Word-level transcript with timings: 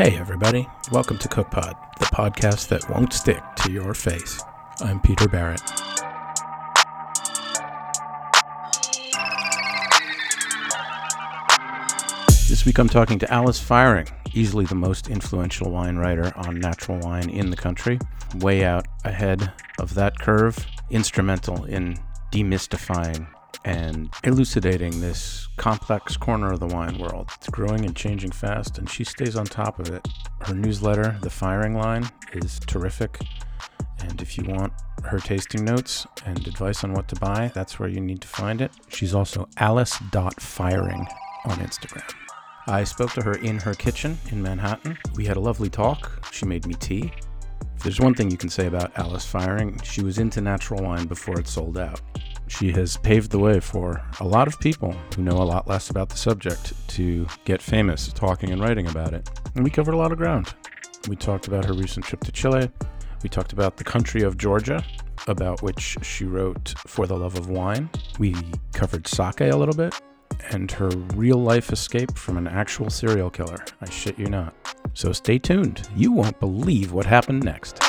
Hey, 0.00 0.16
everybody. 0.16 0.68
Welcome 0.90 1.18
to 1.18 1.28
CookPod, 1.28 1.76
the 2.00 2.06
podcast 2.06 2.66
that 2.68 2.90
won't 2.90 3.12
stick 3.12 3.40
to 3.58 3.70
your 3.70 3.94
face. 3.94 4.42
I'm 4.80 4.98
Peter 4.98 5.28
Barrett. 5.28 5.62
This 12.48 12.64
week 12.66 12.78
I'm 12.78 12.88
talking 12.88 13.20
to 13.20 13.32
Alice 13.32 13.62
Feiring, 13.62 14.10
easily 14.34 14.64
the 14.64 14.74
most 14.74 15.08
influential 15.08 15.70
wine 15.70 15.98
writer 15.98 16.32
on 16.34 16.58
natural 16.58 16.98
wine 16.98 17.30
in 17.30 17.50
the 17.50 17.56
country, 17.56 18.00
way 18.40 18.64
out 18.64 18.88
ahead 19.04 19.52
of 19.78 19.94
that 19.94 20.18
curve, 20.18 20.66
instrumental 20.90 21.64
in 21.66 21.96
demystifying 22.32 23.28
and 23.64 24.10
elucidating 24.24 25.00
this 25.00 25.48
complex 25.56 26.16
corner 26.16 26.52
of 26.52 26.60
the 26.60 26.66
wine 26.66 26.98
world. 26.98 27.30
It's 27.36 27.48
growing 27.48 27.84
and 27.84 27.94
changing 27.94 28.32
fast, 28.32 28.78
and 28.78 28.88
she 28.88 29.04
stays 29.04 29.36
on 29.36 29.44
top 29.44 29.78
of 29.78 29.88
it. 29.90 30.06
Her 30.40 30.54
newsletter, 30.54 31.18
The 31.20 31.28
Feiring 31.28 31.76
Line, 31.76 32.08
is 32.32 32.58
terrific. 32.60 33.18
And 34.00 34.20
if 34.22 34.38
you 34.38 34.44
want 34.44 34.72
her 35.04 35.18
tasting 35.18 35.64
notes 35.64 36.06
and 36.24 36.46
advice 36.46 36.84
on 36.84 36.94
what 36.94 37.08
to 37.08 37.16
buy, 37.16 37.50
that's 37.54 37.78
where 37.78 37.88
you 37.88 38.00
need 38.00 38.20
to 38.22 38.28
find 38.28 38.60
it. 38.60 38.72
She's 38.88 39.14
also 39.14 39.48
alice.feiring 39.58 41.06
on 41.44 41.58
Instagram. 41.58 42.10
I 42.66 42.84
spoke 42.84 43.12
to 43.12 43.22
her 43.22 43.34
in 43.34 43.58
her 43.58 43.74
kitchen 43.74 44.18
in 44.30 44.42
Manhattan. 44.42 44.96
We 45.16 45.26
had 45.26 45.36
a 45.36 45.40
lovely 45.40 45.70
talk. 45.70 46.26
She 46.32 46.46
made 46.46 46.66
me 46.66 46.74
tea. 46.74 47.12
If 47.76 47.82
there's 47.82 48.00
one 48.00 48.14
thing 48.14 48.30
you 48.30 48.36
can 48.36 48.50
say 48.50 48.66
about 48.66 48.96
Alice 48.98 49.30
Feiring, 49.30 49.82
she 49.82 50.02
was 50.02 50.18
into 50.18 50.40
natural 50.40 50.82
wine 50.82 51.06
before 51.06 51.40
it 51.40 51.48
sold 51.48 51.78
out. 51.78 52.00
She 52.50 52.72
has 52.72 52.96
paved 52.96 53.30
the 53.30 53.38
way 53.38 53.60
for 53.60 54.04
a 54.18 54.26
lot 54.26 54.48
of 54.48 54.58
people 54.58 54.94
who 55.14 55.22
know 55.22 55.40
a 55.40 55.44
lot 55.44 55.68
less 55.68 55.88
about 55.88 56.08
the 56.08 56.16
subject 56.16 56.74
to 56.88 57.26
get 57.44 57.62
famous 57.62 58.12
talking 58.12 58.50
and 58.50 58.60
writing 58.60 58.88
about 58.88 59.14
it. 59.14 59.30
And 59.54 59.62
we 59.62 59.70
covered 59.70 59.94
a 59.94 59.96
lot 59.96 60.10
of 60.10 60.18
ground. 60.18 60.52
We 61.08 61.14
talked 61.14 61.46
about 61.46 61.64
her 61.64 61.72
recent 61.72 62.04
trip 62.04 62.20
to 62.24 62.32
Chile. 62.32 62.68
We 63.22 63.28
talked 63.28 63.52
about 63.52 63.76
the 63.76 63.84
country 63.84 64.22
of 64.22 64.36
Georgia, 64.36 64.84
about 65.28 65.62
which 65.62 65.96
she 66.02 66.24
wrote 66.24 66.74
For 66.86 67.06
the 67.06 67.16
Love 67.16 67.38
of 67.38 67.48
Wine. 67.48 67.88
We 68.18 68.34
covered 68.72 69.06
sake 69.06 69.42
a 69.42 69.56
little 69.56 69.74
bit 69.74 69.94
and 70.50 70.72
her 70.72 70.88
real 71.14 71.38
life 71.38 71.72
escape 71.72 72.16
from 72.18 72.36
an 72.36 72.48
actual 72.48 72.90
serial 72.90 73.30
killer. 73.30 73.64
I 73.80 73.88
shit 73.88 74.18
you 74.18 74.26
not. 74.26 74.54
So 74.94 75.12
stay 75.12 75.38
tuned. 75.38 75.88
You 75.94 76.10
won't 76.10 76.40
believe 76.40 76.92
what 76.92 77.06
happened 77.06 77.44
next. 77.44 77.80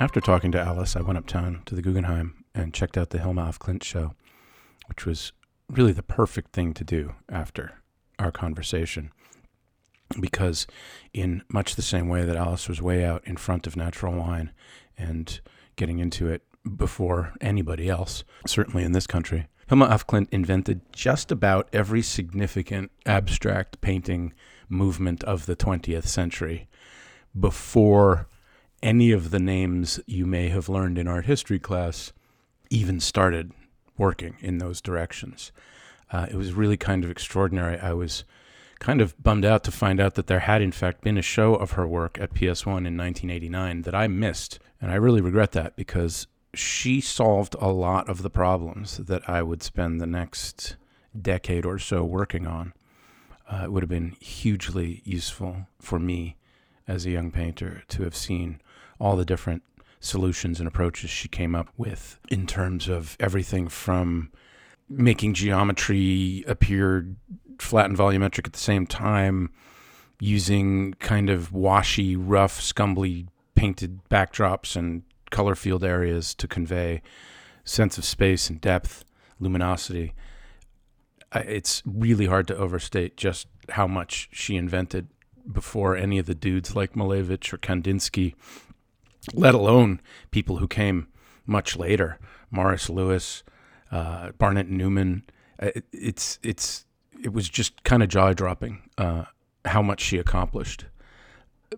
After 0.00 0.18
talking 0.18 0.50
to 0.52 0.60
Alice, 0.60 0.96
I 0.96 1.02
went 1.02 1.18
uptown 1.18 1.60
to 1.66 1.74
the 1.74 1.82
Guggenheim 1.82 2.46
and 2.54 2.72
checked 2.72 2.96
out 2.96 3.10
the 3.10 3.18
Hilma 3.18 3.46
af 3.46 3.58
Klint 3.58 3.82
show, 3.82 4.14
which 4.86 5.04
was 5.04 5.32
really 5.68 5.92
the 5.92 6.02
perfect 6.02 6.54
thing 6.54 6.72
to 6.72 6.84
do 6.84 7.16
after 7.28 7.74
our 8.18 8.32
conversation. 8.32 9.12
Because, 10.18 10.66
in 11.12 11.42
much 11.52 11.76
the 11.76 11.82
same 11.82 12.08
way 12.08 12.24
that 12.24 12.34
Alice 12.34 12.66
was 12.66 12.80
way 12.80 13.04
out 13.04 13.22
in 13.26 13.36
front 13.36 13.66
of 13.66 13.76
natural 13.76 14.14
wine 14.14 14.52
and 14.96 15.38
getting 15.76 15.98
into 15.98 16.28
it 16.28 16.44
before 16.78 17.34
anybody 17.42 17.90
else, 17.90 18.24
certainly 18.46 18.84
in 18.84 18.92
this 18.92 19.06
country, 19.06 19.48
Hilma 19.68 19.84
af 19.84 20.06
Klint 20.06 20.28
invented 20.32 20.80
just 20.94 21.30
about 21.30 21.68
every 21.74 22.00
significant 22.00 22.90
abstract 23.04 23.82
painting 23.82 24.32
movement 24.66 25.22
of 25.24 25.44
the 25.44 25.56
20th 25.56 26.06
century 26.06 26.70
before 27.38 28.28
any 28.82 29.12
of 29.12 29.30
the 29.30 29.38
names 29.38 30.00
you 30.06 30.26
may 30.26 30.48
have 30.48 30.68
learned 30.68 30.98
in 30.98 31.08
art 31.08 31.26
history 31.26 31.58
class 31.58 32.12
even 32.70 33.00
started 33.00 33.52
working 33.98 34.36
in 34.40 34.58
those 34.58 34.80
directions. 34.80 35.52
Uh, 36.12 36.26
it 36.30 36.36
was 36.36 36.52
really 36.52 36.76
kind 36.76 37.04
of 37.04 37.10
extraordinary. 37.10 37.78
I 37.78 37.92
was 37.92 38.24
kind 38.78 39.00
of 39.00 39.20
bummed 39.22 39.44
out 39.44 39.62
to 39.64 39.70
find 39.70 40.00
out 40.00 40.14
that 40.14 40.26
there 40.26 40.40
had, 40.40 40.62
in 40.62 40.72
fact, 40.72 41.02
been 41.02 41.18
a 41.18 41.22
show 41.22 41.54
of 41.54 41.72
her 41.72 41.86
work 41.86 42.18
at 42.20 42.34
PS1 42.34 42.86
in 42.86 42.96
1989 42.96 43.82
that 43.82 43.94
I 43.94 44.08
missed. 44.08 44.58
And 44.80 44.90
I 44.90 44.94
really 44.94 45.20
regret 45.20 45.52
that 45.52 45.76
because 45.76 46.26
she 46.54 47.00
solved 47.00 47.54
a 47.60 47.68
lot 47.68 48.08
of 48.08 48.22
the 48.22 48.30
problems 48.30 48.96
that 48.96 49.28
I 49.28 49.42
would 49.42 49.62
spend 49.62 50.00
the 50.00 50.06
next 50.06 50.76
decade 51.20 51.66
or 51.66 51.78
so 51.78 52.02
working 52.04 52.46
on. 52.46 52.72
Uh, 53.48 53.64
it 53.64 53.72
would 53.72 53.82
have 53.82 53.90
been 53.90 54.16
hugely 54.20 55.02
useful 55.04 55.66
for 55.78 55.98
me 55.98 56.36
as 56.88 57.04
a 57.04 57.10
young 57.10 57.30
painter 57.30 57.82
to 57.88 58.02
have 58.02 58.16
seen 58.16 58.60
all 59.00 59.16
the 59.16 59.24
different 59.24 59.62
solutions 59.98 60.58
and 60.58 60.68
approaches 60.68 61.10
she 61.10 61.28
came 61.28 61.54
up 61.54 61.68
with 61.76 62.18
in 62.30 62.46
terms 62.46 62.88
of 62.88 63.16
everything 63.20 63.68
from 63.68 64.30
making 64.88 65.34
geometry 65.34 66.44
appear 66.46 67.06
flat 67.58 67.86
and 67.86 67.96
volumetric 67.96 68.46
at 68.46 68.52
the 68.52 68.58
same 68.58 68.86
time, 68.86 69.50
using 70.20 70.94
kind 70.94 71.30
of 71.30 71.52
washy, 71.52 72.16
rough, 72.16 72.60
scumbly 72.60 73.26
painted 73.54 74.00
backdrops 74.08 74.76
and 74.76 75.02
color 75.30 75.54
field 75.54 75.84
areas 75.84 76.34
to 76.34 76.48
convey 76.48 77.02
sense 77.64 77.98
of 77.98 78.04
space 78.04 78.50
and 78.50 78.60
depth, 78.60 79.04
luminosity. 79.38 80.14
It's 81.34 81.82
really 81.86 82.26
hard 82.26 82.48
to 82.48 82.56
overstate 82.56 83.16
just 83.16 83.46
how 83.70 83.86
much 83.86 84.28
she 84.32 84.56
invented 84.56 85.08
before 85.50 85.96
any 85.96 86.18
of 86.18 86.26
the 86.26 86.34
dudes 86.34 86.74
like 86.74 86.94
Malevich 86.94 87.52
or 87.52 87.58
Kandinsky, 87.58 88.34
let 89.34 89.54
alone 89.54 90.00
people 90.30 90.56
who 90.56 90.68
came 90.68 91.08
much 91.46 91.76
later, 91.76 92.18
Morris 92.50 92.88
Louis, 92.88 93.42
uh, 93.90 94.30
Barnett 94.32 94.68
Newman. 94.68 95.24
Uh, 95.60 95.70
it, 95.74 95.84
it's 95.92 96.38
it's 96.42 96.86
it 97.22 97.32
was 97.32 97.48
just 97.48 97.82
kind 97.84 98.02
of 98.02 98.08
jaw 98.08 98.32
dropping 98.32 98.82
uh, 98.98 99.24
how 99.64 99.82
much 99.82 100.00
she 100.00 100.18
accomplished 100.18 100.86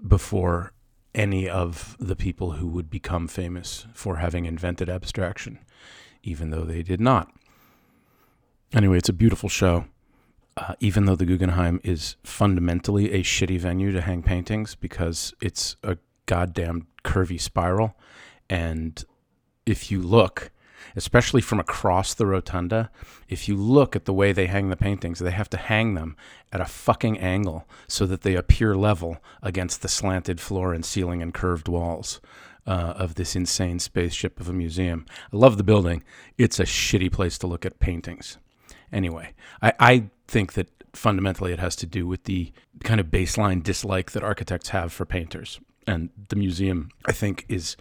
before 0.06 0.72
any 1.14 1.48
of 1.48 1.96
the 1.98 2.16
people 2.16 2.52
who 2.52 2.66
would 2.68 2.88
become 2.88 3.28
famous 3.28 3.86
for 3.92 4.16
having 4.16 4.46
invented 4.46 4.88
abstraction, 4.88 5.58
even 6.22 6.50
though 6.50 6.64
they 6.64 6.82
did 6.82 7.00
not. 7.00 7.30
Anyway, 8.72 8.96
it's 8.96 9.08
a 9.08 9.14
beautiful 9.14 9.48
show. 9.48 9.84
Uh, 10.54 10.74
even 10.80 11.06
though 11.06 11.16
the 11.16 11.24
Guggenheim 11.24 11.80
is 11.82 12.16
fundamentally 12.24 13.12
a 13.12 13.22
shitty 13.22 13.58
venue 13.58 13.90
to 13.90 14.02
hang 14.02 14.22
paintings 14.22 14.74
because 14.74 15.32
it's 15.40 15.76
a 15.82 15.96
goddamn 16.26 16.86
curvy 17.04 17.40
spiral. 17.40 17.96
And 18.48 19.04
if 19.66 19.90
you 19.90 20.00
look, 20.02 20.50
especially 20.96 21.40
from 21.40 21.60
across 21.60 22.14
the 22.14 22.26
rotunda, 22.26 22.90
if 23.28 23.48
you 23.48 23.56
look 23.56 23.96
at 23.96 24.04
the 24.04 24.12
way 24.12 24.32
they 24.32 24.46
hang 24.46 24.68
the 24.68 24.76
paintings, 24.76 25.18
they 25.18 25.30
have 25.30 25.50
to 25.50 25.56
hang 25.56 25.94
them 25.94 26.16
at 26.52 26.60
a 26.60 26.66
fucking 26.66 27.18
angle 27.18 27.66
so 27.86 28.06
that 28.06 28.22
they 28.22 28.34
appear 28.34 28.74
level 28.74 29.18
against 29.42 29.82
the 29.82 29.88
slanted 29.88 30.40
floor 30.40 30.72
and 30.72 30.84
ceiling 30.84 31.22
and 31.22 31.34
curved 31.34 31.68
walls. 31.68 32.20
Uh, 32.64 32.94
of 32.96 33.16
this 33.16 33.34
insane 33.34 33.80
spaceship 33.80 34.38
of 34.38 34.48
a 34.48 34.52
museum. 34.52 35.04
I 35.32 35.36
love 35.36 35.56
the 35.56 35.64
building. 35.64 36.04
It's 36.38 36.60
a 36.60 36.62
shitty 36.62 37.10
place 37.10 37.36
to 37.38 37.48
look 37.48 37.66
at 37.66 37.80
paintings. 37.80 38.38
Anyway, 38.92 39.32
I, 39.60 39.72
I 39.80 40.04
think 40.28 40.52
that 40.52 40.68
fundamentally 40.92 41.52
it 41.52 41.58
has 41.58 41.74
to 41.74 41.86
do 41.86 42.06
with 42.06 42.22
the 42.22 42.52
kind 42.84 43.00
of 43.00 43.06
baseline 43.06 43.64
dislike 43.64 44.12
that 44.12 44.22
architects 44.22 44.68
have 44.68 44.92
for 44.92 45.04
painters. 45.04 45.58
And 45.86 46.10
the 46.28 46.36
museum, 46.36 46.90
I 47.06 47.12
think, 47.12 47.44
is 47.48 47.76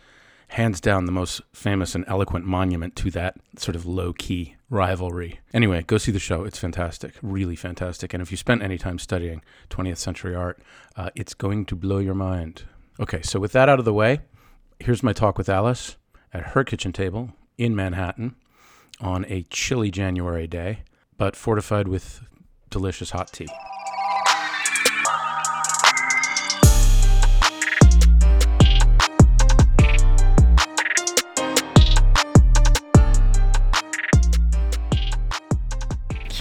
hands 0.49 0.81
down 0.81 1.05
the 1.05 1.11
most 1.11 1.41
famous 1.53 1.95
and 1.95 2.03
eloquent 2.07 2.45
monument 2.45 2.95
to 2.97 3.09
that 3.11 3.35
sort 3.57 3.75
of 3.75 3.85
low 3.85 4.11
key 4.11 4.55
rivalry. 4.69 5.39
Anyway, 5.53 5.81
go 5.83 5.97
see 5.97 6.11
the 6.11 6.19
show. 6.19 6.43
It's 6.43 6.59
fantastic, 6.59 7.13
really 7.21 7.55
fantastic. 7.55 8.13
And 8.13 8.21
if 8.21 8.31
you 8.31 8.37
spent 8.37 8.61
any 8.61 8.77
time 8.77 8.99
studying 8.99 9.41
20th 9.69 9.97
century 9.97 10.35
art, 10.35 10.61
uh, 10.97 11.09
it's 11.15 11.33
going 11.33 11.65
to 11.65 11.75
blow 11.75 11.99
your 11.99 12.15
mind. 12.15 12.63
Okay, 12.99 13.21
so 13.21 13.39
with 13.39 13.53
that 13.53 13.69
out 13.69 13.79
of 13.79 13.85
the 13.85 13.93
way, 13.93 14.19
here's 14.79 15.03
my 15.03 15.13
talk 15.13 15.37
with 15.37 15.47
Alice 15.47 15.95
at 16.33 16.47
her 16.47 16.63
kitchen 16.63 16.91
table 16.91 17.31
in 17.57 17.75
Manhattan 17.75 18.35
on 18.99 19.25
a 19.29 19.43
chilly 19.43 19.89
January 19.89 20.47
day, 20.47 20.79
but 21.17 21.35
fortified 21.35 21.87
with 21.87 22.21
delicious 22.69 23.11
hot 23.11 23.31
tea. 23.31 23.47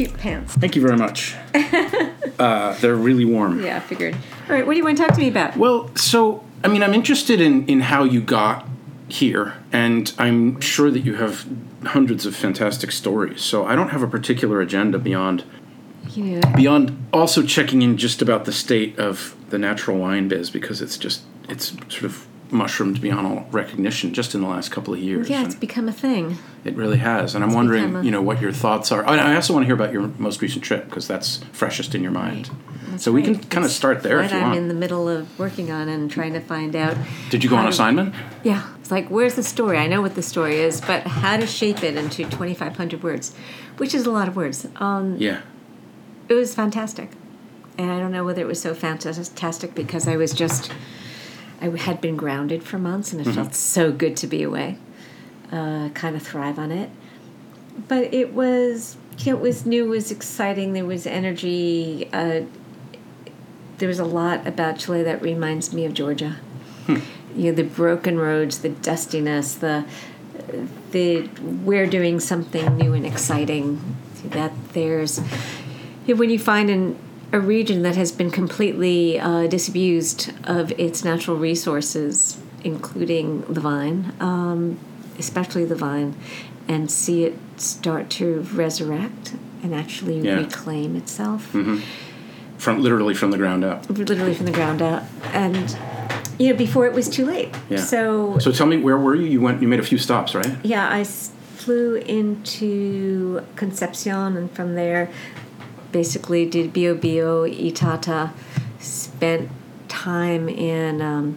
Cute 0.01 0.19
pants. 0.19 0.55
Thank 0.55 0.77
you 0.77 0.83
very 0.83 0.97
much. 0.97 1.35
uh, 2.39 2.75
they're 2.81 2.97
really 2.97 3.27
warm. 3.27 3.63
Yeah, 3.63 3.77
I 3.77 3.81
figured. 3.81 4.15
All 4.49 4.55
right, 4.55 4.67
what 4.67 4.73
do 4.73 4.79
you 4.79 4.85
want 4.85 4.97
to 4.97 5.05
talk 5.05 5.15
to 5.15 5.21
me 5.21 5.29
about? 5.29 5.59
Well, 5.59 5.95
so 5.95 6.43
I 6.65 6.69
mean, 6.69 6.83
I'm 6.83 6.95
interested 6.95 7.41
in 7.41 7.67
in 7.67 7.81
how 7.81 8.05
you 8.05 8.23
got 8.23 8.67
here, 9.09 9.55
and 9.73 10.11
I'm 10.19 10.59
sure 10.61 10.91
that 10.91 11.01
you 11.01 11.17
have 11.17 11.47
hundreds 11.85 12.25
of 12.25 12.35
fantastic 12.35 12.93
stories. 12.93 13.43
So 13.43 13.67
I 13.67 13.77
don't 13.77 13.91
have 13.91 14.03
a 14.03 14.07
particular 14.07 14.61
agenda 14.63 14.99
beyond 14.99 15.45
know, 16.17 16.41
Beyond 16.57 17.07
also 17.13 17.43
checking 17.43 17.83
in 17.83 17.97
just 17.97 18.21
about 18.23 18.45
the 18.45 18.53
state 18.53 18.99
of 18.99 19.37
the 19.51 19.59
natural 19.59 19.99
wine 19.99 20.29
biz 20.29 20.51
because 20.51 20.81
it's 20.81 20.97
just 20.97 21.23
it's 21.49 21.77
sort 21.89 22.05
of 22.05 22.27
mushroomed 22.53 23.01
beyond 23.01 23.27
all 23.27 23.47
recognition 23.51 24.13
just 24.13 24.35
in 24.35 24.41
the 24.43 24.49
last 24.49 24.71
couple 24.71 24.93
of 24.95 25.01
years. 25.01 25.29
yeah, 25.31 25.43
it's 25.45 25.55
And 25.55 25.61
become 25.61 25.89
a 25.89 25.93
thing. 25.93 26.39
it 26.65 26.75
really 26.77 26.99
has, 26.99 27.35
and 27.35 27.43
I'm 27.45 27.53
wondering, 27.55 27.95
a- 27.97 28.03
you 28.03 28.11
know, 28.11 28.23
what 28.23 28.41
your 28.41 28.53
thoughts 28.53 28.91
are. 28.93 29.05
Oh, 29.07 29.13
and 29.13 29.21
I 29.21 29.35
also 29.35 29.53
want 29.53 29.63
to 29.63 29.67
hear 29.67 29.75
about 29.75 29.93
your 29.93 30.09
most 30.19 30.41
recent 30.43 30.65
trip 30.65 30.87
because 30.87 31.07
that's 31.09 31.39
freshest 31.53 31.95
in 31.95 32.03
your 32.03 32.13
mind. 32.13 32.51
That's 32.89 33.05
so 33.05 33.13
we 33.13 33.23
can 33.23 33.39
kind 33.39 33.65
of 33.65 33.71
start 33.71 34.03
there 34.03 34.21
if 34.21 34.33
you 34.33 34.39
I'm 34.39 34.43
want. 34.49 34.59
in 34.59 34.69
the 34.69 34.75
middle 34.75 35.09
of 35.09 35.39
working 35.39 35.71
on 35.71 35.89
and 35.89 36.11
trying 36.11 36.33
to 36.33 36.41
find 36.41 36.75
out. 36.75 36.97
Did 37.31 37.45
you 37.45 37.51
go 37.51 37.57
on 37.57 37.65
to- 37.65 37.71
assignment? 37.71 38.15
Yeah, 38.43 38.67
it's 38.81 38.91
like 38.91 39.09
where's 39.09 39.35
the 39.35 39.43
story? 39.45 39.79
I 39.79 39.87
know 39.87 40.03
what 40.03 40.15
the 40.17 40.23
story 40.23 40.57
is, 40.57 40.81
but 40.81 41.03
how 41.07 41.37
to 41.37 41.47
shape 41.47 41.83
it 41.85 41.97
into 41.97 42.25
2,500 42.25 43.03
words, 43.03 43.35
which 43.77 43.95
is 43.95 44.07
a 44.07 44.11
lot 44.11 44.27
of 44.29 44.35
words. 44.37 44.67
Um, 44.77 45.17
Yeah. 45.19 45.41
it 46.29 46.35
was 46.35 46.55
fantastic, 46.55 47.11
and 47.79 47.91
I 47.93 47.99
don't 48.01 48.11
know 48.13 48.25
whether 48.25 48.43
it 48.43 48.49
was 48.49 48.61
so 48.61 48.75
fantastic 48.75 49.75
because 49.75 50.09
I 50.09 50.17
was 50.17 50.33
just 50.33 50.73
I 51.61 51.69
had 51.77 52.01
been 52.01 52.17
grounded 52.17 52.63
for 52.63 52.79
months, 52.79 53.13
and 53.13 53.21
it 53.25 53.31
felt 53.33 53.55
so 53.55 53.93
good 53.93 54.17
to 54.19 54.27
be 54.27 54.43
away. 54.43 54.79
Uh, 55.53 55.89
kind 55.91 56.17
of 56.17 56.23
thrive 56.23 56.59
on 56.59 56.71
it, 56.71 56.91
but 57.89 58.15
it 58.15 58.33
was 58.33 58.97
it 59.27 59.41
was 59.41 59.67
new, 59.67 59.87
it 59.87 59.89
was 59.89 60.11
exciting. 60.11 60.73
There 60.73 60.87
was 60.87 61.07
energy. 61.07 62.09
Uh, 62.13 62.43
there 63.79 63.89
was 63.89 63.99
a 63.99 64.05
lot 64.05 64.47
about 64.47 64.79
Chile 64.79 65.03
that 65.03 65.21
reminds 65.23 65.73
me 65.73 65.85
of 65.85 65.95
Georgia. 65.95 66.37
You 67.37 67.51
know, 67.51 67.53
the 67.53 67.65
broken 67.65 68.19
roads, 68.19 68.59
the 68.59 68.69
dustiness, 68.69 69.55
the 69.55 69.85
the 70.91 71.29
we're 71.65 71.87
doing 71.87 72.21
something 72.21 72.77
new 72.77 72.95
and 72.95 73.07
exciting. 73.07 73.97
That 74.25 74.53
there's 74.73 75.21
when 76.07 76.31
you 76.31 76.39
find 76.39 76.71
an 76.71 76.99
a 77.33 77.41
region 77.41 77.83
that 77.83 77.97
has 77.97 78.11
been 78.13 78.31
completely 78.31 79.19
uh, 79.21 79.47
disabused 79.47 80.33
of 80.45 80.73
its 80.73 81.05
natural 81.05 81.37
resources, 81.37 82.37
including 82.65 83.43
the 83.43 83.61
vine, 83.61 84.13
um, 84.21 84.79
especially 85.19 85.65
the 85.65 85.77
vine, 85.77 86.15
and 86.67 86.91
see 86.91 87.25
it 87.25 87.37
start 87.57 88.11
to 88.11 88.41
resurrect 88.53 89.35
and 89.63 89.75
actually 89.75 90.19
Yeah. 90.21 90.37
reclaim 90.37 90.97
itself 90.97 91.45
From 92.59 92.83
literally 92.83 93.15
from 93.15 93.31
the 93.31 93.37
ground 93.39 93.65
up. 93.65 93.89
literally 93.91 94.35
from 94.35 94.47
the 94.47 94.53
ground 94.53 94.81
up 94.83 95.05
and 95.35 95.77
you 96.39 96.51
know 96.51 96.57
before 96.57 96.87
it 96.87 96.95
was 96.95 97.09
too 97.09 97.27
late 97.27 97.55
Yeah. 97.69 97.79
so 97.79 98.39
So 98.39 98.51
tell 98.53 98.67
me, 98.67 98.79
where 98.79 98.97
were 98.97 99.15
you? 99.15 99.27
You 99.27 99.41
went. 99.43 99.61
You 99.61 99.69
made 99.69 99.81
a 99.81 99.83
few 99.83 99.99
stops, 99.99 100.35
right? 100.35 100.53
yeah 100.63 100.89
i 100.89 101.01
s- 101.01 101.31
flew 101.57 101.97
into 101.97 103.43
concepcion 103.57 104.37
and 104.39 104.51
from 104.53 104.75
there 104.75 105.11
basically 105.93 106.47
did 106.47 106.73
bio 106.73 106.95
bio 106.95 107.43
itata 107.49 108.33
spent 108.79 109.51
time 109.89 110.49
in 110.49 111.01
um, 111.03 111.37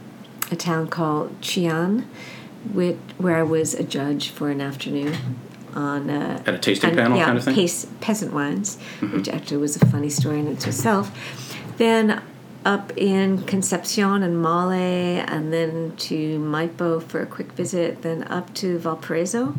a 0.51 0.55
town 0.55 0.87
called 0.87 1.39
Chillán 1.41 2.05
which, 2.71 2.95
where 3.17 3.35
i 3.37 3.43
was 3.43 3.73
a 3.73 3.83
judge 3.83 4.29
for 4.29 4.49
an 4.49 4.61
afternoon 4.61 5.15
on 5.75 6.09
uh, 6.09 6.41
At 6.45 6.53
a 6.53 6.57
tasting 6.59 6.91
on- 6.91 6.95
panel 6.95 7.17
yeah, 7.17 7.25
kind 7.25 7.37
of 7.37 7.43
thing? 7.43 7.55
pace- 7.55 7.87
peasant 7.99 8.31
wines, 8.31 8.77
which 9.01 9.27
actually 9.27 9.57
was 9.57 9.75
a 9.75 9.85
funny 9.87 10.07
story 10.09 10.39
in 10.39 10.47
itself. 10.47 11.11
Then 11.77 12.21
up 12.63 12.93
in 12.95 13.41
Concepcion 13.45 14.21
and 14.21 14.39
Maule, 14.39 14.71
and 14.71 15.51
then 15.51 15.93
to 15.97 16.37
Maipo 16.39 17.01
for 17.01 17.21
a 17.21 17.25
quick 17.25 17.53
visit, 17.53 18.03
then 18.03 18.23
up 18.25 18.53
to 18.53 18.77
Valparaiso. 18.77 19.55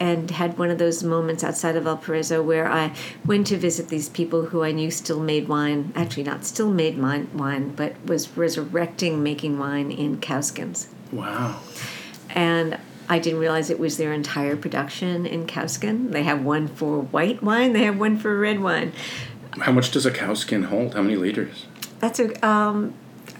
And 0.00 0.30
had 0.30 0.56
one 0.56 0.70
of 0.70 0.78
those 0.78 1.04
moments 1.04 1.44
outside 1.44 1.76
of 1.76 1.84
Valparaiso 1.84 2.42
where 2.42 2.66
I 2.72 2.94
went 3.26 3.46
to 3.48 3.58
visit 3.58 3.88
these 3.88 4.08
people 4.08 4.46
who 4.46 4.64
I 4.64 4.72
knew 4.72 4.90
still 4.90 5.20
made 5.20 5.46
wine. 5.46 5.92
Actually, 5.94 6.22
not 6.22 6.46
still 6.46 6.70
made 6.70 6.98
wine, 6.98 7.28
wine 7.34 7.74
but 7.76 7.94
was 8.06 8.34
resurrecting 8.34 9.22
making 9.22 9.58
wine 9.58 9.90
in 9.90 10.18
cowskins 10.18 10.88
Wow. 11.12 11.60
and 12.30 12.78
I 13.10 13.18
didn't 13.18 13.40
realize 13.40 13.70
it 13.70 13.78
was 13.80 13.96
their 13.98 14.12
entire 14.12 14.54
production 14.56 15.26
in 15.26 15.44
Cowskin. 15.46 16.12
They 16.12 16.22
have 16.22 16.44
one 16.44 16.68
for 16.68 17.00
white 17.00 17.42
wine, 17.42 17.72
they 17.72 17.82
have 17.82 17.98
one 17.98 18.16
for 18.16 18.38
red 18.38 18.60
wine. 18.60 18.92
How 19.58 19.72
much 19.72 19.90
does 19.90 20.06
a 20.06 20.12
cowskin 20.12 20.66
hold? 20.66 20.94
How 20.94 21.02
many 21.02 21.16
liters? 21.16 21.66
That's 21.98 22.20
a 22.20 22.46
um, 22.46 22.94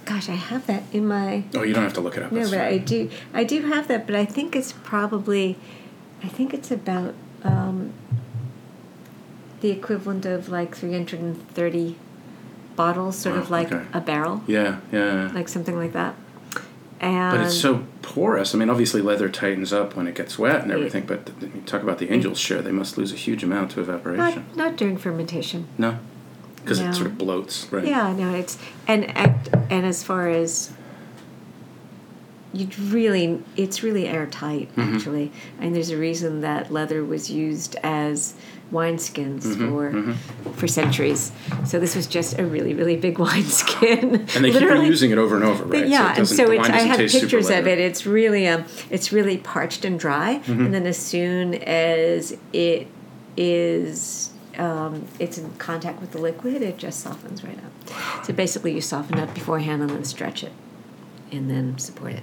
gosh, 0.04 0.28
I 0.28 0.34
have 0.34 0.66
that 0.66 0.82
in 0.92 1.06
my 1.06 1.44
Oh, 1.54 1.62
you 1.62 1.72
don't 1.72 1.84
have 1.84 1.94
to 1.94 2.00
look 2.00 2.16
it 2.16 2.22
up. 2.24 2.32
no, 2.32 2.50
but 2.50 2.58
I 2.60 2.78
do 2.78 3.08
I 3.32 3.44
do 3.44 3.62
have 3.62 3.86
that, 3.88 4.06
but 4.06 4.16
I 4.16 4.24
think 4.24 4.56
it's 4.56 4.72
probably 4.72 5.56
I 6.22 6.28
think 6.28 6.52
it's 6.54 6.70
about 6.70 7.14
um, 7.44 7.92
the 9.60 9.70
equivalent 9.70 10.24
of 10.26 10.48
like 10.48 10.74
three 10.76 10.92
hundred 10.92 11.20
and 11.20 11.48
thirty 11.50 11.96
bottles, 12.76 13.18
sort 13.18 13.36
of 13.36 13.50
like 13.50 13.72
okay. 13.72 13.86
a 13.92 14.00
barrel, 14.00 14.42
Yeah, 14.46 14.80
yeah. 14.92 15.30
like 15.34 15.48
something 15.48 15.76
like 15.76 15.92
that. 15.92 16.14
And 17.00 17.36
but 17.38 17.46
it's 17.46 17.56
so 17.58 17.86
porous. 18.02 18.54
I 18.54 18.58
mean, 18.58 18.68
obviously, 18.68 19.00
leather 19.00 19.28
tightens 19.30 19.72
up 19.72 19.96
when 19.96 20.06
it 20.06 20.14
gets 20.14 20.38
wet 20.38 20.62
and 20.62 20.70
everything. 20.70 21.06
But 21.06 21.24
th- 21.26 21.40
th- 21.40 21.54
you 21.54 21.60
talk 21.62 21.82
about 21.82 21.98
the 21.98 22.12
angels' 22.12 22.38
share; 22.38 22.60
they 22.60 22.72
must 22.72 22.98
lose 22.98 23.12
a 23.12 23.16
huge 23.16 23.42
amount 23.42 23.70
to 23.72 23.80
evaporation. 23.80 24.44
not 24.54 24.56
not 24.56 24.76
during 24.76 24.98
fermentation. 24.98 25.66
no, 25.78 25.98
because 26.56 26.78
No. 26.78 26.90
it 26.90 26.94
sort 26.94 27.06
of 27.06 27.14
bloats, 27.14 27.72
right? 27.72 27.86
Yeah, 27.86 28.12
no, 28.12 28.34
it's 28.34 28.58
and 28.86 29.04
and 29.16 29.86
as 29.86 30.02
far 30.04 30.28
as 30.28 30.72
you 32.52 32.68
really, 32.88 33.42
it's 33.56 33.82
really 33.82 34.08
airtight 34.08 34.68
Mm-hmm. 34.76 34.96
actually, 34.96 35.32
and 35.60 35.74
there's 35.74 35.90
a 35.90 35.96
reason 35.96 36.40
that 36.40 36.72
leather 36.72 37.04
was 37.04 37.30
used 37.30 37.76
as 37.82 38.34
wineskins 38.72 39.42
Mm-hmm, 39.42 40.12
for 40.12 40.52
for 40.52 40.68
centuries. 40.68 41.32
So 41.64 41.80
this 41.80 41.94
was 41.96 42.06
just 42.06 42.38
a 42.38 42.44
really, 42.44 42.72
really 42.74 42.96
big 42.96 43.18
wineskin. 43.24 44.14
And 44.14 44.44
they 44.44 44.52
keep 44.52 44.62
reusing 44.62 45.10
it 45.10 45.18
over 45.18 45.34
and 45.36 45.44
over, 45.44 45.64
right? 45.64 45.86
Yeah, 45.88 46.12
it 46.12 46.18
and 46.18 46.28
so 46.28 46.50
it's, 46.50 46.68
I 46.68 46.78
have 46.78 46.98
pictures 46.98 47.50
of 47.50 47.66
it. 47.66 47.78
It's 47.78 48.06
really 48.06 48.46
um, 48.48 48.64
it's 48.90 49.12
really 49.12 49.38
parched 49.38 49.84
and 49.84 49.98
dry, 49.98 50.40
Mm-hmm. 50.44 50.64
and 50.66 50.74
then 50.74 50.86
as 50.86 50.98
soon 50.98 51.54
as 51.54 52.36
it 52.52 52.86
is 53.36 54.30
um, 54.58 55.06
it's 55.18 55.38
in 55.38 55.50
contact 55.54 56.00
with 56.00 56.12
the 56.12 56.18
liquid, 56.18 56.62
it 56.62 56.76
just 56.78 57.00
softens 57.00 57.42
right 57.44 57.58
up. 57.58 58.24
So 58.24 58.32
basically, 58.32 58.72
you 58.74 58.80
soften 58.80 59.18
up 59.18 59.32
beforehand 59.34 59.82
and 59.82 59.90
then 59.90 60.04
stretch 60.04 60.42
it, 60.44 60.52
and 61.32 61.50
then 61.50 61.78
support 61.78 62.12
it. 62.12 62.22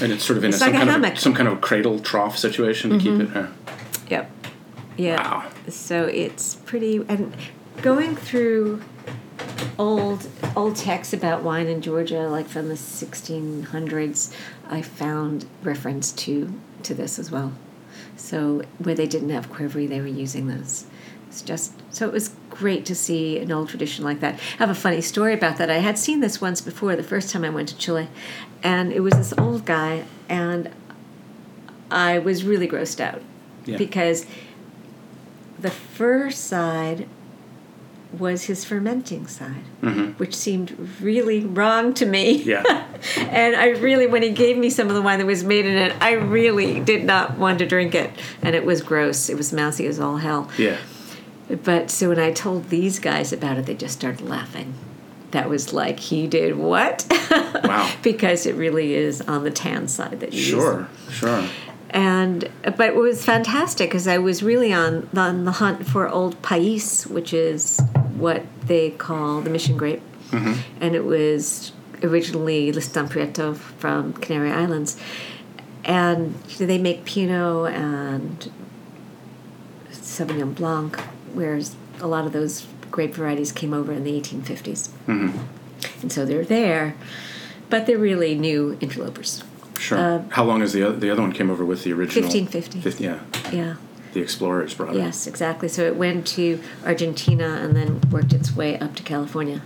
And 0.00 0.12
it's 0.12 0.24
sort 0.24 0.36
of 0.36 0.44
in 0.44 0.50
It's 0.50 0.56
a, 0.56 0.60
some 0.60 0.72
like 0.72 0.82
a 0.82 0.86
kind 0.86 1.04
of 1.04 1.18
some 1.18 1.34
kind 1.34 1.48
of 1.48 1.60
cradle 1.60 1.98
trough 2.00 2.36
situation 2.38 2.90
to 2.90 2.98
keep 2.98 3.12
mm-hmm. 3.12 3.38
it. 3.38 3.50
Yeah. 4.10 4.18
Yep. 4.18 4.30
Yeah. 4.96 5.22
Wow. 5.22 5.50
So 5.68 6.04
it's 6.04 6.56
pretty 6.56 7.04
and 7.08 7.34
going 7.82 8.16
through 8.16 8.82
old 9.78 10.28
old 10.54 10.76
texts 10.76 11.12
about 11.12 11.42
wine 11.42 11.66
in 11.66 11.82
Georgia, 11.82 12.28
like 12.28 12.46
from 12.46 12.68
the 12.68 12.74
1600s, 12.74 14.34
I 14.68 14.82
found 14.82 15.46
reference 15.62 16.12
to 16.12 16.52
to 16.82 16.94
this 16.94 17.18
as 17.18 17.30
well. 17.30 17.52
So 18.16 18.62
where 18.78 18.94
they 18.94 19.06
didn't 19.06 19.30
have 19.30 19.50
qvevri, 19.50 19.88
they 19.88 20.00
were 20.00 20.06
using 20.06 20.46
this. 20.46 20.86
It's 21.28 21.42
just 21.42 21.72
so 21.90 22.06
it 22.06 22.12
was 22.12 22.30
great 22.50 22.86
to 22.86 22.94
see 22.94 23.38
an 23.38 23.52
old 23.52 23.68
tradition 23.68 24.04
like 24.04 24.20
that. 24.20 24.34
I 24.34 24.58
have 24.58 24.70
a 24.70 24.74
funny 24.74 25.00
story 25.00 25.34
about 25.34 25.58
that. 25.58 25.70
I 25.70 25.78
had 25.78 25.98
seen 25.98 26.20
this 26.20 26.40
once 26.40 26.60
before 26.60 26.96
the 26.96 27.02
first 27.02 27.30
time 27.30 27.44
I 27.44 27.50
went 27.50 27.68
to 27.68 27.76
Chile, 27.76 28.08
and 28.62 28.92
it 28.92 29.00
was 29.00 29.14
this 29.14 29.32
old 29.38 29.64
guy, 29.64 30.04
and 30.28 30.70
I 31.90 32.18
was 32.18 32.44
really 32.44 32.68
grossed 32.68 33.00
out 33.00 33.22
Yeah. 33.64 33.76
because 33.78 34.26
the 35.58 35.70
first 35.70 36.44
side 36.44 37.08
was 38.16 38.44
his 38.44 38.64
fermenting 38.64 39.26
side, 39.26 39.64
which 40.16 40.34
seemed 40.34 40.76
really 41.00 41.44
wrong 41.44 41.92
to 41.94 42.06
me. 42.06 42.40
Mm-hmm. 42.44 42.48
Yeah. 42.48 42.86
and 43.30 43.56
I 43.56 43.70
really, 43.70 44.06
when 44.06 44.22
he 44.22 44.30
gave 44.30 44.56
me 44.56 44.70
some 44.70 44.88
of 44.88 44.94
the 44.94 45.02
wine 45.02 45.18
that 45.18 45.26
was 45.26 45.44
made 45.44 45.66
in 45.66 45.76
it, 45.76 45.94
I 46.00 46.12
really 46.12 46.80
did 46.80 47.04
not 47.04 47.36
want 47.36 47.58
to 47.58 47.66
drink 47.66 47.94
it. 47.94 48.10
And 48.42 48.54
it 48.54 48.64
was 48.64 48.80
gross. 48.80 49.28
It 49.28 49.36
was 49.36 49.52
mousy 49.52 49.86
as 49.86 49.98
all 50.00 50.16
hell. 50.18 50.48
Yeah. 50.56 50.78
But 51.62 51.90
so 51.90 52.08
when 52.08 52.18
I 52.18 52.32
told 52.32 52.70
these 52.70 52.98
guys 52.98 53.32
about 53.32 53.58
it, 53.58 53.66
they 53.66 53.74
just 53.74 53.94
started 53.98 54.22
laughing. 54.26 54.74
That 55.36 55.50
was 55.50 55.74
like, 55.74 56.00
he 56.00 56.26
did 56.26 56.56
what? 56.56 57.06
Wow. 57.62 57.92
because 58.02 58.46
it 58.46 58.54
really 58.54 58.94
is 58.94 59.20
on 59.22 59.44
the 59.44 59.50
tan 59.50 59.86
side 59.88 60.20
that 60.20 60.32
you 60.32 60.38
use 60.40 60.48
Sure. 60.48 60.88
Sure. 61.10 61.48
and 61.90 62.48
but 62.62 62.88
it 62.88 62.94
was 62.94 63.22
fantastic 63.22 63.90
because 63.90 64.08
I 64.08 64.16
was 64.18 64.42
really 64.42 64.72
on 64.72 65.08
on 65.14 65.44
the 65.44 65.52
hunt 65.52 65.86
for 65.86 66.08
old 66.08 66.40
pais, 66.40 67.06
which 67.06 67.34
is 67.34 67.80
what 68.14 68.44
they 68.66 68.90
call 68.90 69.42
the 69.42 69.50
mission 69.50 69.76
grape, 69.76 70.00
mm-hmm. 70.30 70.54
and 70.80 70.94
it 70.94 71.04
was 71.04 71.72
originally 72.02 72.72
Listan 72.72 73.08
Prieto 73.08 73.54
from 73.54 74.12
Canary 74.14 74.52
Islands, 74.52 74.96
and 75.84 76.34
they 76.58 76.78
make 76.78 77.04
Pinot 77.04 77.72
and 77.74 78.50
Sauvignon 79.90 80.54
Blanc, 80.54 80.98
whereas 81.34 81.76
a 82.00 82.06
lot 82.06 82.24
of 82.26 82.32
those 82.32 82.66
grape 82.90 83.14
varieties 83.14 83.52
came 83.52 83.72
over 83.74 83.92
in 83.92 84.04
the 84.04 84.20
1850s, 84.20 84.90
and 86.02 86.12
so 86.12 86.24
they're 86.24 86.44
there, 86.44 86.94
but 87.70 87.86
they're 87.86 87.98
really 87.98 88.34
new 88.34 88.76
interlopers. 88.80 89.42
Sure. 89.78 89.98
Uh, 89.98 90.22
How 90.30 90.44
long 90.44 90.62
is 90.62 90.72
the 90.72 90.82
other, 90.82 90.96
the 90.96 91.10
other 91.10 91.22
one 91.22 91.32
came 91.32 91.50
over 91.50 91.64
with 91.64 91.84
the 91.84 91.92
original? 91.92 92.24
1550. 92.28 92.80
50, 92.80 93.04
yeah. 93.04 93.20
Yeah. 93.52 93.76
the 94.14 94.20
explorers 94.20 94.74
brought 94.74 94.94
it. 94.94 94.98
Yes, 94.98 95.26
exactly. 95.26 95.68
So 95.68 95.84
it 95.84 95.96
went 95.96 96.26
to 96.28 96.60
Argentina 96.84 97.58
and 97.60 97.76
then 97.76 98.00
worked 98.10 98.32
its 98.32 98.56
way 98.56 98.78
up 98.78 98.94
to 98.96 99.02
California, 99.02 99.60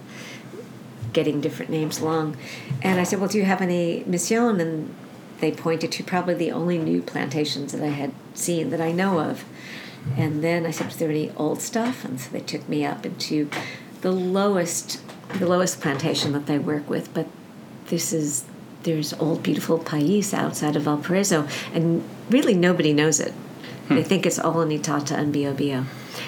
getting 1.13 1.41
different 1.41 1.71
names 1.71 2.01
along. 2.01 2.37
And 2.83 3.01
I 3.01 3.05
said, 3.05 3.21
Well, 3.21 3.29
do 3.29 3.39
you 3.39 3.45
have 3.45 3.61
any 3.61 4.03
mission? 4.05 4.61
And 4.61 4.95
they 5.41 5.53
pointed 5.53 5.93
to 5.93 6.05
probably 6.05 6.35
the 6.35 6.51
only 6.51 6.77
new 6.79 7.03
plantations 7.03 7.73
that 7.73 7.83
I 7.83 7.89
had 7.91 8.13
seen 8.35 8.71
that 8.71 8.81
I 8.81 8.93
know 8.93 9.21
of. 9.21 9.45
And 10.17 10.43
then 10.43 10.67
I 10.67 10.71
said, 10.71 10.89
Is 10.89 10.97
there 10.97 11.11
any 11.11 11.31
old 11.37 11.61
stuff? 11.61 12.05
And 12.05 12.21
so 12.21 12.31
they 12.31 12.41
took 12.41 12.69
me 12.69 12.85
up 12.85 13.05
into 13.05 13.51
the 14.01 14.13
lowest 14.13 15.01
the 15.39 15.47
lowest 15.47 15.81
plantation 15.81 16.33
that 16.33 16.47
they 16.47 16.59
work 16.59 16.91
with, 16.91 17.13
but 17.15 17.29
this 17.87 18.13
is 18.13 18.45
there's 18.83 19.13
old 19.15 19.43
beautiful 19.43 19.79
pais 19.79 20.33
outside 20.33 20.75
of 20.75 20.83
Valparaiso, 20.83 21.47
and 21.75 22.03
really 22.31 22.55
nobody 22.55 22.93
knows 22.93 23.21
it. 23.21 23.33
Hmm. 23.89 23.97
They 23.97 24.03
think 24.03 24.27
it's 24.27 24.39
all 24.39 24.61
in 24.63 24.71
Itata 24.71 25.17
and 25.17 25.35
Biobío. 25.35 25.85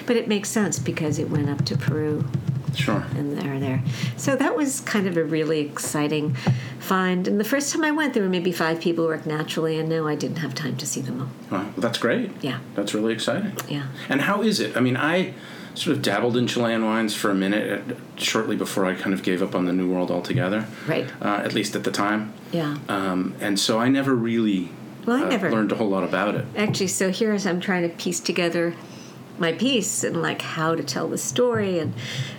But 0.07 0.17
it 0.17 0.29
makes 0.29 0.51
sense 0.51 0.79
because 0.79 1.19
it 1.19 1.31
went 1.31 1.49
up 1.49 1.65
to 1.67 1.77
Peru. 1.77 2.29
Sure. 2.75 3.05
And 3.17 3.37
they're 3.37 3.61
there. 3.61 3.83
So 4.17 4.37
that 4.37 4.57
was 4.57 4.81
kind 4.81 5.07
of 5.07 5.17
a 5.17 5.25
really 5.25 5.61
exciting 5.61 6.35
find. 6.79 7.29
And 7.29 7.39
the 7.39 7.45
first 7.45 7.73
time 7.73 7.85
I 7.85 7.91
went, 7.91 8.15
there 8.15 8.23
were 8.23 8.29
maybe 8.29 8.53
five 8.53 8.81
people 8.81 9.05
who 9.05 9.11
worked 9.11 9.27
naturally, 9.27 9.79
and 9.79 9.89
now 9.89 10.07
I 10.07 10.15
didn't 10.15 10.39
have 10.39 10.55
time 10.55 10.77
to 10.77 10.87
see 10.87 11.01
them 11.01 11.21
all. 11.21 11.29
Well, 11.51 11.73
that's 11.77 11.99
great. 11.99 12.31
Yeah. 12.41 12.59
That's 12.75 12.95
really 12.95 13.13
exciting. 13.13 13.57
Yeah. 13.69 13.89
And 14.09 14.23
how 14.23 14.43
is 14.43 14.61
it? 14.61 14.77
I 14.77 14.81
mean, 14.81 14.97
I 14.97 15.35
sort 15.75 15.97
of 15.97 16.03
dabbled 16.03 16.37
in 16.37 16.47
Chilean 16.47 16.85
wines 16.85 17.15
for 17.15 17.31
a 17.31 17.35
minute, 17.35 17.83
uh, 17.91 17.95
shortly 18.17 18.57
before 18.57 18.85
I 18.85 18.95
kind 18.95 19.15
of 19.15 19.23
gave 19.23 19.43
up 19.43 19.55
on 19.55 19.65
the 19.65 19.73
New 19.73 19.91
World 19.91 20.11
altogether. 20.11 20.67
Right. 20.87 21.11
Uh, 21.21 21.41
at 21.45 21.55
least 21.55 21.75
at 21.75 21.85
the 21.85 21.91
time. 21.91 22.35
Yeah. 22.53 22.79
Um, 22.89 23.35
and 23.41 23.59
so 23.59 23.79
I 23.79 23.89
never 23.89 24.15
really 24.15 24.71
well, 25.07 25.17
I 25.17 25.27
uh, 25.27 25.31
never 25.31 25.51
learned 25.51 25.73
a 25.73 25.77
whole 25.77 25.89
lot 25.89 26.05
about 26.05 26.35
it. 26.35 26.45
Actually, 26.57 26.89
so 26.89 27.11
here 27.11 27.33
as 27.33 27.47
I'm 27.47 27.61
trying 27.61 27.89
to 27.89 27.95
piece 27.97 28.21
together 28.21 28.75
my 29.43 29.53
piece 29.53 30.03
and 30.05 30.23
like 30.23 30.41
how 30.41 30.75
to 30.75 30.83
tell 30.83 31.09
the 31.09 31.19
story, 31.19 31.79
and 31.79 31.93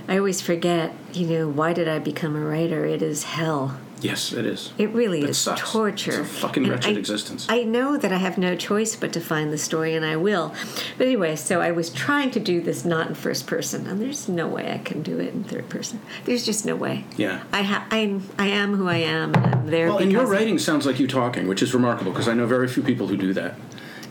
I 0.07 0.17
always 0.17 0.41
forget, 0.41 0.93
you 1.13 1.27
know, 1.27 1.47
why 1.49 1.73
did 1.73 1.87
I 1.87 1.99
become 1.99 2.35
a 2.35 2.39
writer? 2.43 2.85
It 2.85 3.03
is 3.03 3.23
hell. 3.23 3.77
Yes, 4.01 4.33
it 4.33 4.45
is. 4.45 4.73
It 4.77 4.89
really 4.89 5.19
is. 5.19 5.23
It 5.23 5.29
is 5.29 5.37
sucks. 5.37 5.61
torture. 5.71 6.11
It's 6.11 6.19
a 6.19 6.23
fucking 6.25 6.63
And 6.63 6.71
wretched 6.73 6.97
I- 6.97 6.99
existence. 6.99 7.45
I 7.49 7.63
know 7.63 7.95
that 7.97 8.11
I 8.11 8.17
have 8.17 8.37
no 8.37 8.53
choice 8.53 8.97
but 8.97 9.13
to 9.13 9.21
find 9.21 9.53
the 9.53 9.57
story, 9.57 9.95
and 9.95 10.05
I 10.05 10.17
will. 10.17 10.53
But 10.97 11.07
anyway, 11.07 11.37
so 11.37 11.61
I 11.61 11.71
was 11.71 11.89
trying 11.89 12.29
to 12.31 12.39
do 12.41 12.59
this 12.59 12.83
not 12.83 13.07
in 13.07 13.15
first 13.15 13.47
person, 13.47 13.87
and 13.87 14.01
there's 14.01 14.27
no 14.27 14.45
way 14.47 14.73
I 14.73 14.79
can 14.79 15.03
do 15.03 15.19
it 15.19 15.33
in 15.33 15.45
third 15.45 15.69
person. 15.69 16.01
There's 16.25 16.45
just 16.45 16.65
no 16.65 16.75
way. 16.75 17.05
Yeah. 17.15 17.43
I 17.53 17.61
ha- 17.63 17.85
I'm 17.91 18.23
I 18.37 18.47
am 18.47 18.75
who 18.75 18.89
I 18.89 18.97
am, 18.97 19.33
and 19.35 19.55
I'm 19.55 19.67
there. 19.67 19.87
Well, 19.87 19.99
and 19.99 20.11
your 20.11 20.25
writing 20.25 20.59
sounds 20.59 20.85
like 20.85 20.99
you 20.99 21.07
talking, 21.07 21.47
which 21.47 21.61
is 21.63 21.73
remarkable 21.73 22.11
because 22.11 22.27
I 22.27 22.33
know 22.33 22.45
very 22.45 22.67
few 22.67 22.83
people 22.83 23.07
who 23.07 23.15
do 23.15 23.31
that. 23.33 23.55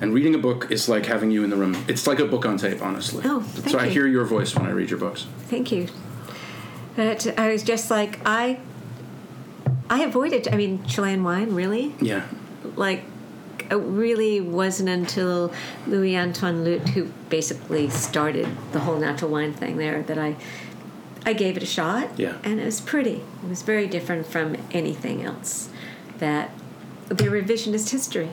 And 0.02 0.12
reading 0.12 0.34
a 0.34 0.38
book 0.38 0.70
is 0.70 0.88
like 0.88 1.06
having 1.06 1.30
you 1.30 1.44
in 1.44 1.50
the 1.50 1.56
room. 1.56 1.76
It's 1.86 2.06
like 2.08 2.18
a 2.18 2.24
book 2.24 2.44
on 2.44 2.56
tape, 2.58 2.82
honestly. 2.82 3.22
Oh, 3.24 3.40
thank 3.40 3.68
so 3.70 3.78
thank 3.78 3.88
I 3.88 3.88
hear 3.88 4.06
your 4.06 4.24
voice 4.24 4.54
when 4.54 4.66
I 4.66 4.70
read 4.70 4.90
your 4.90 4.98
books. 4.98 5.26
Thank 5.48 5.70
you. 5.70 5.88
But 6.96 7.38
I 7.38 7.52
was 7.52 7.62
just 7.62 7.90
like 7.90 8.18
I. 8.26 8.58
I 9.88 10.02
avoided. 10.02 10.48
I 10.48 10.56
mean, 10.56 10.84
Chilean 10.86 11.22
wine, 11.22 11.54
really. 11.54 11.94
Yeah. 12.00 12.26
like 12.76 13.04
it 13.70 13.76
really 13.76 14.40
wasn't 14.40 14.88
until 14.88 15.52
Louis 15.86 16.16
Antoine 16.16 16.64
Luyt, 16.64 16.88
who 16.90 17.04
basically 17.30 17.88
started 17.88 18.48
the 18.72 18.80
whole 18.80 18.98
natural 18.98 19.30
wine 19.30 19.52
thing 19.54 19.76
there, 19.76 20.02
that 20.02 20.18
I 20.18 20.36
I 21.24 21.32
gave 21.32 21.56
it 21.56 21.62
a 21.62 21.66
shot. 21.66 22.18
Yeah. 22.18 22.38
And 22.42 22.58
it 22.60 22.64
was 22.64 22.80
pretty. 22.80 23.22
It 23.42 23.48
was 23.48 23.62
very 23.62 23.86
different 23.86 24.26
from 24.26 24.56
anything 24.72 25.22
else. 25.22 25.68
That 26.18 26.50
the 27.08 27.24
revisionist 27.24 27.90
history. 27.90 28.30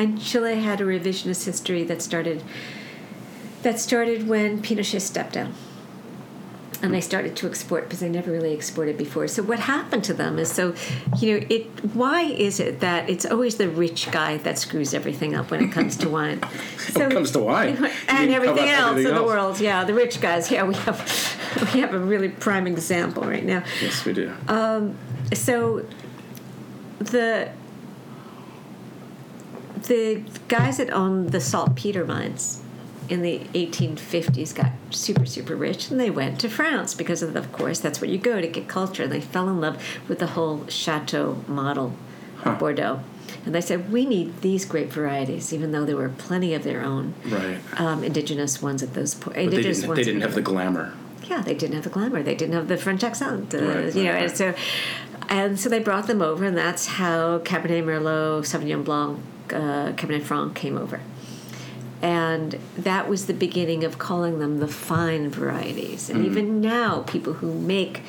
And 0.00 0.18
Chile 0.18 0.54
had 0.54 0.80
a 0.80 0.84
revisionist 0.84 1.44
history 1.44 1.84
that 1.84 2.00
started 2.00 2.42
that 3.62 3.78
started 3.78 4.26
when 4.26 4.62
Pinochet 4.62 5.02
stepped 5.02 5.34
down 5.34 5.52
and 6.82 6.94
they 6.94 7.02
started 7.02 7.36
to 7.36 7.46
export 7.46 7.84
because 7.84 8.00
they 8.00 8.08
never 8.08 8.32
really 8.32 8.54
exported 8.54 8.96
before. 8.96 9.28
So 9.28 9.42
what 9.42 9.58
happened 9.58 10.02
to 10.04 10.14
them 10.14 10.38
is 10.38 10.50
so, 10.50 10.74
you 11.18 11.40
know, 11.40 11.46
it. 11.50 11.66
Why 11.94 12.22
is 12.22 12.60
it 12.60 12.80
that 12.80 13.10
it's 13.10 13.26
always 13.26 13.56
the 13.56 13.68
rich 13.68 14.10
guy 14.10 14.38
that 14.38 14.58
screws 14.58 14.94
everything 14.94 15.34
up 15.34 15.50
when 15.50 15.62
it 15.62 15.70
comes 15.70 15.98
to 15.98 16.08
wine? 16.08 16.40
So, 16.78 17.06
it 17.06 17.12
comes 17.12 17.30
to 17.32 17.40
wine. 17.40 17.76
And 18.08 18.30
everything 18.32 18.70
else 18.70 18.92
everything 18.92 19.12
in 19.12 19.18
the 19.18 19.22
world. 19.22 19.60
Yeah, 19.60 19.84
the 19.84 19.92
rich 19.94 20.20
guys. 20.22 20.50
Yeah, 20.50 20.64
we 20.64 20.74
have 20.74 20.98
we 21.74 21.80
have 21.80 21.92
a 21.92 21.98
really 21.98 22.30
prime 22.30 22.66
example 22.66 23.22
right 23.22 23.44
now. 23.44 23.62
Yes, 23.82 24.06
we 24.06 24.14
do. 24.14 24.32
Um, 24.48 24.96
So 25.34 25.84
the 26.98 27.50
the 29.84 30.22
guys 30.48 30.76
that 30.78 30.90
owned 30.92 31.30
the 31.32 31.40
saltpeter 31.40 32.04
mines 32.04 32.62
in 33.08 33.22
the 33.22 33.40
1850s 33.54 34.54
got 34.54 34.70
super 34.90 35.26
super 35.26 35.56
rich 35.56 35.90
and 35.90 35.98
they 35.98 36.10
went 36.10 36.38
to 36.40 36.48
France 36.48 36.94
because 36.94 37.22
of, 37.22 37.34
of 37.34 37.50
course 37.52 37.80
that's 37.80 38.00
where 38.00 38.08
you 38.10 38.18
go 38.18 38.40
to 38.40 38.46
get 38.46 38.68
culture 38.68 39.02
and 39.04 39.12
they 39.12 39.20
fell 39.20 39.48
in 39.48 39.60
love 39.60 39.82
with 40.08 40.18
the 40.20 40.28
whole 40.28 40.66
chateau 40.68 41.42
model 41.48 41.92
Huh. 42.38 42.50
of 42.52 42.58
Bordeaux 42.58 43.00
and 43.44 43.54
they 43.54 43.60
said 43.60 43.92
we 43.92 44.06
need 44.06 44.40
these 44.40 44.64
grape 44.64 44.90
varieties 44.90 45.52
even 45.52 45.72
though 45.72 45.84
there 45.84 45.96
were 45.96 46.08
plenty 46.08 46.54
of 46.54 46.62
their 46.62 46.82
own 46.82 47.14
right. 47.26 47.58
um, 47.78 48.02
indigenous 48.04 48.62
ones 48.62 48.82
at 48.82 48.94
those 48.94 49.14
points 49.14 49.26
But 49.26 49.34
they 49.34 49.44
indigenous 49.44 49.76
didn't, 49.78 49.88
ones 49.88 49.96
they 49.98 50.04
didn't 50.04 50.20
have 50.22 50.34
the 50.34 50.40
glamour. 50.42 50.94
yeah, 51.24 51.42
they 51.42 51.54
didn't 51.54 51.74
have 51.74 51.84
the 51.84 51.90
glamour. 51.90 52.22
They 52.22 52.34
didn't 52.34 52.54
have 52.54 52.68
the 52.68 52.76
French 52.78 53.04
accent. 53.04 53.54
Uh, 53.54 53.58
Right, 53.58 53.94
you 53.94 54.04
know, 54.04 54.12
right, 54.14 54.22
and 54.28 54.36
so 54.36 54.54
and 55.28 55.60
so 55.60 55.68
they 55.68 55.78
brought 55.80 56.06
them 56.06 56.22
over, 56.22 56.44
and 56.44 56.56
that's 56.56 56.86
how 56.86 57.38
Cabernet 57.40 57.84
Merlot, 57.84 58.42
Sauvignon 58.42 58.84
Blanc, 58.84 59.20
uh, 59.52 59.92
Cabernet 59.92 60.22
Franc 60.22 60.54
came 60.54 60.76
over. 60.76 61.00
And 62.02 62.58
that 62.78 63.08
was 63.08 63.26
the 63.26 63.34
beginning 63.34 63.84
of 63.84 63.98
calling 63.98 64.38
them 64.38 64.58
the 64.58 64.68
fine 64.68 65.28
varieties. 65.28 66.08
And 66.08 66.24
even 66.24 66.60
now, 66.60 67.02
people 67.02 67.34
who 67.34 67.52
make 67.52 68.02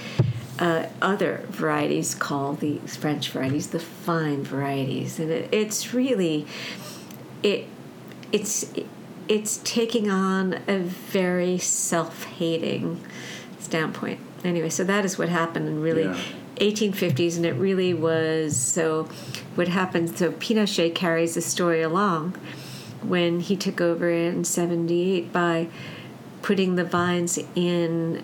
uh, 0.60 0.86
other 1.02 1.46
varieties 1.50 2.16
call 2.16 2.54
the 2.54 2.78
French 2.80 3.30
varieties 3.30 3.68
the 3.68 3.80
fine 3.80 4.44
varieties. 4.46 5.20
And 5.20 5.30
it, 5.30 5.50
it's 5.52 5.94
really, 5.94 6.46
it, 7.44 7.66
it's, 8.32 8.72
it's 9.28 9.60
taking 9.66 10.10
on 10.10 10.62
a 10.70 10.80
very 10.80 11.58
self-hating 11.58 13.04
standpoint. 13.60 14.20
Anyway, 14.46 14.70
so 14.70 14.86
that 14.86 15.04
is 15.04 15.18
what 15.18 15.28
happened 15.28 15.68
and 15.68 15.84
really 15.84 16.04
Yeah. 16.06 16.18
1850s, 16.62 17.36
and 17.36 17.46
it 17.46 17.54
really 17.54 17.94
was 17.94 18.56
so. 18.56 19.10
What 19.56 19.68
happened? 19.68 20.18
So 20.18 20.32
Pinochet 20.32 20.96
carries 20.96 21.36
the 21.36 21.42
story 21.42 21.82
along 21.82 22.36
when 23.02 23.40
he 23.40 23.56
took 23.56 23.82
over 23.82 24.10
in 24.10 24.44
78 24.44 25.34
by 25.34 25.68
putting 26.42 26.76
the 26.76 26.84
vines 26.84 27.40
in 27.56 28.24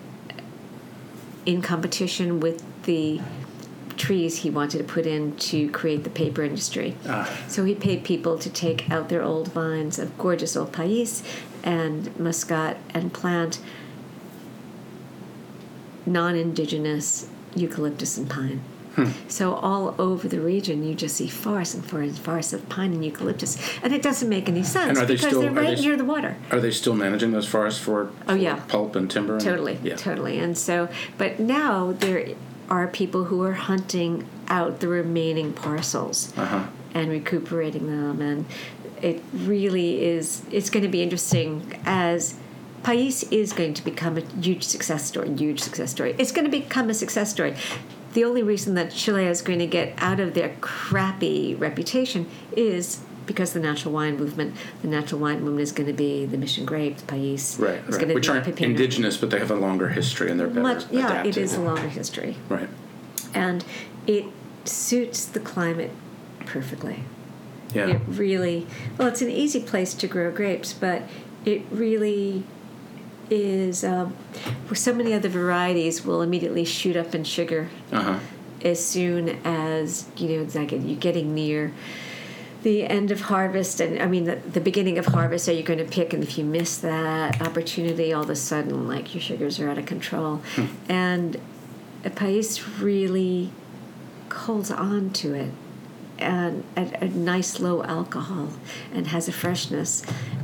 in 1.46 1.62
competition 1.62 2.40
with 2.40 2.64
the 2.84 3.20
trees 3.98 4.38
he 4.38 4.50
wanted 4.50 4.78
to 4.78 4.84
put 4.84 5.06
in 5.06 5.36
to 5.38 5.70
create 5.72 6.04
the 6.04 6.10
paper 6.10 6.44
industry. 6.44 6.96
Ah. 7.08 7.28
So 7.48 7.66
he 7.66 7.74
paid 7.74 8.04
people 8.04 8.38
to 8.38 8.50
take 8.50 8.90
out 8.92 9.10
their 9.10 9.24
old 9.24 9.52
vines 9.52 9.98
of 9.98 10.16
gorgeous 10.18 10.56
old 10.56 10.72
pais 10.72 11.24
and 11.64 12.18
muscat 12.20 12.78
and 12.94 13.12
plant 13.12 13.60
non-indigenous 16.06 17.28
eucalyptus 17.56 18.18
and 18.18 18.30
pine. 18.30 18.62
Hmm. 18.96 19.12
So 19.28 19.54
all 19.54 19.94
over 20.00 20.28
the 20.28 20.40
region, 20.42 20.84
you 20.88 20.96
just 20.96 21.16
see 21.18 21.28
forests 21.28 21.76
and 21.76 21.86
forests 21.86 22.18
and 22.18 22.26
forests 22.26 22.52
of 22.54 22.68
pine 22.68 22.94
and 22.94 23.06
eucalyptus, 23.06 23.58
and 23.84 23.94
it 23.94 24.02
doesn't 24.02 24.28
make 24.28 24.50
any 24.50 24.64
sense 24.64 24.90
And 24.90 24.98
are 24.98 25.06
they 25.06 25.14
because 25.14 25.28
still- 25.30 25.42
they're 25.42 25.52
right 25.52 25.78
they- 25.78 25.84
near 25.84 25.96
the 25.98 26.06
water. 26.06 26.36
Are 26.52 26.60
they 26.60 26.72
still 26.72 26.96
managing 26.96 27.32
those 27.32 27.46
forests 27.48 27.80
for, 27.80 28.10
Oh, 28.28 28.32
for 28.34 28.38
yeah. 28.38 28.56
pulp 28.68 28.96
and 28.96 29.10
timber? 29.10 29.34
And, 29.34 29.42
Totally, 29.44 29.78
Yeah. 29.84 29.96
totally. 29.98 30.40
And 30.40 30.58
so, 30.58 30.90
but 31.20 31.40
now 31.40 31.94
there 32.00 32.30
are 32.72 32.88
people 32.88 33.26
who 33.26 33.44
are 33.44 33.54
hunting 33.54 34.26
out 34.50 34.80
the 34.80 34.88
remaining 34.88 35.54
parcels 35.54 36.34
Uh-huh. 36.36 36.64
and 36.96 37.10
recuperating 37.12 37.86
them, 37.88 38.20
and 38.20 38.46
it 39.00 39.22
really 39.32 40.04
is. 40.04 40.42
It's 40.52 40.72
going 40.72 40.82
to 40.84 40.90
be 40.90 41.04
interesting 41.04 41.62
as. 41.86 42.34
Pais 42.88 43.24
is 43.32 43.52
going 43.52 43.74
to 43.74 43.84
become 43.84 44.18
a 44.18 44.22
huge 44.42 44.64
success 44.64 45.04
story. 45.06 45.30
Huge 45.36 45.60
success 45.60 45.92
story. 45.92 46.16
It's 46.18 46.32
going 46.32 46.46
to 46.46 46.50
become 46.50 46.90
a 46.90 46.94
success 46.94 47.30
story. 47.30 47.54
The 48.14 48.24
only 48.24 48.44
reason 48.44 48.76
that 48.76 48.92
Chile 48.92 49.26
is 49.26 49.42
going 49.42 49.60
to 49.60 49.68
get 49.68 49.94
out 49.98 50.22
of 50.22 50.34
their 50.34 50.56
crappy 50.62 51.54
reputation 51.54 52.28
is 52.56 53.02
because 53.26 53.52
the 53.52 53.60
natural 53.60 53.94
wine 53.94 54.16
movement. 54.16 54.56
The 54.84 54.88
natural 54.88 55.20
wine 55.20 55.42
movement 55.42 55.64
is 55.64 55.74
going 55.74 55.88
to 55.88 55.94
be 55.94 56.26
the 56.26 56.38
Mission 56.38 56.64
Grapes, 56.64 57.02
Pais. 57.02 57.60
Right, 57.60 57.74
It's 57.74 57.90
right. 57.90 57.92
going 57.98 58.08
to 58.08 58.14
Which 58.14 58.30
aren't 58.30 58.46
Pepino. 58.46 58.62
indigenous, 58.62 59.18
but 59.18 59.32
they 59.32 59.40
have 59.40 59.52
a 59.52 59.56
longer 59.56 59.90
history 59.90 60.32
and 60.32 60.40
they're 60.40 60.48
better 60.48 60.62
Much, 60.62 60.86
yeah, 60.90 61.08
adapted. 61.08 61.36
it 61.38 61.42
is 61.42 61.56
a 61.56 61.62
longer 61.62 61.90
history, 61.90 62.38
Right. 62.48 62.70
and 63.34 63.66
it 64.08 64.28
suits 64.64 65.26
the 65.26 65.42
climate 65.42 65.92
perfectly. 66.46 67.04
Yeah. 67.74 67.88
It 67.88 68.02
really, 68.08 68.66
well, 68.98 69.10
it's 69.10 69.22
an 69.22 69.30
easy 69.30 69.60
place 69.60 69.94
to 69.96 70.08
grow 70.08 70.32
grapes, 70.32 70.72
but 70.72 71.02
it 71.44 71.64
really 71.70 72.46
is. 73.30 73.84
Um, 73.84 74.16
so 74.74 74.94
many 74.94 75.14
other 75.14 75.30
varieties 75.30 76.06
will 76.06 76.22
immediately 76.22 76.66
shoot 76.66 76.96
up 76.96 77.14
in 77.16 77.24
sugar 77.24 77.70
Uh 77.92 78.02
huh. 78.02 78.20
as 78.64 78.84
soon 78.86 79.30
as 79.46 80.08
you 80.18 80.30
know, 80.30 80.42
exactly 80.44 80.78
you're 80.80 81.00
getting 81.00 81.34
near 81.34 81.74
the 82.64 82.84
end 82.86 83.12
of 83.12 83.22
harvest 83.22 83.80
and 83.80 84.02
I 84.02 84.08
mean 84.08 84.26
the, 84.26 84.36
the 84.38 84.60
beginning 84.60 84.98
of 84.98 85.06
harvest 85.06 85.48
are 85.48 85.54
you're 85.54 85.64
going 85.64 85.80
to 85.80 85.86
pick 85.86 86.12
and 86.14 86.24
if 86.24 86.38
you 86.38 86.44
miss 86.44 86.78
that 86.78 87.40
opportunity 87.42 88.12
all 88.14 88.24
of 88.24 88.30
a 88.30 88.36
sudden 88.36 88.88
like 88.88 89.14
your 89.14 89.22
sugars 89.22 89.60
are 89.60 89.70
out 89.70 89.78
of 89.78 89.86
control 89.86 90.42
and 90.90 91.40
a 92.04 92.10
pais 92.10 92.68
really 92.80 93.52
holds 94.32 94.72
on 94.72 95.12
to 95.12 95.34
it 95.34 95.52
and 96.18 96.64
at 96.76 97.02
a 97.02 97.08
nice 97.10 97.60
low 97.60 97.84
alcohol 97.84 98.50
and 98.92 99.08
has 99.08 99.28
a 99.28 99.32
freshness 99.32 100.02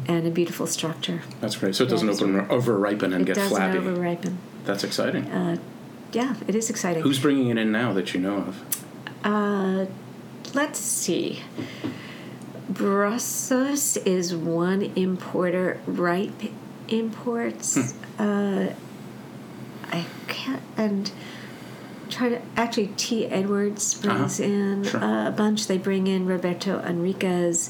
and 0.08 0.26
a 0.28 0.32
beautiful 0.32 0.68
structure 0.68 1.22
That's 1.42 1.56
great. 1.56 1.76
So 1.76 1.84
it 1.84 1.90
doesn't 1.90 2.10
over 2.10 2.52
over 2.52 2.78
ripen 2.78 3.14
and 3.14 3.22
it 3.24 3.26
get 3.26 3.36
doesn't 3.36 3.56
flabby. 3.56 3.78
over 3.80 3.94
ripen 3.94 4.38
That's 4.66 4.84
exciting. 4.84 5.26
uh, 5.32 5.58
yeah 6.12 6.36
it 6.48 6.56
is 6.56 6.70
exciting 6.70 7.04
Who's 7.04 7.20
bringing 7.20 7.48
it 7.50 7.58
in 7.58 7.72
now 7.72 7.94
that 7.94 8.14
you 8.14 8.20
know 8.20 8.38
of? 8.38 8.62
Uh, 9.26 9.86
let's 10.54 10.80
see. 10.80 11.42
Brazos 12.70 13.98
is 13.98 14.36
one 14.36 14.82
importer. 14.96 15.80
Ripe 15.86 16.42
imports. 16.88 17.94
Uh, 18.20 18.74
I 19.92 20.06
can't. 20.28 20.62
And 20.78 21.12
try 22.10 22.30
to 22.30 22.42
actually 22.58 22.88
T. 22.98 23.26
Edwards 23.28 23.94
brings 23.96 24.40
Uh-huh. 24.40 24.50
in 24.52 24.84
Sure. 24.84 25.00
a 25.02 25.34
bunch. 25.36 25.68
They 25.68 25.78
bring 25.78 26.08
in 26.08 26.26
Roberto 26.26 26.80
Henríquez, 26.80 27.70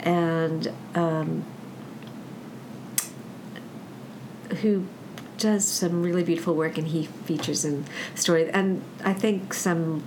and 0.00 0.70
um, 0.94 1.44
who 4.60 4.86
does 5.38 5.66
some 5.66 6.02
really 6.02 6.22
beautiful 6.22 6.54
work, 6.54 6.78
and 6.78 6.88
he 6.88 7.06
features 7.24 7.64
in 7.64 7.84
story. 8.14 8.48
And 8.50 8.82
I 9.04 9.12
think 9.12 9.54
some 9.54 10.02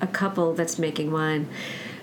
a 0.00 0.06
couple 0.06 0.52
that's 0.54 0.78
making 0.78 1.10
wine 1.12 1.48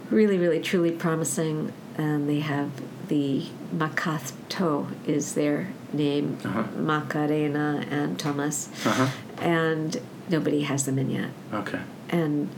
really, 0.10 0.38
really, 0.38 0.60
truly 0.60 0.92
promising. 0.92 1.72
And 1.98 2.30
they 2.30 2.40
have 2.40 2.72
the 3.10 3.46
Macatho 3.76 4.88
is 5.06 5.34
their 5.36 5.68
name, 5.92 6.38
Uh-huh. 6.46 6.64
Macarena 6.78 7.86
and 7.90 8.18
Thomas, 8.18 8.70
Uh 8.86 8.92
huh. 8.92 9.08
and 9.42 10.00
nobody 10.30 10.62
has 10.62 10.86
them 10.86 10.98
in 10.98 11.10
yet. 11.10 11.30
Okay. 11.54 11.80
And 12.10 12.50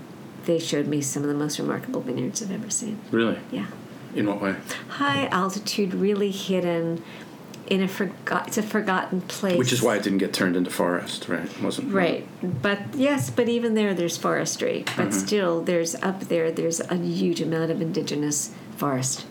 they 0.45 0.59
showed 0.59 0.87
me 0.87 1.01
some 1.01 1.23
of 1.23 1.29
the 1.29 1.35
most 1.35 1.57
remarkable 1.59 2.01
vineyards 2.01 2.41
I've 2.41 2.51
ever 2.51 2.69
seen. 2.69 2.99
Really? 3.11 3.37
Yeah, 3.51 3.67
In 4.15 4.27
what 4.27 4.41
way? 4.41 4.55
high 4.89 5.27
altitude, 5.27 5.93
really 5.93 6.31
hidden 6.31 7.01
in 7.71 7.81
a 7.81 7.87
forgot. 7.87 8.47
It's 8.49 8.57
a 8.57 8.63
forgotten 8.63 9.21
place. 9.21 9.57
Which 9.57 9.71
is 9.71 9.81
why 9.81 9.95
it 9.95 10.03
didn't 10.03 10.17
get 10.19 10.33
turned 10.33 10.57
into 10.57 10.69
forest, 10.69 11.29
right? 11.29 11.45
It 11.45 11.61
wasn't 11.63 11.93
Right, 11.93 12.27
but 12.61 12.79
yes, 12.93 13.29
but 13.29 13.47
even 13.47 13.75
there, 13.75 13.93
there's 13.93 14.17
forestry. 14.17 14.83
But 14.97 15.07
Mm-hmm. 15.07 15.25
still, 15.25 15.61
there's 15.63 15.95
up 15.95 16.19
there. 16.27 16.51
There's 16.51 16.81
a 16.81 16.95
huge 16.97 17.39
amount 17.39 17.71
of 17.71 17.81
indigenous 17.81 18.53
forest, 18.75 19.25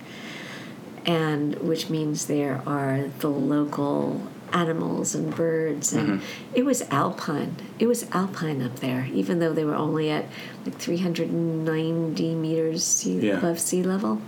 and 1.05 1.55
which 1.57 1.91
means 1.91 2.27
there 2.27 2.63
are 2.67 3.09
the 3.19 3.29
local 3.29 4.23
animals 4.55 5.15
and 5.15 5.37
birds, 5.37 5.93
and 5.93 6.09
Mm-hmm. 6.21 6.55
it 6.55 6.65
was 6.65 6.81
alpine. 6.91 7.57
It 7.79 7.87
was 7.87 8.07
alpine 8.11 8.63
up 8.63 8.77
there, 8.81 9.07
even 9.13 9.39
though 9.39 9.53
they 9.53 9.65
were 9.65 9.77
only 9.77 10.11
at 10.11 10.25
like 10.65 10.77
390 10.79 12.35
meters 12.35 12.85
sea, 12.85 13.19
Yeah. 13.21 13.37
above 13.39 13.61
sea 13.61 13.83
level. 13.83 14.23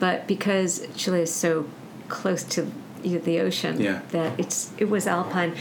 But 0.00 0.26
because 0.26 0.86
Chile 0.96 1.20
is 1.22 1.32
so 1.32 1.66
close 2.08 2.42
to 2.56 2.66
you 3.02 3.18
know, 3.18 3.24
the 3.24 3.40
ocean, 3.40 3.80
Yeah. 3.80 4.00
that 4.10 4.38
it's 4.38 4.72
it 4.78 4.88
was 4.90 5.06
alpine, 5.06 5.54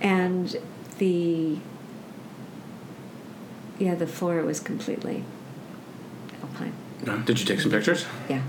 and 0.00 0.56
the 0.98 1.58
yeah 3.78 3.94
the 3.94 4.06
flora 4.06 4.44
was 4.44 4.60
completely 4.60 5.24
alpine. 6.42 6.72
No? 7.06 7.18
Did 7.18 7.38
you 7.40 7.46
take 7.46 7.60
some 7.60 7.70
pictures? 7.70 8.04
Yeah, 8.28 8.42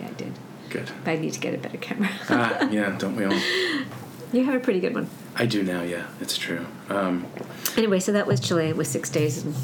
yeah, 0.00 0.06
I 0.08 0.12
did. 0.12 0.32
Good. 0.70 0.90
But 1.04 1.10
I 1.12 1.16
need 1.16 1.32
to 1.34 1.40
get 1.40 1.54
a 1.54 1.58
better 1.58 1.78
camera. 1.78 2.10
ah, 2.28 2.68
yeah, 2.70 2.96
don't 2.98 3.16
we 3.16 3.24
all? 3.24 3.32
you 4.32 4.44
have 4.44 4.54
a 4.54 4.60
pretty 4.60 4.80
good 4.80 4.94
one. 4.94 5.08
I 5.36 5.46
do 5.46 5.62
now, 5.62 5.82
yeah, 5.82 6.06
it's 6.20 6.36
true. 6.38 6.66
Um, 6.88 7.26
Anyway, 7.76 7.98
so 7.98 8.12
that 8.12 8.26
was 8.28 8.38
Chile 8.38 8.72
with 8.72 8.86
six 8.86 9.10
days, 9.10 9.44
and 9.44 9.54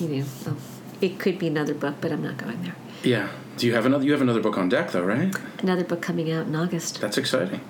you 0.00 0.08
know, 0.08 0.56
it 1.00 1.18
could 1.20 1.38
be 1.38 1.46
another 1.46 1.74
book, 1.74 1.96
but 2.00 2.10
I'm 2.10 2.22
not 2.22 2.36
going 2.36 2.60
there. 2.64 2.74
yeah. 3.04 3.28
Do 3.56 3.66
you 3.66 3.74
have 3.74 3.86
another? 3.86 4.04
You 4.04 4.12
have 4.12 4.22
another 4.22 4.40
book 4.40 4.56
on 4.58 4.68
deck, 4.68 4.92
though, 4.92 5.02
right? 5.04 5.34
Another 5.62 5.84
book 5.84 6.00
coming 6.02 6.30
out 6.32 6.46
in 6.46 6.56
August. 6.56 7.00
That's 7.00 7.18
exciting. 7.18 7.60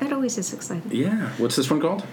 It 0.00 0.12
always 0.12 0.36
is 0.36 0.52
exciting. 0.52 0.90
Yeah. 0.92 1.30
What's 1.38 1.56
this 1.56 1.70
one 1.70 1.80
called? 1.80 2.04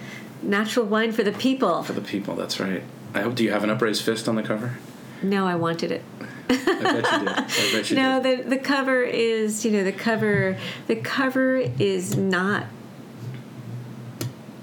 Natural 0.42 0.86
wine 0.86 1.12
for 1.12 1.22
the 1.22 1.32
people. 1.32 1.82
For 1.82 1.92
the 1.92 2.00
people. 2.00 2.34
That's 2.36 2.60
right. 2.60 2.82
I 3.12 3.20
hope. 3.22 3.34
Do 3.34 3.44
you 3.44 3.50
have 3.50 3.64
an 3.64 3.70
upraised 3.70 4.02
fist 4.02 4.28
on 4.28 4.36
the 4.36 4.42
cover? 4.42 4.76
No, 5.22 5.46
I 5.46 5.54
wanted 5.56 5.90
it. 5.92 6.02
I 6.48 6.54
bet 6.56 6.96
you 6.96 7.18
did. 7.18 7.28
I 7.28 7.44
bet 7.72 7.90
you 7.90 7.96
no, 7.96 8.22
did. 8.22 8.44
the 8.44 8.50
the 8.50 8.58
cover 8.58 9.02
is 9.02 9.64
you 9.64 9.70
know 9.70 9.82
the 9.84 9.92
cover 9.92 10.56
the 10.86 10.96
cover 10.96 11.56
is 11.56 12.16
not 12.16 12.66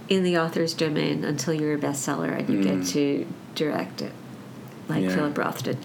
in 0.10 0.23
the 0.23 0.38
author's 0.38 0.73
domain 0.73 1.23
until 1.23 1.54
you're 1.54 1.73
a 1.73 1.77
bestseller 1.77 2.38
and 2.38 2.49
you 2.49 2.62
get 2.63 2.86
to 2.88 3.25
direct 3.56 4.01
it, 4.01 4.12
like 4.89 4.99
Mm. 5.04 5.10
Yeah. 5.10 5.15
Philip 5.15 5.38
Roth 5.38 5.63
did. 5.63 5.77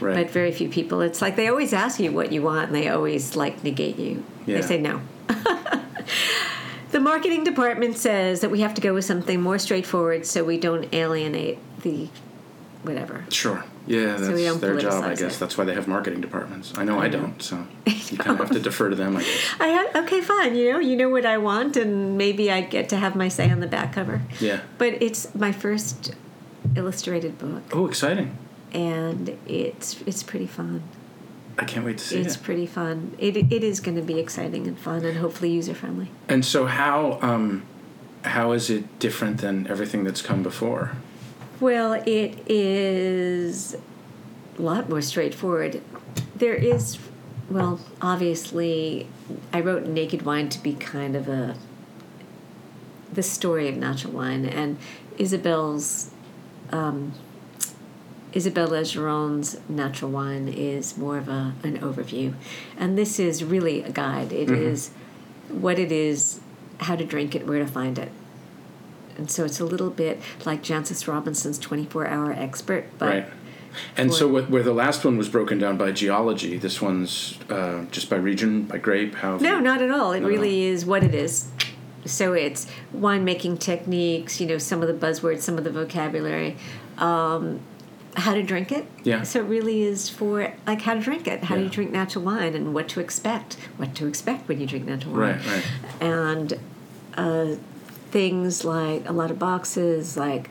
Right. 0.00 0.14
But 0.14 0.30
very 0.30 0.52
few 0.52 0.68
people. 0.68 1.00
It's 1.02 1.20
like 1.20 1.36
they 1.36 1.48
always 1.48 1.72
ask 1.72 2.00
you 2.00 2.12
what 2.12 2.32
you 2.32 2.42
want, 2.42 2.66
and 2.68 2.74
they 2.74 2.88
always 2.88 3.36
like 3.36 3.62
negate 3.62 3.98
you. 3.98 4.24
Yeah. 4.46 4.56
They 4.56 4.62
say 4.62 4.78
no. 4.80 5.00
the 6.90 7.00
marketing 7.00 7.44
department 7.44 7.96
says 7.96 8.40
that 8.40 8.50
we 8.50 8.60
have 8.60 8.74
to 8.74 8.80
go 8.80 8.94
with 8.94 9.04
something 9.04 9.40
more 9.40 9.58
straightforward, 9.58 10.26
so 10.26 10.44
we 10.44 10.58
don't 10.58 10.92
alienate 10.94 11.58
the 11.82 12.08
whatever. 12.82 13.24
Sure. 13.30 13.64
Yeah, 13.86 14.12
that's 14.12 14.26
So 14.26 14.34
we 14.34 14.44
don't 14.44 14.60
their 14.60 14.78
job, 14.78 15.04
I 15.04 15.14
guess. 15.14 15.36
it. 15.36 15.40
That's 15.40 15.58
why 15.58 15.64
they 15.64 15.74
have 15.74 15.88
marketing 15.88 16.20
departments. 16.20 16.72
I 16.76 16.84
know 16.84 16.98
I, 16.98 17.08
know. 17.08 17.20
don't, 17.20 17.42
so 17.42 17.66
you 17.86 18.18
kind 18.18 18.38
of 18.40 18.46
have 18.46 18.50
to 18.56 18.60
defer 18.60 18.88
to 18.88 18.96
them, 18.96 19.16
I 19.16 19.22
guess. 19.22 19.54
I 19.58 19.66
have, 19.66 19.96
okay, 20.04 20.20
fine. 20.20 20.54
You 20.54 20.72
know, 20.72 20.78
you 20.78 20.96
know 20.96 21.08
what 21.08 21.26
I 21.26 21.38
want, 21.38 21.76
and 21.76 22.16
maybe 22.16 22.50
I 22.50 22.60
get 22.60 22.88
to 22.90 22.96
have 22.96 23.16
my 23.16 23.28
say 23.28 23.50
on 23.50 23.60
the 23.60 23.66
back 23.66 23.92
cover. 23.94 24.22
Yeah. 24.38 24.60
But 24.78 25.02
it's 25.02 25.34
my 25.34 25.52
first 25.52 26.14
illustrated 26.76 27.38
book, 27.38 27.62
Oh, 27.72 27.86
exciting. 27.86 28.36
And 28.72 29.36
it's 29.46 30.00
it's 30.06 30.22
pretty 30.22 30.46
fun. 30.46 30.82
I 31.58 31.64
can't 31.64 31.84
wait 31.84 31.98
to 31.98 32.04
see 32.04 32.16
It's 32.18 32.26
it. 32.26 32.28
It's 32.28 32.36
pretty 32.36 32.66
fun. 32.66 33.14
It 33.18 33.36
it 33.36 33.64
is 33.64 33.80
going 33.80 33.96
to 33.96 34.02
be 34.02 34.18
exciting 34.18 34.66
and 34.66 34.78
fun, 34.78 35.04
and 35.04 35.18
hopefully 35.18 35.50
user 35.50 35.74
friendly. 35.74 36.08
And 36.28 36.44
so 36.44 36.66
how 36.66 37.18
um 37.22 37.64
how 38.22 38.52
is 38.52 38.70
it 38.70 38.98
different 38.98 39.38
than 39.38 39.66
everything 39.66 40.04
that's 40.04 40.22
come 40.22 40.42
before? 40.42 40.92
Well, 41.58 41.94
it 42.06 42.38
is 42.48 43.76
a 44.58 44.62
lot 44.62 44.88
more 44.88 45.02
straightforward. 45.02 45.82
There 46.34 46.54
is, 46.54 46.98
well, 47.50 47.80
obviously, 48.00 49.06
I 49.52 49.60
wrote 49.60 49.86
Naked 49.86 50.22
Wine 50.22 50.48
to 50.50 50.62
be 50.62 50.74
kind 50.74 51.14
of 51.16 51.28
a 51.28 51.56
the 53.12 53.22
story 53.22 53.68
of 53.68 53.76
natural 53.76 54.12
wine, 54.12 54.46
and 54.46 54.78
Isabelle's 55.18 56.10
um, 56.72 57.12
Isabelle 58.32 58.68
Legeron's 58.68 59.58
natural 59.68 60.10
wine 60.10 60.48
is 60.48 60.96
more 60.96 61.18
of 61.18 61.28
a 61.28 61.54
an 61.62 61.78
overview, 61.78 62.34
and 62.78 62.96
this 62.96 63.18
is 63.18 63.42
really 63.42 63.82
a 63.82 63.90
guide. 63.90 64.32
It 64.32 64.50
is 64.50 64.90
what 65.48 65.78
it 65.78 65.90
is, 65.90 66.40
how 66.78 66.96
to 66.96 67.04
drink 67.04 67.34
it, 67.34 67.46
where 67.46 67.58
to 67.58 67.66
find 67.66 67.98
it. 67.98 68.10
And 69.16 69.30
so 69.30 69.44
it's 69.44 69.60
a 69.60 69.64
little 69.64 69.90
bit 69.90 70.20
like 70.46 70.62
Jancis 70.62 71.06
Robinson's 71.06 71.58
24 71.58 72.06
hour 72.06 72.32
expert, 72.32 72.86
but 72.98 73.06
right. 73.08 73.26
And 73.96 74.12
so 74.12 74.26
what, 74.26 74.50
where 74.50 74.62
the 74.62 74.72
last 74.72 75.04
one 75.04 75.16
was 75.16 75.28
broken 75.28 75.58
down 75.58 75.76
by 75.76 75.92
geology, 75.92 76.56
this 76.58 76.80
one's 76.82 77.38
uh, 77.48 77.84
just 77.90 78.10
by 78.10 78.16
region, 78.16 78.62
by 78.64 78.78
grape, 78.78 79.14
how 79.16 79.36
no, 79.36 79.56
you- 79.56 79.60
not 79.60 79.80
at 79.82 79.90
all. 79.90 80.12
It 80.12 80.22
really 80.22 80.64
is 80.64 80.84
what 80.84 81.04
it 81.04 81.14
is. 81.14 81.48
So 82.04 82.32
it's 82.32 82.66
winemaking 82.96 83.60
techniques, 83.60 84.40
you 84.40 84.46
know, 84.46 84.58
some 84.58 84.82
of 84.82 84.88
the 84.88 85.06
buzzwords, 85.06 85.42
some 85.42 85.58
of 85.58 85.64
the 85.64 85.70
vocabulary, 85.70 86.56
um, 86.98 87.60
how 88.16 88.34
to 88.34 88.42
drink 88.42 88.72
it. 88.72 88.86
Yeah. 89.04 89.22
So 89.22 89.40
it 89.40 89.44
really 89.44 89.82
is 89.82 90.08
for 90.08 90.52
like 90.66 90.82
how 90.82 90.94
to 90.94 91.00
drink 91.00 91.26
it, 91.28 91.44
how 91.44 91.56
do 91.56 91.62
you 91.62 91.68
drink 91.68 91.90
natural 91.92 92.24
wine, 92.24 92.54
and 92.54 92.74
what 92.74 92.88
to 92.90 93.00
expect, 93.00 93.54
what 93.76 93.94
to 93.96 94.06
expect 94.06 94.48
when 94.48 94.60
you 94.60 94.66
drink 94.66 94.84
natural 94.86 95.12
wine. 95.14 95.20
Right, 95.38 95.46
right. 95.46 95.64
and 96.00 96.58
uh, 97.16 97.54
things 98.10 98.64
like 98.64 99.08
a 99.08 99.12
lot 99.12 99.30
of 99.30 99.38
boxes 99.38 100.16
like 100.16 100.50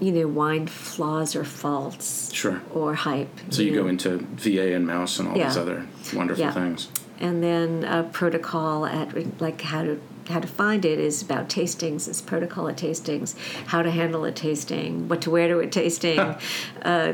you 0.00 0.10
know 0.10 0.26
wine 0.26 0.66
flaws 0.66 1.36
or 1.36 1.44
faults 1.44 2.32
Sure. 2.32 2.60
or 2.72 2.94
hype 2.94 3.28
So 3.50 3.62
you 3.62 3.70
know. 3.70 3.82
go 3.82 3.88
into 3.88 4.18
VA 4.18 4.74
and 4.74 4.84
mouse 4.86 5.20
and 5.20 5.28
all 5.28 5.34
these 5.34 5.56
other 5.56 5.86
wonderful 6.12 6.44
Yeah. 6.44 6.50
things. 6.52 6.88
and 7.20 7.42
then 7.42 7.84
a 7.84 8.02
protocol 8.02 8.86
at 8.86 9.40
like 9.40 9.60
how 9.60 9.84
to 9.84 10.00
how 10.28 10.40
to 10.40 10.46
find 10.48 10.84
it 10.84 10.98
is 10.98 11.22
about 11.22 11.48
tastings 11.48 12.08
it's 12.08 12.20
protocol 12.22 12.68
at 12.68 12.76
tastings 12.76 13.36
how 13.66 13.82
to 13.82 13.90
handle 13.90 14.24
a 14.24 14.32
tasting 14.32 15.08
what 15.08 15.20
to 15.20 15.30
wear 15.30 15.48
to 15.48 15.58
a 15.58 15.66
tasting 15.66 16.18
uh, 16.82 17.12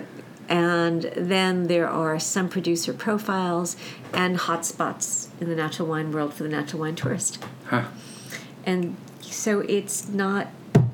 and 0.49 1.03
then 1.17 1.69
there 1.69 1.89
are 1.89 2.19
some 2.19 2.49
producer 2.49 2.93
profiles 2.93 3.77
and 4.13 4.37
hotspots 4.39 5.29
in 5.41 5.49
the 5.49 5.55
natural 5.55 5.87
wine 5.89 6.11
world 6.13 6.35
for 6.35 6.43
the 6.43 6.49
natural 6.49 6.81
wine 6.83 6.95
tourist 6.95 7.43
Huh. 7.67 7.85
and 8.65 8.97
so 9.21 9.61
it's 9.61 10.09
not 10.09 10.49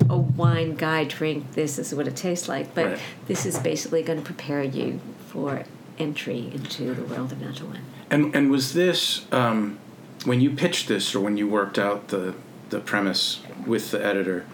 a 0.09 0.17
wine 0.17 0.75
guide 0.75 1.09
drink 1.09 1.53
this 1.53 1.77
is 1.79 1.93
what 1.93 2.07
it 2.07 2.15
tastes 2.15 2.47
like 2.47 2.73
but 2.75 2.85
Right. 2.85 2.99
this 3.27 3.45
is 3.45 3.57
basically 3.59 4.03
going 4.03 4.19
to 4.19 4.25
prepare 4.25 4.63
you 4.63 4.99
for 5.27 5.63
entry 5.99 6.51
into 6.53 6.93
the 6.93 7.01
world 7.03 7.31
of 7.31 7.41
natural 7.41 7.69
wine. 7.69 7.81
And 8.09 8.33
and 8.35 8.51
was 8.51 8.73
this 8.73 9.25
um, 9.33 9.79
when 10.25 10.41
you 10.41 10.51
pitched 10.51 10.87
this, 10.87 11.13
or 11.15 11.19
when 11.19 11.37
you 11.37 11.47
worked 11.47 11.77
out 11.77 12.09
the 12.09 12.35
the 12.69 12.79
premise 12.79 13.41
with 13.65 13.91
the 13.91 14.05
editor? 14.05 14.45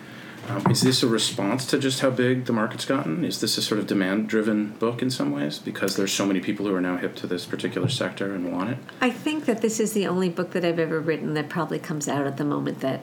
Um, 0.50 0.70
is 0.70 0.82
this 0.82 1.02
a 1.04 1.08
response 1.08 1.66
to 1.68 1.80
just 1.80 2.02
how 2.02 2.10
big 2.10 2.46
the 2.46 2.54
market's 2.54 2.84
gotten? 2.84 3.24
Is 3.24 3.40
this 3.40 3.58
a 3.58 3.62
sort 3.62 3.80
of 3.80 3.88
demand 3.88 4.28
driven 4.28 4.72
book 4.72 5.02
in 5.02 5.10
some 5.10 5.32
ways 5.32 5.58
because 5.58 5.96
there's 5.96 6.12
so 6.12 6.26
many 6.26 6.42
people 6.42 6.66
who 6.66 6.76
are 6.76 6.82
now 6.82 6.98
hip 6.98 7.16
to 7.18 7.28
this 7.28 7.46
particular 7.46 7.88
sector 7.88 8.34
and 8.34 8.52
want 8.52 8.72
it? 8.72 8.78
I 9.00 9.10
think 9.10 9.46
that 9.46 9.62
this 9.62 9.80
is 9.80 9.94
the 9.94 10.06
only 10.06 10.28
book 10.28 10.52
that 10.52 10.66
I've 10.66 10.80
ever 10.80 11.00
written 11.00 11.34
that 11.36 11.48
probably 11.48 11.80
comes 11.80 12.10
out 12.10 12.28
at 12.28 12.36
the 12.36 12.44
moment 12.44 12.82
that 12.82 13.02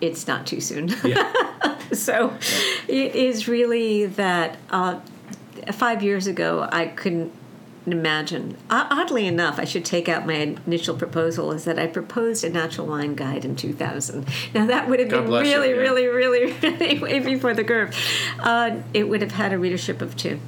it's 0.00 0.26
not 0.26 0.46
too 0.46 0.60
soon. 0.60 0.92
Yeah. 1.04 1.32
so 1.92 2.36
it 2.88 3.14
is 3.14 3.46
really 3.46 4.06
that 4.06 4.58
uh, 4.70 5.00
five 5.72 6.02
years 6.02 6.26
ago 6.26 6.68
I 6.70 6.86
couldn't 6.86 7.32
imagine. 7.86 8.56
Oddly 8.70 9.26
enough, 9.26 9.58
I 9.58 9.64
should 9.64 9.84
take 9.84 10.08
out 10.08 10.26
my 10.26 10.56
initial 10.66 10.96
proposal 10.96 11.52
is 11.52 11.64
that 11.64 11.78
I 11.78 11.86
proposed 11.86 12.44
a 12.44 12.50
natural 12.50 12.86
wine 12.86 13.14
guide 13.14 13.44
in 13.44 13.56
2000. 13.56 14.26
Now 14.54 14.66
that 14.66 14.88
would 14.88 15.00
have 15.00 15.08
God 15.08 15.20
been 15.20 15.26
bless 15.26 15.46
you, 15.46 15.54
really, 15.54 15.70
yeah. 15.70 15.76
really, 15.76 16.06
really, 16.06 16.52
really 16.52 16.98
way 17.00 17.18
before 17.20 17.54
the 17.54 17.64
curve. 17.64 17.96
Uh, 18.38 18.76
it 18.92 19.08
would 19.08 19.22
have 19.22 19.32
had 19.32 19.52
a 19.52 19.58
readership 19.58 20.02
of 20.02 20.16
two. 20.16 20.40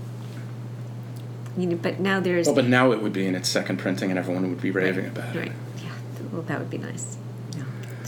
You 1.56 1.66
know, 1.66 1.76
but 1.76 1.98
now 2.00 2.20
there's 2.20 2.46
Well, 2.46 2.54
but 2.54 2.66
now 2.66 2.92
it 2.92 3.02
would 3.02 3.12
be 3.12 3.26
in 3.26 3.34
its 3.34 3.48
second 3.48 3.78
printing, 3.78 4.10
and 4.10 4.18
everyone 4.18 4.48
would 4.48 4.60
be 4.60 4.70
raving 4.70 5.06
about 5.06 5.34
it. 5.34 5.38
right. 5.38 5.52
Yeah. 5.82 5.90
Well, 6.32 6.42
that 6.42 6.58
would 6.58 6.70
be 6.70 6.78
nice. 6.78 7.16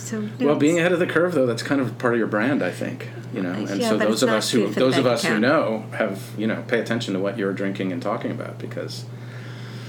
So 0.02 0.20
no, 0.20 0.46
Well, 0.46 0.56
being 0.56 0.78
ahead 0.80 0.92
of 0.92 0.98
the 0.98 1.06
curve, 1.06 1.32
though, 1.32 1.46
that's 1.46 1.62
kind 1.62 1.80
of 1.80 1.96
part 1.98 2.14
of 2.14 2.18
your 2.18 2.26
brand, 2.26 2.62
I 2.62 2.72
think. 2.72 3.08
You 3.32 3.40
know, 3.40 3.52
and 3.52 3.80
Yeah, 3.80 3.90
so 3.90 3.98
those 3.98 4.22
of 4.22 4.30
us 4.30 4.50
who 4.50 4.66
food 4.66 4.74
for 4.74 4.80
the 4.80 4.86
those 4.86 4.98
of 4.98 5.06
us 5.06 5.24
who 5.24 5.38
know 5.38 5.84
have 5.92 6.30
you 6.36 6.46
know 6.46 6.64
pay 6.66 6.80
attention 6.80 7.14
to 7.14 7.20
what 7.20 7.38
you're 7.38 7.52
drinking 7.52 7.92
and 7.92 8.02
talking 8.02 8.30
about 8.30 8.58
because 8.58 9.04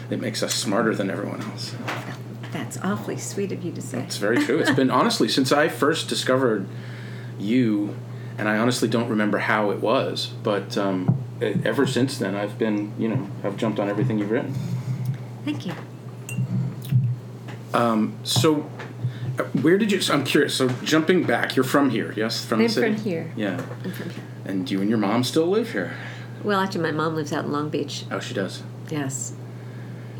it 0.10 0.22
makes 0.22 0.44
us 0.44 0.54
smarter 0.54 0.94
than 0.96 1.10
everyone 1.10 1.42
else. 1.42 1.76
that's 2.52 2.78
awfully 2.78 3.18
sweet 3.18 3.52
of 3.52 3.64
you 3.64 3.72
to 3.72 3.82
say. 3.82 4.00
It's 4.02 4.18
very 4.18 4.38
true. 4.38 4.60
It's 4.60 4.72
been 4.72 4.92
honestly 5.02 5.28
since 5.28 5.52
I 5.52 5.68
first 5.68 6.08
discovered 6.08 6.68
you, 7.40 7.96
and 8.38 8.48
I 8.48 8.58
honestly 8.58 8.88
don't 8.88 9.10
remember 9.10 9.40
how 9.40 9.72
it 9.72 9.82
was, 9.82 10.28
but 10.44 10.78
um, 10.78 11.22
ever 11.42 11.86
since 11.88 12.18
then, 12.20 12.36
I've 12.36 12.58
been 12.58 12.94
you 13.00 13.10
know 13.10 13.28
I've 13.44 13.58
jumped 13.58 13.80
on 13.80 13.90
everything 13.90 14.20
you've 14.20 14.32
written. 14.32 14.54
Thank 15.44 15.66
you. 15.66 15.74
So, 18.24 18.62
uh, 18.62 18.83
where 19.62 19.78
did 19.78 19.92
you? 19.92 20.02
So 20.02 20.14
I'm 20.14 20.24
curious. 20.24 20.54
So 20.56 20.70
jumping 20.84 21.24
back, 21.24 21.56
you're 21.56 21.64
from 21.64 21.90
here, 21.90 22.14
yes? 22.16 22.44
From 22.46 22.60
I'm 22.60 22.68
the 22.68 22.74
city. 22.74 22.94
from 22.96 23.04
here. 23.04 23.32
Yeah, 23.36 23.62
I'm 23.84 23.92
from 23.92 24.10
here. 24.12 24.24
and 24.46 24.70
you 24.70 24.82
and 24.82 24.90
your 24.90 25.00
mom 25.00 25.24
still 25.24 25.48
live 25.48 25.72
here. 25.72 25.94
Well, 26.44 26.60
actually, 26.60 26.82
my 26.82 26.92
mom 26.92 27.16
lives 27.16 27.32
out 27.34 27.46
in 27.46 27.52
Long 27.52 27.70
Beach. 27.70 28.06
Oh, 28.12 28.20
she 28.20 28.34
does. 28.34 28.64
Yes. 28.90 29.34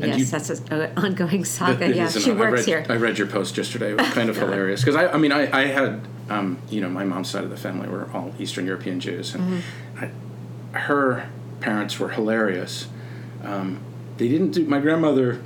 And 0.00 0.08
yes, 0.10 0.18
you- 0.18 0.24
that's 0.26 0.50
an 0.50 0.92
ongoing 0.96 1.44
saga. 1.44 1.94
Yeah, 1.94 2.04
an- 2.06 2.10
she 2.10 2.30
I 2.32 2.34
works 2.34 2.66
read, 2.66 2.66
here. 2.66 2.86
I 2.88 2.96
read 2.96 3.18
your 3.18 3.26
post 3.28 3.56
yesterday. 3.56 3.92
It 3.92 3.98
was 4.00 4.08
kind 4.10 4.28
of 4.28 4.36
hilarious 4.44 4.80
because 4.80 4.96
I, 4.96 5.08
I 5.08 5.18
mean, 5.18 5.30
I, 5.32 5.56
I 5.56 5.66
had, 5.66 6.00
um, 6.28 6.58
you 6.68 6.80
know, 6.80 6.88
my 6.88 7.04
mom's 7.04 7.28
side 7.30 7.44
of 7.44 7.50
the 7.50 7.56
family 7.56 7.88
were 7.88 8.08
all 8.12 8.34
Eastern 8.40 8.66
European 8.66 8.98
Jews, 9.00 9.34
and 9.34 9.62
Mm-hmm. 9.62 10.04
I, 10.04 10.78
her 10.78 11.28
parents 11.60 12.00
were 12.00 12.08
hilarious. 12.08 12.88
Um, 13.44 13.78
they 14.16 14.28
didn't 14.28 14.50
do 14.50 14.64
my 14.66 14.80
grandmother. 14.80 15.40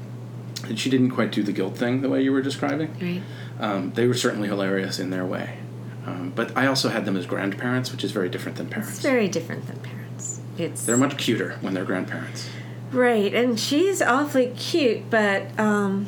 She 0.74 0.88
didn't 0.90 1.11
quite 1.11 1.31
do 1.33 1.42
the 1.42 1.52
guilt 1.52 1.76
thing 1.76 2.00
the 2.00 2.09
way 2.09 2.22
you 2.22 2.33
were 2.33 2.40
describing. 2.42 2.92
Right. 3.00 3.22
Um, 3.61 3.92
they 3.92 4.07
were 4.07 4.14
certainly 4.14 4.49
hilarious 4.49 4.99
in 4.99 5.11
their 5.11 5.27
way, 5.27 5.59
um, 6.07 6.33
but 6.35 6.57
I 6.57 6.66
also 6.66 6.88
had 6.88 7.05
them 7.05 7.16
as 7.16 7.27
grandparents, 7.27 7.90
which 7.90 8.05
is 8.05 8.12
very 8.12 8.29
different 8.29 8.57
than 8.57 8.68
parents. 8.68 8.92
It's 8.92 9.01
very 9.01 9.29
different 9.29 9.66
than 9.66 9.79
parents. 9.81 10.40
It's 10.57 10.85
They're 10.85 10.97
much 10.97 11.16
cuter 11.16 11.59
when 11.61 11.75
they're 11.75 11.85
grandparents. 11.85 12.49
right, 12.92 13.35
and 13.35 13.59
she's 13.59 14.01
awfully 14.01 14.53
cute, 14.57 15.11
but 15.11 15.59
um, 15.59 16.07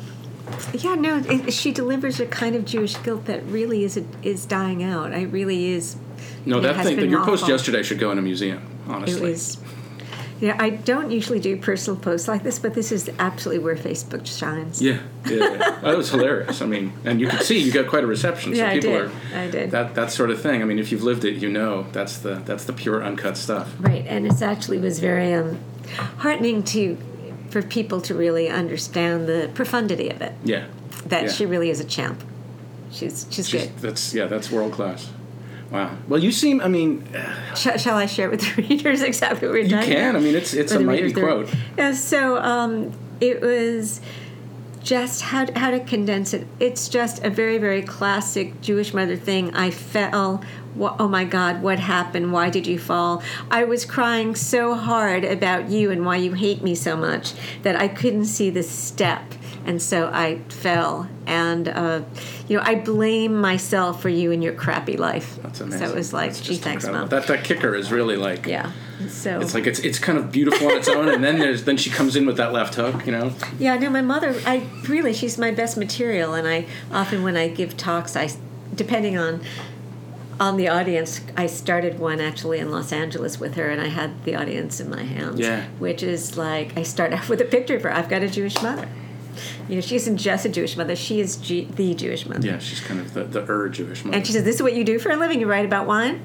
yeah, 0.73 0.95
no, 0.95 1.21
it, 1.25 1.51
she 1.53 1.71
delivers 1.71 2.19
a 2.19 2.25
kind 2.25 2.55
of 2.55 2.65
Jewish 2.65 2.95
guilt 2.97 3.25
that 3.25 3.43
really 3.45 3.83
is 3.83 4.01
is 4.23 4.45
dying 4.45 4.83
out. 4.83 5.13
I 5.13 5.23
really 5.23 5.69
is. 5.69 5.97
No, 6.45 6.59
that 6.59 6.83
thing. 6.83 6.95
been 6.97 7.09
Your 7.09 7.23
post 7.23 7.47
yesterday 7.47 7.83
should 7.83 7.99
go 7.99 8.11
in 8.11 8.17
a 8.17 8.21
museum. 8.21 8.65
It 8.87 8.91
Honestly, 8.91 9.31
was. 10.41 10.47
Yeah, 10.47 10.57
I 10.59 10.71
don't 10.71 11.11
usually 11.11 11.39
do 11.39 11.55
personal 11.57 11.99
posts 11.99 12.27
like 12.27 12.43
this, 12.43 12.59
but 12.59 12.73
this 12.73 12.91
is 12.91 13.09
absolutely 13.19 13.63
where 13.63 13.75
Facebook 13.75 14.25
shines. 14.25 14.81
Yeah, 14.81 14.99
yeah, 15.25 15.35
yeah. 15.37 15.57
that 15.81 15.97
was 15.97 16.09
hilarious. 16.09 16.61
I 16.61 16.65
mean, 16.65 16.93
and 17.05 17.21
you 17.21 17.27
could 17.27 17.43
see 17.43 17.59
you 17.59 17.71
got 17.71 17.87
quite 17.87 18.03
a 18.03 18.07
reception. 18.07 18.53
So 18.55 18.61
Yeah, 18.61 18.69
I 18.69 18.73
people 18.73 18.91
did. 18.91 19.01
are 19.01 19.11
I 19.35 19.47
did. 19.51 19.71
that 19.71 19.95
that 19.95 20.11
sort 20.11 20.31
of 20.31 20.41
thing. 20.41 20.61
I 20.61 20.65
mean, 20.65 20.79
if 20.79 20.91
you've 20.91 21.03
lived 21.03 21.23
it, 21.25 21.35
you 21.35 21.49
know 21.49 21.83
that's 21.91 22.17
the 22.17 22.35
that's 22.45 22.65
the 22.65 22.73
pure 22.73 23.03
uncut 23.03 23.37
stuff. 23.37 23.73
Right, 23.79 24.05
and 24.07 24.25
it's 24.25 24.41
actually 24.41 24.79
was 24.79 24.99
very 24.99 25.33
um, 25.33 25.59
heartening 26.17 26.63
to 26.63 26.97
for 27.49 27.61
people 27.61 27.99
to 28.01 28.15
really 28.15 28.47
understand 28.49 29.27
the 29.27 29.49
profundity 29.53 30.09
of 30.09 30.21
it. 30.21 30.33
Yeah, 30.43 30.67
That 31.07 31.23
Yeah. 31.23 31.29
she 31.31 31.45
really 31.45 31.69
is 31.69 31.79
a 31.79 31.85
champ. 31.85 32.23
She's 32.91 33.25
she's, 33.29 33.47
She's- 33.49 33.65
good. 33.67 33.77
that's 33.79 34.13
yeah, 34.13 34.25
that's 34.27 34.51
world 34.51 34.71
class. 34.73 35.09
Wow. 35.71 35.95
Well, 36.07 36.21
you 36.21 36.31
seem. 36.31 36.59
I 36.61 36.67
mean, 36.67 37.07
Shall, 37.55 37.77
shall 37.77 37.95
I 37.97 38.05
share 38.05 38.29
with 38.29 38.41
the 38.41 38.61
readers 38.69 39.01
exactly 39.01 39.47
what 39.47 39.53
we're 39.53 39.63
you 39.63 39.69
talking 39.69 39.93
can. 39.93 40.09
about? 40.11 40.21
I 40.21 40.23
mean, 40.23 40.35
it's 40.35 40.53
it's 40.53 40.73
Or 40.73 40.77
a 40.77 40.79
mighty 40.81 41.03
readers, 41.03 41.13
the- 41.15 41.21
quote. 41.21 41.49
Yeah, 41.77 41.93
so 41.93 42.37
um, 42.37 42.91
it 43.21 43.41
was 43.41 44.01
just 44.83 45.21
how 45.21 45.45
to, 45.45 45.57
how 45.59 45.71
to 45.71 45.79
condense 45.79 46.33
it. 46.33 46.45
It's 46.59 46.89
just 46.89 47.23
a 47.23 47.29
very 47.29 47.57
very 47.57 47.81
classic 47.83 48.59
Jewish 48.61 48.93
mother 48.93 49.15
thing. 49.15 49.53
I 49.55 49.71
fell. 49.71 50.43
Wha- 50.75 50.95
Oh 50.99 51.07
my 51.07 51.23
God! 51.23 51.61
What 51.61 51.79
happened? 51.79 52.31
Why 52.33 52.49
did 52.49 52.65
you 52.67 52.77
fall? 52.79 53.21
I 53.49 53.63
was 53.63 53.85
crying 53.85 54.35
so 54.35 54.73
hard 54.75 55.23
about 55.23 55.69
you 55.69 55.89
and 55.91 56.05
why 56.05 56.15
you 56.17 56.33
hate 56.33 56.61
me 56.63 56.75
so 56.75 56.95
much 56.97 57.33
that 57.63 57.75
I 57.75 57.87
couldn't 57.87 58.25
see 58.25 58.49
the 58.49 58.63
step, 58.63 59.33
and 59.65 59.81
so 59.81 60.09
I 60.11 60.39
fell. 60.49 61.07
And 61.25 61.67
uh, 61.67 62.01
you 62.47 62.57
know, 62.57 62.63
I 62.63 62.75
blame 62.75 63.39
myself 63.39 64.01
for 64.01 64.09
you 64.09 64.31
and 64.31 64.43
your 64.43 64.53
crappy 64.53 64.97
life. 64.97 65.37
That's 65.41 65.61
amazing. 65.61 65.87
So 65.87 65.93
it 65.93 65.95
was 65.95 66.13
like, 66.13 66.33
gee, 66.35 66.55
thanks, 66.55 66.83
incredible. 66.83 66.99
mom. 66.99 67.09
That 67.09 67.27
that 67.27 67.43
kicker 67.43 67.73
is 67.75 67.91
really 67.91 68.17
like. 68.17 68.45
yeah. 68.45 68.71
So 69.09 69.39
It's 69.39 69.53
like 69.55 69.65
it's 69.65 69.79
it's 69.79 69.97
kind 69.97 70.17
of 70.17 70.31
beautiful 70.31 70.67
on 70.67 70.77
its 70.77 70.87
own, 70.87 71.09
and 71.09 71.23
then 71.23 71.39
there's 71.39 71.63
then 71.63 71.77
she 71.77 71.89
comes 71.89 72.15
in 72.15 72.25
with 72.25 72.37
that 72.37 72.53
left 72.53 72.75
hook, 72.75 73.05
you 73.05 73.11
know. 73.11 73.33
Yeah, 73.57 73.75
no, 73.77 73.89
my 73.89 74.01
mother, 74.01 74.39
I 74.45 74.67
really, 74.87 75.13
she's 75.13 75.37
my 75.39 75.49
best 75.51 75.75
material, 75.75 76.33
and 76.35 76.47
I 76.47 76.67
often 76.91 77.23
when 77.23 77.35
I 77.35 77.47
give 77.47 77.77
talks, 77.77 78.15
I, 78.15 78.29
depending 78.75 79.17
on, 79.17 79.41
on 80.39 80.55
the 80.57 80.67
audience, 80.67 81.21
I 81.35 81.47
started 81.47 81.97
one 81.97 82.21
actually 82.21 82.59
in 82.59 82.69
Los 82.69 82.91
Angeles 82.91 83.39
with 83.39 83.55
her, 83.55 83.69
and 83.71 83.81
I 83.81 83.87
had 83.87 84.23
the 84.23 84.35
audience 84.35 84.79
in 84.79 84.89
my 84.91 85.03
hands. 85.03 85.39
Yeah. 85.39 85.65
Which 85.79 86.03
is 86.03 86.37
like 86.37 86.77
I 86.77 86.83
start 86.83 87.11
off 87.17 87.27
with 87.27 87.41
a 87.41 87.45
picture 87.45 87.75
of 87.77 87.83
her. 87.83 87.91
I've 87.91 88.09
got 88.09 88.21
a 88.21 88.29
Jewish 88.29 88.61
mother. 88.61 88.87
You 89.69 89.75
know, 89.75 89.81
she 89.81 89.95
isn't 89.95 90.17
just 90.17 90.45
a 90.45 90.49
Jewish 90.49 90.75
mother; 90.77 90.95
she 90.95 91.19
is 91.19 91.37
G- 91.37 91.67
the 91.75 91.93
Jewish 91.95 92.25
mother. 92.27 92.45
Yeah, 92.45 92.59
she's 92.59 92.79
kind 92.79 92.99
of 92.99 93.13
the 93.13 93.23
the 93.23 93.41
ur 93.49 93.69
Jewish 93.69 94.03
mother. 94.03 94.17
And 94.17 94.25
she 94.27 94.33
says, 94.33 94.43
"This 94.43 94.55
is 94.57 94.61
what 94.63 94.73
you 94.73 94.83
do 94.83 94.99
for 94.99 95.11
a 95.11 95.15
living. 95.15 95.39
You 95.39 95.47
write 95.47 95.65
about 95.65 95.87
wine. 95.87 96.21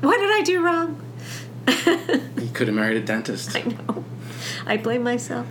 What 0.00 0.18
did 0.18 0.30
I 0.30 0.42
do 0.42 0.62
wrong? 0.64 1.00
you 1.86 2.50
could 2.52 2.68
have 2.68 2.74
married 2.76 2.96
a 2.96 3.04
dentist. 3.04 3.54
I 3.56 3.62
know. 3.62 4.04
I 4.66 4.76
blame 4.76 5.02
myself. 5.02 5.46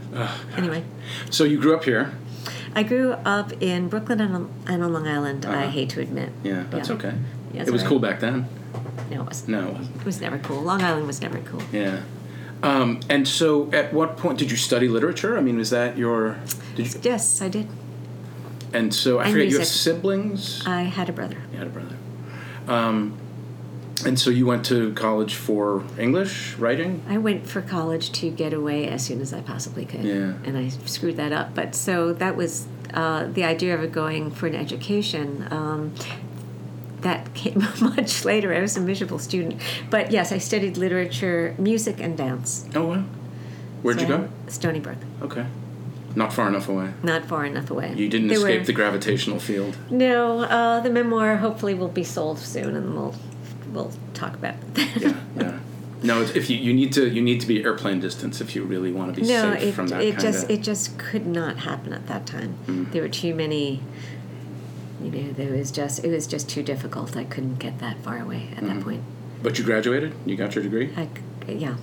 anyway." 0.57 0.83
So 1.29 1.43
you 1.43 1.59
grew 1.59 1.75
up 1.75 1.83
here. 1.83 2.13
I 2.75 2.81
grew 2.83 3.11
up 3.11 3.51
in 3.61 3.87
Brooklyn 3.87 4.19
and 4.19 4.35
on, 4.35 4.49
and 4.67 4.83
on 4.83 4.93
Long 4.93 5.07
Island. 5.07 5.45
I 5.45 5.49
Uh-huh. 5.63 5.69
hate 5.69 5.89
to 5.91 6.01
admit. 6.01 6.29
Yeah, 6.43 6.63
that's 6.71 6.89
Yeah. 6.89 6.95
okay. 6.95 7.13
Yeah, 7.53 7.61
it 7.63 7.69
was 7.71 7.81
sorry. 7.81 7.89
cool 7.89 7.99
back 7.99 8.19
then. 8.19 8.47
No, 9.11 9.21
it 9.21 9.25
wasn't. 9.27 9.49
No, 9.49 9.59
it 9.67 9.73
wasn't. 9.73 9.95
It 9.97 10.05
was 10.05 10.21
never 10.21 10.37
cool. 10.39 10.61
Long 10.61 10.81
Island 10.81 11.05
was 11.05 11.21
never 11.21 11.37
cool. 11.39 11.61
Yeah. 11.71 11.99
Um, 12.63 13.01
and 13.09 13.27
so, 13.27 13.69
at 13.71 13.93
what 13.93 14.17
point 14.17 14.39
did 14.39 14.49
you 14.49 14.57
study 14.57 14.87
literature? 14.87 15.37
I 15.37 15.41
mean, 15.41 15.57
was 15.57 15.69
that 15.69 15.97
your? 15.97 16.39
Did 16.75 16.93
you? 16.93 16.99
Yes, 17.03 17.41
I 17.41 17.49
did. 17.49 17.67
And 18.73 18.93
so 18.93 19.19
I 19.19 19.25
And 19.25 19.33
forget. 19.33 19.49
You 19.49 19.59
have 19.59 19.67
siblings. 19.67 20.65
I 20.65 20.83
had 20.83 21.09
a 21.09 21.13
brother. 21.13 21.37
you 21.51 21.57
had 21.59 21.67
a 21.67 21.69
brother. 21.69 21.95
Um, 22.67 23.17
and 24.05 24.19
so 24.19 24.29
you 24.29 24.45
went 24.45 24.65
to 24.65 24.93
college 24.93 25.35
for 25.35 25.83
English 25.99 26.55
writing. 26.57 27.03
I 27.07 27.17
went 27.17 27.47
for 27.47 27.61
college 27.61 28.11
to 28.13 28.29
get 28.31 28.53
away 28.53 28.87
as 28.87 29.05
soon 29.05 29.21
as 29.21 29.33
I 29.33 29.41
possibly 29.41 29.85
could. 29.85 30.03
Yeah. 30.03 30.33
And 30.43 30.57
I 30.57 30.69
screwed 30.69 31.17
that 31.17 31.31
up. 31.31 31.53
But 31.53 31.75
so 31.75 32.13
that 32.13 32.35
was 32.35 32.67
uh, 32.93 33.25
the 33.27 33.43
idea 33.43 33.77
of 33.77 33.91
going 33.91 34.31
for 34.31 34.47
an 34.47 34.55
education. 34.55 35.47
Um, 35.51 35.93
that 37.03 37.33
came 37.33 37.65
much 37.81 38.25
later. 38.25 38.53
I 38.53 38.59
was 38.59 38.75
a 38.75 38.81
miserable 38.81 39.19
student. 39.19 39.61
But 39.89 40.11
yes, 40.11 40.31
I 40.31 40.37
studied 40.37 40.77
literature, 40.77 41.55
music, 41.57 41.99
and 41.99 42.17
dance. 42.17 42.65
Oh 42.75 42.87
wow. 42.87 43.03
Where'd 43.81 44.01
you 44.01 44.07
go? 44.07 44.29
Stony 44.47 44.79
Brook. 44.79 44.97
Okay. 45.21 45.45
Not 46.15 46.31
far 46.31 46.47
enough 46.47 46.69
away. 46.69 46.91
Not 47.01 47.25
far 47.25 47.45
enough 47.45 47.71
away. 47.71 47.93
You 47.95 48.07
didn't 48.07 48.31
escape 48.31 48.61
were- 48.61 48.65
the 48.65 48.73
gravitational 48.73 49.39
field. 49.39 49.77
No, 49.89 50.41
uh, 50.41 50.79
the 50.79 50.89
memoir 50.89 51.37
hopefully 51.37 51.73
will 51.73 51.87
be 51.87 52.03
sold 52.03 52.39
soon, 52.39 52.75
and 52.75 52.93
we'll 52.93 53.15
we'll 53.71 53.91
talk 54.13 54.35
about 54.35 54.55
it. 54.75 55.01
Yeah, 55.01 55.15
yeah. 55.35 55.59
No, 56.03 56.21
if 56.21 56.49
you, 56.49 56.57
you 56.57 56.73
need 56.73 56.91
to 56.93 57.09
you 57.09 57.21
need 57.21 57.39
to 57.41 57.47
be 57.47 57.63
airplane 57.63 57.99
distance 58.01 58.41
if 58.41 58.55
you 58.55 58.63
really 58.63 58.91
want 58.91 59.15
to 59.15 59.21
be 59.21 59.27
no, 59.27 59.53
safe 59.53 59.63
it, 59.63 59.71
from 59.73 59.87
that 59.87 60.01
it 60.01 60.11
kind 60.11 60.21
just 60.21 60.49
it 60.49 60.61
just 60.61 60.97
could 60.97 61.25
not 61.25 61.59
happen 61.59 61.93
at 61.93 62.07
that 62.07 62.25
time. 62.25 62.57
Mm. 62.67 62.91
There 62.91 63.01
were 63.01 63.09
too 63.09 63.33
many. 63.33 63.81
You 65.03 65.11
know, 65.11 65.31
there 65.33 65.51
was 65.51 65.71
just 65.71 66.03
it 66.03 66.09
was 66.11 66.25
just 66.27 66.49
too 66.49 66.63
difficult. 66.63 67.15
I 67.17 67.23
couldn't 67.25 67.55
get 67.59 67.79
that 67.79 67.97
far 68.03 68.19
away 68.19 68.49
at 68.55 68.63
Mm-hmm. 68.63 68.67
that 68.79 68.83
point. 68.83 69.03
But 69.41 69.57
you 69.59 69.65
graduated. 69.65 70.13
You 70.25 70.35
got 70.37 70.55
your 70.55 70.63
degree. 70.63 70.91
I 70.95 71.07
yeah, 71.47 71.75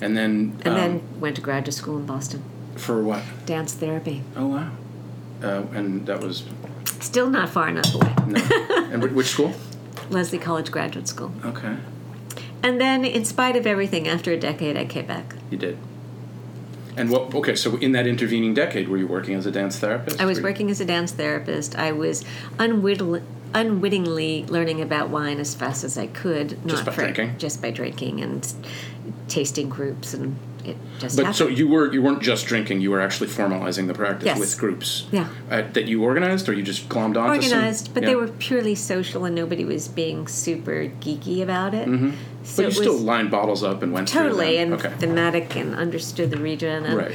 And 0.00 0.16
then. 0.16 0.58
And 0.64 0.68
um, 0.68 0.74
then 0.74 1.20
went 1.20 1.36
to 1.36 1.42
graduate 1.42 1.74
school 1.74 1.98
in 1.98 2.06
Boston, 2.06 2.42
For 2.76 3.02
what? 3.02 3.22
dance 3.44 3.74
therapy. 3.74 4.22
Oh, 4.34 4.46
wow. 4.46 4.70
Uh, 5.42 5.64
and 5.74 6.06
that 6.06 6.20
was. 6.22 6.44
Still 7.00 7.28
not 7.28 7.50
far 7.50 7.68
enough 7.68 7.94
away. 7.94 8.14
No. 8.26 8.40
and 8.90 9.02
which 9.14 9.26
school? 9.26 9.52
Lesley 10.08 10.38
College 10.38 10.70
Graduate 10.70 11.06
School. 11.08 11.32
Okay. 11.44 11.76
And 12.62 12.80
then, 12.80 13.04
in 13.04 13.24
spite 13.26 13.56
of 13.56 13.66
everything, 13.66 14.08
after 14.08 14.32
a 14.32 14.36
decade, 14.38 14.76
I 14.76 14.86
came 14.86 15.06
back. 15.06 15.34
You 15.50 15.58
did. 15.58 15.76
And 16.96 17.10
what? 17.10 17.34
Okay, 17.34 17.54
so 17.54 17.76
in 17.76 17.92
that 17.92 18.06
intervening 18.06 18.54
decade, 18.54 18.88
were 18.88 18.96
you 18.96 19.06
working 19.06 19.34
as 19.34 19.46
a 19.46 19.50
dance 19.50 19.78
therapist? 19.78 20.20
I 20.20 20.24
was 20.24 20.40
working 20.40 20.70
as 20.70 20.80
a 20.80 20.84
dance 20.84 21.12
therapist. 21.12 21.76
I 21.78 21.92
was 21.92 22.24
unwittingly, 22.58 23.22
unwittingly 23.54 24.46
learning 24.46 24.80
about 24.80 25.10
wine 25.10 25.38
as 25.38 25.54
fast 25.54 25.84
as 25.84 25.98
I 25.98 26.06
could. 26.06 26.58
Just 26.66 26.86
by 26.86 26.92
for- 26.92 27.02
drinking? 27.02 27.38
Just 27.38 27.60
by 27.60 27.70
drinking 27.70 28.22
and 28.22 28.52
tasting 29.28 29.68
groups, 29.68 30.14
and 30.14 30.36
it 30.68 30.76
just 30.98 31.16
But 31.16 31.26
happened. 31.26 31.36
so 31.36 31.48
you 31.48 31.68
were 31.68 31.92
you 31.92 32.02
weren't 32.02 32.22
just 32.22 32.46
drinking; 32.46 32.80
you 32.80 32.90
were 32.90 33.00
actually 33.00 33.28
formalizing 33.28 33.86
the 33.86 33.94
practice 33.94 34.26
Yes. 34.26 34.38
with 34.38 34.58
groups. 34.58 35.06
Yeah. 35.12 35.28
Uh, 35.50 35.62
that 35.72 35.86
you 35.86 36.02
organized, 36.02 36.48
or 36.48 36.52
you 36.52 36.62
just 36.62 36.88
glommed 36.88 37.14
some- 37.14 37.26
organized, 37.26 37.92
but 37.94 38.02
Yeah. 38.02 38.08
they 38.10 38.16
were 38.16 38.28
purely 38.28 38.74
social, 38.74 39.24
and 39.24 39.34
nobody 39.34 39.64
was 39.64 39.88
being 39.88 40.26
super 40.28 40.90
geeky 41.00 41.42
about 41.42 41.74
it. 41.74 41.88
Mm-hmm. 41.88 42.10
So 42.44 42.62
But 42.62 42.68
you 42.74 42.82
still 42.82 42.98
lined 42.98 43.30
bottles 43.30 43.62
up 43.64 43.82
and 43.82 43.92
went 43.92 44.08
totally 44.08 44.58
and 44.58 44.74
okay. 44.74 44.90
thematic 44.98 45.56
and 45.56 45.74
understood 45.74 46.30
the 46.30 46.38
region. 46.38 46.84
And, 46.84 46.96
Right. 46.96 47.12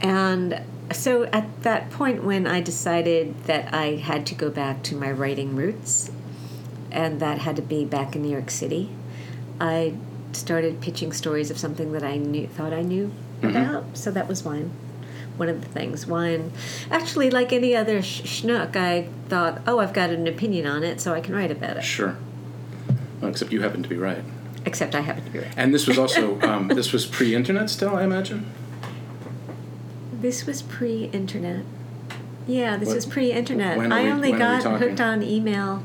And 0.00 0.60
so 0.92 1.24
at 1.32 1.62
that 1.62 1.90
point, 1.90 2.24
when 2.24 2.46
I 2.46 2.60
decided 2.60 3.34
that 3.44 3.72
I 3.74 3.96
had 3.96 4.26
to 4.26 4.34
go 4.34 4.50
back 4.50 4.82
to 4.84 4.96
my 4.96 5.10
writing 5.10 5.54
roots, 5.56 6.10
and 6.90 7.20
that 7.20 7.38
had 7.38 7.56
to 7.56 7.62
be 7.62 7.84
back 7.84 8.14
in 8.16 8.22
New 8.22 8.30
York 8.30 8.50
City, 8.50 8.90
I 9.60 9.94
started 10.36 10.80
pitching 10.80 11.12
stories 11.12 11.50
of 11.50 11.58
something 11.58 11.92
that 11.92 12.02
I 12.02 12.16
knew 12.16 12.46
thought 12.46 12.72
I 12.72 12.82
knew 12.82 13.12
Mm-hmm. 13.42 13.56
about. 13.56 13.96
So 13.96 14.10
that 14.12 14.28
was 14.28 14.44
wine. 14.44 14.70
One 15.36 15.48
of 15.48 15.62
the 15.62 15.68
things, 15.68 16.06
wine. 16.06 16.52
Actually, 16.92 17.28
like 17.30 17.52
any 17.52 17.74
other 17.74 18.00
sh- 18.02 18.22
schnook, 18.42 18.76
I 18.76 19.08
thought, 19.28 19.60
oh, 19.66 19.80
I've 19.80 19.92
got 19.92 20.10
an 20.10 20.28
opinion 20.28 20.66
on 20.68 20.84
it, 20.84 21.00
so 21.00 21.12
I 21.12 21.20
can 21.20 21.34
write 21.34 21.50
about 21.50 21.76
it. 21.76 21.82
Sure. 21.82 22.16
Well, 23.20 23.30
except 23.30 23.50
you 23.52 23.60
happen 23.62 23.82
to 23.82 23.88
be 23.88 23.96
right. 23.96 24.22
Except 24.64 24.94
I 24.94 25.00
happen 25.00 25.24
to 25.24 25.30
be 25.30 25.40
right. 25.40 25.52
And 25.56 25.74
this 25.74 25.88
was 25.88 25.98
also 25.98 26.40
um, 26.42 26.68
this 26.68 26.92
was 26.92 27.04
pre-internet 27.04 27.68
still, 27.68 27.96
I 27.96 28.04
imagine. 28.04 28.46
This 30.20 30.46
was 30.46 30.62
pre-internet. 30.62 31.64
Yeah, 32.46 32.76
this 32.76 32.88
What- 32.88 32.94
was 32.94 33.06
pre-internet. 33.06 33.76
I 33.90 34.04
we- 34.04 34.10
only 34.10 34.30
got 34.32 34.62
hooked 34.78 35.00
on 35.00 35.22
email. 35.24 35.82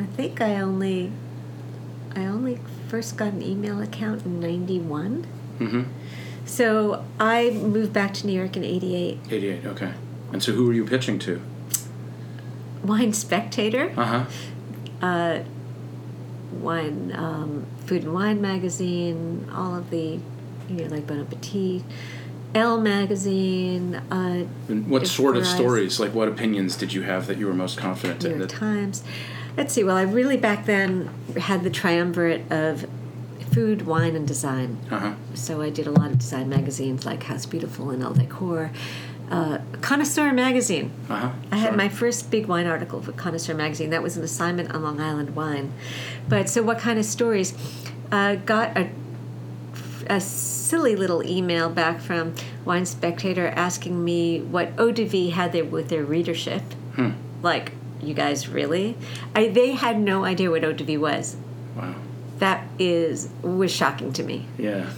I 0.00 0.04
think 0.04 0.40
I 0.40 0.56
only, 0.56 1.12
I 2.16 2.24
only 2.24 2.58
first 2.92 3.16
got 3.16 3.32
an 3.32 3.42
email 3.42 3.80
account 3.80 4.24
in 4.26 4.38
'91. 4.38 5.26
Mm-hmm. 5.58 5.82
So 6.44 7.02
I 7.18 7.50
moved 7.50 7.92
back 7.94 8.12
to 8.14 8.26
New 8.26 8.34
York 8.34 8.54
in 8.54 8.64
'88. 8.64 9.18
Eighty-eight. 9.30 9.64
Okay. 9.64 9.92
And 10.32 10.42
so, 10.42 10.52
who 10.52 10.66
were 10.66 10.74
you 10.74 10.84
pitching 10.84 11.18
to? 11.20 11.40
Wine 12.84 13.12
Spectator, 13.14 13.92
Uh 13.96 14.04
huh. 14.04 15.06
uh, 15.06 15.42
wine, 16.60 17.12
um, 17.16 17.66
Food 17.86 18.02
and 18.04 18.12
Wine 18.12 18.40
magazine, 18.42 19.48
all 19.54 19.74
of 19.76 19.90
the, 19.90 20.18
you 20.68 20.76
know, 20.76 20.86
like 20.94 21.06
Bon 21.06 21.20
Appetit, 21.20 21.82
Elle 22.54 22.80
magazine, 22.80 23.94
uh, 24.10 24.44
And 24.68 24.88
what 24.90 25.06
sort 25.06 25.36
of 25.36 25.46
stories, 25.46 26.00
like 26.00 26.12
what 26.12 26.28
opinions 26.28 26.76
did 26.76 26.92
you 26.92 27.02
have 27.02 27.26
that 27.28 27.38
you 27.38 27.46
were 27.46 27.54
most 27.54 27.78
confident 27.78 28.22
New 28.24 28.30
in? 28.30 28.38
York 28.38 28.50
That, 28.50 28.58
Times. 28.58 29.04
Let's 29.56 29.72
see. 29.74 29.84
Well, 29.84 29.96
I 29.96 30.02
really 30.02 30.36
back 30.36 30.66
then 30.66 31.10
had 31.36 31.62
the 31.62 31.70
triumvirate 31.70 32.50
of 32.50 32.86
food, 33.52 33.82
wine, 33.86 34.16
and 34.16 34.26
design. 34.26 34.78
uh 34.90 34.98
huh. 34.98 35.14
So 35.34 35.60
I 35.60 35.70
did 35.70 35.86
a 35.86 35.90
lot 35.90 36.10
of 36.10 36.18
design 36.18 36.48
magazines 36.48 37.04
like 37.04 37.22
House 37.24 37.44
Beautiful 37.46 37.90
and 37.90 38.02
Elle 38.02 38.14
Decor. 38.14 38.70
Uh, 39.30 39.58
Connoisseur 39.80 40.32
magazine. 40.32 40.90
Uh 41.08 41.16
huh. 41.16 41.32
I 41.50 41.56
had 41.56 41.76
my 41.76 41.88
first 41.88 42.30
big 42.30 42.46
wine 42.46 42.66
article 42.66 43.00
for 43.02 43.12
Connoisseur 43.12 43.54
magazine. 43.54 43.90
That 43.90 44.02
was 44.02 44.16
an 44.16 44.24
assignment 44.24 44.74
on 44.74 44.82
Long 44.82 45.00
Island 45.00 45.34
wine. 45.36 45.72
But 46.28 46.48
so, 46.48 46.62
what 46.62 46.78
kind 46.78 46.98
of 46.98 47.04
stories? 47.04 47.54
Uh, 48.10 48.34
got 48.36 48.76
a, 48.76 48.90
a 50.08 50.20
silly 50.20 50.96
little 50.96 51.22
email 51.26 51.70
back 51.70 52.00
from 52.00 52.34
Wine 52.64 52.84
Spectator 52.84 53.48
asking 53.48 54.04
me 54.04 54.40
what 54.40 54.72
eau 54.78 54.92
de 54.92 55.04
vie 55.04 55.30
had 55.30 55.52
there 55.52 55.64
with 55.64 55.88
their 55.88 56.04
readership. 56.04 56.62
Hmm. 56.94 57.12
Like, 57.42 57.72
you 58.02 58.14
guys 58.14 58.48
really? 58.48 58.96
I, 59.34 59.48
they 59.48 59.72
had 59.72 60.00
no 60.00 60.24
idea 60.24 60.50
what 60.50 60.64
eau 60.64 60.74
was. 60.98 61.36
Wow. 61.76 61.94
That 62.38 62.66
is 62.78 63.28
was 63.42 63.70
shocking 63.70 64.12
to 64.14 64.22
me. 64.22 64.46
Yeah. 64.58 64.90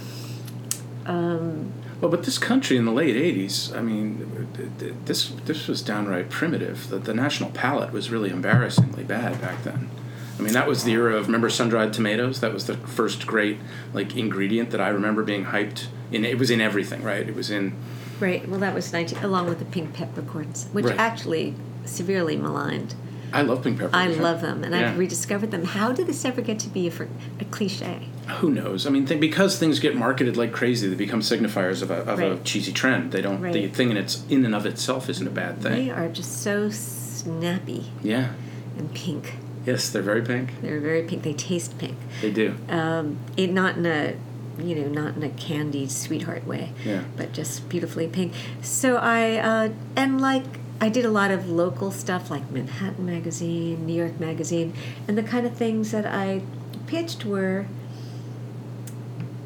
Um, 1.05 1.71
Well, 2.01 2.11
but 2.11 2.23
this 2.23 2.37
country 2.37 2.77
in 2.77 2.85
the 2.85 2.91
late 2.91 3.15
'80s, 3.15 3.75
I 3.75 3.81
mean, 3.81 4.47
th- 4.55 4.69
th- 4.79 4.93
this 5.05 5.29
this 5.45 5.67
was 5.67 5.81
downright 5.81 6.29
primitive. 6.29 6.89
The, 6.89 6.97
the 6.99 7.13
national 7.13 7.51
palate 7.51 7.91
was 7.93 8.09
really 8.09 8.29
embarrassingly 8.31 9.03
bad 9.03 9.39
back 9.39 9.63
then. 9.63 9.89
I 10.37 10.41
mean, 10.41 10.51
that 10.53 10.67
was 10.67 10.83
the 10.83 10.91
era 10.91 11.15
of 11.15 11.27
remember 11.27 11.49
sun-dried 11.49 11.93
tomatoes. 11.93 12.41
That 12.41 12.53
was 12.53 12.65
the 12.67 12.75
first 12.75 13.25
great 13.25 13.57
like 13.93 14.17
ingredient 14.17 14.71
that 14.71 14.81
I 14.81 14.89
remember 14.89 15.23
being 15.23 15.45
hyped. 15.45 15.87
In 16.11 16.25
it 16.25 16.37
was 16.37 16.51
in 16.51 16.59
everything, 16.61 17.01
right? 17.03 17.27
It 17.27 17.35
was 17.35 17.49
in 17.49 17.73
right. 18.19 18.47
Well, 18.47 18.59
that 18.59 18.73
was 18.75 18.91
19, 18.91 19.23
along 19.23 19.47
with 19.47 19.59
the 19.59 19.65
pink 19.65 19.93
peppercorns, 19.93 20.67
which 20.73 20.85
Right. 20.85 20.99
actually 20.99 21.55
severely 21.85 22.35
maligned. 22.35 22.95
I 23.33 23.41
love 23.41 23.63
pink 23.63 23.79
pepper. 23.79 23.93
I 23.93 24.07
love 24.07 24.41
them, 24.41 24.63
and 24.63 24.73
Yeah. 24.73 24.91
I've 24.91 24.97
rediscovered 24.97 25.51
them. 25.51 25.65
How 25.65 25.91
did 25.91 26.07
this 26.07 26.23
ever 26.23 26.41
get 26.41 26.57
to 26.59 26.69
be 26.69 26.87
a, 26.87 26.91
fr- 26.91 27.05
a 27.39 27.45
cliche? 27.45 28.07
Who 28.39 28.49
knows? 28.49 28.87
I 28.87 28.89
mean, 28.91 29.05
th- 29.05 29.19
because 29.19 29.59
things 29.59 29.79
get 29.79 29.95
marketed 29.95 30.37
like 30.37 30.53
crazy, 30.53 30.87
they 30.87 30.95
become 30.95 31.19
signifiers 31.19 31.81
of 31.81 31.91
a, 31.91 31.95
of 32.05 32.19
a 32.19 32.37
cheesy 32.43 32.71
trend. 32.71 33.11
They 33.11 33.21
don't. 33.21 33.41
The 33.41 33.67
thing 33.67 33.91
in 33.91 33.97
its 33.97 34.23
in 34.29 34.45
and 34.45 34.55
of 34.55 34.65
itself 34.65 35.09
isn't 35.09 35.27
a 35.27 35.31
bad 35.31 35.61
thing. 35.61 35.85
They 35.87 35.91
are 35.91 36.07
just 36.07 36.41
so 36.41 36.69
snappy 36.69 37.91
Yeah. 38.01 38.29
and 38.77 38.93
pink. 38.93 39.35
Yes, 39.65 39.89
they're 39.89 40.01
very 40.03 40.21
pink. 40.21 40.61
They're 40.61 40.79
very 40.79 41.03
pink. 41.03 41.23
They 41.23 41.33
taste 41.33 41.77
pink. 41.77 41.97
They 42.21 42.31
do. 42.31 42.55
Um, 42.69 43.17
it 43.35 43.51
not 43.51 43.77
in 43.77 43.85
a, 43.85 44.15
you 44.59 44.75
know, 44.75 44.87
not 44.87 45.15
in 45.17 45.23
a 45.23 45.29
candy 45.29 45.87
sweetheart 45.87 46.45
way. 46.47 46.71
Yeah. 46.85 47.03
But 47.17 47.33
just 47.33 47.67
beautifully 47.67 48.07
pink. 48.07 48.31
So 48.61 48.95
I 48.97 49.37
uh, 49.37 49.69
and 49.95 50.21
like 50.21 50.45
I 50.79 50.89
did 50.89 51.05
a 51.05 51.09
lot 51.09 51.31
of 51.31 51.49
local 51.49 51.89
stuff 51.91 52.29
like 52.29 52.51
Manhattan 52.51 53.05
Magazine, 53.05 53.85
New 53.85 53.93
York 53.93 54.19
Magazine, 54.19 54.73
and 55.07 55.17
the 55.17 55.23
kind 55.23 55.45
of 55.45 55.55
things 55.55 55.91
that 55.91 56.05
I 56.05 56.41
pitched 56.87 57.25
were. 57.25 57.67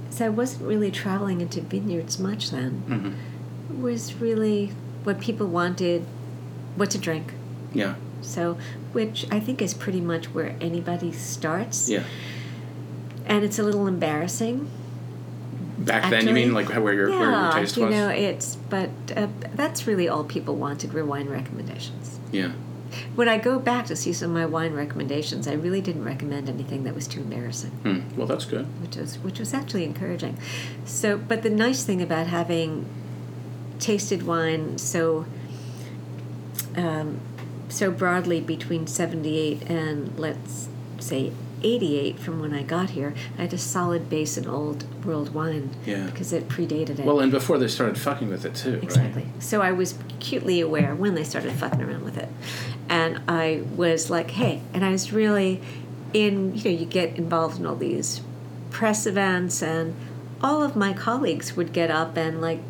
So 0.09 0.25
I 0.25 0.29
wasn't 0.29 0.63
really 0.63 0.91
traveling 0.91 1.39
into 1.39 1.61
vineyards 1.61 2.19
much 2.19 2.51
then. 2.51 2.71
hmm 2.87 3.13
was 3.81 4.15
really 4.15 4.73
what 5.03 5.19
people 5.19 5.47
wanted 5.47 6.05
what 6.75 6.89
to 6.91 6.97
drink. 6.97 7.33
Yeah. 7.73 7.95
So, 8.21 8.57
which 8.91 9.25
I 9.31 9.39
think 9.39 9.61
is 9.61 9.73
pretty 9.73 10.01
much 10.01 10.33
where 10.33 10.55
anybody 10.59 11.11
starts. 11.11 11.89
Yeah. 11.89 12.03
And 13.25 13.45
it's 13.45 13.59
a 13.59 13.63
little 13.63 13.87
embarrassing. 13.87 14.69
Back 15.79 16.09
then, 16.09 16.27
you 16.27 16.33
mean 16.33 16.53
like 16.53 16.69
where 16.69 16.93
your 16.93 17.09
yeah, 17.09 17.19
where 17.19 17.31
your 17.31 17.51
taste 17.53 17.77
you 17.77 17.85
was? 17.85 17.93
know, 17.95 18.09
it's 18.09 18.55
but 18.55 18.89
uh, 19.15 19.27
that's 19.55 19.87
really 19.87 20.07
all 20.09 20.23
people 20.23 20.55
wanted 20.55 20.93
were 20.93 21.05
wine 21.05 21.29
recommendations. 21.29 22.19
yeah. 22.31 22.51
When 23.13 23.29
I 23.29 23.37
go 23.37 23.59
back 23.59 23.85
to 23.85 23.95
see 23.95 24.13
some 24.13 24.31
of 24.31 24.33
my 24.35 24.47
wine 24.47 24.73
recommendations, 24.73 25.47
I 25.47 25.53
really 25.53 25.79
didn't 25.79 26.03
recommend 26.05 26.49
anything 26.49 26.85
that 26.85 26.95
was 26.95 27.07
too 27.07 27.19
embarrassing. 27.21 27.69
Hmm. 27.69 27.99
Well, 28.17 28.25
that's 28.25 28.45
good. 28.45 28.65
which 28.81 28.95
was 28.95 29.19
which 29.19 29.39
was 29.39 29.53
actually 29.53 29.83
encouraging. 29.83 30.37
So, 30.85 31.15
but 31.15 31.43
the 31.43 31.51
nice 31.51 31.83
thing 31.83 32.01
about 32.01 32.25
having 32.27 32.87
tasted 33.79 34.23
wine 34.23 34.77
so 34.79 35.25
um, 36.75 37.19
so 37.69 37.91
broadly 37.91 38.41
between 38.41 38.87
seventy 38.87 39.37
eight 39.37 39.61
and 39.69 40.17
let's 40.17 40.67
say 40.99 41.31
eighty 41.63 41.97
eight 41.99 42.19
from 42.19 42.39
when 42.39 42.53
I 42.53 42.63
got 42.63 42.91
here, 42.91 43.13
I 43.37 43.41
had 43.43 43.53
a 43.53 43.57
solid 43.57 44.09
base 44.09 44.37
in 44.37 44.47
old 44.47 44.85
world 45.05 45.33
wine 45.33 45.71
Yeah. 45.85 46.05
because 46.05 46.31
it 46.33 46.47
predated 46.47 46.99
it. 46.99 47.05
Well, 47.05 47.19
and 47.19 47.31
before 47.31 47.57
they 47.57 47.67
started 47.67 47.97
fucking 47.97 48.29
with 48.29 48.45
it 48.45 48.55
too, 48.55 48.79
Exactly. 48.81 49.23
right? 49.23 49.43
So 49.43 49.61
I 49.61 49.71
was 49.71 49.95
acutely 50.09 50.59
aware 50.61 50.95
when 50.95 51.15
they 51.15 51.23
started 51.23 51.51
fucking 51.53 51.81
around 51.81 52.03
with 52.03 52.17
it. 52.17 52.29
And 52.87 53.21
I 53.27 53.63
was 53.75 54.09
like, 54.09 54.31
hey, 54.31 54.61
and 54.73 54.83
I 54.85 54.91
was 54.91 55.11
really 55.13 55.61
in, 56.13 56.55
you 56.55 56.63
know, 56.71 56.77
you 56.79 56.85
get 56.85 57.17
involved 57.17 57.59
in 57.59 57.65
all 57.65 57.75
these 57.75 58.21
press 58.71 59.05
events, 59.05 59.61
and 59.61 59.95
all 60.41 60.63
of 60.63 60.75
my 60.75 60.93
colleagues 60.93 61.55
would 61.55 61.73
get 61.73 61.91
up 61.91 62.17
and 62.17 62.41
like 62.41 62.61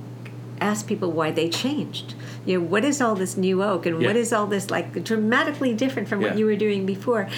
ask 0.62 0.88
people 0.88 1.12
why 1.12 1.32
they 1.32 1.50
changed. 1.50 2.16
You 2.46 2.60
know, 2.60 2.66
what 2.66 2.84
is 2.84 3.00
all 3.02 3.16
this 3.16 3.38
new 3.38 3.64
oak 3.64 3.86
and 3.86 3.96
what 3.98 4.16
Yeah. 4.16 4.22
is 4.22 4.34
all 4.34 4.46
this 4.48 4.70
like 4.70 5.04
dramatically 5.06 5.74
different 5.74 6.08
from 6.10 6.20
Yeah. 6.22 6.30
what 6.30 6.38
you 6.38 6.46
were 6.46 6.56
doing 6.58 6.86
before? 6.86 7.30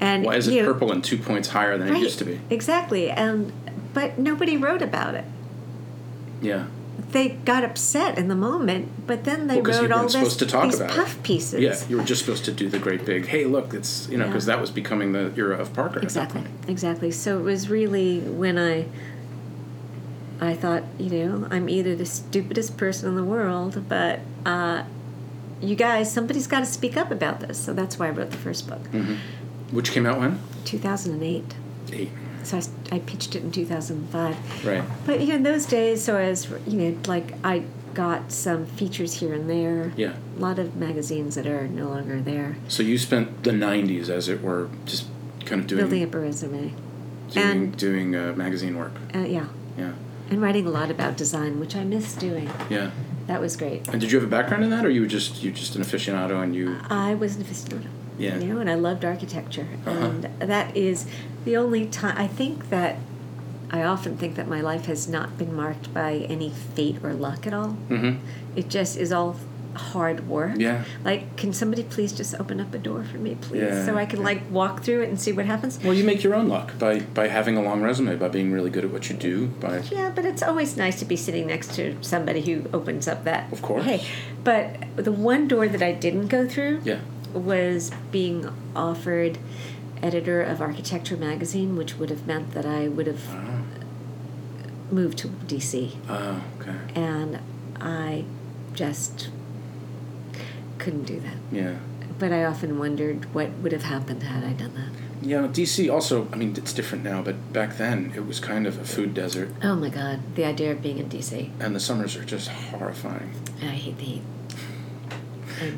And 0.00 0.24
Why 0.24 0.36
is 0.36 0.46
it 0.48 0.54
you 0.54 0.64
purple 0.64 0.92
and 0.92 1.02
two 1.02 1.18
points 1.18 1.48
higher 1.48 1.76
than 1.78 1.88
it 1.94 1.98
used 1.98 2.18
to 2.20 2.24
be? 2.24 2.40
Exactly. 2.50 3.10
And 3.10 3.52
but 3.94 4.18
nobody 4.18 4.56
wrote 4.56 4.82
about 4.82 5.14
it 5.14 5.24
Yeah. 6.40 6.66
they 7.10 7.30
got 7.30 7.64
upset 7.64 8.18
in 8.18 8.28
the 8.28 8.34
moment, 8.36 9.06
but 9.06 9.24
then 9.24 9.46
they 9.48 9.60
Well, 9.60 9.80
wrote 9.82 9.90
all 9.92 10.02
this, 10.04 10.12
supposed 10.12 10.38
to 10.40 10.46
talk 10.46 10.64
these 10.64 10.76
about 10.76 10.90
it. 10.90 10.96
puff 10.96 11.20
pieces. 11.22 11.60
Yeah. 11.60 11.74
You 11.88 11.96
were 11.96 12.04
just 12.04 12.24
supposed 12.24 12.44
to 12.44 12.52
do 12.52 12.68
the 12.68 12.78
great 12.78 13.04
big, 13.06 13.26
hey, 13.26 13.44
look, 13.44 13.72
it's, 13.74 14.08
you 14.10 14.18
know, 14.18 14.24
Yeah. 14.26 14.30
because 14.30 14.46
that 14.46 14.60
was 14.60 14.70
becoming 14.70 15.12
the 15.12 15.32
era 15.36 15.56
of 15.58 15.72
Parker. 15.72 16.00
exactly, 16.00 16.42
exactly. 16.68 17.10
So 17.10 17.38
it 17.38 17.42
was 17.42 17.68
really 17.70 18.20
when 18.20 18.58
I 18.58 18.86
I 20.40 20.54
thought, 20.54 20.84
you 20.98 21.10
know, 21.26 21.48
I'm 21.50 21.68
either 21.68 21.96
the 21.96 22.06
stupidest 22.06 22.76
person 22.76 23.08
in 23.08 23.16
the 23.16 23.24
world, 23.24 23.82
but 23.88 24.20
uh, 24.46 24.84
you 25.60 25.74
guys, 25.74 26.12
somebody's 26.12 26.46
got 26.46 26.60
to 26.60 26.66
speak 26.66 26.96
up 26.96 27.10
about 27.10 27.40
this. 27.40 27.58
So 27.58 27.72
that's 27.72 27.98
why 27.98 28.06
I 28.06 28.10
wrote 28.10 28.30
the 28.30 28.36
first 28.36 28.68
book, 28.68 28.82
Which 29.70 29.92
came 29.92 30.06
out 30.06 30.18
when? 30.18 30.40
2008. 30.64 31.54
Eight. 31.92 32.10
So 32.44 32.58
I, 32.58 32.96
I 32.96 32.98
pitched 33.00 33.34
it 33.34 33.42
in 33.42 33.50
2005. 33.52 34.64
Right. 34.66 34.82
But 35.06 35.20
you 35.20 35.28
know, 35.28 35.34
in 35.36 35.42
those 35.42 35.66
days, 35.66 36.02
so 36.02 36.16
as 36.16 36.48
you 36.66 36.78
know, 36.78 36.98
like 37.06 37.34
I 37.44 37.64
got 37.94 38.30
some 38.32 38.64
features 38.66 39.14
here 39.14 39.34
and 39.34 39.48
there. 39.50 39.92
Yeah. 39.96 40.14
A 40.36 40.40
lot 40.40 40.58
of 40.58 40.76
magazines 40.76 41.34
that 41.34 41.46
are 41.46 41.66
no 41.68 41.88
longer 41.88 42.20
there. 42.20 42.56
So 42.68 42.82
you 42.82 42.96
spent 42.98 43.42
the 43.44 43.50
'90s, 43.50 44.08
as 44.08 44.28
it 44.28 44.42
were, 44.42 44.68
just 44.86 45.06
kind 45.44 45.60
of 45.62 45.66
doing 45.66 45.82
Building 45.82 46.04
up 46.04 46.14
a 46.14 46.18
resume. 46.20 46.74
doing, 47.30 47.46
and- 47.50 47.76
doing 47.76 48.14
uh, 48.16 48.32
magazine 48.36 48.76
work. 48.78 48.92
Uh, 49.14 49.20
yeah. 49.20 49.46
Yeah. 49.76 49.92
And 50.30 50.40
writing 50.42 50.66
a 50.66 50.70
lot 50.70 50.90
about 50.90 51.16
design, 51.16 51.58
which 51.58 51.74
I 51.74 51.84
miss 51.84 52.14
doing. 52.14 52.50
Yeah. 52.68 52.90
That 53.26 53.40
was 53.40 53.56
great. 53.56 53.88
And 53.88 54.00
did 54.00 54.10
you 54.12 54.18
have 54.20 54.26
a 54.26 54.30
background 54.30 54.64
in 54.64 54.70
that, 54.70 54.84
or 54.86 54.90
you 54.90 55.02
were 55.02 55.06
just 55.06 55.42
you 55.42 55.50
just 55.52 55.74
an 55.76 55.82
aficionado 55.82 56.42
and 56.42 56.54
you? 56.54 56.76
I 56.88 57.14
was 57.14 57.36
an 57.36 57.44
aficionado. 57.44 57.86
Yeah. 58.18 58.38
You 58.38 58.54
know, 58.54 58.60
and 58.60 58.68
I 58.70 58.74
loved 58.74 59.04
architecture. 59.04 59.68
Uh-huh. 59.86 59.98
And 59.98 60.24
that 60.40 60.76
is 60.76 61.06
the 61.44 61.56
only 61.56 61.86
time 61.86 62.16
I 62.18 62.26
think 62.26 62.70
that 62.70 62.96
I 63.70 63.82
often 63.82 64.16
think 64.16 64.36
that 64.36 64.48
my 64.48 64.60
life 64.60 64.86
has 64.86 65.08
not 65.08 65.36
been 65.38 65.54
marked 65.54 65.92
by 65.92 66.26
any 66.28 66.50
fate 66.50 66.96
or 67.02 67.12
luck 67.12 67.46
at 67.46 67.52
all. 67.54 67.76
Mm-hmm. 67.88 68.18
It 68.56 68.68
just 68.68 68.96
is 68.96 69.12
all 69.12 69.36
hard 69.74 70.28
work. 70.28 70.54
Yeah. 70.56 70.84
Like, 71.04 71.36
can 71.36 71.52
somebody 71.52 71.84
please 71.84 72.12
just 72.12 72.34
open 72.40 72.60
up 72.60 72.74
a 72.74 72.78
door 72.78 73.04
for 73.04 73.18
me, 73.18 73.36
please, 73.40 73.62
Yeah. 73.62 73.84
so 73.86 73.96
I 73.96 74.06
can 74.06 74.22
like 74.22 74.42
walk 74.50 74.82
through 74.82 75.02
it 75.02 75.08
and 75.08 75.20
see 75.20 75.32
what 75.32 75.46
happens? 75.46 75.78
Well, 75.84 75.94
you 75.94 76.02
make 76.04 76.22
your 76.24 76.34
own 76.34 76.48
luck 76.48 76.78
by 76.78 77.00
by 77.00 77.28
having 77.28 77.56
a 77.56 77.62
long 77.62 77.82
resume, 77.82 78.16
by 78.16 78.28
being 78.28 78.50
really 78.50 78.70
good 78.70 78.84
at 78.84 78.90
what 78.90 79.08
you 79.08 79.16
do. 79.16 79.48
By 79.60 79.80
Yeah, 79.90 80.10
but 80.14 80.24
it's 80.24 80.42
always 80.42 80.76
nice 80.76 80.98
to 80.98 81.04
be 81.04 81.16
sitting 81.16 81.46
next 81.46 81.74
to 81.74 81.96
somebody 82.00 82.40
who 82.40 82.64
opens 82.72 83.06
up 83.06 83.24
that. 83.24 83.52
Of 83.52 83.62
course. 83.62 83.84
Hey, 83.84 84.04
but 84.42 84.76
the 84.96 85.12
one 85.12 85.46
door 85.46 85.68
that 85.68 85.82
I 85.82 85.92
didn't 85.92 86.26
go 86.28 86.48
through 86.48 86.80
yeah. 86.84 87.00
Was 87.32 87.90
being 88.10 88.48
offered 88.74 89.38
editor 90.02 90.42
of 90.42 90.60
Architecture 90.60 91.16
magazine, 91.16 91.76
which 91.76 91.96
would 91.98 92.10
have 92.10 92.26
meant 92.26 92.52
that 92.52 92.64
I 92.66 92.88
would 92.88 93.06
have 93.06 93.24
Oh. 93.30 94.94
moved 94.94 95.18
to 95.18 95.28
DC, 95.28 95.96
Oh, 96.08 96.12
ah, 96.14 96.42
okay. 96.60 96.76
and 96.94 97.38
I 97.80 98.24
just 98.74 99.28
couldn't 100.78 101.04
do 101.04 101.20
that. 101.20 101.36
Yeah. 101.52 101.74
But 102.18 102.32
I 102.32 102.44
often 102.44 102.78
wondered 102.78 103.32
what 103.34 103.50
would 103.62 103.72
have 103.72 103.84
happened 103.84 104.22
had 104.22 104.44
I 104.44 104.52
done 104.52 104.74
that. 104.74 104.90
Yeah, 105.20 105.48
DC 105.48 105.92
also. 105.92 106.28
I 106.32 106.36
mean, 106.36 106.54
it's 106.56 106.72
different 106.72 107.02
now, 107.04 107.22
but 107.22 107.52
back 107.52 107.76
then 107.76 108.12
it 108.14 108.24
was 108.26 108.38
kind 108.40 108.66
of 108.66 108.78
a 108.80 108.84
food 108.84 109.14
desert, 109.14 109.50
Oh 109.62 109.74
my 109.74 109.88
God, 109.88 110.20
the 110.36 110.44
idea 110.44 110.70
of 110.72 110.80
being 110.80 110.98
in 110.98 111.08
DC. 111.08 111.50
and 111.60 111.74
the 111.74 111.80
summers 111.80 112.16
are 112.16 112.24
just 112.24 112.48
horrifying. 112.48 113.32
I 113.60 113.66
hate 113.66 113.98
the 113.98 114.04
heat. 114.04 114.22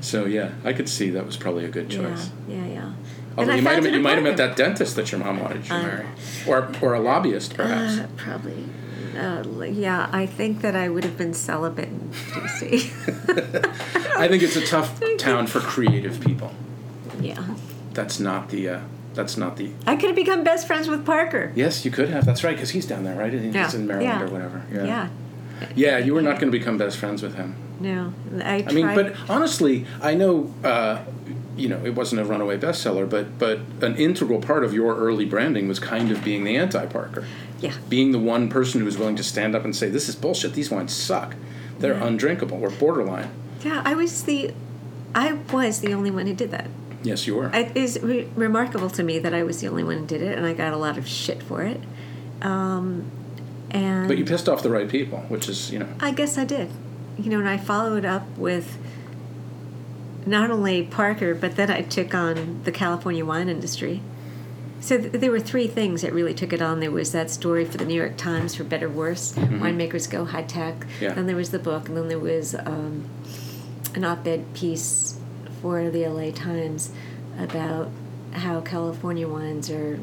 So 0.01 0.25
yeah, 0.27 0.53
I 0.65 0.73
could 0.73 0.89
see 0.89 1.11
that 1.11 1.27
was 1.27 1.37
probably 1.37 1.65
a 1.65 1.69
good 1.69 1.89
choice. 1.91 2.31
yeah, 2.49 2.67
yeah. 2.67 2.93
Although 3.37 3.53
And 3.53 3.59
you 3.61 3.65
might 3.65 3.83
have 3.83 3.87
you 3.95 4.01
might 4.01 4.15
have 4.15 4.25
met 4.25 4.37
that 4.39 4.57
dentist 4.57 4.97
that 4.97 5.13
your 5.13 5.21
mom 5.21 5.41
wanted 5.41 5.59
you 5.59 5.69
to 5.69 5.75
Uh, 5.75 5.83
marry, 5.83 6.07
or 6.47 6.73
or 6.83 6.95
a 6.95 7.01
lobbyist 7.01 7.55
perhaps. 7.55 7.99
Uh, 7.99 8.07
probably. 8.17 8.65
Uh, 9.17 9.43
yeah, 9.65 10.09
I 10.13 10.25
think 10.27 10.61
that 10.63 10.75
I 10.77 10.89
would 10.89 11.05
have 11.05 11.17
been 11.19 11.35
celibate 11.35 11.89
in 11.89 12.11
DC. 12.11 12.91
I 14.19 14.29
think 14.29 14.43
it's 14.43 14.57
a 14.57 14.65
tough 14.67 15.01
town 15.19 15.47
for 15.47 15.61
creative 15.61 16.21
people. 16.21 16.53
yeah. 17.21 17.45
That's 17.93 18.21
not 18.21 18.51
the. 18.51 18.69
Uh, 18.69 18.81
that's 19.15 19.37
not 19.37 19.57
the. 19.57 19.73
I 19.87 19.97
could 19.97 20.09
have 20.11 20.17
become 20.17 20.45
best 20.45 20.67
friends 20.67 20.89
with 20.89 21.05
Parker. 21.05 21.53
Yes, 21.57 21.85
you 21.85 21.91
could 21.91 22.09
have. 22.11 22.25
That's 22.25 22.45
right, 22.45 22.55
because 22.55 22.71
he's 22.71 22.87
down 22.87 23.03
there, 23.05 23.17
right? 23.17 23.33
He's 23.33 23.53
Yeah, 23.55 23.75
in 23.75 23.87
Maryland 23.89 24.21
yeah. 24.21 24.23
or 24.27 24.29
whatever. 24.29 24.63
Yeah. 24.73 24.85
Yeah. 24.85 25.09
Yeah, 25.75 25.99
you 25.99 26.15
were 26.15 26.23
not 26.23 26.39
going 26.41 26.51
to 26.53 26.57
become 26.59 26.79
best 26.79 26.97
friends 26.97 27.21
with 27.23 27.35
him. 27.35 27.57
No, 27.81 28.13
I, 28.45 28.65
I 28.69 28.73
mean, 28.73 28.95
but 28.95 29.17
honestly, 29.29 29.87
I 30.03 30.15
know, 30.15 30.53
uh, 30.63 31.03
you 31.57 31.67
know, 31.69 31.83
it 31.85 31.95
wasn't 31.95 32.21
a 32.21 32.25
runaway 32.25 32.59
bestseller, 32.59 33.09
but 33.09 33.39
but 33.39 33.61
an 33.81 33.97
integral 33.97 34.41
part 34.41 34.65
of 34.65 34.75
your 34.75 34.95
early 34.97 35.25
branding 35.25 35.67
was 35.67 35.79
kind 35.79 36.11
of 36.13 36.23
being 36.23 36.45
the 36.45 36.57
anti-Parker, 36.57 37.27
yeah, 37.61 37.73
being 37.89 38.13
the 38.13 38.19
one 38.19 38.49
person 38.51 38.81
who 38.81 38.85
was 38.85 38.99
willing 38.99 39.17
to 39.17 39.23
stand 39.25 39.55
up 39.57 39.65
and 39.65 39.75
say, 39.75 39.89
"This 39.89 40.09
is 40.11 40.15
bullshit. 40.15 40.53
These 40.53 40.71
wines 40.71 40.93
suck. 40.95 41.35
They're 41.79 41.95
Yeah. 41.95 42.07
undrinkable 42.07 42.61
or 42.63 42.69
borderline." 42.71 43.31
yeah. 43.63 43.81
I 43.85 43.95
was 43.95 44.23
the, 44.25 44.53
I 45.15 45.33
was 45.53 45.81
the 45.81 45.93
only 45.95 46.11
one 46.11 46.27
who 46.27 46.35
did 46.35 46.51
that. 46.51 46.69
Yes, 47.03 47.27
you 47.27 47.35
were. 47.35 47.51
It 47.55 47.75
is 47.75 47.99
re- 48.03 48.29
remarkable 48.37 48.91
to 48.91 49.03
me 49.03 49.19
that 49.21 49.33
I 49.33 49.43
was 49.43 49.63
the 49.63 49.69
only 49.69 49.85
one 49.85 49.99
who 50.01 50.07
did 50.07 50.21
it, 50.21 50.37
and 50.37 50.47
I 50.47 50.53
got 50.53 50.75
a 50.75 50.77
lot 50.77 50.99
of 50.99 51.09
shit 51.09 51.43
for 51.43 51.63
it. 51.63 51.81
Um, 52.43 53.11
and 53.71 54.07
but 54.07 54.19
you 54.19 54.25
pissed 54.27 54.51
off 54.51 54.63
the 54.63 54.69
right 54.71 54.89
people, 54.89 55.21
which 55.29 55.49
is, 55.49 55.71
you 55.73 55.79
know, 55.79 55.89
I 56.01 56.11
guess 56.11 56.37
I 56.37 56.45
did. 56.45 56.69
You 57.23 57.31
know, 57.31 57.39
and 57.39 57.49
I 57.49 57.57
followed 57.59 58.05
up 58.05 58.27
with 58.37 58.79
not 60.27 60.51
only 60.51 60.83
Parker, 60.83 61.35
but 61.35 61.57
then 61.57 61.71
I 61.71 61.83
took 61.83 62.15
on 62.15 62.61
the 62.65 62.73
California 62.73 63.25
wine 63.25 63.49
industry. 63.49 64.03
So 64.81 64.99
th- 64.99 65.13
there 65.13 65.31
were 65.31 65.41
three 65.41 65.67
things 65.67 66.03
that 66.03 66.13
really 66.13 66.33
took 66.35 66.53
it 66.53 66.63
on. 66.63 66.81
There 66.81 66.91
was 66.91 67.13
that 67.13 67.31
story 67.31 67.65
for 67.65 67.77
the 67.79 67.85
New 67.85 67.95
York 67.95 68.17
Times, 68.17 68.55
for 68.55 68.65
better 68.65 68.87
or 68.87 68.91
worse, 68.91 69.33
winemakers 69.35 70.09
go 70.11 70.25
high 70.25 70.43
tech. 70.43 70.81
Mm-hmm. 70.81 71.05
Yeah. 71.05 71.13
Then 71.15 71.27
there 71.27 71.37
was 71.37 71.51
the 71.51 71.59
book, 71.59 71.89
and 71.89 71.97
then 71.97 72.09
there 72.09 72.19
was 72.19 72.55
um, 72.55 73.09
an 73.95 74.05
op-ed 74.05 74.55
piece 74.55 75.19
for 75.61 75.91
the 75.91 76.07
LA 76.07 76.31
Times 76.31 76.91
about 77.39 77.91
how 78.33 78.61
California 78.61 79.29
wines 79.29 79.71
are 79.71 79.99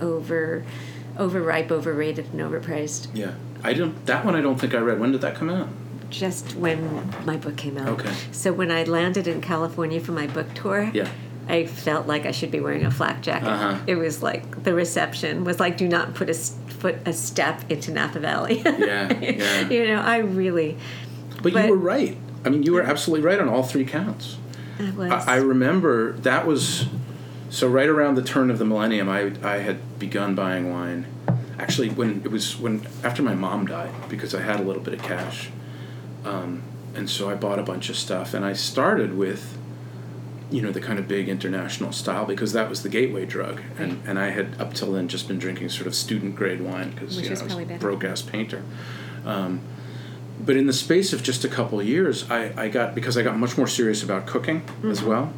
over, 0.00 0.64
overripe, 1.18 1.70
overrated, 1.70 2.26
and 2.32 2.40
overpriced. 2.40 3.08
yeah. 3.14 3.34
I 3.62 3.72
don't. 3.72 4.06
That 4.06 4.24
one 4.24 4.34
I 4.34 4.40
don't 4.40 4.58
think 4.60 4.74
I 4.74 4.78
read. 4.78 4.98
When 5.00 5.12
did 5.12 5.20
that 5.22 5.34
come 5.34 5.50
out? 5.50 5.68
just 6.10 6.56
when 6.56 7.08
my 7.24 7.36
book 7.36 7.56
came 7.56 7.78
out. 7.78 7.86
Okay. 8.00 8.12
So 8.32 8.52
when 8.52 8.72
I 8.72 8.82
landed 8.82 9.28
in 9.28 9.40
California 9.40 10.00
for 10.00 10.10
my 10.10 10.26
book 10.26 10.52
tour, 10.54 10.90
Yeah. 10.92 11.08
I 11.48 11.66
felt 11.66 12.08
like 12.08 12.26
I 12.26 12.32
should 12.32 12.50
be 12.50 12.58
wearing 12.58 12.84
a 12.84 12.90
flak 12.90 13.22
jacket. 13.22 13.46
Uh-huh. 13.48 13.78
It 13.86 13.94
was 13.94 14.20
like 14.22 14.64
the 14.64 14.74
reception 14.74 15.44
was 15.44 15.60
like, 15.60 15.76
do 15.76 15.86
not 15.88 16.14
put 16.14 16.28
a 16.28 16.34
foot 16.34 16.96
a 17.06 17.12
step 17.12 17.62
into 17.70 17.92
Napa 17.92 18.18
Valley. 18.18 18.60
Yeah, 18.60 19.18
yeah. 19.20 19.68
you 19.70 19.86
know, 19.86 20.00
I 20.00 20.18
really 20.18 20.76
But, 21.42 21.52
But- 21.52 21.64
you 21.66 21.70
were 21.70 21.76
right. 21.76 22.16
I 22.44 22.48
mean, 22.48 22.62
you 22.64 22.72
were 22.72 22.82
absolutely 22.82 23.24
right 23.24 23.38
on 23.38 23.48
all 23.48 23.62
three 23.62 23.84
counts. 23.84 24.36
I 24.80 24.90
was. 24.90 25.12
I, 25.12 25.34
I 25.34 25.36
remember 25.36 26.12
that 26.14 26.46
was 26.46 26.86
so 27.50 27.68
right 27.68 27.88
around 27.88 28.14
the 28.16 28.22
turn 28.22 28.50
of 28.50 28.58
the 28.58 28.64
millennium. 28.64 29.08
I 29.08 29.32
I 29.44 29.58
had 29.58 29.98
begun 30.00 30.34
buying 30.34 30.72
wine. 30.72 31.06
Actually, 31.60 31.90
when 31.90 32.22
it 32.24 32.30
was 32.30 32.58
when 32.58 32.86
after 33.04 33.22
my 33.22 33.34
mom 33.34 33.66
died, 33.66 33.92
because 34.08 34.34
I 34.34 34.40
had 34.40 34.60
a 34.60 34.62
little 34.62 34.82
bit 34.82 34.94
of 34.94 35.02
cash, 35.02 35.50
um, 36.24 36.62
and 36.94 37.08
so 37.08 37.28
I 37.28 37.34
bought 37.34 37.58
a 37.58 37.62
bunch 37.62 37.90
of 37.90 37.96
stuff. 37.96 38.32
And 38.32 38.46
I 38.46 38.54
started 38.54 39.14
with, 39.14 39.58
you 40.50 40.62
know, 40.62 40.72
the 40.72 40.80
kind 40.80 40.98
of 40.98 41.06
big 41.06 41.28
international 41.28 41.92
style 41.92 42.24
because 42.24 42.54
that 42.54 42.70
was 42.70 42.82
the 42.82 42.88
gateway 42.88 43.26
drug. 43.26 43.60
And 43.78 44.02
and 44.06 44.18
I 44.18 44.30
had 44.30 44.58
up 44.58 44.72
till 44.72 44.92
then 44.92 45.06
just 45.06 45.28
been 45.28 45.38
drinking 45.38 45.68
sort 45.68 45.86
of 45.86 45.94
student 45.94 46.34
grade 46.34 46.62
wine 46.62 46.92
because 46.92 47.20
you 47.20 47.28
know 47.28 47.38
I 47.38 47.44
was 47.44 47.54
a 47.54 47.78
broke 47.78 48.04
ass 48.04 48.22
painter. 48.22 48.62
Um, 49.26 49.60
but 50.42 50.56
in 50.56 50.66
the 50.66 50.72
space 50.72 51.12
of 51.12 51.22
just 51.22 51.44
a 51.44 51.48
couple 51.48 51.78
of 51.78 51.86
years, 51.86 52.30
I, 52.30 52.54
I 52.56 52.68
got 52.68 52.94
because 52.94 53.18
I 53.18 53.22
got 53.22 53.36
much 53.36 53.58
more 53.58 53.66
serious 53.66 54.02
about 54.02 54.26
cooking 54.26 54.62
as 54.84 55.02
well, 55.02 55.30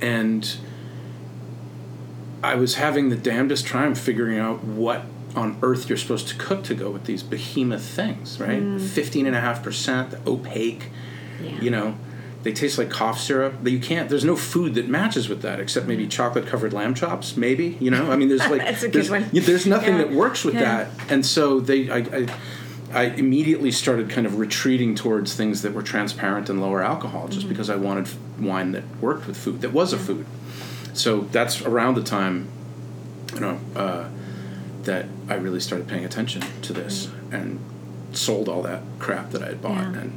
and 0.00 0.56
I 2.42 2.54
was 2.54 2.76
having 2.76 3.10
the 3.10 3.16
damnedest 3.16 3.66
time 3.66 3.94
figuring 3.94 4.38
out 4.38 4.64
what 4.64 5.04
on 5.36 5.58
earth 5.62 5.88
you're 5.88 5.98
supposed 5.98 6.28
to 6.28 6.34
cook 6.36 6.64
to 6.64 6.74
go 6.74 6.90
with 6.90 7.04
these 7.04 7.22
behemoth 7.22 7.84
things, 7.84 8.40
right? 8.40 8.80
Fifteen 8.80 9.26
and 9.26 9.36
a 9.36 9.40
half 9.40 9.62
percent, 9.62 10.14
opaque, 10.26 10.88
Yeah. 11.42 11.60
you 11.60 11.70
know. 11.70 11.94
They 12.42 12.52
taste 12.52 12.78
like 12.78 12.88
cough 12.88 13.20
syrup. 13.20 13.56
But 13.62 13.70
you 13.72 13.78
can't. 13.80 14.08
There's 14.08 14.24
no 14.24 14.34
food 14.34 14.74
that 14.76 14.88
matches 14.88 15.28
with 15.28 15.42
that 15.42 15.60
except 15.60 15.86
maybe 15.86 16.06
chocolate 16.06 16.46
covered 16.46 16.72
lamb 16.72 16.94
chops. 16.94 17.36
Maybe 17.36 17.76
you 17.80 17.90
know. 17.90 18.10
I 18.10 18.16
mean, 18.16 18.28
there's 18.30 18.40
like 18.50 18.62
That's 18.62 18.82
a 18.82 18.86
good 18.88 18.94
there's, 18.94 19.10
one. 19.10 19.28
there's 19.32 19.66
nothing 19.66 19.96
Yeah. 19.96 20.04
that 20.04 20.12
works 20.12 20.42
with 20.44 20.54
Yeah. 20.54 20.84
that. 20.84 20.88
And 21.10 21.26
so 21.26 21.60
they, 21.60 21.90
I, 21.90 21.98
I, 21.98 22.26
I 22.92 23.02
immediately 23.04 23.70
started 23.70 24.08
kind 24.08 24.26
of 24.26 24.38
retreating 24.38 24.94
towards 24.94 25.34
things 25.34 25.60
that 25.62 25.74
were 25.74 25.82
transparent 25.82 26.48
and 26.48 26.60
lower 26.62 26.82
alcohol, 26.82 27.28
just 27.28 27.40
Mm-hmm. 27.40 27.48
because 27.50 27.68
I 27.68 27.76
wanted 27.76 28.08
wine 28.40 28.72
that 28.72 28.84
worked 29.02 29.26
with 29.26 29.36
food, 29.36 29.60
that 29.60 29.72
was 29.74 29.92
a 29.92 29.98
food. 29.98 30.24
So 30.94 31.20
that's 31.30 31.60
around 31.60 31.94
the 31.94 32.02
time, 32.02 32.48
you 33.34 33.40
know, 33.40 33.60
uh, 33.76 34.08
that 34.84 35.06
I 35.28 35.34
really 35.34 35.60
started 35.60 35.88
paying 35.88 36.04
attention 36.04 36.42
to 36.62 36.72
this 36.72 37.10
and 37.30 37.60
sold 38.12 38.48
all 38.48 38.62
that 38.62 38.82
crap 38.98 39.30
that 39.30 39.42
I 39.42 39.48
had 39.48 39.62
bought. 39.62 39.78
Mm-hmm. 39.78 39.94
Yeah. 39.94 40.00
And 40.00 40.12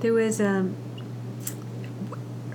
There 0.00 0.12
was 0.12 0.40
um, 0.40 0.76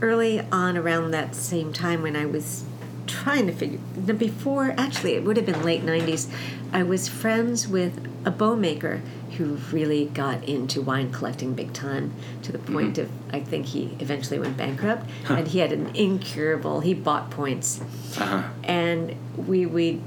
early 0.02 0.42
on 0.52 0.78
around 0.78 1.12
that 1.12 1.36
same 1.36 1.74
time 1.74 2.02
when 2.02 2.16
I 2.16 2.26
was 2.26 2.66
trying 3.08 3.48
to 3.48 3.54
figure 3.54 3.80
before 4.14 4.74
actually 4.78 5.14
it 5.14 5.24
would 5.24 5.38
have 5.38 5.46
been 5.46 5.62
late 5.64 5.84
90s 5.84 6.28
I 6.74 6.82
was 6.82 7.08
friends 7.08 7.68
with 7.68 8.04
a 8.26 8.32
bow 8.32 8.56
maker 8.56 9.02
who 9.38 9.58
really 9.72 10.06
got 10.06 10.44
into 10.44 10.82
wine 10.82 11.12
collecting 11.12 11.54
big 11.54 11.72
time 11.72 12.14
to 12.42 12.52
the 12.52 12.58
point 12.58 12.98
of 12.98 13.12
I 13.32 13.42
think 13.42 13.68
he 13.68 13.96
eventually 14.00 14.40
went 14.40 14.58
bankrupt 14.58 15.08
and 15.30 15.48
he 15.48 15.60
had 15.60 15.72
an 15.72 15.96
incurable 15.96 16.80
he 16.80 16.94
bought 16.94 17.30
points 17.30 17.80
uh-huh. 18.18 18.50
and 18.64 19.16
we 19.38 19.66
we 19.66 20.02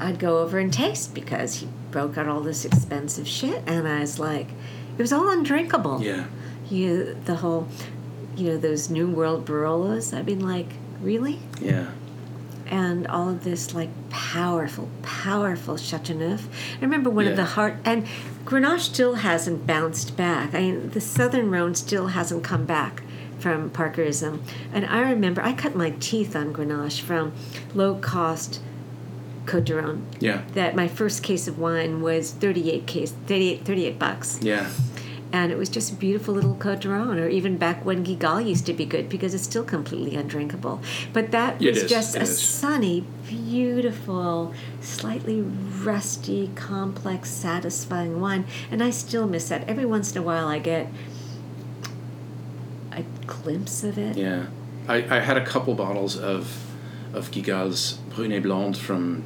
I'd 0.00 0.18
go 0.18 0.38
over 0.38 0.58
and 0.58 0.72
taste 0.72 1.14
because 1.14 1.56
he 1.56 1.68
broke 1.90 2.18
out 2.18 2.26
all 2.28 2.40
this 2.40 2.64
expensive 2.64 3.28
shit, 3.28 3.62
and 3.66 3.86
I 3.88 4.00
was 4.00 4.18
like, 4.18 4.48
it 4.96 5.02
was 5.02 5.12
all 5.12 5.28
undrinkable. 5.28 6.02
Yeah. 6.02 6.26
You 6.68 7.16
the 7.24 7.36
whole, 7.36 7.68
you 8.36 8.50
know, 8.50 8.56
those 8.56 8.90
New 8.90 9.08
World 9.08 9.46
Barolos. 9.46 10.16
I've 10.16 10.26
been 10.26 10.46
like, 10.46 10.68
really? 11.00 11.40
Yeah. 11.60 11.90
and 12.66 13.06
all 13.08 13.28
of 13.28 13.44
this 13.44 13.74
like 13.74 13.90
powerful, 14.10 14.88
powerful 15.02 15.76
Chateauneuf. 15.76 16.48
I 16.78 16.80
remember 16.80 17.10
one 17.10 17.26
of 17.26 17.36
the 17.36 17.44
heart 17.44 17.76
and 17.84 18.06
Grenache 18.46 18.80
still 18.80 19.16
hasn't 19.16 19.66
bounced 19.66 20.16
back. 20.16 20.54
I 20.54 20.60
mean, 20.60 20.90
the 20.90 21.00
Southern 21.00 21.50
Rhone 21.50 21.74
still 21.74 22.08
hasn't 22.08 22.42
come 22.42 22.64
back 22.64 23.02
from 23.38 23.68
Parkerism. 23.70 24.40
And 24.72 24.86
I 24.86 25.00
remember 25.10 25.42
I 25.42 25.52
cut 25.52 25.76
my 25.76 25.90
teeth 26.00 26.34
on 26.34 26.54
Grenache 26.54 27.00
from 27.02 27.32
low 27.74 27.96
cost 27.96 28.60
Côtes 29.46 29.64
du 29.64 29.74
Rhône. 29.74 30.02
Yeah. 30.20 30.42
That 30.54 30.74
my 30.74 30.88
first 30.88 31.22
case 31.22 31.46
of 31.48 31.58
wine 31.58 32.00
was 32.02 32.30
38 32.32 32.86
case 32.86 33.12
38, 33.26 33.64
38 33.64 33.98
bucks 33.98 34.38
Yeah. 34.42 34.68
and 35.32 35.50
it 35.52 35.58
was 35.58 35.68
just 35.68 35.92
a 35.92 35.96
beautiful 35.96 36.32
little 36.34 36.54
Côtes 36.54 36.80
du 36.80 36.88
Rhône, 36.88 37.18
or 37.20 37.28
even 37.28 37.56
back 37.58 37.84
when 37.84 38.04
Guigal 38.04 38.46
used 38.46 38.64
to 38.66 38.72
be 38.72 38.84
good 38.86 39.08
because 39.08 39.34
it's 39.34 39.44
still 39.44 39.64
completely 39.64 40.16
undrinkable. 40.16 40.80
But 41.12 41.30
that 41.32 41.60
It 41.60 41.70
was 41.70 41.82
is, 41.82 41.90
just 41.90 42.16
a 42.16 42.22
is. 42.22 42.40
sunny, 42.40 43.04
beautiful, 43.26 44.54
slightly 44.80 45.40
rusty, 45.42 46.50
complex, 46.54 47.30
satisfying 47.30 48.20
wine, 48.20 48.44
and 48.70 48.82
I 48.82 48.90
still 48.90 49.26
miss 49.26 49.48
that. 49.48 49.68
Every 49.68 49.84
once 49.86 50.12
in 50.12 50.18
a 50.18 50.22
while, 50.22 50.46
I 50.46 50.58
get 50.60 50.86
a 52.92 53.02
glimpse 53.26 53.82
of 53.84 53.98
it. 53.98 54.16
Yeah. 54.16 54.46
I, 54.88 54.96
I 55.16 55.20
had 55.20 55.36
a 55.36 55.44
couple 55.44 55.74
bottles 55.74 56.16
of 56.16 56.60
of 57.12 57.30
Guigal's 57.30 57.98
Brunet 58.10 58.42
Blonde 58.42 58.76
from 58.76 59.22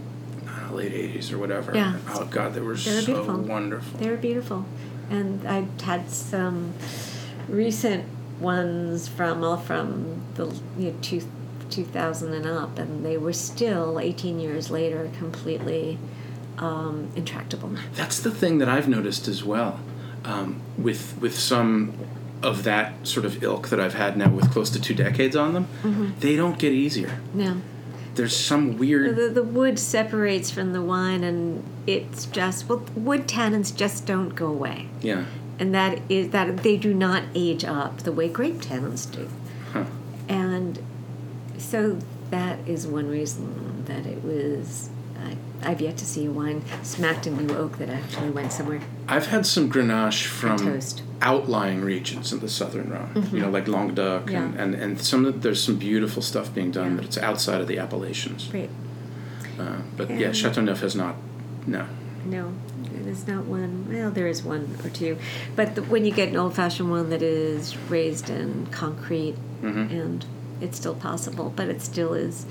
uh, 0.69 0.75
late 0.75 0.93
80s 0.93 1.33
or 1.33 1.39
whatever. 1.39 1.75
Yeah. 1.75 1.97
Oh, 2.11 2.25
God, 2.25 2.55
they 2.55 2.61
were 2.61 2.75
They're 2.77 3.01
so 3.03 3.07
beautiful. 3.07 3.39
wonderful. 3.39 3.99
They 3.99 4.11
were 4.11 4.17
beautiful, 4.17 4.65
and 5.11 5.47
I 5.47 5.67
had 5.83 6.11
some 6.11 6.75
recent 7.49 8.05
ones 8.41 9.09
from 9.09 9.43
all 9.43 9.57
from 9.57 10.23
the 10.35 10.47
you 10.79 10.93
know, 10.93 10.95
two, 11.03 11.23
2000 11.71 12.33
and 12.33 12.47
up, 12.47 12.79
and 12.79 13.05
they 13.05 13.17
were 13.17 13.33
still 13.33 13.99
18 13.99 14.39
years 14.41 14.71
later 14.71 15.11
completely 15.19 15.99
um, 16.59 17.11
intractable. 17.17 17.71
That's 17.95 18.21
the 18.21 18.31
thing 18.31 18.59
that 18.59 18.69
I've 18.69 18.89
noticed 18.89 19.29
as 19.29 19.45
well, 19.45 19.81
um, 20.25 20.61
with 20.77 21.17
with 21.21 21.39
some 21.39 21.95
of 22.43 22.63
that 22.65 23.07
sort 23.07 23.27
of 23.27 23.43
ilk 23.43 23.69
that 23.69 23.81
I've 23.81 23.95
had 23.95 24.17
now 24.17 24.31
with 24.31 24.51
close 24.53 24.71
to 24.71 24.81
two 24.81 24.95
decades 24.95 25.35
on 25.35 25.55
them. 25.55 25.69
Mm-hmm. 25.83 26.21
They 26.21 26.37
don't 26.37 26.59
get 26.59 26.73
easier. 26.73 27.21
No, 27.35 27.61
There's 28.19 28.37
some 28.37 28.77
weird. 28.79 29.15
the, 29.17 29.29
the 29.29 29.43
wood 29.45 29.79
separates 29.79 30.51
from 30.51 30.73
the 30.73 30.83
wine, 30.83 31.23
and 31.23 31.63
it's 31.87 32.27
just 32.27 32.69
well, 32.69 32.85
wood 32.97 33.29
tannins 33.29 33.75
just 33.75 34.07
don't 34.07 34.31
go 34.35 34.49
away, 34.49 34.89
Yeah. 35.01 35.25
and 35.61 35.73
that 35.75 36.01
is 36.09 36.31
that 36.31 36.59
they 36.65 36.77
do 36.77 36.93
not 36.93 37.23
age 37.37 37.65
up 37.65 37.99
the 38.01 38.11
way 38.13 38.29
grape 38.29 38.57
tannins 38.57 39.11
do. 39.11 39.31
Huh. 39.73 39.85
And 40.29 40.81
so 41.59 41.99
that 42.31 42.59
is 42.67 42.87
one 42.89 43.09
reason 43.09 43.85
that 43.87 44.05
it 44.05 44.23
was. 44.25 44.91
I, 45.25 45.37
I've 45.71 45.81
yet 45.81 45.97
to 45.99 46.05
see 46.05 46.27
a 46.27 46.31
wine 46.31 46.63
smacked 46.83 47.27
in 47.29 47.37
new 47.47 47.55
oak 47.57 47.79
that 47.79 47.89
actually 47.89 48.31
went 48.31 48.53
somewhere. 48.53 48.81
I've 49.09 49.27
had 49.29 49.47
some 49.47 49.71
Grenache 49.71 50.25
from 50.27 50.59
toast. 50.59 51.03
Outlying 51.21 51.81
regions 51.81 52.33
in 52.33 52.39
the 52.39 52.49
southern 52.49 52.91
Rhone, 52.91 53.29
you 53.33 53.41
know, 53.41 53.51
like 53.51 53.67
Languedoc, 53.67 54.31
and, 54.31 54.55
Mm-hmm. 54.55 54.57
Yeah. 54.57 54.63
and, 54.63 54.75
and 54.77 55.01
some 55.01 55.25
of, 55.27 55.43
there's 55.43 55.61
some 55.63 55.77
beautiful 55.77 56.23
stuff 56.23 56.55
being 56.55 56.71
done, 56.71 56.91
Yeah. 56.91 56.97
but 56.97 57.05
it's 57.07 57.19
outside 57.19 57.61
of 57.61 57.67
the 57.67 57.79
appellations. 57.79 58.47
Great. 58.47 58.71
Uh, 59.59 59.79
but 59.97 60.09
yeah, 60.11 60.29
And- 60.29 60.37
Chateauneuf 60.37 60.81
has 60.81 60.95
not. 60.95 61.17
No. 61.67 61.87
No, 62.25 62.53
there's 63.05 63.27
not 63.27 63.45
one. 63.47 63.87
Well, 63.91 64.11
there 64.11 64.27
is 64.29 64.43
one 64.43 64.77
or 64.85 64.91
two, 64.91 65.19
but 65.57 65.75
the, 65.75 65.83
when 65.83 66.05
you 66.05 66.13
get 66.13 66.29
an 66.29 66.37
old-fashioned 66.37 66.91
one 66.91 67.11
that 67.11 67.23
is 67.23 67.77
raised 67.89 68.31
in 68.31 68.67
concrete, 68.71 69.35
Mm-hmm. 69.63 69.79
and 70.01 70.25
it's 70.61 70.77
still 70.79 70.95
possible, 70.95 71.53
but 71.57 71.69
it 71.69 71.83
still 71.83 72.15
is. 72.15 72.47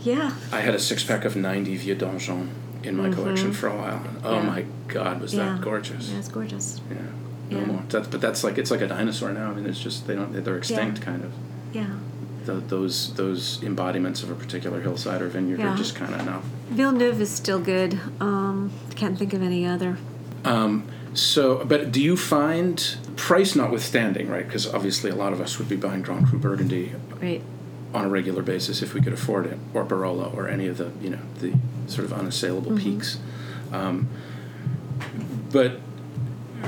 Yeah, 0.00 0.34
I 0.50 0.60
had 0.62 0.74
a 0.74 0.80
six 0.80 1.04
pack 1.04 1.24
of 1.24 1.36
90 1.36 1.76
Vieux 1.76 1.94
Donjon 1.94 2.48
in 2.82 2.96
my 2.96 3.08
collection 3.10 3.52
for 3.52 3.68
a 3.68 3.76
while. 3.76 4.02
oh 4.24 4.30
Mm-hmm. 4.30 4.46
Yeah. 4.46 4.50
my 4.52 4.64
God, 4.88 5.20
was 5.20 5.32
yeah, 5.32 5.44
that 5.52 5.60
gorgeous! 5.60 6.10
Yeah, 6.10 6.18
it's 6.18 6.28
gorgeous. 6.28 6.80
Yeah. 6.90 6.96
No 7.50 7.58
Yeah. 7.58 7.64
more. 7.66 7.82
That's, 7.88 8.08
but 8.08 8.20
that's 8.20 8.42
like 8.44 8.58
it's 8.58 8.70
like 8.70 8.80
a 8.80 8.86
dinosaur 8.88 9.32
now. 9.32 9.50
I 9.50 9.54
mean, 9.54 9.66
it's 9.66 9.80
just 9.80 10.06
they 10.06 10.14
don't 10.14 10.32
they're 10.44 10.56
extinct 10.56 11.00
kind 11.02 11.22
of. 11.24 11.32
Yeah, 11.72 11.86
Th 12.46 12.62
those 12.68 13.12
those 13.14 13.62
embodiments 13.62 14.22
of 14.22 14.30
a 14.30 14.34
particular 14.34 14.80
hillside 14.80 15.20
or 15.22 15.28
vineyard 15.28 15.58
Yeah. 15.60 15.74
are 15.74 15.76
just 15.76 15.94
kind 15.94 16.14
of 16.14 16.24
not. 16.24 16.42
Villeneuve 16.70 17.20
is 17.20 17.30
still 17.30 17.58
good. 17.60 17.98
Um, 18.20 18.70
can't 18.96 19.18
think 19.18 19.32
of 19.34 19.42
any 19.42 19.66
other. 19.66 19.98
Um, 20.44 20.84
so, 21.14 21.64
but 21.64 21.92
do 21.92 22.00
you 22.02 22.16
find 22.16 22.96
price 23.16 23.54
notwithstanding, 23.56 24.28
right? 24.28 24.46
Because 24.46 24.66
obviously 24.66 25.10
a 25.10 25.14
lot 25.14 25.32
of 25.32 25.40
us 25.40 25.58
would 25.58 25.68
be 25.68 25.76
buying 25.76 26.02
Grand 26.02 26.26
Cru 26.28 26.38
Burgundy 26.38 26.92
Right. 27.22 27.42
on 27.94 28.04
a 28.04 28.08
regular 28.08 28.42
basis 28.42 28.82
if 28.82 28.94
we 28.94 29.00
could 29.00 29.12
afford 29.12 29.46
it, 29.46 29.58
or 29.72 29.84
Barolo, 29.84 30.34
or 30.36 30.48
any 30.48 30.66
of 30.66 30.76
the 30.78 30.90
you 31.02 31.10
know 31.10 31.20
the 31.40 31.52
sort 31.86 32.04
of 32.06 32.12
unassailable 32.12 32.72
Mm-hmm. 32.72 32.90
peaks. 32.90 33.18
Um, 33.72 34.08
but 35.52 35.80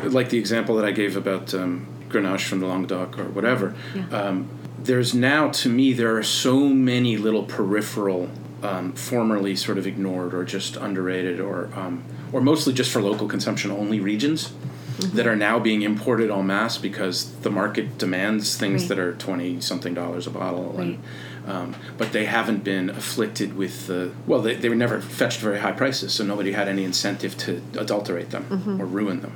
like 0.05 0.31
the 0.31 0.39
example 0.39 0.77
that 0.77 0.85
I 0.85 0.93
gave 0.93 1.17
about 1.17 1.55
um, 1.55 1.87
Grenache 2.09 2.47
from 2.49 2.61
the 2.61 2.67
Languedoc 2.67 3.19
or 3.19 3.25
whatever, 3.25 3.75
Yeah. 3.95 4.07
um, 4.11 4.49
there's 4.83 5.15
now 5.15 5.49
to 5.51 5.69
me 5.69 5.93
there 5.93 6.17
are 6.17 6.23
so 6.23 6.61
many 6.69 7.17
little 7.17 7.43
peripheral, 7.43 8.29
um, 8.63 8.93
formerly 8.93 9.57
sort 9.57 9.79
of 9.79 9.87
ignored 9.87 10.33
or 10.35 10.45
just 10.45 10.77
underrated 10.77 11.41
or 11.41 11.69
um, 11.75 12.05
or 12.33 12.41
mostly 12.41 12.73
just 12.73 12.91
for 12.93 13.01
local 13.03 13.27
consumption 13.29 13.71
only 13.71 14.01
regions. 14.01 14.53
Mm-hmm. 14.99 15.15
That 15.19 15.27
are 15.27 15.37
now 15.37 15.59
being 15.59 15.83
imported 15.83 16.31
en 16.31 16.47
masse 16.47 16.79
because 16.79 17.31
the 17.43 17.51
market 17.51 17.99
demands 17.99 18.57
things 18.57 18.81
Right. 18.85 18.89
that 18.89 18.99
are 18.99 19.13
twenty 19.13 19.61
something 19.61 19.93
dollars 19.93 20.27
a 20.27 20.31
bottle, 20.31 20.79
and 20.79 21.03
um, 21.47 21.75
but 21.99 22.13
they 22.13 22.25
haven't 22.25 22.65
been 22.65 22.89
afflicted 22.89 23.59
with 23.59 23.89
the 23.89 24.13
well 24.27 24.41
they, 24.41 24.55
they 24.55 24.71
were 24.71 24.75
never 24.75 25.03
fetched 25.03 25.41
very 25.41 25.59
high 25.59 25.73
prices 25.73 26.15
so 26.15 26.25
nobody 26.25 26.53
had 26.53 26.67
any 26.67 26.83
incentive 26.83 27.37
to 27.39 27.61
adulterate 27.79 28.31
them 28.31 28.47
Mm-hmm. 28.49 28.81
or 28.81 28.87
ruin 28.87 29.21
them 29.21 29.33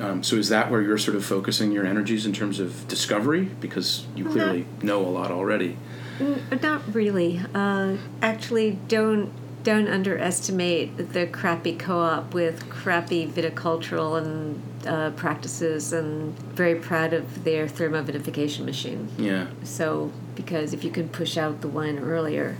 um, 0.00 0.22
so 0.22 0.36
is 0.36 0.48
that 0.48 0.70
where 0.70 0.82
you're 0.82 0.98
sort 0.98 1.16
of 1.16 1.24
focusing 1.24 1.72
your 1.72 1.86
energies 1.86 2.26
in 2.26 2.32
terms 2.32 2.60
of 2.60 2.86
discovery 2.88 3.44
because 3.60 4.06
you 4.14 4.24
clearly 4.24 4.66
know 4.82 5.00
a 5.00 5.08
lot 5.08 5.30
already 5.30 5.76
N- 6.20 6.42
Not 6.62 6.94
really. 6.94 7.40
Uh, 7.54 7.96
actually, 8.22 8.78
don't 8.88 9.30
don't 9.62 9.88
underestimate 9.88 11.12
the 11.12 11.26
crappy 11.26 11.74
co-op 11.76 12.32
with 12.32 12.68
crappy 12.70 13.26
viticultural 13.26 14.16
and 14.16 14.62
uh, 14.86 15.10
practices, 15.10 15.92
and 15.92 16.38
very 16.54 16.74
proud 16.76 17.12
of 17.12 17.42
their 17.44 17.66
thermovinification 17.66 18.64
machine. 18.64 19.08
yeah 19.18 19.48
So, 19.64 20.12
because 20.36 20.72
if 20.72 20.84
you 20.84 20.90
can 20.90 21.08
push 21.08 21.36
out 21.36 21.60
the 21.60 21.68
wine 21.68 21.98
earlier, 21.98 22.56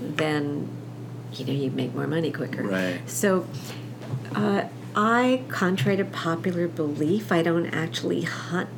then 0.00 0.68
you 1.34 1.44
know 1.44 1.52
you 1.52 1.70
make 1.70 1.94
more 1.94 2.06
money 2.06 2.32
quicker. 2.32 2.62
Right. 2.64 3.00
So, 3.08 3.46
uh, 4.34 4.64
I, 5.00 5.42
contrary 5.48 5.96
to 5.98 6.04
popular 6.04 6.66
belief, 6.66 7.30
I 7.30 7.40
don't 7.42 7.66
actually 7.66 8.22
hunt 8.22 8.68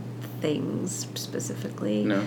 things 0.43 1.09
specifically. 1.15 2.05
no 2.05 2.27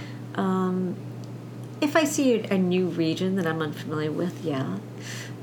If 1.79 1.95
I 1.95 2.03
see 2.05 2.39
a, 2.39 2.55
a 2.55 2.57
new 2.57 2.87
region 2.87 3.35
that 3.35 3.45
I'm 3.45 3.61
unfamiliar 3.61 4.11
with, 4.11 4.43
yeah, 4.43 4.77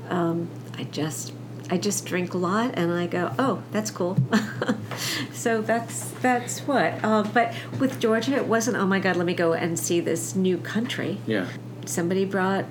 um, 0.09 0.49
I 0.77 0.83
just 0.83 1.31
I 1.69 1.77
just 1.77 2.05
drink 2.05 2.33
a 2.33 2.37
lot 2.37 2.73
and 2.73 2.91
I 2.91 3.07
go, 3.07 3.33
oh, 3.39 3.63
that's 3.71 3.89
cool. 3.91 4.17
so 5.31 5.61
that's 5.61 6.09
that's 6.21 6.59
what. 6.67 6.95
Uh, 7.03 7.23
but 7.23 7.53
with 7.79 7.99
Georgia, 8.01 8.35
it 8.35 8.47
wasn't. 8.47 8.75
Oh 8.75 8.85
my 8.85 8.99
God, 8.99 9.15
let 9.15 9.25
me 9.25 9.33
go 9.33 9.53
and 9.53 9.79
see 9.79 10.01
this 10.01 10.35
new 10.35 10.57
country. 10.57 11.19
yeah 11.25 11.47
Somebody 11.85 12.25
brought 12.25 12.65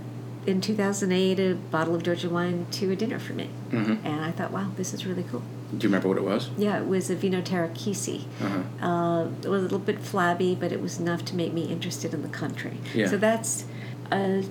in 0.46 0.60
2008 0.60 1.38
a 1.40 1.54
bottle 1.54 1.94
of 1.94 2.02
Georgia 2.02 2.28
wine 2.28 2.66
to 2.72 2.90
a 2.92 2.96
dinner 2.96 3.18
for 3.18 3.32
me, 3.32 3.48
Mhm. 3.70 4.04
and 4.04 4.20
I 4.24 4.30
thought, 4.32 4.50
wow, 4.52 4.68
this 4.76 4.92
is 4.92 5.06
really 5.06 5.24
cool. 5.30 5.42
Do 5.76 5.84
you 5.84 5.88
remember 5.88 6.08
what 6.08 6.16
it 6.16 6.24
was 6.24 6.50
Yeah, 6.58 6.78
it 6.78 6.86
was 6.86 7.10
a 7.10 7.16
Vinoterra 7.16 7.72
Kisi. 7.74 8.24
uh-huh. 8.40 8.86
Uh, 8.86 9.24
it 9.42 9.48
was 9.48 9.60
a 9.60 9.64
little 9.64 9.78
bit 9.78 10.00
flabby, 10.00 10.54
but 10.54 10.72
it 10.72 10.80
was 10.80 10.98
enough 10.98 11.24
to 11.26 11.36
make 11.36 11.52
me 11.52 11.64
interested 11.64 12.12
in 12.12 12.22
the 12.22 12.28
country. 12.28 12.78
Yeah. 12.94 13.06
So 13.06 13.16
that's 13.16 13.64
uh, 14.10 14.42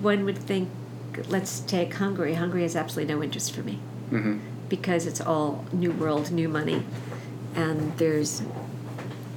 one 0.00 0.24
would 0.24 0.38
think. 0.38 0.70
Let's 1.28 1.60
take 1.60 1.94
Hungary. 1.94 2.34
Hungary 2.34 2.62
has 2.62 2.76
absolutely 2.76 3.12
no 3.12 3.22
interest 3.22 3.52
for 3.52 3.62
me 3.62 3.80
mm-hmm. 4.10 4.38
because 4.68 5.04
it's 5.04 5.20
all 5.20 5.64
new 5.72 5.90
world, 5.90 6.30
new 6.30 6.48
money, 6.48 6.84
and 7.56 7.96
there's 7.98 8.42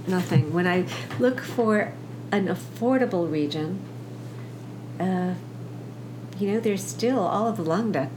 nothing. 0.08 0.54
When 0.54 0.68
I 0.68 0.86
look 1.18 1.40
for 1.42 1.94
an 2.32 2.48
affordable 2.48 3.30
region, 3.30 3.80
uh, 5.00 5.34
you 6.38 6.52
know, 6.52 6.60
there's 6.60 6.84
still 6.84 7.20
all 7.20 7.48
of 7.48 7.58
the 7.58 7.64
Languedoc 7.64 8.10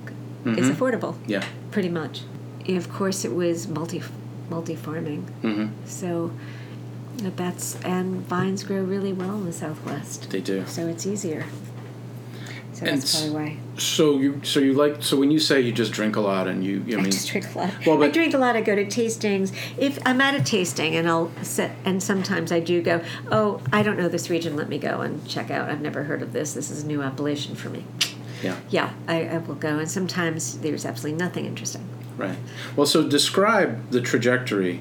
is 0.44 0.68
affordable, 0.68 1.16
yeah 1.26 1.42
pretty 1.70 1.88
much. 1.88 2.22
Of 2.68 2.92
course, 2.92 3.24
it 3.24 3.34
was 3.34 3.68
multi 3.68 4.02
multi 4.50 4.76
farming. 4.76 5.28
mm-hmm. 5.42 5.86
So 5.86 6.32
that's 7.18 7.76
and 7.82 8.22
vines 8.26 8.64
grow 8.64 8.82
really 8.82 9.12
well 9.12 9.36
in 9.36 9.46
the 9.46 9.52
southwest. 9.52 10.30
they 10.30 10.40
do 10.40 10.64
So 10.66 10.86
it's 10.86 11.06
easier. 11.06 11.44
So 12.72 12.86
And 12.86 13.00
that's 13.00 13.14
probably 13.20 13.30
why. 13.30 13.56
So 13.78 14.18
you 14.18 14.40
so 14.42 14.58
you 14.58 14.72
like 14.72 15.00
so 15.00 15.16
when 15.16 15.30
you 15.30 15.38
say 15.38 15.60
you 15.60 15.70
just 15.70 15.92
drink 15.92 16.16
a 16.16 16.20
lot 16.20 16.48
and 16.48 16.64
you 16.64 16.84
I 16.88 16.94
I 16.94 16.96
mean 16.96 17.12
just 17.12 17.28
drink 17.28 17.54
a 17.54 17.58
lot. 17.58 17.86
Well, 17.86 17.98
but, 17.98 18.08
I 18.08 18.10
drink 18.10 18.34
a 18.34 18.38
lot. 18.38 18.56
I 18.56 18.62
go 18.62 18.74
to 18.74 18.84
tastings. 18.84 19.54
If 19.78 19.98
I'm 20.04 20.20
at 20.20 20.34
a 20.34 20.42
tasting, 20.42 20.96
and 20.96 21.08
I'll 21.08 21.30
sit, 21.42 21.70
and 21.84 22.02
sometimes 22.02 22.50
I 22.50 22.58
do 22.58 22.82
go. 22.82 23.00
Oh, 23.30 23.60
I 23.72 23.84
don't 23.84 23.96
know 23.96 24.08
this 24.08 24.28
region. 24.28 24.56
Let 24.56 24.68
me 24.68 24.78
go 24.78 25.02
and 25.02 25.24
check 25.28 25.52
out. 25.52 25.70
I've 25.70 25.80
never 25.80 26.02
heard 26.04 26.20
of 26.20 26.32
this. 26.32 26.52
This 26.54 26.68
is 26.70 26.82
a 26.82 26.86
new 26.86 27.00
appellation 27.00 27.54
for 27.54 27.68
me. 27.68 27.84
yeah 28.42 28.58
Yeah, 28.70 28.92
I, 29.06 29.24
I 29.28 29.38
will 29.38 29.54
go. 29.54 29.78
And 29.78 29.88
sometimes 29.88 30.58
there's 30.58 30.84
absolutely 30.84 31.18
nothing 31.24 31.46
interesting. 31.46 31.88
Right. 32.16 32.38
Well, 32.76 32.86
so 32.86 33.06
describe 33.08 33.90
the 33.90 34.00
trajectory 34.00 34.80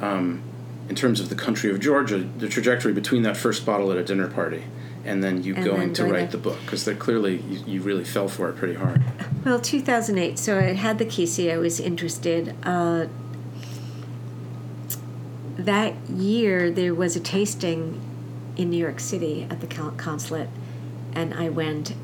um, 0.00 0.42
in 0.88 0.94
terms 0.94 1.20
of 1.20 1.28
the 1.28 1.34
country 1.34 1.70
of 1.70 1.80
Georgia, 1.80 2.18
the 2.18 2.48
trajectory 2.48 2.92
between 2.92 3.22
that 3.22 3.36
first 3.36 3.64
bottle 3.64 3.90
at 3.90 3.98
a 3.98 4.04
dinner 4.04 4.28
party 4.28 4.64
and 5.04 5.22
then 5.22 5.42
you 5.42 5.54
And 5.54 5.64
going 5.64 5.92
then 5.92 5.94
to 5.94 6.06
write 6.06 6.30
the 6.30 6.38
book 6.38 6.58
because 6.64 6.88
clearly 6.98 7.40
you, 7.42 7.64
you 7.66 7.82
really 7.82 8.04
fell 8.04 8.28
for 8.28 8.48
it 8.48 8.56
pretty 8.56 8.74
hard. 8.74 9.02
Well, 9.44 9.60
2008. 9.60 10.38
So 10.38 10.58
I 10.58 10.72
had 10.72 10.98
the 10.98 11.04
Kisi. 11.04 11.52
I 11.52 11.58
was 11.58 11.78
interested. 11.80 12.54
Uh, 12.62 13.06
that 15.56 15.94
year, 16.08 16.70
there 16.70 16.94
was 16.94 17.16
a 17.16 17.20
tasting 17.20 18.00
in 18.56 18.70
New 18.70 18.78
York 18.78 19.00
City 19.00 19.46
at 19.48 19.60
the 19.60 19.66
consulate, 19.66 20.48
and 21.12 21.34
I 21.34 21.48
went, 21.48 21.94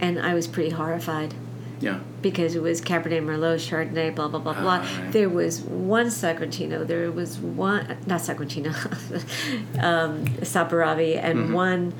and 0.00 0.20
I 0.20 0.34
was 0.34 0.46
pretty 0.46 0.70
horrified 0.70 1.34
Yeah. 1.82 1.98
because 2.22 2.54
it 2.54 2.62
was 2.62 2.80
Cabernet 2.80 3.22
Merlot, 3.24 3.58
Chardonnay, 3.58 4.14
blah 4.14 4.28
blah 4.28 4.38
blah 4.40 4.54
blah. 4.54 4.80
Ah, 4.82 5.00
right. 5.02 5.12
There 5.12 5.28
was 5.28 5.60
one 5.62 6.06
Sagrantino, 6.06 6.86
there 6.86 7.10
was 7.12 7.38
one 7.38 7.98
not 8.06 8.20
Sagrantino, 8.20 8.72
um, 9.82 10.24
Saperavi, 10.40 11.16
and 11.22 11.52
one 11.54 11.92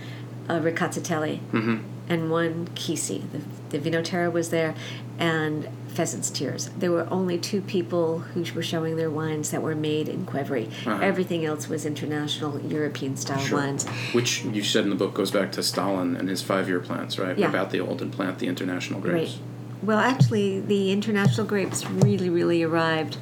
uh, 0.48 0.60
Rkatsiteli, 0.60 1.40
Mm-hmm. 1.52 1.76
and 2.08 2.30
one 2.30 2.68
Kisi. 2.74 3.22
The, 3.32 3.78
the 3.78 3.90
Vinoterra 3.90 4.30
was 4.32 4.50
there, 4.50 4.74
and 5.18 5.68
Pheasant's 5.88 6.30
Tears. 6.30 6.70
There 6.78 6.90
were 6.90 7.06
only 7.10 7.36
two 7.38 7.60
people 7.60 8.20
who 8.20 8.44
were 8.54 8.62
showing 8.62 8.96
their 8.96 9.10
wines 9.10 9.50
that 9.50 9.60
were 9.62 9.74
made 9.74 10.08
in 10.08 10.24
qvevri. 10.24 10.68
Uh-huh. 10.86 10.98
Everything 11.02 11.44
else 11.44 11.68
was 11.68 11.84
international 11.84 12.58
European 12.60 13.16
style 13.16 13.38
Sure. 13.38 13.58
wines. 13.58 13.86
Which 14.14 14.42
you 14.44 14.62
said 14.62 14.84
in 14.84 14.90
the 14.90 14.96
book 14.96 15.12
goes 15.14 15.30
back 15.30 15.52
to 15.52 15.62
Stalin 15.62 16.16
and 16.16 16.28
his 16.30 16.40
five-year 16.42 16.80
plans, 16.80 17.18
right? 17.18 17.36
Yeah. 17.36 17.48
About 17.48 17.70
the 17.72 17.80
old 17.80 18.00
and 18.00 18.10
plant 18.12 18.38
the 18.38 18.46
international 18.46 19.00
grapes. 19.00 19.32
Right. 19.32 19.40
Well, 19.82 19.98
actually, 19.98 20.60
the 20.60 20.92
international 20.92 21.46
grapes 21.46 21.84
really, 21.88 22.30
really 22.30 22.62
arrived. 22.62 23.16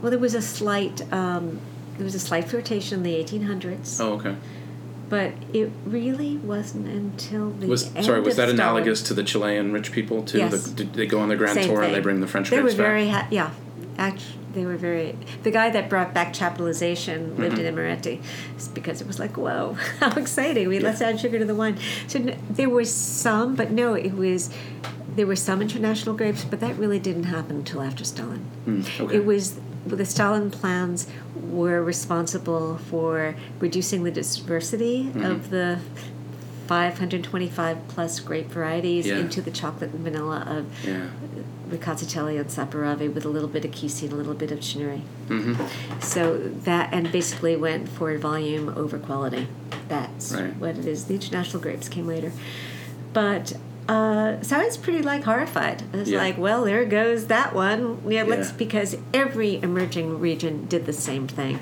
Well, 0.00 0.10
there 0.10 0.18
was 0.18 0.34
a 0.34 0.42
slight, 0.42 1.00
um, 1.12 1.60
there 1.96 2.04
was 2.04 2.14
a 2.14 2.18
slight 2.20 2.48
flirtation 2.48 2.98
in 2.98 3.02
the 3.04 3.14
1800s, 3.22 4.00
Oh, 4.00 4.14
okay. 4.14 4.34
but 5.08 5.32
it 5.52 5.70
really 5.86 6.38
wasn't 6.38 6.88
until 6.88 7.50
the 7.50 7.68
Was 7.68 7.86
sorry, 8.00 8.20
was 8.20 8.34
that 8.36 8.48
Stalin- 8.48 8.54
analogous 8.56 9.00
to 9.02 9.14
the 9.14 9.22
Chilean 9.22 9.72
rich 9.72 9.92
people 9.92 10.24
too? 10.24 10.38
Yes. 10.38 10.64
The, 10.64 10.74
did 10.84 10.94
they 10.94 11.06
go 11.06 11.20
on 11.20 11.28
their 11.28 11.38
grand 11.38 11.54
Same 11.54 11.68
tour 11.68 11.82
and 11.82 11.94
they 11.94 12.00
bring 12.00 12.20
the 12.20 12.26
French 12.26 12.50
They 12.50 12.56
were 12.56 12.62
grapes 12.62 12.74
back? 12.76 12.84
very 12.86 13.08
ha- 13.08 13.28
yeah. 13.30 13.50
Actually, 13.98 14.38
they 14.54 14.64
were 14.64 14.76
very. 14.76 15.16
The 15.44 15.50
guy 15.50 15.70
that 15.70 15.88
brought 15.88 16.12
back 16.14 16.32
chaptalization 16.32 17.38
lived 17.38 17.58
Mm-hmm. 17.58 17.66
in 17.66 17.74
Imereti, 17.76 18.22
because 18.74 19.00
it 19.02 19.06
was 19.06 19.18
like, 19.20 19.36
whoa, 19.36 19.74
how 20.00 20.10
exciting! 20.16 20.66
We 20.68 20.80
let's 20.80 21.00
add 21.02 21.20
sugar 21.20 21.38
to 21.38 21.44
the 21.44 21.54
wine. 21.54 21.76
So 22.08 22.18
there 22.50 22.70
was 22.70 22.92
some, 22.92 23.54
but 23.54 23.70
no, 23.70 23.94
it 23.94 24.14
was. 24.14 24.50
There 25.16 25.26
were 25.26 25.36
some 25.36 25.60
international 25.60 26.16
grapes, 26.16 26.44
but 26.44 26.60
that 26.60 26.76
really 26.78 26.98
didn't 26.98 27.24
happen 27.24 27.56
until 27.56 27.82
after 27.82 28.04
Stalin. 28.04 28.46
Mm, 28.66 29.00
okay. 29.00 29.16
It 29.16 29.24
was 29.26 29.58
the 29.86 30.06
Stalin 30.06 30.50
plans 30.50 31.06
were 31.34 31.82
responsible 31.82 32.78
for 32.78 33.34
reducing 33.58 34.04
the 34.04 34.10
diversity 34.10 35.04
Mm-hmm. 35.04 35.24
of 35.24 35.50
the 35.50 35.80
525 36.68 37.88
plus 37.88 38.20
grape 38.20 38.48
varieties 38.48 39.06
Yeah. 39.06 39.18
into 39.18 39.42
the 39.42 39.50
chocolate 39.50 39.90
and 39.92 40.00
vanilla 40.00 40.44
of 40.48 40.66
yeah. 40.86 41.08
Rkatsiteli 41.68 42.38
and 42.40 42.48
Saperavi 42.48 43.12
with 43.12 43.24
a 43.24 43.28
little 43.28 43.48
bit 43.48 43.64
of 43.64 43.72
Kisi 43.72 44.04
and 44.04 44.12
a 44.12 44.16
little 44.16 44.34
bit 44.34 44.50
of 44.52 44.60
Chinuri. 44.60 45.02
Mm-hmm. 45.28 46.00
So 46.00 46.38
that 46.38 46.90
and 46.92 47.10
basically 47.10 47.56
went 47.56 47.88
for 47.88 48.16
volume 48.18 48.68
over 48.70 48.98
quality. 48.98 49.48
That's 49.88 50.32
Right. 50.32 50.56
what 50.56 50.76
it 50.78 50.86
is. 50.86 51.04
The 51.06 51.14
international 51.14 51.60
grapes 51.62 51.88
came 51.88 52.06
later, 52.06 52.32
but 53.12 53.54
uh, 53.88 54.40
so 54.42 54.56
I 54.58 54.64
was 54.64 54.76
pretty 54.76 55.02
like 55.02 55.24
horrified. 55.24 55.82
I 55.92 55.96
was 55.98 56.10
Yeah. 56.10 56.18
like, 56.18 56.38
well, 56.38 56.64
there 56.64 56.84
goes 56.84 57.26
that 57.26 57.54
one. 57.54 57.98
Yeah, 58.08 58.22
let's 58.22 58.50
Yeah. 58.50 58.56
because 58.56 58.96
every 59.12 59.60
emerging 59.62 60.20
region 60.20 60.66
did 60.68 60.86
the 60.86 60.92
same 60.92 61.26
thing. 61.26 61.58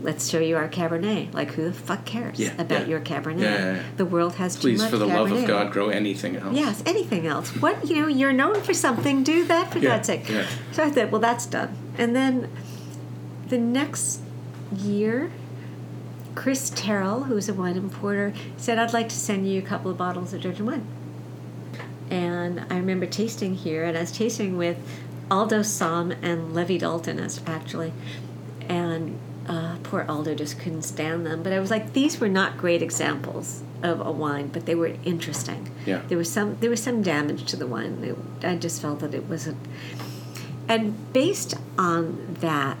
Let's 0.00 0.28
show 0.28 0.38
you 0.38 0.56
our 0.56 0.68
Cabernet. 0.68 1.34
Like, 1.34 1.54
who 1.54 1.64
the 1.64 1.72
fuck 1.72 2.04
cares 2.04 2.38
Yeah, 2.38 2.50
about 2.56 2.86
your 2.88 3.00
Cabernet? 3.00 3.80
The 3.96 4.04
world 4.04 4.34
has 4.36 4.54
too 4.54 4.68
much. 4.72 4.78
Please, 4.80 4.90
for 4.90 4.96
the 4.96 5.06
love 5.06 5.32
of 5.32 5.44
God, 5.46 5.72
grow 5.72 5.88
anything 5.88 6.36
else. 6.36 6.54
Yes, 6.54 6.82
anything 6.86 7.26
else. 7.26 7.48
What 7.60 7.88
you 7.88 7.96
know, 7.96 8.06
you're 8.06 8.32
known 8.32 8.60
for 8.62 8.72
something. 8.74 9.24
Do 9.24 9.44
that 9.46 9.72
for 9.72 9.80
God's 9.80 10.06
sake. 10.06 10.24
So 10.72 10.84
I 10.84 10.90
thought, 10.90 11.10
well, 11.10 11.20
that's 11.20 11.46
done. 11.46 11.70
And 11.96 12.14
then 12.14 12.48
the 13.48 13.58
next 13.58 14.20
year, 14.76 15.30
Chris 16.36 16.70
Terrell, 16.74 17.24
who's 17.24 17.48
a 17.48 17.54
wine 17.54 17.76
importer, 17.76 18.32
said, 18.56 18.78
"I'd 18.78 18.92
like 18.92 19.08
to 19.08 19.16
send 19.16 19.48
you 19.50 19.58
a 19.58 19.62
couple 19.64 19.90
of 19.90 19.98
bottles 19.98 20.32
of 20.32 20.40
Georgian 20.40 20.66
wine." 20.66 20.82
And 22.10 22.64
I 22.70 22.76
remember 22.76 23.06
tasting 23.06 23.54
here, 23.54 23.84
and 23.84 23.96
I 23.96 24.00
was 24.00 24.12
tasting 24.12 24.56
with 24.56 24.78
Aldo 25.30 25.62
Sohm 25.62 26.10
and 26.22 26.54
Levi 26.54 26.78
Dalton, 26.78 27.18
as 27.18 27.40
actually, 27.46 27.92
and 28.68 29.18
uh, 29.46 29.76
poor 29.82 30.04
Aldo 30.08 30.34
just 30.34 30.58
couldn't 30.58 30.82
stand 30.82 31.26
them. 31.26 31.42
But 31.42 31.52
I 31.52 31.60
was 31.60 31.70
like, 31.70 31.92
these 31.92 32.18
were 32.20 32.28
not 32.28 32.56
great 32.58 32.82
examples 32.82 33.62
of 33.82 34.00
a 34.04 34.10
wine, 34.10 34.48
but 34.48 34.66
they 34.66 34.74
were 34.74 34.92
interesting. 35.04 35.70
Yeah. 35.86 36.02
There 36.08 36.18
was 36.18 36.30
some 36.32 36.56
there 36.60 36.70
was 36.70 36.82
some 36.82 37.02
damage 37.02 37.44
to 37.46 37.56
the 37.56 37.66
wine. 37.66 38.02
It, 38.02 38.44
I 38.46 38.56
just 38.56 38.80
felt 38.82 39.00
that 39.00 39.14
it 39.14 39.24
wasn't. 39.24 39.58
And 40.68 41.12
based 41.12 41.54
on 41.78 42.36
that, 42.40 42.76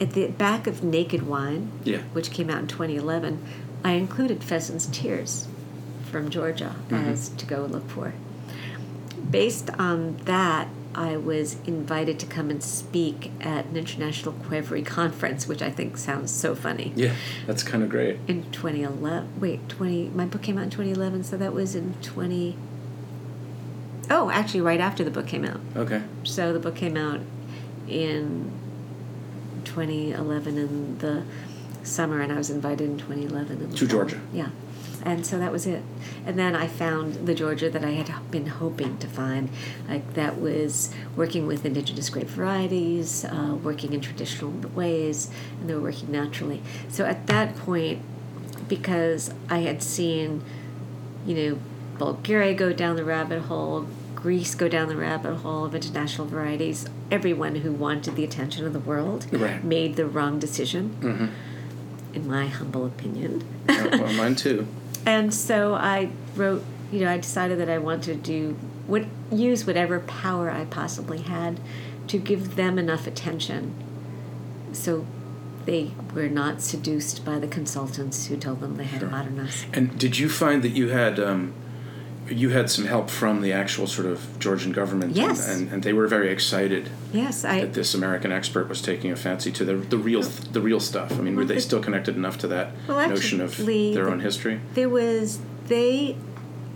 at 0.00 0.12
the 0.12 0.28
back 0.28 0.66
of 0.66 0.82
Naked 0.82 1.26
Wine, 1.26 1.70
Yeah. 1.84 1.98
which 2.12 2.30
came 2.30 2.48
out 2.48 2.60
in 2.60 2.66
2011, 2.66 3.42
I 3.84 3.92
included 3.92 4.42
Pheasant's 4.42 4.86
Tears 4.86 5.48
from 6.12 6.30
Georgia 6.30 6.76
mm-hmm. 6.88 7.08
as 7.08 7.30
to 7.30 7.46
go 7.46 7.62
look 7.62 7.88
for. 7.88 8.12
Based 9.30 9.70
on 9.78 10.18
that, 10.24 10.68
I 10.94 11.16
was 11.16 11.56
invited 11.66 12.18
to 12.20 12.26
come 12.26 12.50
and 12.50 12.62
speak 12.62 13.30
at 13.40 13.64
an 13.66 13.76
international 13.76 14.34
qvevri 14.34 14.84
conference, 14.84 15.48
which 15.48 15.62
I 15.62 15.70
think 15.70 15.96
sounds 15.96 16.30
so 16.30 16.54
funny. 16.54 16.92
Yeah, 16.94 17.14
that's 17.46 17.62
kind 17.62 17.82
of 17.82 17.88
great. 17.88 18.18
In 18.28 18.50
2011, 18.52 19.40
wait, 19.40 19.68
20. 19.68 20.10
My 20.10 20.26
book 20.26 20.42
came 20.42 20.58
out 20.58 20.64
in 20.64 20.70
2011, 20.70 21.24
so 21.24 21.36
that 21.38 21.54
was 21.54 21.74
in 21.74 21.94
20. 22.02 22.56
Oh, 24.10 24.30
actually, 24.30 24.60
right 24.60 24.80
after 24.80 25.02
the 25.02 25.10
book 25.10 25.26
came 25.26 25.44
out. 25.44 25.60
Okay. 25.74 26.02
So 26.24 26.52
the 26.52 26.60
book 26.60 26.76
came 26.76 26.96
out 26.96 27.20
in 27.88 28.52
2011 29.64 30.58
in 30.58 30.98
the 30.98 31.22
summer, 31.82 32.20
and 32.20 32.30
I 32.32 32.36
was 32.36 32.50
invited 32.50 32.88
in 32.90 32.98
2011 32.98 33.62
in 33.62 33.70
To 33.70 33.76
fall. 33.76 33.88
Georgia. 33.88 34.20
Yeah, 34.32 34.50
and 35.04 35.26
so 35.26 35.38
that 35.38 35.50
was 35.52 35.66
it. 35.66 35.82
And 36.26 36.38
then 36.38 36.54
I 36.56 36.66
found 36.66 37.26
the 37.26 37.34
Georgia 37.34 37.68
that 37.70 37.84
I 37.84 37.90
had 37.90 38.30
been 38.30 38.46
hoping 38.46 38.98
to 38.98 39.06
find, 39.06 39.48
like 39.88 40.14
that 40.14 40.40
was 40.40 40.90
working 41.16 41.46
with 41.46 41.64
indigenous 41.64 42.08
grape 42.10 42.28
varieties, 42.28 43.24
uh, 43.24 43.56
working 43.62 43.92
in 43.92 44.00
traditional 44.00 44.50
ways, 44.74 45.30
and 45.60 45.68
they 45.68 45.74
were 45.74 45.80
working 45.80 46.10
naturally. 46.12 46.62
So 46.88 47.04
at 47.04 47.26
that 47.26 47.56
point, 47.56 48.00
because 48.68 49.32
I 49.50 49.58
had 49.58 49.82
seen, 49.82 50.42
you 51.26 51.34
know, 51.34 51.58
Bulgaria 51.98 52.54
go 52.54 52.72
down 52.72 52.96
the 52.96 53.04
rabbit 53.04 53.42
hole, 53.42 53.86
Greece 54.14 54.54
go 54.54 54.68
down 54.68 54.88
the 54.88 54.96
rabbit 54.96 55.36
hole 55.38 55.64
of 55.64 55.74
international 55.74 56.26
varieties. 56.28 56.86
Everyone 57.10 57.56
who 57.56 57.72
wanted 57.72 58.14
the 58.14 58.22
attention 58.24 58.64
of 58.66 58.72
the 58.72 58.78
world 58.78 59.26
Right. 59.32 59.62
made 59.64 59.96
the 59.96 60.06
wrong 60.06 60.38
decision, 60.38 60.96
Mm-hmm. 61.00 61.26
in 62.14 62.28
my 62.28 62.46
humble 62.46 62.86
opinion. 62.86 63.42
well, 63.68 64.12
mine 64.12 64.36
too. 64.36 64.66
and 65.06 65.32
so 65.32 65.74
I 65.74 66.10
wrote, 66.36 66.64
you 66.90 67.00
know, 67.00 67.10
I 67.10 67.18
decided 67.18 67.58
that 67.58 67.68
I 67.68 67.78
wanted 67.78 68.04
to 68.04 68.14
do 68.14 68.56
what 68.86 69.06
use 69.30 69.66
whatever 69.66 70.00
power 70.00 70.50
I 70.50 70.64
possibly 70.64 71.22
had 71.22 71.60
to 72.08 72.18
give 72.18 72.56
them 72.56 72.78
enough 72.78 73.06
attention 73.06 73.74
so 74.72 75.06
they 75.64 75.92
were 76.14 76.28
not 76.28 76.60
seduced 76.60 77.24
by 77.24 77.38
the 77.38 77.46
consultants 77.46 78.26
who 78.26 78.36
told 78.36 78.60
them 78.60 78.76
they 78.76 78.84
had 78.84 79.00
to 79.00 79.06
modernize. 79.06 79.66
And 79.72 79.96
did 79.98 80.18
you 80.18 80.28
find 80.28 80.62
that 80.62 80.70
you 80.70 80.88
had 80.88 81.20
um, 81.20 81.54
you 82.32 82.50
had 82.50 82.70
some 82.70 82.84
help 82.86 83.10
from 83.10 83.40
the 83.42 83.52
actual 83.52 83.86
sort 83.86 84.06
of 84.06 84.38
Georgian 84.38 84.72
government? 84.72 85.14
Yes. 85.16 85.48
And, 85.48 85.62
and, 85.64 85.72
and 85.72 85.82
they 85.82 85.92
were 85.92 86.06
very 86.06 86.30
excited 86.30 86.90
Yes, 87.12 87.44
I 87.44 87.60
that 87.60 87.74
this 87.74 87.94
American 87.94 88.32
expert 88.32 88.68
was 88.68 88.80
taking 88.82 89.10
a 89.12 89.16
fancy 89.16 89.50
to 89.52 89.64
the 89.64 89.74
the 89.74 89.98
real 89.98 90.22
the 90.22 90.60
real 90.60 90.80
stuff. 90.80 91.12
I 91.12 91.20
mean, 91.22 91.36
were 91.36 91.44
they 91.44 91.60
still 91.60 91.80
connected 91.80 92.16
enough 92.16 92.38
to 92.38 92.46
that 92.48 92.72
Well, 92.88 93.08
notion 93.08 93.40
of 93.40 93.56
their 93.56 93.66
the- 94.04 94.10
own 94.10 94.20
history? 94.20 94.60
There 94.74 94.88
was 94.88 95.40
they 95.68 96.16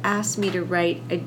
asked 0.04 0.38
me 0.38 0.50
to 0.50 0.62
write 0.62 1.02
a, 1.10 1.22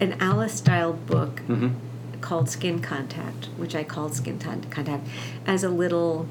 an 0.00 0.16
Alice 0.20 0.54
style 0.54 0.92
book 0.94 1.40
Mm-hmm. 1.48 2.20
called 2.20 2.48
Skin 2.48 2.80
Contact, 2.80 3.46
which 3.56 3.74
I 3.74 3.84
called 3.84 4.14
Skin 4.14 4.38
Contact, 4.38 5.06
as 5.46 5.62
a 5.64 5.68
little. 5.68 6.26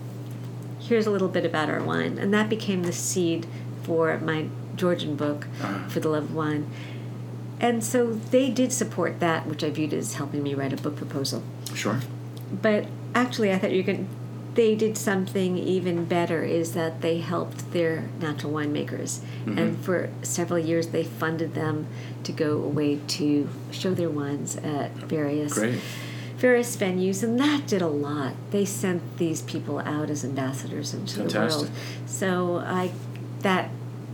Here's 0.79 1.07
a 1.07 1.11
little 1.11 1.29
bit 1.29 1.45
about 1.45 1.69
our 1.69 1.81
wine, 1.81 2.17
and 2.19 2.31
that 2.33 2.47
became 2.49 2.83
the 2.83 2.93
seed 2.93 3.47
for 3.83 4.17
my 4.19 4.47
Georgian 4.75 5.15
book, 5.15 5.47
Uh-huh. 5.61 5.87
For 5.89 5.99
the 5.99 6.09
Love 6.09 6.23
of 6.25 6.35
Wine. 6.35 6.69
And 7.59 7.83
so 7.83 8.13
they 8.13 8.49
did 8.49 8.71
support 8.73 9.19
that, 9.21 9.47
which 9.47 9.63
I 9.63 9.69
viewed 9.69 9.93
as 9.93 10.15
helping 10.15 10.43
me 10.43 10.53
write 10.53 10.73
a 10.73 10.77
book 10.77 10.95
proposal. 10.97 11.41
Sure. 11.73 11.99
But 12.51 12.87
actually, 13.13 13.51
I 13.51 13.57
thought 13.57 13.71
you 13.71 13.83
could. 13.83 14.07
They 14.55 14.73
did 14.75 14.97
something 14.97 15.57
even 15.57 16.05
better. 16.05 16.43
Is 16.43 16.73
that 16.73 17.01
they 17.01 17.19
helped 17.19 17.71
their 17.73 18.05
natural 18.21 18.53
winemakers, 18.53 19.19
Mm-hmm. 19.45 19.57
and 19.57 19.77
for 19.79 20.09
several 20.21 20.59
years 20.59 20.87
they 20.87 21.03
funded 21.03 21.53
them 21.55 21.87
to 22.23 22.31
go 22.31 22.61
away 22.63 22.99
to 23.07 23.49
show 23.71 23.93
their 23.93 24.09
wines 24.09 24.55
at 24.57 24.91
various 24.91 25.53
Great. 25.53 25.79
various 26.37 26.75
venues, 26.77 27.21
and 27.23 27.39
that 27.39 27.67
did 27.67 27.81
a 27.81 27.87
lot. 27.87 28.33
They 28.51 28.65
sent 28.65 29.17
these 29.17 29.41
people 29.41 29.79
out 29.79 30.09
as 30.09 30.23
ambassadors 30.23 30.93
into 30.93 31.17
the 31.23 31.29
Fantastic. 31.29 31.69
world. 31.69 31.77
So 32.05 32.57
I 32.59 32.91
that 33.41 33.69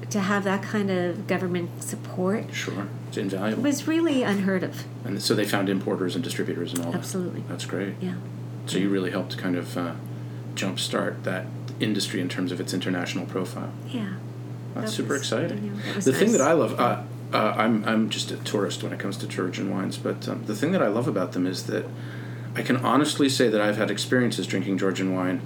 to 0.09 0.19
have 0.19 0.43
that 0.43 0.61
kind 0.63 0.89
of 0.91 1.27
government 1.27 1.83
support 1.83 2.53
Sure. 2.53 2.87
It's 3.11 3.17
invaluable. 3.17 3.63
was 3.63 3.87
really 3.87 4.23
unheard 4.23 4.63
of. 4.63 4.85
And 5.03 5.21
so 5.21 5.35
they 5.35 5.43
found 5.45 5.67
importers 5.67 6.15
and 6.15 6.23
distributors 6.23 6.73
and 6.73 6.85
all 6.85 6.95
Absolutely. 6.95 7.41
that. 7.41 7.49
That's 7.49 7.65
great. 7.65 7.95
Yeah. 7.99 8.13
So 8.67 8.77
you 8.77 8.89
really 8.89 9.11
helped 9.11 9.37
kind 9.37 9.57
of 9.57 9.77
uh, 9.77 9.95
jumpstart 10.55 11.23
that 11.23 11.45
industry 11.81 12.21
in 12.21 12.29
terms 12.29 12.51
of 12.53 12.61
its 12.61 12.73
international 12.73 13.25
profile. 13.25 13.73
Yeah. 13.89 14.13
That's 14.75 14.91
That 14.91 14.95
super 14.95 15.13
was- 15.13 15.21
exciting. 15.23 15.63
you 15.65 15.71
know, 15.71 15.99
the 15.99 16.13
thing 16.13 16.31
that 16.31 16.41
I 16.41 16.53
love, 16.53 16.79
uh, 16.79 17.03
uh, 17.33 17.53
I'm 17.57 17.83
I'm 17.83 18.09
just 18.09 18.31
a 18.31 18.37
tourist 18.37 18.81
when 18.83 18.93
it 18.93 18.99
comes 18.99 19.17
to 19.17 19.27
Georgian 19.27 19.69
wines, 19.69 19.97
but 19.97 20.27
um, 20.29 20.45
the 20.45 20.55
thing 20.55 20.71
that 20.71 20.81
I 20.81 20.87
love 20.87 21.07
about 21.09 21.33
them 21.33 21.45
is 21.45 21.63
that 21.63 21.85
I 22.55 22.61
can 22.61 22.77
honestly 22.77 23.27
say 23.27 23.49
that 23.49 23.59
I've 23.59 23.77
had 23.77 23.91
experiences 23.91 24.47
drinking 24.47 24.77
Georgian 24.77 25.13
wine 25.13 25.41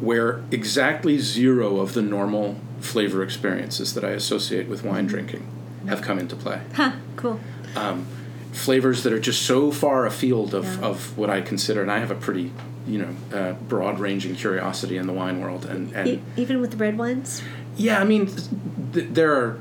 where 0.00 0.42
exactly 0.50 1.18
zero 1.18 1.78
of 1.80 1.92
the 1.94 2.02
normal 2.02 2.56
flavor 2.80 3.22
experiences 3.22 3.94
that 3.94 4.04
I 4.04 4.10
associate 4.10 4.68
with 4.68 4.80
Mm-hmm. 4.80 4.88
wine 4.88 5.06
drinking 5.06 5.46
have 5.88 6.02
come 6.02 6.18
into 6.18 6.36
play. 6.36 6.60
Huh, 6.74 6.92
cool. 7.16 7.40
Um, 7.74 8.06
flavors 8.52 9.02
that 9.02 9.12
are 9.12 9.20
just 9.20 9.42
so 9.42 9.70
far 9.70 10.06
afield 10.06 10.54
of, 10.54 10.64
Yeah. 10.64 10.80
of 10.88 11.16
what 11.18 11.28
I 11.30 11.40
consider, 11.42 11.82
and 11.82 11.90
I 11.90 11.98
have 11.98 12.10
a 12.10 12.14
pretty 12.14 12.52
you 12.86 12.98
know 12.98 13.36
uh, 13.36 13.52
broad 13.68 13.98
ranging 13.98 14.34
curiosity 14.36 14.96
in 14.96 15.06
the 15.06 15.12
wine 15.12 15.40
world, 15.40 15.64
and, 15.66 15.92
and 15.94 16.08
E- 16.08 16.22
even 16.36 16.60
with 16.60 16.70
the 16.70 16.76
red 16.76 16.96
wines? 16.96 17.42
yeah, 17.76 18.00
I 18.00 18.04
mean, 18.04 18.26
th- 18.26 18.48
th- 18.94 19.06
there 19.10 19.32
are 19.34 19.58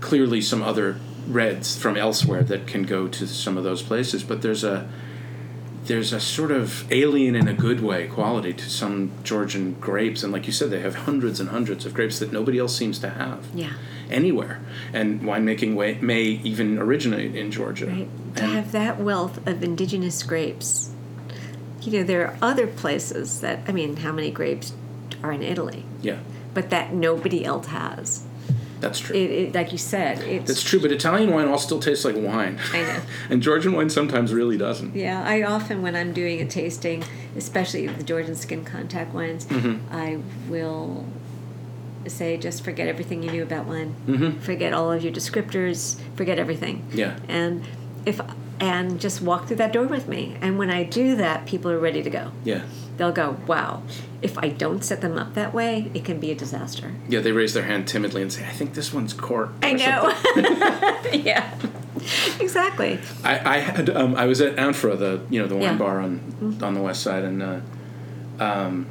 clearly 0.00 0.40
some 0.40 0.62
other 0.62 0.98
reds 1.26 1.76
from 1.76 1.96
elsewhere 1.96 2.42
that 2.44 2.66
can 2.68 2.84
go 2.84 3.08
to 3.08 3.26
some 3.26 3.56
of 3.58 3.64
those 3.64 3.82
places, 3.82 4.22
but 4.22 4.42
there's 4.42 4.62
a 4.64 4.88
there's 5.86 6.12
a 6.12 6.18
sort 6.20 6.50
of 6.50 6.90
alien 6.92 7.36
in 7.36 7.46
a 7.46 7.52
good 7.54 7.80
way 7.80 8.08
quality 8.08 8.52
to 8.52 8.68
some 8.70 9.10
Georgian 9.22 9.74
grapes, 9.80 10.22
and 10.24 10.32
like 10.32 10.46
you 10.46 10.52
said, 10.52 10.70
they 10.70 10.80
have 10.80 10.94
hundreds 10.94 11.38
and 11.40 11.50
hundreds 11.50 11.84
of 11.86 11.94
grapes 11.94 12.18
that 12.18 12.32
nobody 12.32 12.58
else 12.58 12.74
seems 12.76 12.98
to 13.00 13.10
have 13.10 13.46
Yeah. 13.54 13.72
Anywhere, 14.10 14.60
and 14.92 15.20
winemaking 15.22 15.74
way, 15.74 15.98
may 16.00 16.22
even 16.22 16.78
originate 16.78 17.34
in 17.36 17.50
Georgia. 17.50 17.86
Right. 17.86 18.08
To 18.36 18.42
have 18.44 18.72
that 18.72 19.00
wealth 19.00 19.46
of 19.46 19.62
indigenous 19.64 20.22
grapes. 20.22 20.90
You 21.82 21.98
know, 22.00 22.02
there 22.04 22.26
are 22.26 22.36
other 22.42 22.66
places 22.66 23.40
that, 23.40 23.60
I 23.68 23.72
mean, 23.72 23.96
how 23.98 24.12
many 24.12 24.30
grapes 24.30 24.72
are 25.22 25.32
in 25.32 25.42
Italy? 25.42 25.84
yeah, 26.02 26.18
But 26.52 26.70
that 26.70 26.92
nobody 26.92 27.44
else 27.44 27.66
has. 27.68 28.24
that's 28.80 28.98
true. 29.00 29.14
It, 29.16 29.30
it 29.30 29.54
like 29.54 29.72
you 29.72 29.78
said, 29.78 30.18
it's. 30.18 30.46
that's 30.48 30.62
true, 30.62 30.80
but 30.80 30.90
Italian 30.92 31.30
wine 31.32 31.48
all 31.48 31.58
still 31.58 31.78
tastes 31.80 32.04
like 32.04 32.16
wine. 32.16 32.58
I 32.72 32.82
know. 32.82 33.00
and 33.30 33.40
Georgian 33.42 33.72
wine 33.72 33.88
sometimes 33.88 34.32
really 34.34 34.58
doesn't. 34.58 34.94
Yeah, 34.96 35.22
I 35.24 35.42
often, 35.42 35.80
when 35.80 35.94
I'm 35.96 36.12
doing 36.12 36.40
a 36.40 36.46
tasting, 36.46 37.04
especially 37.36 37.86
the 37.86 38.02
Georgian 38.02 38.34
skin 38.34 38.64
contact 38.64 39.14
wines, 39.14 39.46
Mm-hmm. 39.46 39.94
I 39.94 40.18
will 40.50 41.06
say, 42.10 42.36
just 42.36 42.64
forget 42.64 42.88
everything 42.88 43.22
you 43.22 43.30
knew 43.30 43.42
about 43.42 43.66
wine. 43.66 43.94
Mhm. 44.06 44.40
Forget 44.40 44.72
all 44.72 44.92
of 44.92 45.02
your 45.02 45.12
descriptors. 45.12 45.96
Forget 46.16 46.38
everything. 46.38 46.82
Yeah. 46.92 47.16
And 47.28 47.62
if 48.04 48.20
and 48.58 48.98
just 48.98 49.20
walk 49.20 49.46
through 49.48 49.56
that 49.56 49.72
door 49.72 49.84
with 49.86 50.08
me. 50.08 50.36
And 50.40 50.58
when 50.58 50.70
I 50.70 50.82
do 50.82 51.14
that, 51.16 51.44
people 51.44 51.70
are 51.70 51.78
ready 51.78 52.02
to 52.02 52.08
go. 52.08 52.30
Yeah. 52.42 52.62
They'll 52.96 53.12
go, 53.12 53.36
wow. 53.46 53.82
If 54.22 54.38
I 54.38 54.48
don't 54.48 54.82
set 54.82 55.02
them 55.02 55.18
up 55.18 55.34
that 55.34 55.52
way, 55.52 55.90
it 55.92 56.04
can 56.06 56.18
be 56.18 56.30
a 56.30 56.34
disaster. 56.34 56.92
Yeah, 57.06 57.20
they 57.20 57.32
raise 57.32 57.52
their 57.52 57.64
hand 57.64 57.86
timidly 57.86 58.22
and 58.22 58.32
say, 58.32 58.46
I 58.46 58.52
think 58.52 58.72
this 58.72 58.94
one's 58.94 59.12
court. 59.12 59.50
I 59.62 59.74
know. 59.74 60.10
yeah. 61.12 61.52
Exactly. 62.40 62.98
I, 63.24 63.56
I 63.56 63.58
had 63.58 63.90
um, 63.90 64.14
I 64.14 64.26
was 64.26 64.40
at 64.40 64.56
Anfora, 64.56 64.98
the 64.98 65.20
you 65.28 65.40
know 65.40 65.46
the 65.48 65.54
wine 65.54 65.62
Yeah. 65.64 65.70
Mm-hmm. 65.72 65.78
bar 65.78 66.00
on 66.00 66.58
on 66.62 66.74
the 66.74 66.80
west 66.80 67.02
side, 67.02 67.24
and 67.24 67.42
uh, 67.42 67.60
um, 68.38 68.86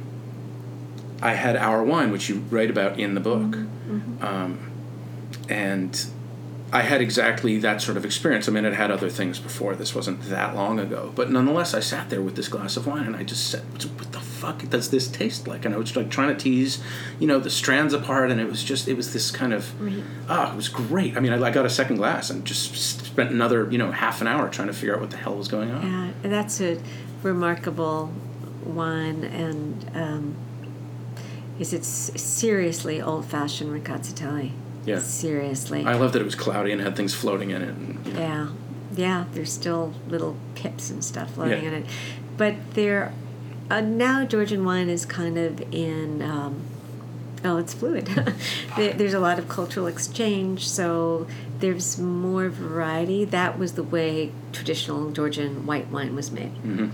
I 1.22 1.32
had 1.34 1.56
our 1.56 1.82
wine, 1.82 2.10
which 2.12 2.28
you 2.28 2.44
write 2.50 2.70
about 2.70 2.98
in 2.98 3.14
the 3.14 3.20
book, 3.20 3.56
Mm-hmm. 3.86 4.24
um, 4.24 4.70
and 5.48 6.06
I 6.72 6.82
had 6.82 7.00
exactly 7.00 7.58
that 7.58 7.80
sort 7.80 7.96
of 7.96 8.04
experience. 8.04 8.48
I 8.48 8.52
mean, 8.52 8.64
I'd 8.66 8.74
had 8.74 8.90
other 8.90 9.08
things 9.08 9.38
before. 9.38 9.76
This 9.76 9.94
wasn't 9.94 10.22
that 10.24 10.56
long 10.56 10.80
ago, 10.80 11.12
but 11.14 11.30
nonetheless, 11.30 11.72
I 11.72 11.80
sat 11.80 12.10
there 12.10 12.20
with 12.20 12.34
this 12.34 12.48
glass 12.48 12.76
of 12.76 12.86
wine, 12.88 13.06
and 13.06 13.14
I 13.14 13.22
just 13.22 13.48
said, 13.48 13.62
"What 13.72 14.10
the 14.12 14.18
fuck 14.20 14.68
does 14.68 14.90
this 14.90 15.06
taste 15.06 15.46
like?" 15.46 15.64
And 15.64 15.72
I 15.74 15.78
was 15.78 15.94
like 15.94 16.10
trying 16.10 16.28
to 16.28 16.34
tease, 16.34 16.82
you 17.20 17.28
know, 17.28 17.38
the 17.38 17.50
strands 17.50 17.94
apart, 17.94 18.30
and 18.32 18.40
it 18.40 18.48
was 18.48 18.64
just 18.64 18.88
it 18.88 18.96
was 18.96 19.12
this 19.12 19.30
kind 19.30 19.54
of 19.54 19.72
ah, 20.28 20.52
it 20.52 20.56
was 20.56 20.68
great. 20.68 21.16
I 21.16 21.20
mean, 21.20 21.32
I, 21.32 21.40
I 21.40 21.50
got 21.52 21.64
a 21.64 21.70
second 21.70 21.96
glass 21.96 22.28
and 22.30 22.44
just 22.44 22.74
spent 22.74 23.30
another 23.30 23.70
you 23.70 23.78
know 23.78 23.92
half 23.92 24.20
an 24.20 24.26
hour 24.26 24.48
trying 24.48 24.68
to 24.68 24.74
figure 24.74 24.94
out 24.96 25.00
what 25.00 25.12
the 25.12 25.16
hell 25.18 25.36
was 25.36 25.46
going 25.46 25.70
on. 25.70 26.12
Yeah, 26.22 26.28
that's 26.28 26.60
a 26.60 26.78
remarkable 27.22 28.12
wine, 28.64 29.22
and 29.22 29.88
um, 29.94 30.36
is 31.58 31.72
it 31.72 31.84
seriously 31.84 33.00
old-fashioned 33.00 33.70
Rkatsiteli? 33.70 34.50
Yeah. 34.84 34.98
Seriously. 35.00 35.84
I 35.84 35.94
love 35.94 36.12
that 36.12 36.22
it 36.22 36.24
was 36.24 36.34
cloudy 36.36 36.70
and 36.72 36.80
had 36.80 36.94
things 36.96 37.12
floating 37.14 37.50
in 37.50 37.62
it. 37.62 37.68
And, 37.70 38.06
you 38.06 38.12
know, 38.12 38.20
yeah, 38.20 38.48
yeah. 38.94 39.24
There's 39.32 39.52
still 39.52 39.94
little 40.08 40.36
pips 40.54 40.90
and 40.90 41.04
stuff 41.04 41.34
floating 41.34 41.62
Yeah. 41.62 41.68
in 41.70 41.74
it, 41.74 41.86
but 42.36 42.54
there 42.74 43.12
uh, 43.68 43.80
now 43.80 44.24
Georgian 44.24 44.64
wine 44.64 44.88
is 44.88 45.04
kind 45.04 45.36
of 45.38 45.60
in. 45.74 46.22
Um, 46.22 46.62
Oh, 47.44 47.58
it's 47.58 47.74
fluid. 47.74 48.08
There- 48.76 48.94
There's 48.94 49.12
a 49.14 49.20
lot 49.20 49.38
of 49.38 49.46
cultural 49.48 49.86
exchange, 49.86 50.66
so 50.68 51.26
there's 51.60 51.96
more 51.98 52.48
variety. 52.48 53.24
That 53.24 53.56
was 53.58 53.72
the 53.74 53.82
way 53.82 54.32
traditional 54.52 55.10
Georgian 55.12 55.64
white 55.66 55.88
wine 55.88 56.14
was 56.16 56.32
made. 56.32 56.52
Mhm. 56.64 56.90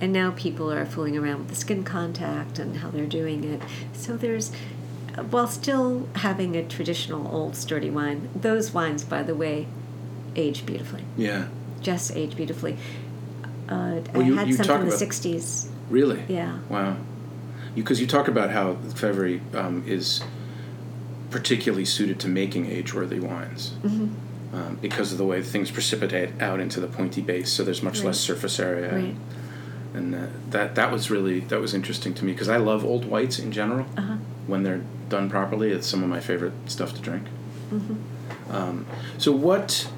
And 0.00 0.12
now 0.12 0.30
people 0.32 0.70
are 0.72 0.84
fooling 0.84 1.16
around 1.16 1.38
with 1.40 1.48
the 1.48 1.54
skin 1.54 1.82
contact 1.82 2.58
and 2.58 2.78
how 2.78 2.90
they're 2.90 3.06
doing 3.06 3.44
it. 3.44 3.62
So 3.94 4.16
there's, 4.16 4.52
while 5.30 5.46
still 5.46 6.08
having 6.16 6.54
a 6.54 6.62
traditional 6.62 7.34
old 7.34 7.56
sturdy 7.56 7.88
wine, 7.90 8.28
those 8.34 8.72
wines, 8.74 9.04
by 9.04 9.22
the 9.22 9.34
way, 9.34 9.66
age 10.34 10.66
beautifully. 10.66 11.04
yeah, 11.16 11.46
Just 11.80 12.14
age 12.14 12.36
beautifully. 12.36 12.76
Uh, 13.68 14.00
Well, 14.12 14.22
I 14.22 14.26
you- 14.26 14.36
had 14.36 14.48
you 14.48 14.54
some 14.54 14.66
from 14.66 14.80
the 14.82 14.86
about- 14.88 14.98
60s. 14.98 15.68
really. 15.88 16.22
Yeah. 16.28 16.58
Wow. 16.68 16.96
Because 17.74 18.00
you, 18.00 18.06
talk 18.06 18.28
about 18.28 18.50
how 18.50 18.74
qvevri 18.74 19.40
um, 19.54 19.82
is 19.86 20.22
particularly 21.30 21.84
suited 21.84 22.18
to 22.20 22.28
making 22.28 22.66
age-worthy 22.66 23.18
wines. 23.20 23.72
Mm-hmm. 23.82 24.54
Um, 24.54 24.78
because 24.80 25.12
of 25.12 25.18
the 25.18 25.24
way 25.24 25.42
things 25.42 25.70
precipitate 25.70 26.40
out 26.40 26.60
into 26.60 26.80
the 26.80 26.86
pointy 26.86 27.20
base, 27.20 27.50
so 27.52 27.64
there's 27.64 27.82
much 27.82 27.98
Right. 27.98 28.06
less 28.06 28.20
surface 28.20 28.58
area, 28.60 28.94
Right. 28.94 29.14
And 29.96 30.14
uh, 30.14 30.26
that 30.50 30.74
that 30.74 30.92
was 30.92 31.10
really 31.10 31.40
that 31.40 31.60
was 31.60 31.74
interesting 31.74 32.14
to 32.14 32.24
me 32.24 32.32
because 32.32 32.48
I 32.48 32.58
love 32.58 32.84
old 32.84 33.04
whites 33.04 33.38
in 33.38 33.50
general. 33.52 33.86
Uh-huh. 33.96 34.16
When 34.46 34.62
they're 34.62 34.82
done 35.08 35.28
properly, 35.28 35.72
it's 35.72 35.86
some 35.86 36.02
of 36.02 36.08
my 36.08 36.20
favorite 36.20 36.52
stuff 36.66 36.94
to 36.94 37.00
drink. 37.00 37.26
Mm-hmm. 37.70 38.54
Um, 38.54 38.86
so 39.18 39.32
what, 39.32 39.90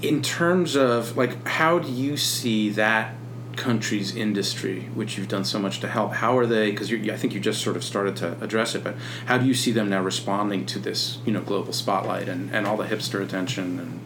in 0.00 0.22
terms 0.22 0.76
of 0.76 1.16
like, 1.16 1.46
how 1.46 1.78
do 1.78 1.90
you 1.90 2.16
see 2.16 2.70
that 2.70 3.14
country's 3.56 4.16
industry, 4.16 4.88
which 4.94 5.18
you've 5.18 5.28
done 5.28 5.44
so 5.44 5.58
much 5.58 5.80
to 5.80 5.88
help? 5.88 6.14
How 6.14 6.38
are 6.38 6.46
they? 6.46 6.70
Because 6.70 6.90
I 6.92 7.16
think 7.16 7.34
you 7.34 7.40
just 7.40 7.62
sort 7.62 7.76
of 7.76 7.84
started 7.84 8.16
to 8.16 8.40
address 8.40 8.74
it, 8.74 8.82
but 8.82 8.96
how 9.26 9.36
do 9.36 9.46
you 9.46 9.54
see 9.54 9.72
them 9.72 9.90
now 9.90 10.02
responding 10.02 10.64
to 10.66 10.78
this, 10.78 11.18
you 11.26 11.32
know, 11.32 11.42
global 11.42 11.72
spotlight 11.72 12.28
and, 12.28 12.50
and 12.54 12.66
all 12.66 12.78
the 12.78 12.86
hipster 12.86 13.22
attention 13.22 13.78
and 13.78 14.00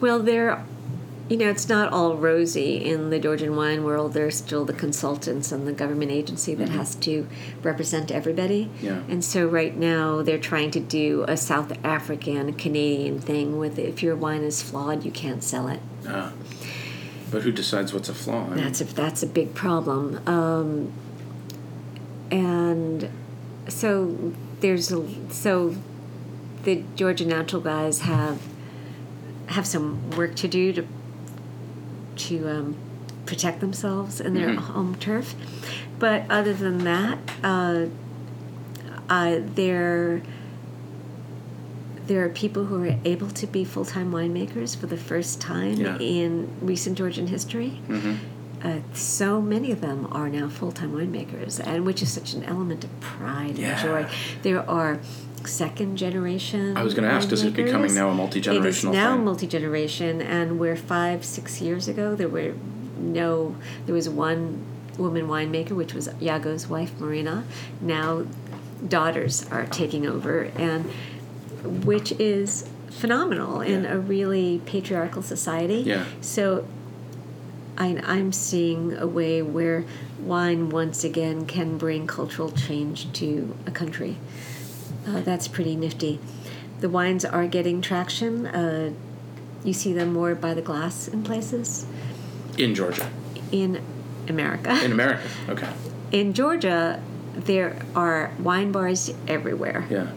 Well, 0.00 0.20
there, 0.20 0.64
you 1.28 1.36
know, 1.36 1.48
it's 1.50 1.68
not 1.68 1.92
all 1.92 2.16
rosy 2.16 2.76
in 2.76 3.10
the 3.10 3.18
Georgian 3.18 3.54
wine 3.54 3.84
world. 3.84 4.14
There's 4.14 4.36
still 4.36 4.64
the 4.64 4.72
consultants 4.72 5.52
and 5.52 5.66
the 5.66 5.72
government 5.72 6.10
agency 6.10 6.54
that 6.54 6.70
has 6.70 6.94
to 6.96 7.28
represent 7.62 8.10
everybody. 8.10 8.70
Yeah. 8.80 9.02
And 9.08 9.22
so 9.22 9.46
right 9.46 9.76
now 9.76 10.22
they're 10.22 10.38
trying 10.38 10.70
to 10.72 10.80
do 10.80 11.24
a 11.28 11.36
South 11.36 11.72
African 11.84 12.54
Canadian 12.54 13.20
thing 13.20 13.58
with 13.58 13.78
if 13.78 14.02
your 14.02 14.16
wine 14.16 14.42
is 14.42 14.62
flawed, 14.62 15.04
you 15.04 15.10
can't 15.10 15.42
sell 15.44 15.68
it. 15.68 15.80
uh, 16.08 16.30
but 17.30 17.42
who 17.42 17.52
decides 17.52 17.92
what's 17.92 18.08
a 18.08 18.14
flaw? 18.14 18.46
I 18.46 18.48
mean, 18.48 18.64
That's 18.64 18.80
a 18.80 18.84
that's 18.84 19.22
a 19.22 19.26
big 19.26 19.54
problem. 19.54 20.26
Um, 20.26 20.92
and 22.30 23.10
so 23.68 24.32
there's 24.60 24.90
a, 24.90 25.06
so 25.30 25.74
the 26.64 26.84
Georgia 26.96 27.26
Natural 27.26 27.60
guys 27.60 28.00
have 28.00 28.40
have 29.48 29.66
some 29.66 30.10
work 30.12 30.36
to 30.36 30.48
do 30.48 30.72
to 30.72 30.86
to 32.18 32.48
um, 32.48 32.76
protect 33.26 33.60
themselves 33.60 34.20
in 34.20 34.34
their 34.34 34.48
Mhm. 34.50 34.56
home 34.58 34.94
turf. 34.96 35.34
But 35.98 36.24
other 36.30 36.52
than 36.54 36.84
that, 36.84 37.18
uh, 37.42 37.86
uh, 39.08 39.40
there 39.54 40.22
there 42.06 42.24
are 42.24 42.30
people 42.30 42.64
who 42.64 42.82
are 42.84 42.96
able 43.04 43.28
to 43.28 43.46
be 43.46 43.64
full 43.64 43.84
time 43.84 44.10
winemakers 44.10 44.74
for 44.74 44.86
the 44.86 44.96
first 44.96 45.40
time 45.42 45.74
Yeah. 45.74 45.98
in 45.98 46.48
recent 46.62 46.96
Georgian 46.96 47.26
history. 47.26 47.82
Mm-hmm. 47.86 48.12
Uh, 48.66 48.76
so 48.94 49.42
many 49.42 49.70
of 49.70 49.82
them 49.82 50.08
are 50.10 50.28
now 50.30 50.48
full 50.48 50.72
time 50.72 50.92
winemakers, 50.92 51.60
and 51.64 51.84
which 51.84 52.00
is 52.02 52.10
such 52.10 52.32
an 52.32 52.44
element 52.44 52.82
of 52.84 52.98
pride 53.00 53.58
Yeah. 53.58 53.72
and 53.72 53.80
joy. 54.06 54.06
There 54.42 54.68
are 54.68 55.00
second 55.46 55.96
generation. 55.96 56.76
I 56.76 56.82
was 56.82 56.94
gonna 56.94 57.08
ask, 57.08 57.30
is 57.32 57.42
it 57.42 57.54
becoming 57.54 57.94
now 57.94 58.08
a 58.08 58.14
multi-generational 58.14 58.64
It 58.64 58.66
is 58.66 58.84
now 58.84 59.16
multi 59.16 59.46
generation, 59.46 60.20
and 60.20 60.58
where 60.58 60.76
five 60.76 61.24
six 61.24 61.60
years 61.60 61.88
ago 61.88 62.14
there 62.14 62.28
were 62.28 62.54
no, 62.98 63.56
there 63.86 63.94
was 63.94 64.08
one 64.08 64.64
woman 64.96 65.28
winemaker, 65.28 65.72
which 65.72 65.94
was 65.94 66.08
Iago's 66.20 66.66
wife 66.66 66.98
Marina. 66.98 67.44
Now 67.80 68.26
daughters 68.86 69.46
are 69.50 69.66
taking 69.66 70.06
over, 70.06 70.44
and 70.56 70.90
which 71.84 72.12
is 72.12 72.68
phenomenal 72.90 73.60
in 73.60 73.86
a 73.86 73.98
really 73.98 74.60
patriarchal 74.66 75.22
society. 75.22 75.82
Yeah. 75.82 76.04
So 76.20 76.66
I, 77.76 78.00
I'm 78.04 78.32
seeing 78.32 78.96
a 78.96 79.06
way 79.06 79.40
where 79.42 79.84
wine 80.20 80.70
once 80.70 81.04
again 81.04 81.46
can 81.46 81.78
bring 81.78 82.06
cultural 82.06 82.50
change 82.50 83.12
to 83.14 83.56
a 83.66 83.70
country. 83.70 84.16
Uh, 85.08 85.20
that's 85.22 85.48
pretty 85.48 85.74
nifty. 85.76 86.18
The 86.80 86.88
wines 86.88 87.24
are 87.24 87.46
getting 87.46 87.80
traction. 87.80 88.46
Uh, 88.46 88.92
you 89.64 89.72
see 89.72 89.92
them 89.92 90.12
more 90.12 90.34
by 90.34 90.54
the 90.54 90.62
glass 90.62 91.08
in 91.08 91.22
places 91.24 91.86
In 92.56 92.74
Georgia. 92.74 93.08
in 93.50 93.80
America. 94.28 94.78
In 94.84 94.92
America. 94.92 95.22
Okay. 95.48 95.68
in 96.12 96.32
Georgia, 96.34 97.02
there 97.34 97.76
are 97.94 98.30
wine 98.38 98.70
bars 98.72 99.10
everywhere. 99.26 99.86
Yeah. 99.90 100.08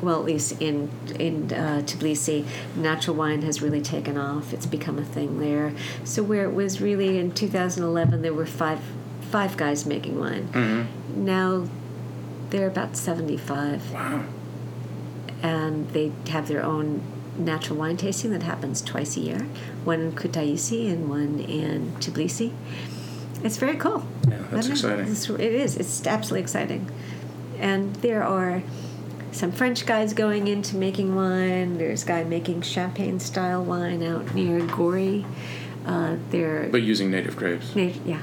Well, 0.00 0.18
at 0.20 0.24
least 0.24 0.60
in 0.62 0.90
in 1.18 1.52
uh, 1.52 1.82
Tbilisi, 1.84 2.44
natural 2.76 3.16
wine 3.16 3.42
has 3.42 3.60
really 3.62 3.80
taken 3.82 4.16
off. 4.16 4.52
It's 4.52 4.66
become 4.66 4.98
a 4.98 5.04
thing 5.04 5.40
there. 5.40 5.72
So 6.04 6.22
where 6.22 6.44
it 6.44 6.54
was 6.54 6.80
really 6.80 7.18
in 7.18 7.32
2011, 7.32 8.22
there 8.22 8.32
were 8.34 8.46
five 8.46 8.80
five 9.20 9.56
guys 9.56 9.84
making 9.86 10.18
wine. 10.20 10.48
Mm-hmm. 10.52 11.24
Now 11.24 11.68
there 12.50 12.64
are 12.64 12.70
about 12.70 12.96
75, 12.96 13.92
Wow. 13.92 14.24
And 15.42 15.88
they 15.90 16.12
have 16.28 16.48
their 16.48 16.62
own 16.64 17.02
natural 17.36 17.78
wine 17.78 17.96
tasting 17.96 18.30
that 18.32 18.42
happens 18.42 18.82
twice 18.82 19.16
a 19.16 19.20
year. 19.20 19.46
One 19.84 20.00
in 20.00 20.12
Kutaisi 20.12 20.90
and 20.90 21.08
one 21.08 21.38
in 21.40 21.92
Tbilisi. 22.00 22.52
It's 23.44 23.56
very 23.56 23.76
cool. 23.76 24.04
Yeah, 24.28 24.38
that's 24.50 24.68
exciting. 24.68 25.06
It's, 25.06 25.28
it 25.30 25.40
is. 25.40 25.76
It's 25.76 26.06
absolutely 26.06 26.40
exciting. 26.40 26.90
And 27.58 27.94
there 27.96 28.24
are 28.24 28.62
some 29.30 29.52
French 29.52 29.86
guys 29.86 30.12
going 30.12 30.48
into 30.48 30.76
making 30.76 31.14
wine. 31.14 31.78
There's 31.78 32.02
a 32.02 32.06
guy 32.06 32.24
making 32.24 32.62
champagne 32.62 33.20
style 33.20 33.62
wine 33.62 34.02
out 34.02 34.34
near 34.34 34.64
Gori. 34.66 35.24
Uh, 35.86 36.16
there, 36.30 36.68
But 36.70 36.82
using 36.82 37.10
native 37.10 37.36
grapes. 37.36 37.74
Na- 37.74 37.92
yeah. 38.04 38.20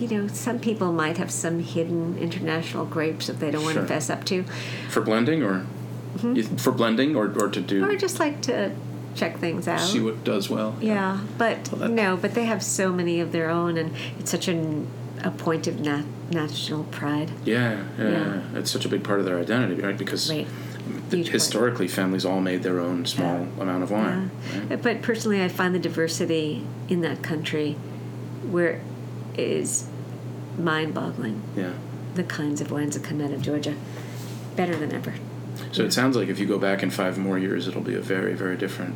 You 0.00 0.08
know, 0.08 0.26
some 0.28 0.58
people 0.58 0.92
might 0.92 1.18
have 1.18 1.30
some 1.30 1.58
hidden 1.60 2.16
international 2.18 2.86
grapes 2.86 3.26
that 3.26 3.38
they 3.38 3.50
don't 3.50 3.62
want 3.62 3.76
to 3.76 3.86
fess 3.86 4.08
up 4.08 4.24
to, 4.24 4.44
For 4.88 5.02
blending 5.02 5.42
or 5.42 5.66
you- 6.22 6.42
for 6.44 6.72
blending 6.72 7.14
or, 7.14 7.26
or 7.38 7.48
to 7.50 7.60
do 7.60 7.82
Mm-hmm. 7.82 7.90
or 7.90 7.96
just 7.96 8.18
like 8.18 8.40
to 8.42 8.72
check 9.14 9.38
things 9.38 9.68
out. 9.68 9.80
see 9.80 10.00
what 10.00 10.24
does 10.24 10.48
well. 10.48 10.74
Yeah, 10.80 11.18
but 11.36 11.70
Well, 11.72 11.88
no, 11.90 12.16
but 12.16 12.32
they 12.34 12.46
have 12.46 12.62
so 12.62 12.90
many 12.92 13.20
of 13.20 13.32
their 13.32 13.50
own, 13.50 13.76
and 13.76 13.92
it's 14.18 14.30
such 14.30 14.48
an, 14.48 14.86
a 15.22 15.30
point 15.30 15.66
of 15.66 15.80
nat- 15.80 16.04
national 16.30 16.84
pride. 16.84 17.30
Yeah, 17.44 17.82
yeah, 17.98 18.04
Yeah. 18.08 18.10
yeah. 18.52 18.58
It's 18.58 18.70
such 18.70 18.86
a 18.86 18.88
big 18.88 19.04
part 19.04 19.18
of 19.20 19.26
their 19.26 19.38
identity, 19.38 19.82
right? 19.82 19.98
Because 19.98 20.30
Right. 20.30 20.46
th- 21.10 21.12
Huge 21.12 21.26
part. 21.26 21.32
historically, 21.34 21.88
families 21.88 22.24
all 22.24 22.40
made 22.40 22.62
their 22.62 22.80
own 22.80 23.04
small 23.04 23.48
amount 23.60 23.82
of 23.82 23.90
wine. 23.90 24.30
Yeah. 24.54 24.60
right? 24.70 24.82
But 24.82 25.02
personally, 25.02 25.42
I 25.42 25.48
find 25.48 25.74
the 25.74 25.78
diversity 25.80 26.64
in 26.88 27.02
that 27.02 27.22
country 27.22 27.76
where 28.50 28.80
is 29.36 29.84
mind-boggling. 30.64 31.42
Yeah. 31.56 31.72
The 32.14 32.24
kinds 32.24 32.60
of 32.60 32.70
wines 32.70 32.96
that 32.96 33.04
come 33.04 33.20
out 33.20 33.32
of 33.32 33.42
Georgia, 33.42 33.74
better 34.56 34.76
than 34.76 34.92
ever. 34.92 35.14
So 35.72 35.84
it 35.84 35.92
sounds 35.92 36.16
like 36.16 36.28
if 36.28 36.38
you 36.38 36.46
go 36.46 36.58
back 36.58 36.82
in 36.82 36.90
five 36.90 37.18
more 37.18 37.38
years, 37.38 37.68
it'll 37.68 37.82
be 37.82 37.94
a 37.94 38.00
very, 38.00 38.34
very 38.34 38.56
different 38.56 38.94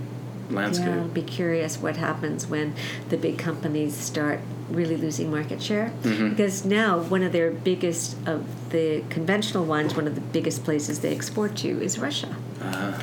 landscape. 0.51 0.89
Yeah, 0.89 1.03
I'll 1.03 1.09
be 1.09 1.23
curious 1.23 1.79
what 1.79 1.97
happens 1.97 2.47
when 2.47 2.75
the 3.09 3.17
big 3.17 3.39
companies 3.39 3.95
start 3.97 4.41
really 4.69 4.97
losing 4.97 5.31
market 5.31 5.63
share. 5.63 5.93
Mm-hmm. 6.03 6.31
Because 6.31 6.65
now 6.65 6.99
one 6.99 7.23
of 7.23 7.33
their 7.33 7.51
biggest 7.51 8.17
of 8.27 8.71
the 8.71 9.05
conventional 9.11 9.65
wines, 9.65 9.95
one 9.95 10.07
of 10.07 10.15
the 10.15 10.21
biggest 10.21 10.65
places 10.65 11.01
they 11.01 11.15
export 11.15 11.57
to 11.57 11.81
is 11.83 11.99
Russia. 11.99 12.35
Uh, 12.61 12.99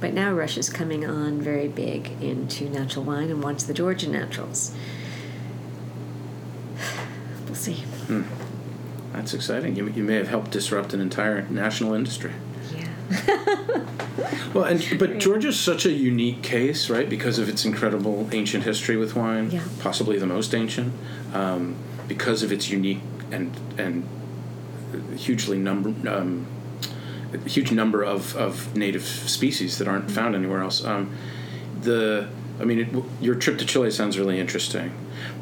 But 0.00 0.12
now 0.12 0.32
Russia's 0.34 0.68
coming 0.68 1.06
on 1.06 1.40
very 1.40 1.68
big 1.68 2.10
into 2.20 2.68
natural 2.68 3.04
wine 3.04 3.30
and 3.30 3.42
wants 3.42 3.64
the 3.64 3.72
Georgian 3.74 4.12
naturals. 4.12 4.72
We'll 7.46 7.54
see. 7.54 7.84
That's 9.12 9.34
exciting. 9.34 9.76
You, 9.76 9.88
you 9.88 10.02
may 10.02 10.16
have 10.16 10.28
helped 10.28 10.50
disrupt 10.50 10.92
an 10.94 11.00
entire 11.00 11.42
national 11.48 11.94
industry. 11.94 12.32
Yeah. 12.74 12.88
Well, 14.54 14.64
and 14.64 14.84
but 14.98 15.18
Georgia's 15.18 15.58
such 15.58 15.84
a 15.84 15.90
unique 15.90 16.42
case, 16.42 16.88
right? 16.88 17.08
Because 17.08 17.38
of 17.40 17.48
its 17.48 17.64
incredible 17.64 18.28
ancient 18.32 18.62
history 18.64 18.96
with 18.96 19.16
wine, 19.16 19.50
Yeah. 19.50 19.62
possibly 19.80 20.16
the 20.18 20.26
most 20.26 20.54
ancient, 20.54 20.92
um, 21.32 21.74
because 22.06 22.42
of 22.44 22.52
its 22.52 22.70
unique 22.70 23.00
and 23.32 23.50
and 23.76 24.06
hugely 25.16 25.58
number 25.58 25.92
um, 26.08 26.46
huge 27.46 27.72
number 27.72 28.02
of, 28.04 28.36
of 28.36 28.76
native 28.76 29.02
species 29.04 29.78
that 29.78 29.88
aren't 29.88 30.08
found 30.08 30.36
anywhere 30.36 30.60
else. 30.62 30.84
Um, 30.84 31.10
the 31.82 32.28
I 32.60 32.64
mean, 32.64 32.78
it, 32.78 32.88
your 33.20 33.34
trip 33.34 33.58
to 33.58 33.64
Chile 33.66 33.90
sounds 33.90 34.16
really 34.18 34.38
interesting, 34.38 34.92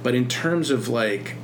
but 0.02 0.14
in 0.14 0.26
terms 0.26 0.70
of 0.70 0.88
like 0.88 1.36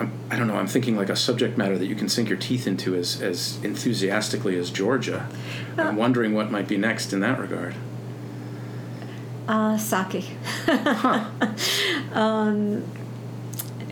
I'm, 0.00 0.12
I 0.30 0.36
don't 0.36 0.46
know. 0.46 0.56
I'm 0.56 0.66
thinking 0.66 0.96
like 0.96 1.10
a 1.10 1.16
subject 1.16 1.58
matter 1.58 1.76
that 1.76 1.86
you 1.86 1.94
can 1.94 2.08
sink 2.08 2.28
your 2.28 2.38
teeth 2.38 2.66
into 2.66 2.94
as, 2.94 3.20
as 3.20 3.62
enthusiastically 3.62 4.56
as 4.58 4.70
Georgia. 4.70 5.28
I'm 5.76 5.96
wondering 5.96 6.34
what 6.34 6.50
might 6.50 6.66
be 6.66 6.76
next 6.76 7.12
in 7.12 7.20
that 7.20 7.38
regard. 7.38 7.74
Uh, 9.46 9.76
sake. 9.76 10.30
um, 12.12 12.82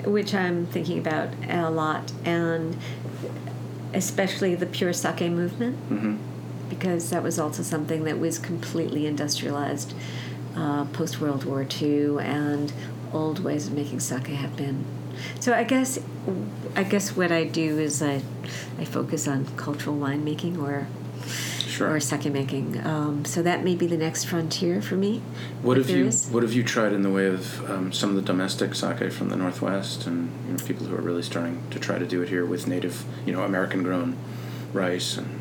which 0.05 0.35
I'm 0.35 0.67
thinking 0.67 0.99
about 0.99 1.31
a 1.49 1.71
lot, 1.71 2.13
and 2.25 2.77
especially 3.93 4.55
the 4.55 4.67
pure 4.67 4.93
sake 4.93 5.31
movement, 5.31 5.77
hmm 5.89 6.17
because 6.69 7.09
that 7.09 7.23
was 7.23 7.39
also 7.39 7.63
something 7.63 8.05
that 8.05 8.19
was 8.19 8.39
completely 8.39 9.07
industrialized 9.07 9.95
uh, 10.55 10.85
post 10.87 11.21
World 11.21 11.45
War 11.45 11.67
II, 11.81 12.19
and 12.19 12.73
old 13.13 13.43
ways 13.45 13.69
of 13.69 13.73
making 13.75 14.01
sake 14.01 14.27
have 14.29 14.57
been. 14.57 14.85
So 15.41 15.53
I 15.53 15.65
guess, 15.65 15.99
I 16.77 16.85
guess 16.85 17.17
what 17.17 17.33
I 17.33 17.45
do 17.45 17.79
is 17.79 18.03
I, 18.03 18.23
I 18.79 18.85
focus 18.85 19.27
on 19.27 19.47
cultural 19.57 19.97
winemaking 19.97 20.63
or 20.63 20.87
Sure. 21.79 21.95
or 21.95 22.01
sake 22.01 22.25
making. 22.33 22.85
Um, 22.85 23.25
so 23.25 23.43
that 23.43 23.63
may 23.63 23.75
be 23.77 23.87
the 23.87 23.97
next 23.97 24.25
frontier 24.25 24.83
for 24.83 24.97
me. 24.97 25.23
What 25.63 25.77
have 25.77 25.89
you 25.91 26.07
is. 26.07 26.29
What 26.29 26.43
have 26.43 26.53
you 26.53 26.65
tried 26.65 26.93
in 26.93 27.03
the 27.03 27.11
way 27.11 27.27
of 27.27 27.71
um, 27.71 27.93
some 27.93 28.11
of 28.11 28.17
the 28.17 28.23
domestic 28.23 28.75
sake 28.75 29.13
from 29.13 29.29
the 29.29 29.37
Northwest 29.37 30.07
and 30.07 30.31
you 30.47 30.55
know, 30.55 30.65
people 30.65 30.87
who 30.87 30.97
are 30.97 31.01
really 31.01 31.23
starting 31.23 31.63
to 31.71 31.79
try 31.79 31.99
to 31.99 32.07
do 32.07 32.23
it 32.23 32.29
here 32.31 32.45
with 32.45 32.67
native, 32.67 33.05
you 33.25 33.33
know, 33.33 33.43
American 33.43 33.83
grown 33.83 34.17
rice 34.73 35.17
and 35.17 35.38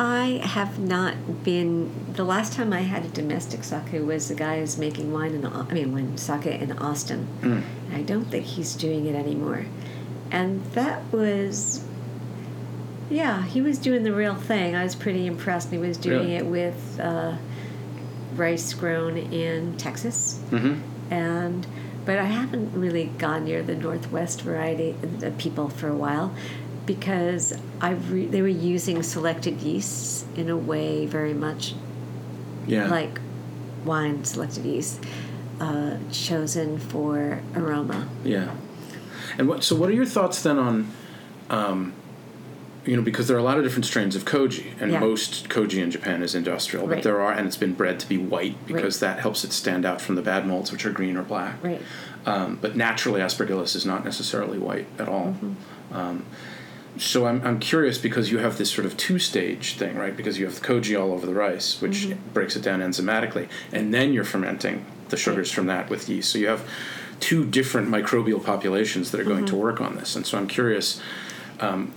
I 0.00 0.40
have 0.42 0.78
not 0.78 1.44
been. 1.44 1.90
The 2.14 2.24
last 2.24 2.54
time 2.54 2.72
I 2.72 2.80
had 2.80 3.04
a 3.04 3.08
domestic 3.08 3.62
sake 3.64 3.92
was 3.92 4.28
the 4.28 4.34
guy 4.34 4.58
who's 4.58 4.78
making 4.78 5.12
wine 5.12 5.34
in. 5.34 5.44
I 5.44 5.64
mean, 5.74 5.92
wine 5.92 6.16
sake 6.16 6.46
in 6.46 6.72
Austin. 6.78 7.28
Mm. 7.42 7.62
I 7.92 8.00
don't 8.00 8.24
think 8.24 8.46
he's 8.46 8.74
doing 8.74 9.04
it 9.04 9.14
anymore, 9.14 9.66
and 10.30 10.64
that 10.72 11.02
was. 11.12 11.84
Yeah, 13.10 13.42
he 13.44 13.60
was 13.60 13.76
doing 13.78 14.02
the 14.04 14.12
real 14.14 14.36
thing. 14.36 14.74
I 14.74 14.84
was 14.84 14.94
pretty 14.94 15.26
impressed. 15.26 15.70
He 15.70 15.76
was 15.76 15.98
doing 15.98 16.20
Really? 16.20 16.36
it 16.36 16.46
with 16.46 16.98
uh, 16.98 17.36
rice 18.36 18.72
grown 18.72 19.18
in 19.18 19.76
Texas, 19.76 20.40
hmm 20.48 20.80
and 21.10 21.66
but 22.06 22.18
I 22.18 22.24
haven't 22.24 22.72
really 22.72 23.06
gone 23.18 23.44
near 23.44 23.62
the 23.62 23.74
Northwest 23.76 24.40
variety 24.40 24.94
of 25.22 25.36
people 25.36 25.68
for 25.68 25.88
a 25.88 25.94
while 25.94 26.32
because 26.86 27.52
I 27.80 27.90
re- 27.90 28.26
they 28.26 28.42
were 28.42 28.48
using 28.48 29.02
selected 29.02 29.60
yeasts 29.60 30.24
in 30.36 30.50
a 30.50 30.56
way 30.56 31.06
very 31.06 31.34
much 31.34 31.74
yeah 32.66 32.88
like 32.88 33.20
wine 33.84 34.24
selected 34.24 34.64
yeast 34.64 35.02
uh, 35.60 35.98
chosen 36.10 36.78
for 36.78 37.40
aroma. 37.54 38.08
Yeah. 38.24 38.54
And 39.38 39.48
what? 39.48 39.62
So, 39.62 39.76
what 39.76 39.90
are 39.90 39.92
your 39.92 40.06
thoughts 40.06 40.42
then 40.42 40.58
on, 40.58 40.90
um, 41.50 41.92
you 42.84 42.96
know, 42.96 43.02
because 43.02 43.28
there 43.28 43.36
are 43.36 43.40
a 43.40 43.44
lot 43.44 43.58
of 43.58 43.64
different 43.64 43.84
strains 43.84 44.16
of 44.16 44.24
koji, 44.24 44.72
and 44.80 44.90
Yeah. 44.90 45.00
most 45.00 45.48
koji 45.48 45.82
in 45.82 45.90
Japan 45.90 46.22
is 46.22 46.34
industrial, 46.34 46.86
right. 46.86 46.96
but 46.96 47.04
there 47.04 47.20
are, 47.20 47.32
and 47.32 47.46
it's 47.46 47.56
been 47.56 47.74
bred 47.74 48.00
to 48.00 48.08
be 48.08 48.16
white 48.16 48.66
because 48.66 49.00
that 49.00 49.20
helps 49.20 49.44
it 49.44 49.52
stand 49.52 49.84
out 49.84 50.00
from 50.00 50.14
the 50.14 50.22
bad 50.22 50.46
molds, 50.46 50.72
which 50.72 50.84
are 50.86 50.90
green 50.90 51.16
or 51.16 51.22
black. 51.22 51.62
Right. 51.62 51.82
Um, 52.26 52.58
but 52.60 52.76
naturally, 52.76 53.20
aspergillus 53.20 53.76
is 53.76 53.86
not 53.86 54.04
necessarily 54.04 54.58
white 54.58 54.86
at 54.98 55.08
all. 55.08 55.36
Mm-hmm. 55.42 55.94
Um, 55.94 56.24
so 56.98 57.26
I'm, 57.26 57.40
I'm 57.46 57.58
curious 57.60 57.98
because 57.98 58.30
you 58.30 58.38
have 58.38 58.58
this 58.58 58.70
sort 58.70 58.84
of 58.86 58.96
two 58.96 59.18
stage 59.18 59.74
thing, 59.76 59.96
right? 59.96 60.16
Because 60.16 60.38
you 60.38 60.44
have 60.46 60.56
the 60.60 60.66
koji 60.66 61.00
all 61.00 61.12
over 61.12 61.26
the 61.26 61.34
rice, 61.34 61.80
which 61.80 62.06
Mm-hmm. 62.06 62.32
breaks 62.34 62.56
it 62.56 62.62
down 62.62 62.80
enzymatically, 62.80 63.48
and 63.72 63.92
then 63.94 64.12
you're 64.12 64.24
fermenting 64.24 64.84
the 65.08 65.16
sugars 65.16 65.50
from 65.50 65.66
that 65.66 65.88
with 65.90 66.08
yeast. 66.08 66.30
So 66.32 66.38
you 66.38 66.48
have 66.48 66.68
two 67.20 67.44
different 67.44 67.88
microbial 67.88 68.42
populations 68.44 69.10
that 69.10 69.20
are 69.20 69.24
going 69.24 69.44
to 69.46 69.52
Mm-hmm. 69.52 69.60
work 69.62 69.80
on 69.80 69.96
this. 69.96 70.16
And 70.16 70.26
so 70.26 70.38
I'm 70.38 70.46
curious 70.48 71.00
um, 71.60 71.88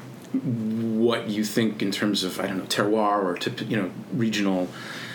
what 0.99 1.29
you 1.29 1.43
think 1.43 1.81
in 1.81 1.91
terms 1.91 2.23
of 2.23 2.39
I 2.39 2.47
don't 2.47 2.57
know 2.57 2.63
terroir 2.65 3.23
or 3.23 3.37
you 3.65 3.77
know 3.77 3.91
regional. 4.13 4.67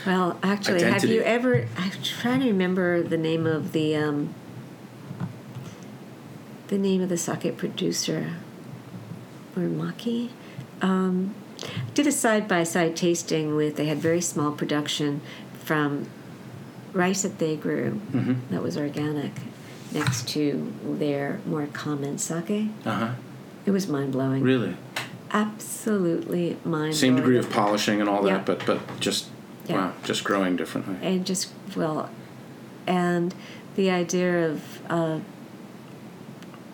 Well, 0.07 0.39
actually, 0.43 0.77
Identity. 0.85 1.09
have 1.09 1.17
you 1.17 1.23
ever? 1.23 1.67
I'm 1.77 1.91
trying 2.03 2.41
to 2.41 2.47
remember 2.47 3.03
the 3.03 3.19
name 3.19 3.47
of 3.47 3.73
the 3.73 3.97
um, 3.97 4.33
the 6.69 6.79
name 6.79 7.01
of 7.03 7.09
the 7.09 7.17
sake 7.19 7.57
producer, 7.57 8.35
Urimaki. 9.57 10.31
Um, 10.83 11.35
did 11.95 12.07
a 12.07 12.13
side 12.13 12.47
by 12.47 12.63
side 12.65 12.97
tasting 12.97 13.57
with. 13.57 13.77
They 13.77 13.87
had 13.87 13.99
very 13.99 14.21
small 14.21 14.53
production 14.53 15.21
from 15.65 16.09
rice 16.93 17.23
that 17.23 17.39
they 17.39 17.57
grew 17.57 18.01
Mm-hmm. 18.13 18.55
that 18.55 18.63
was 18.63 18.77
organic, 18.77 19.33
next 19.93 20.29
to 20.31 20.73
their 20.85 21.41
more 21.47 21.67
common 21.73 22.19
sake. 22.19 22.69
Uh 22.85 22.91
huh. 22.95 23.11
It 23.67 23.73
was 23.73 23.89
mind 23.89 24.13
blowing. 24.13 24.43
Really, 24.43 24.77
Absolutely 25.33 26.51
mind 26.65 26.65
blowing. 26.65 26.93
same 26.93 27.17
degree 27.17 27.39
of 27.39 27.51
polishing 27.51 28.01
and 28.01 28.09
all 28.09 28.23
that, 28.23 28.47
but 28.47 28.65
but 28.65 28.81
just 29.01 29.27
wow, 29.69 29.93
just 30.05 30.25
growing 30.25 30.57
differently. 30.57 30.97
and 31.03 31.27
just 31.27 31.53
well 31.77 32.09
and 32.87 33.35
the 33.77 33.91
idea 33.91 34.49
of 34.49 34.63
uh, 34.89 35.19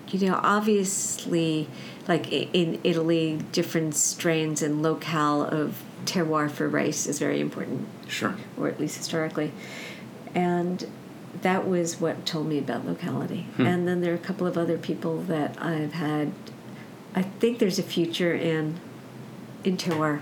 you 0.09 0.29
know 0.29 0.39
obviously 0.43 1.69
like 2.07 2.31
in 2.33 2.81
italy 2.85 3.39
different 3.53 3.95
strains 3.95 4.63
and 4.63 4.83
locale 4.83 5.43
of 5.43 5.83
terroir 6.05 6.51
for 6.51 6.69
rice 6.69 7.07
is 7.07 7.19
very 7.19 7.41
important. 7.41 7.89
Sure. 8.09 8.37
or 8.59 8.69
at 8.69 8.79
least 8.79 8.97
historically. 8.97 9.53
And 10.35 10.87
that 11.43 11.67
was 11.67 12.01
what 12.01 12.25
told 12.27 12.47
me 12.47 12.59
about 12.59 12.87
locality. 12.87 13.47
And 13.59 13.89
then 13.89 14.01
there 14.01 14.13
are 14.13 14.17
a 14.17 14.19
couple 14.19 14.47
of 14.47 14.57
other 14.57 14.79
people 14.79 15.19
that 15.23 15.61
i've 15.61 15.95
had 15.95 16.33
i 17.15 17.23
think 17.23 17.59
there's 17.59 17.79
a 17.79 17.83
future 17.83 18.35
in 18.35 18.79
in 19.65 19.77
terroir 19.77 20.21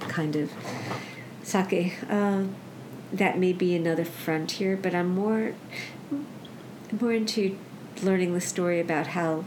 kind 0.00 0.36
of. 0.36 0.50
Sake 1.42 1.94
um, 2.10 2.54
that 3.12 3.38
may 3.38 3.52
be 3.52 3.76
another 3.76 4.04
frontier 4.04 4.76
but 4.76 4.94
i'm 4.94 5.14
more 5.14 5.54
more 7.00 7.12
into 7.12 7.56
learning 8.02 8.34
the 8.34 8.40
story 8.40 8.80
about 8.80 9.08
how 9.08 9.44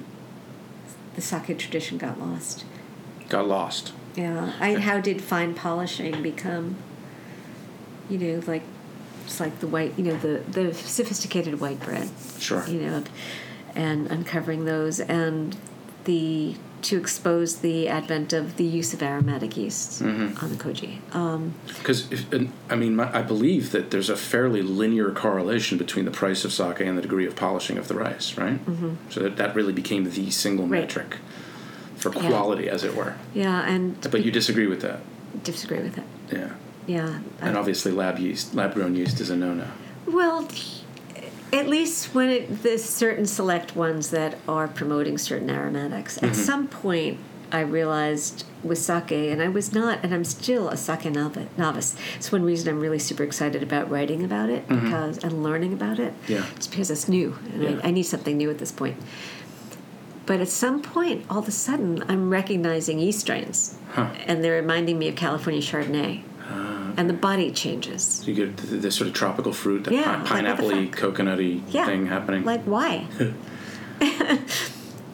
the 1.19 1.25
sake 1.25 1.57
tradition 1.57 1.97
got 1.97 2.17
lost 2.19 2.63
Got 3.27 3.47
lost. 3.47 3.91
yeah 4.15 4.53
I, 4.59 4.75
how 4.75 4.99
did 5.01 5.21
fine 5.21 5.53
polishing 5.53 6.21
become 6.23 6.77
you 8.09 8.17
know 8.17 8.41
like 8.47 8.63
it's 9.25 9.39
like 9.39 9.59
the 9.59 9.67
white 9.67 9.97
you 9.97 10.05
know 10.05 10.15
the 10.17 10.39
the 10.49 10.73
sophisticated 10.73 11.59
white 11.59 11.79
bread 11.81 12.09
Sure. 12.39 12.65
you 12.67 12.79
know 12.81 13.03
and 13.75 14.07
uncovering 14.07 14.63
those 14.65 14.99
and 15.01 15.57
the 16.05 16.55
to 16.81 16.97
expose 16.97 17.57
the 17.57 17.87
advent 17.87 18.31
of 18.33 18.55
the 18.57 18.63
use 18.63 18.93
of 18.93 19.01
aromatic 19.03 19.57
yeasts 19.57 20.01
on 20.01 20.33
the 20.35 20.55
koji 20.55 20.99
um, 21.15 21.53
Because 21.67 22.07
I 22.69 22.75
mean, 22.75 22.95
my, 22.95 23.13
I 23.17 23.21
believe 23.21 23.71
that 23.71 23.91
there's 23.91 24.09
a 24.09 24.15
fairly 24.15 24.61
linear 24.61 25.11
correlation 25.11 25.77
between 25.77 26.05
the 26.05 26.11
price 26.11 26.45
of 26.45 26.51
sake 26.53 26.79
and 26.79 26.97
the 26.97 27.01
degree 27.01 27.25
of 27.27 27.35
polishing 27.35 27.77
of 27.77 27.87
the 27.87 27.95
rice, 27.95 28.37
right? 28.37 28.63
Mm-hmm. 28.65 28.93
So 29.09 29.19
that 29.21 29.37
that 29.37 29.55
really 29.55 29.73
became 29.73 30.03
the 30.09 30.31
single 30.31 30.67
Right. 30.67 30.81
metric 30.81 31.17
for 31.95 32.13
Yeah. 32.13 32.29
quality, 32.29 32.69
as 32.69 32.83
it 32.83 32.95
were. 32.95 33.15
yeah 33.33 33.61
and 33.67 33.99
But 34.09 34.23
you 34.25 34.31
disagree 34.31 34.67
with 34.67 34.81
that, 34.81 34.99
disagree 35.43 35.79
with 35.81 35.97
it 35.97 36.05
yeah. 36.31 36.49
yeah 36.87 37.19
And 37.41 37.57
I- 37.57 37.59
obviously, 37.59 37.91
lab 37.91 38.19
yeast, 38.19 38.55
lab 38.55 38.73
grown 38.73 38.95
yeast 38.95 39.19
is 39.19 39.29
a 39.29 39.35
no 39.35 39.53
no. 39.53 39.67
Well, 40.07 40.47
at 41.51 41.67
least 41.67 42.13
when 42.13 42.29
it, 42.29 42.63
there's 42.63 42.83
certain 42.83 43.25
select 43.25 43.75
ones 43.75 44.11
that 44.11 44.37
are 44.47 44.67
promoting 44.67 45.17
certain 45.17 45.49
aromatics. 45.49 46.17
At 46.17 46.23
mm-hmm. 46.23 46.33
some 46.33 46.67
point, 46.67 47.19
I 47.51 47.61
realized 47.61 48.45
with 48.63 48.77
sake, 48.77 49.11
and 49.11 49.41
I 49.41 49.47
was 49.47 49.73
not, 49.73 49.99
and 50.03 50.13
I'm 50.13 50.23
still 50.23 50.69
a 50.69 50.77
sake 50.77 51.05
novice. 51.05 51.95
It's 52.15 52.31
one 52.31 52.43
reason 52.43 52.69
I'm 52.69 52.79
really 52.79 52.99
super 52.99 53.23
excited 53.23 53.63
about 53.63 53.89
writing 53.89 54.23
about 54.23 54.49
it 54.49 54.67
mm-hmm. 54.67 54.85
because 54.85 55.23
and 55.23 55.43
learning 55.43 55.73
about 55.73 55.99
it. 55.99 56.13
Yeah. 56.27 56.45
it's 56.55 56.67
because 56.67 56.91
it's 56.91 57.07
new, 57.07 57.37
and 57.53 57.63
Yeah. 57.63 57.79
I, 57.83 57.87
I 57.87 57.91
need 57.91 58.03
something 58.03 58.37
new 58.37 58.49
at 58.49 58.59
this 58.59 58.71
point. 58.71 58.97
But 60.25 60.41
at 60.41 60.49
some 60.49 60.83
point, 60.83 61.25
all 61.27 61.39
of 61.39 61.47
a 61.47 61.51
sudden, 61.51 62.03
I'm 62.07 62.29
recognizing 62.29 62.99
yeast 62.99 63.21
strains, 63.21 63.75
Huh. 63.93 64.09
and 64.27 64.43
they're 64.43 64.61
reminding 64.61 64.99
me 64.99 65.07
of 65.07 65.15
California 65.15 65.61
Chardonnay, 65.61 66.21
and 66.99 67.09
the 67.09 67.13
body 67.13 67.49
changes. 67.51 68.03
So 68.03 68.27
you 68.31 68.35
get 68.35 68.57
this 68.57 68.95
sort 68.95 69.07
of 69.07 69.13
tropical 69.13 69.53
fruit, 69.53 69.85
that 69.85 69.93
Yeah, 69.93 70.03
pi- 70.03 70.17
like, 70.17 70.25
pineapple-y, 70.27 70.89
coconutty 70.91 71.61
Yeah, 71.71 71.85
thing 71.85 72.07
happening. 72.07 72.43
Like 72.43 72.63
why? 72.65 73.07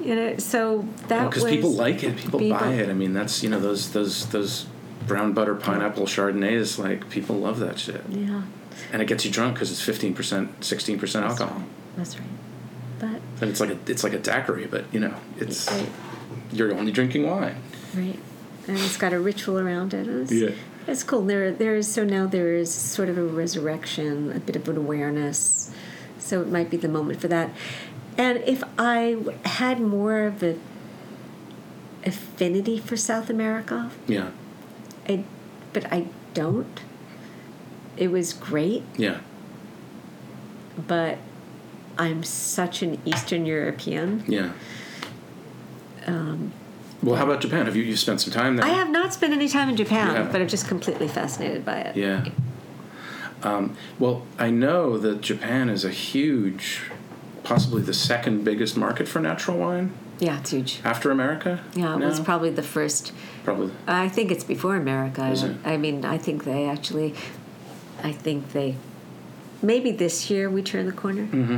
you 0.03 0.15
know, 0.15 0.37
so 0.37 0.87
that 1.07 1.29
because 1.29 1.43
people 1.45 1.71
like 1.71 2.03
it, 2.03 2.17
people, 2.17 2.39
people- 2.39 2.57
buy 2.57 2.73
it. 2.73 2.89
I 2.89 2.93
mean, 2.93 3.13
that's 3.13 3.43
you 3.43 3.49
know 3.49 3.59
those 3.59 3.91
those 3.91 4.27
those 4.29 4.65
brown 5.07 5.33
butter 5.33 5.55
pineapple 5.55 6.05
chardonnays. 6.05 6.77
Like 6.79 7.09
people 7.09 7.35
love 7.37 7.59
that 7.59 7.79
shit, 7.79 8.01
Yeah, 8.09 8.41
and 8.91 9.01
it 9.01 9.07
gets 9.07 9.23
you 9.25 9.31
drunk 9.31 9.53
because 9.55 9.71
it's 9.71 9.81
fifteen 9.81 10.13
percent, 10.13 10.63
sixteen 10.63 10.99
percent 10.99 11.25
alcohol. 11.25 11.57
right. 11.59 11.67
That's 11.97 12.19
right. 12.19 12.27
But 12.99 13.21
And 13.41 13.49
it's 13.51 13.59
like 13.59 13.69
a 13.69 13.77
it's 13.87 14.03
like 14.03 14.13
a 14.13 14.19
daiquiri, 14.19 14.65
but 14.65 14.85
you 14.91 14.99
know 14.99 15.13
it's 15.37 15.71
right, 15.71 15.89
you're 16.51 16.73
only 16.73 16.91
drinking 16.91 17.29
wine. 17.29 17.55
right, 17.95 18.19
and 18.67 18.77
it's 18.77 18.97
got 18.97 19.13
a 19.13 19.19
ritual 19.19 19.59
around 19.59 19.93
it. 19.93 20.07
It's, 20.07 20.31
Yeah. 20.31 20.49
It's 20.87 21.03
cool. 21.03 21.21
There, 21.23 21.51
there 21.51 21.75
is 21.75 21.91
so 21.91 22.03
now 22.03 22.25
there 22.27 22.53
is 22.55 22.73
sort 22.73 23.09
of 23.09 23.17
a 23.17 23.23
resurrection, 23.23 24.31
a 24.31 24.39
bit 24.39 24.55
of 24.55 24.67
an 24.69 24.77
awareness. 24.77 25.71
So 26.19 26.41
it 26.41 26.49
might 26.49 26.69
be 26.69 26.77
the 26.77 26.87
moment 26.89 27.21
for 27.21 27.27
that. 27.27 27.51
And 28.17 28.39
if 28.45 28.63
I 28.77 29.17
had 29.45 29.79
more 29.81 30.23
of 30.23 30.41
an 30.41 30.59
affinity 32.05 32.79
for 32.79 32.95
South 32.97 33.29
America, 33.29 33.91
Yeah, 34.07 34.31
I, 35.07 35.23
but 35.73 35.91
I 35.91 36.07
don't. 36.33 36.79
It 37.97 38.09
was 38.09 38.33
great, 38.33 38.83
yeah, 38.97 39.19
but 40.87 41.17
I'm 41.97 42.23
such 42.23 42.81
an 42.81 42.99
Eastern 43.05 43.45
European. 43.45 44.23
yeah. 44.27 44.51
Um, 46.07 46.51
well, 47.05 47.15
how 47.15 47.23
about 47.25 47.41
Japan? 47.41 47.65
Have 47.65 47.75
you 47.75 47.83
you 47.83 47.95
spent 47.95 48.21
some 48.21 48.33
time 48.33 48.55
there? 48.55 48.65
I 48.65 48.69
have 48.69 48.89
not 48.89 49.13
spent 49.13 49.33
any 49.33 49.47
time 49.47 49.69
in 49.69 49.75
Japan, 49.77 50.07
haven't? 50.15 50.31
but 50.31 50.41
I'm 50.41 50.47
just 50.47 50.67
completely 50.67 51.07
fascinated 51.07 51.63
by 51.63 51.77
it. 51.79 51.95
Yeah. 51.95 52.25
Um, 53.43 53.75
well, 53.99 54.23
I 54.39 54.49
know 54.49 54.97
that 54.97 55.21
Japan 55.21 55.69
is 55.69 55.85
a 55.85 55.89
huge, 55.91 56.81
possibly 57.43 57.81
the 57.81 57.93
second 57.93 58.43
biggest 58.43 58.75
market 58.75 59.07
for 59.07 59.19
natural 59.19 59.57
wine 59.57 59.91
Yeah, 60.19 60.39
it's 60.39 60.49
huge. 60.51 60.79
after 60.83 61.11
America. 61.11 61.63
Yeah, 61.75 61.95
it 61.95 61.99
was 62.03 62.17
now? 62.19 62.25
probably 62.25 62.49
the 62.49 62.63
first. 62.63 63.11
probably. 63.43 63.71
I 63.87 64.09
think 64.09 64.31
it's 64.31 64.43
before 64.43 64.75
America. 64.75 65.21
I 65.21 65.31
Is 65.31 65.41
don't- 65.41 65.51
it? 65.51 65.57
I 65.63 65.77
mean, 65.77 66.03
I 66.05 66.17
think 66.17 66.43
they 66.43 66.65
actually. 66.67 67.13
I 68.03 68.11
think 68.11 68.51
they. 68.53 68.75
Maybe 69.61 69.91
this 69.91 70.29
year 70.29 70.49
we 70.49 70.61
turn 70.63 70.85
the 70.85 70.91
corner, 70.91 71.23
Mm-hmm. 71.27 71.57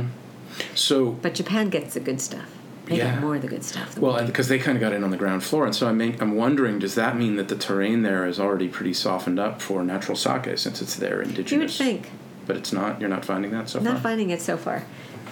So 0.74 1.12
but 1.12 1.34
Japan 1.34 1.68
gets 1.70 1.94
the 1.94 2.00
good 2.00 2.20
stuff. 2.20 2.48
They 2.88 2.96
Yeah. 2.96 3.12
get 3.12 3.20
more 3.20 3.36
of 3.36 3.42
the 3.42 3.48
good 3.48 3.64
stuff. 3.64 3.98
Well, 3.98 4.14
we 4.14 4.18
and 4.20 4.26
because 4.26 4.48
they 4.48 4.58
kind 4.58 4.76
of 4.76 4.80
got 4.80 4.92
in 4.92 5.04
on 5.04 5.10
the 5.10 5.16
ground 5.16 5.42
floor, 5.42 5.66
and 5.66 5.74
so 5.74 5.86
I 5.88 5.92
mean, 5.92 6.16
I'm 6.20 6.34
wondering, 6.36 6.78
does 6.78 6.94
that 6.94 7.16
mean 7.16 7.36
that 7.36 7.48
the 7.48 7.56
terrain 7.56 8.02
there 8.02 8.26
is 8.26 8.40
already 8.40 8.68
pretty 8.68 8.94
softened 8.94 9.38
up 9.38 9.60
for 9.60 9.82
natural 9.84 10.16
sake 10.16 10.56
since 10.58 10.80
it's 10.80 10.96
there 10.96 11.22
do. 11.22 11.42
you 11.54 11.60
would 11.60 11.70
think. 11.70 12.10
but 12.46 12.56
it's 12.56 12.72
not. 12.72 12.98
You're 13.00 13.10
not 13.10 13.24
finding 13.24 13.50
that 13.50 13.68
so 13.68 13.78
Not 13.80 13.94
far. 13.94 14.00
finding 14.02 14.30
it 14.30 14.40
so 14.40 14.56
far, 14.56 14.84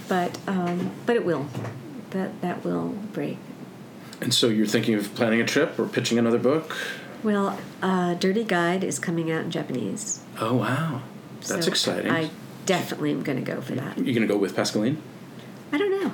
but 0.09 0.39
um, 0.47 0.91
but 1.07 1.17
it 1.17 1.25
will. 1.25 1.47
That 2.11 2.41
that 2.43 2.63
will 2.65 2.89
break. 3.13 3.39
And 4.21 4.33
so 4.35 4.49
you're 4.49 4.67
thinking 4.67 4.95
of 4.95 5.15
planning 5.15 5.41
a 5.41 5.45
trip 5.47 5.79
or 5.79 5.87
pitching 5.87 6.19
another 6.19 6.39
book? 6.39 6.75
Well, 7.23 7.59
uh, 7.83 8.15
Dirty 8.15 8.45
Guide 8.45 8.85
is 8.85 8.99
coming 8.99 9.31
out 9.31 9.45
in 9.45 9.51
Japanese. 9.51 10.21
Oh 10.41 10.57
wow, 10.57 11.01
that's 11.47 11.65
so 11.67 11.71
exciting. 11.71 12.11
I 12.11 12.31
definitely 12.67 13.13
am 13.13 13.23
going 13.23 13.43
to 13.43 13.45
go 13.53 13.61
for 13.63 13.75
that. 13.75 13.97
You're 13.99 14.15
gonna 14.15 14.27
go 14.27 14.37
with 14.37 14.55
Pascaline? 14.55 14.97
I 15.73 15.79
don't 15.79 15.91
know. 16.03 16.13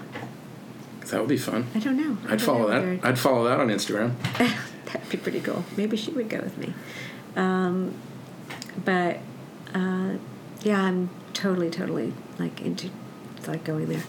That 1.13 1.21
would 1.21 1.29
be 1.29 1.37
fun. 1.37 1.67
I 1.75 1.79
don't 1.79 1.99
know. 1.99 2.17
I 2.27 2.33
I'd 2.33 2.41
follow 2.41 2.69
that. 2.69 3.05
I'd 3.05 3.19
follow 3.19 3.45
that 3.45 3.61
on 3.61 3.69
Instagram. 3.69 4.15
That'd 4.87 5.11
be 5.11 5.19
pretty 5.19 5.41
cool. 5.41 5.63
Maybe 5.77 5.95
she 5.99 6.11
would 6.11 6.31
go 6.31 6.39
with 6.39 6.57
me. 6.57 6.73
Um, 7.37 7.95
but 8.83 9.19
uh, 9.75 10.15
yeah, 10.63 10.81
I'm 10.81 11.11
totally, 11.35 11.69
totally 11.69 12.15
like 12.39 12.63
into 12.63 12.89
like 13.47 13.63
going 13.63 13.91
there. 13.91 14.03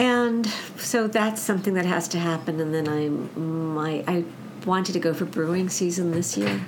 And 0.00 0.46
so 0.78 1.06
that's 1.06 1.40
something 1.40 1.74
that 1.74 1.86
has 1.86 2.08
to 2.08 2.18
happen. 2.18 2.58
And 2.58 2.74
then 2.74 2.88
I, 2.88 3.08
my, 3.38 4.02
I 4.08 4.24
wanted 4.66 4.94
to 4.94 4.98
go 4.98 5.14
for 5.14 5.26
brewing 5.26 5.68
season 5.68 6.10
this 6.10 6.36
year, 6.36 6.60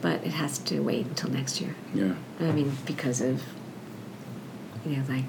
but 0.00 0.24
it 0.24 0.34
has 0.34 0.58
to 0.60 0.78
wait 0.84 1.06
until 1.06 1.30
next 1.30 1.60
year. 1.60 1.74
Yeah. 1.92 2.14
I 2.38 2.52
mean, 2.52 2.76
because 2.86 3.20
of 3.20 3.42
you 4.86 4.98
know, 4.98 5.02
like 5.08 5.24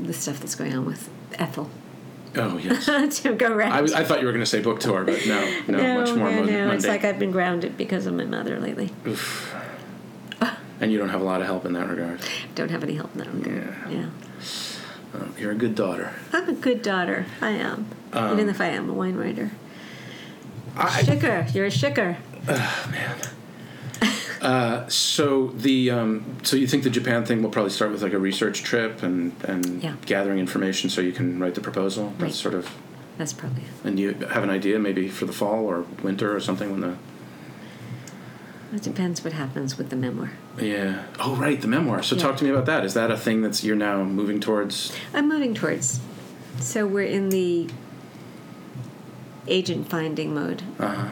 the 0.00 0.14
stuff 0.14 0.40
that's 0.40 0.54
going 0.54 0.74
on 0.74 0.86
with 0.86 1.10
Ethel. 1.38 1.70
Oh 2.36 2.56
yes. 2.62 3.20
to 3.20 3.34
go 3.34 3.52
around. 3.52 3.72
I, 3.72 3.80
was, 3.80 3.92
I 3.92 4.04
thought 4.04 4.20
you 4.20 4.26
were 4.26 4.32
going 4.32 4.42
to 4.42 4.50
say 4.50 4.60
book 4.60 4.80
tour, 4.80 5.04
but 5.04 5.24
no, 5.26 5.40
no, 5.68 5.78
no, 5.78 6.00
much 6.00 6.08
more 6.14 6.30
no, 6.30 6.36
mon- 6.36 6.46
no. 6.46 6.52
mundane. 6.52 6.70
It's 6.70 6.86
like 6.86 7.04
I've 7.04 7.18
been 7.18 7.30
grounded 7.30 7.76
because 7.76 8.06
of 8.06 8.14
my 8.14 8.24
mother 8.24 8.58
lately. 8.58 8.90
and 10.80 10.90
you 10.90 10.98
don't 10.98 11.10
have 11.10 11.20
a 11.20 11.24
lot 11.24 11.40
of 11.40 11.46
help 11.46 11.64
in 11.64 11.72
that 11.74 11.88
regard. 11.88 12.20
Don't 12.54 12.70
have 12.70 12.82
any 12.82 12.94
help 12.94 13.12
in 13.14 13.18
that 13.18 13.32
regard. 13.32 13.76
Yeah. 13.88 13.90
Yeah. 13.90 14.06
Uh, 15.14 15.26
you're 15.38 15.52
a 15.52 15.56
good 15.56 15.76
daughter. 15.76 16.12
I'm 16.32 16.48
a 16.48 16.54
good 16.54 16.82
daughter. 16.82 17.26
I 17.40 17.50
am. 17.50 17.86
Even 18.12 18.48
if 18.48 18.60
I 18.60 18.66
am 18.66 18.90
a 18.90 18.92
wine 18.92 19.14
writer. 19.16 19.52
Um, 20.76 20.86
I, 20.86 21.02
Shicker. 21.02 21.54
You're 21.54 21.66
a 21.66 21.70
shicker. 21.70 22.16
Uh, 24.44 24.86
so 24.88 25.48
the 25.48 25.90
um, 25.90 26.36
so 26.42 26.56
you 26.56 26.66
think 26.66 26.84
the 26.84 26.90
Japan 26.90 27.24
thing 27.24 27.42
will 27.42 27.50
probably 27.50 27.70
start 27.70 27.90
with 27.90 28.02
like 28.02 28.12
a 28.12 28.18
research 28.18 28.62
trip 28.62 29.02
and 29.02 29.32
and 29.44 29.82
Yeah. 29.82 29.94
gathering 30.06 30.38
information 30.38 30.90
so 30.90 31.00
you 31.00 31.12
can 31.12 31.38
write 31.40 31.54
the 31.54 31.60
proposal. 31.60 32.04
Right. 32.10 32.18
That's 32.20 32.36
sort 32.36 32.54
of. 32.54 32.70
That's 33.18 33.32
probably 33.32 33.62
it. 33.62 33.86
And 33.88 33.98
you 33.98 34.12
have 34.30 34.42
an 34.42 34.50
idea 34.50 34.78
maybe 34.78 35.08
for 35.08 35.24
the 35.24 35.32
fall 35.32 35.64
or 35.66 35.84
winter 36.02 36.34
or 36.36 36.40
something 36.40 36.70
when 36.70 36.80
the 36.80 36.94
It 38.74 38.82
depends 38.82 39.22
what 39.24 39.32
happens 39.32 39.78
with 39.78 39.88
the 39.90 39.96
memoir. 39.96 40.30
yeah 40.60 41.04
oh 41.20 41.34
right 41.36 41.60
the 41.60 41.68
memoir. 41.68 42.02
So 42.02 42.14
Yeah. 42.16 42.22
talk 42.22 42.36
to 42.38 42.44
me 42.44 42.50
about 42.50 42.66
that. 42.66 42.84
Is 42.84 42.94
that 42.94 43.10
a 43.10 43.16
thing 43.16 43.40
that's 43.42 43.64
you're 43.64 43.76
now 43.90 44.02
moving 44.04 44.40
towards? 44.40 44.92
I'm 45.14 45.28
moving 45.28 45.54
towards. 45.54 46.00
So 46.60 46.86
we're 46.86 47.02
in 47.18 47.30
the 47.30 47.68
agent 49.46 49.88
finding 49.88 50.34
mode. 50.34 50.62
Uh, 50.78 51.08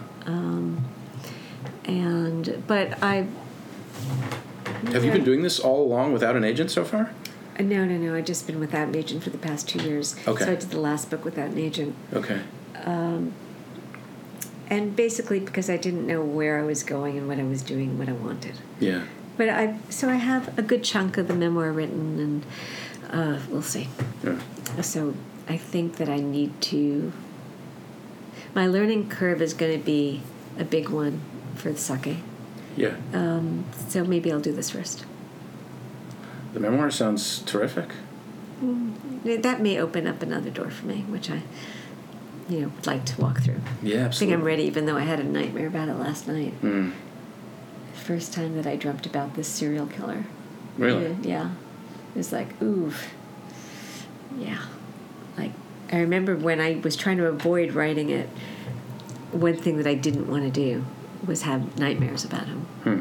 And, 1.85 2.63
but 2.67 3.03
I, 3.03 3.27
have 4.87 5.05
you 5.05 5.13
been 5.13 5.25
doing 5.25 5.43
this 5.43 5.59
all 5.61 5.83
along 5.83 6.13
without 6.13 6.37
an 6.37 6.45
agent 6.45 6.71
so 6.71 6.85
far? 6.85 7.13
uh, 7.59 7.63
no, 7.63 7.85
no, 7.85 7.97
no, 7.97 8.15
I've 8.15 8.25
just 8.25 8.47
been 8.47 8.61
without 8.61 8.89
an 8.89 8.97
agent 8.97 9.23
for 9.23 9.31
the 9.31 9.39
past 9.39 9.69
two 9.69 9.83
years. 9.83 10.17
Okay. 10.27 10.45
So 10.45 10.53
I 10.53 10.55
did 10.55 10.71
the 10.71 10.81
last 10.81 11.11
book 11.11 11.25
without 11.25 11.51
an 11.51 11.59
agent. 11.59 11.95
Okay. 12.13 12.41
Um 12.85 13.35
and 14.73 14.97
basically 14.97 15.39
because 15.39 15.69
I 15.69 15.77
didn't 15.77 16.07
know 16.07 16.23
where 16.23 16.59
I 16.59 16.63
was 16.63 16.83
going 16.83 17.19
and 17.19 17.29
what 17.29 17.39
I 17.39 17.43
was 17.43 17.63
doing, 17.63 17.99
what 17.99 18.09
I 18.09 18.13
wanted. 18.13 18.55
Yeah. 18.81 19.05
But 19.37 19.51
I, 19.51 19.79
so 19.91 20.09
I 20.09 20.15
have 20.15 20.59
a 20.59 20.63
good 20.63 20.83
chunk 20.83 21.19
of 21.19 21.29
the 21.29 21.35
memoir 21.35 21.73
written, 21.73 22.19
and 22.19 22.47
uh, 23.11 23.41
we'll 23.51 23.63
see. 23.63 23.89
Yeah. 24.25 24.39
So 24.81 25.15
I 25.49 25.59
think 25.59 25.97
that 25.97 26.09
I 26.09 26.21
need 26.21 26.59
to. 26.63 27.13
My 28.55 28.67
learning 28.67 29.11
curve 29.11 29.43
is 29.43 29.53
going 29.53 29.79
to 29.79 29.85
be 29.85 30.23
a 30.59 30.65
big 30.65 30.89
one 30.89 31.21
for 31.55 31.73
the 31.73 31.79
sake. 31.79 32.19
Yeah. 32.77 32.97
Um, 33.13 33.65
so 33.89 34.05
maybe 34.05 34.33
I'll 34.33 34.41
do 34.41 34.53
this 34.53 34.71
first. 34.71 35.05
The 36.53 36.61
memoir 36.61 36.91
sounds 36.91 37.41
terrific. 37.43 37.91
That 39.25 39.61
may 39.61 39.79
open 39.79 40.07
up 40.07 40.23
another 40.23 40.51
door 40.51 40.71
for 40.71 40.87
me, 40.87 41.05
which 41.09 41.31
I, 41.31 41.43
you 42.49 42.61
know, 42.61 42.69
would 42.69 42.87
like 42.87 43.05
to 43.07 43.21
walk 43.21 43.41
through. 43.41 43.61
Yeah, 43.83 44.07
I 44.07 44.11
think. 44.11 44.33
I'm 44.33 44.43
ready, 44.43 44.65
even 44.65 44.87
though 44.87 44.97
I 44.97 45.03
had 45.03 45.21
a 45.21 45.25
nightmare 45.25 45.67
about 45.67 45.89
it 45.89 45.95
last 45.95 46.29
night. 46.29 46.61
Mm. 46.63 46.93
First 47.95 48.33
time 48.33 48.57
that 48.57 48.67
I 48.67 48.77
dreamt 48.77 49.07
about 49.07 49.35
this 49.35 49.49
serial 49.49 49.87
killer. 49.87 50.27
Really? 50.77 51.17
Yeah. 51.23 51.53
It 52.15 52.19
was 52.19 52.33
like, 52.33 52.61
oof. 52.61 53.13
Yeah. 54.39 54.63
Like, 55.39 55.53
I 55.93 56.01
remember 56.01 56.37
when 56.37 56.61
I 56.61 56.81
was 56.83 56.97
trying 56.97 57.19
to 57.19 57.27
avoid 57.27 57.73
writing 57.73 58.11
it, 58.11 58.29
one 59.31 59.57
thing 59.57 59.77
that 59.79 59.87
I 59.87 59.95
didn't 59.95 60.29
want 60.29 60.43
to 60.43 60.51
do 60.51 60.85
was 61.27 61.43
have 61.43 61.79
nightmares 61.79 62.25
about 62.25 62.47
him. 62.47 62.61
Hmm. 62.85 63.01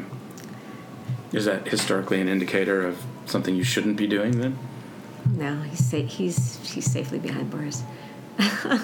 Is 1.36 1.44
that 1.46 1.66
historically 1.68 2.20
an 2.20 2.28
indicator 2.28 2.86
of 2.86 3.02
something 3.26 3.54
you 3.54 3.64
shouldn't 3.64 3.96
be 3.96 4.06
doing 4.06 4.38
then? 4.38 4.58
No, 5.36 5.62
he's 5.62 5.84
sa- 5.84 5.96
he's 6.02 6.58
he's 6.74 6.90
safely 6.90 7.18
behind 7.18 7.50
bars. 7.50 7.82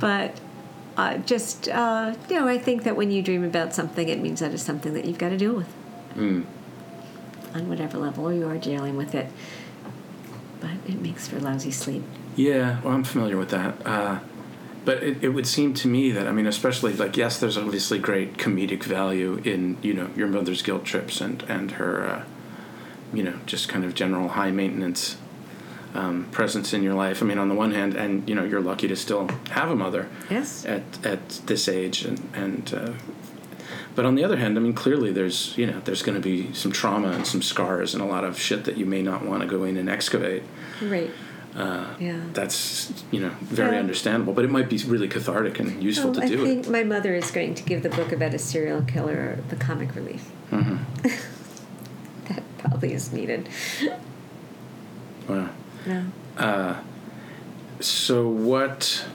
but 0.00 0.38
uh, 0.96 1.18
just 1.18 1.68
uh, 1.68 2.14
you 2.28 2.36
know, 2.36 2.48
I 2.48 2.58
think 2.58 2.84
that 2.84 2.96
when 2.96 3.10
you 3.10 3.22
dream 3.22 3.44
about 3.44 3.74
something, 3.74 4.08
it 4.08 4.20
means 4.20 4.40
that 4.40 4.52
it's 4.52 4.62
something 4.62 4.94
that 4.94 5.04
you've 5.04 5.18
got 5.18 5.30
to 5.30 5.36
deal 5.36 5.54
with 5.54 5.68
Mm. 6.16 6.44
on 7.54 7.68
whatever 7.68 7.98
level 7.98 8.32
you 8.32 8.48
are 8.48 8.56
dealing 8.58 8.96
with 8.96 9.14
it. 9.14 9.28
But 10.60 10.70
it 10.88 11.00
makes 11.00 11.28
for 11.28 11.38
lousy 11.38 11.70
sleep. 11.70 12.02
Yeah, 12.34 12.80
well, 12.80 12.94
I'm 12.94 13.04
familiar 13.04 13.36
with 13.36 13.50
that. 13.50 13.86
Uh, 13.86 14.18
but 14.88 15.02
it, 15.02 15.22
it 15.22 15.28
would 15.28 15.46
seem 15.46 15.74
to 15.74 15.86
me 15.86 16.10
that, 16.12 16.26
I 16.26 16.32
mean, 16.32 16.46
especially, 16.46 16.94
like, 16.94 17.14
yes, 17.14 17.38
there's 17.38 17.58
obviously 17.58 17.98
great 17.98 18.38
comedic 18.38 18.84
value 18.84 19.34
in, 19.44 19.76
you 19.82 19.92
know, 19.92 20.08
your 20.16 20.28
mother's 20.28 20.62
guilt 20.62 20.86
trips 20.86 21.20
and, 21.20 21.42
and 21.42 21.72
her, 21.72 22.08
uh, 22.08 22.24
you 23.12 23.22
know, 23.22 23.38
just 23.44 23.68
kind 23.68 23.84
of 23.84 23.94
general 23.94 24.28
high 24.28 24.50
maintenance 24.50 25.18
um, 25.94 26.26
presence 26.30 26.72
in 26.72 26.82
your 26.82 26.94
life. 26.94 27.22
I 27.22 27.26
mean, 27.26 27.36
on 27.36 27.50
the 27.50 27.54
one 27.54 27.72
hand, 27.72 27.96
and, 27.96 28.26
you 28.26 28.34
know, 28.34 28.44
you're 28.44 28.62
lucky 28.62 28.88
to 28.88 28.96
still 28.96 29.28
have 29.50 29.70
a 29.70 29.76
mother 29.76 30.08
Yes. 30.30 30.64
at, 30.64 30.82
at 31.04 31.28
this 31.44 31.68
age. 31.68 32.06
And, 32.06 32.30
and 32.32 32.72
uh, 32.72 32.92
but 33.94 34.06
on 34.06 34.14
the 34.14 34.24
other 34.24 34.38
hand, 34.38 34.56
I 34.56 34.62
mean, 34.62 34.72
clearly 34.72 35.12
there's, 35.12 35.54
you 35.58 35.66
know, 35.66 35.80
there's 35.80 36.00
going 36.00 36.16
to 36.16 36.26
be 36.26 36.54
some 36.54 36.72
trauma 36.72 37.08
and 37.08 37.26
some 37.26 37.42
scars 37.42 37.92
and 37.92 38.02
a 38.02 38.06
lot 38.06 38.24
of 38.24 38.40
shit 38.40 38.64
that 38.64 38.78
you 38.78 38.86
may 38.86 39.02
not 39.02 39.22
want 39.22 39.42
to 39.42 39.46
go 39.46 39.64
in 39.64 39.76
and 39.76 39.90
excavate. 39.90 40.44
Right. 40.80 41.10
Uh, 41.56 41.86
Yeah. 41.98 42.20
that's 42.34 42.92
you 43.10 43.20
know 43.20 43.30
very 43.40 43.74
Yeah. 43.76 43.80
understandable 43.80 44.32
but 44.34 44.44
it 44.44 44.50
might 44.50 44.68
be 44.68 44.76
really 44.86 45.08
cathartic 45.08 45.58
and 45.58 45.82
useful 45.82 46.10
Well, 46.12 46.20
to 46.20 46.28
do. 46.28 46.42
I 46.42 46.44
think 46.44 46.66
it 46.66 46.70
my 46.70 46.84
mother 46.84 47.14
is 47.14 47.30
going 47.30 47.54
to 47.54 47.62
give 47.62 47.82
the 47.82 47.88
book 47.88 48.12
about 48.12 48.34
a 48.34 48.38
serial 48.38 48.82
killer 48.82 49.38
the 49.48 49.56
comic 49.56 49.94
relief. 49.94 50.24
hmm 50.50 50.76
That 52.28 52.42
probably 52.58 52.92
is 52.92 53.12
needed. 53.12 53.48
wow 55.28 55.48
No. 55.86 56.04
uh, 56.36 56.74
so 57.80 58.28
what 58.28 59.06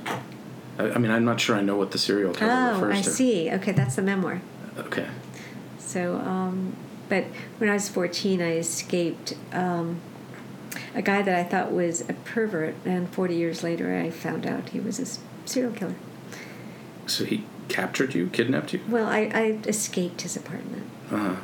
I, 0.79 0.91
I 0.91 0.97
mean 0.97 1.11
i'm 1.11 1.25
not 1.25 1.39
sure 1.39 1.55
i 1.55 1.61
know 1.61 1.75
what 1.77 1.91
the 1.91 1.97
serial 1.99 2.33
killer 2.33 2.51
Oh, 2.51 2.73
refers 2.81 2.97
I 2.99 3.01
to 3.03 3.09
I 3.09 3.13
see. 3.13 3.51
Okay, 3.51 3.71
that's 3.73 3.95
the 3.95 4.01
memoir. 4.01 4.41
okay 4.77 5.07
So, 5.77 6.15
um, 6.17 6.75
but 7.09 7.25
when 7.59 7.69
I 7.69 7.73
was 7.73 7.87
14, 7.89 8.41
I 8.41 8.53
escaped 8.57 9.35
um, 9.51 9.99
a 10.95 11.01
guy 11.01 11.21
that 11.21 11.35
I 11.35 11.43
thought 11.43 11.71
was 11.71 12.01
a 12.09 12.13
pervert, 12.13 12.75
and 12.85 13.09
40 13.09 13.35
years 13.35 13.63
later, 13.63 13.95
I 13.95 14.09
found 14.09 14.45
out 14.45 14.69
he 14.69 14.79
was 14.79 14.99
a 14.99 15.05
serial 15.47 15.73
killer. 15.73 15.95
so 17.05 17.25
he 17.25 17.43
captured 17.69 18.13
you 18.13 18.27
kidnapped 18.27 18.73
you 18.73 18.79
Well, 18.89 19.07
I, 19.07 19.29
I 19.33 19.43
escaped 19.67 20.21
his 20.21 20.35
apartment. 20.35 20.83
uh-huh. 21.11 21.35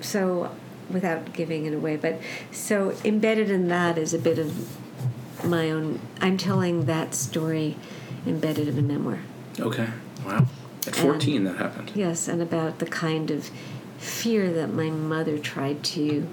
So, 0.00 0.50
without 0.90 1.32
giving 1.34 1.66
it 1.66 1.74
away, 1.74 1.96
but 1.96 2.20
so 2.50 2.94
embedded 3.04 3.50
in 3.50 3.68
that 3.68 3.98
is 3.98 4.14
a 4.14 4.18
bit 4.18 4.38
of 4.38 4.78
my 5.44 5.70
own. 5.70 6.00
I'm 6.20 6.36
telling 6.36 6.86
that 6.86 7.14
story 7.14 7.76
embedded 8.26 8.68
in 8.68 8.78
a 8.78 8.82
memoir. 8.82 9.20
okay 9.58 9.88
wow 10.26 10.46
at 10.86 10.94
14 10.96 11.44
that 11.44 11.56
happened 11.56 11.92
Yes, 11.94 12.28
and 12.28 12.40
about 12.42 12.78
the 12.78 12.86
kind 12.86 13.30
of 13.30 13.50
fear 13.98 14.52
that 14.52 14.72
my 14.72 14.90
mother 14.90 15.38
tried 15.38 15.82
to 15.84 16.26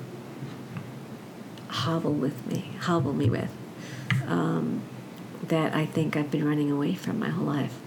hobble 1.70 2.13
with 2.13 2.45
me, 2.47 2.72
hobble 2.82 3.13
me 3.13 3.30
with, 3.30 3.49
um, 4.28 4.82
that 5.47 5.74
I 5.76 5.86
think 5.86 6.15
I've 6.18 6.32
been 6.32 6.45
running 6.45 6.72
away 6.72 6.95
from 6.95 7.20
my 7.20 7.30
whole 7.30 7.45
life. 7.45 7.78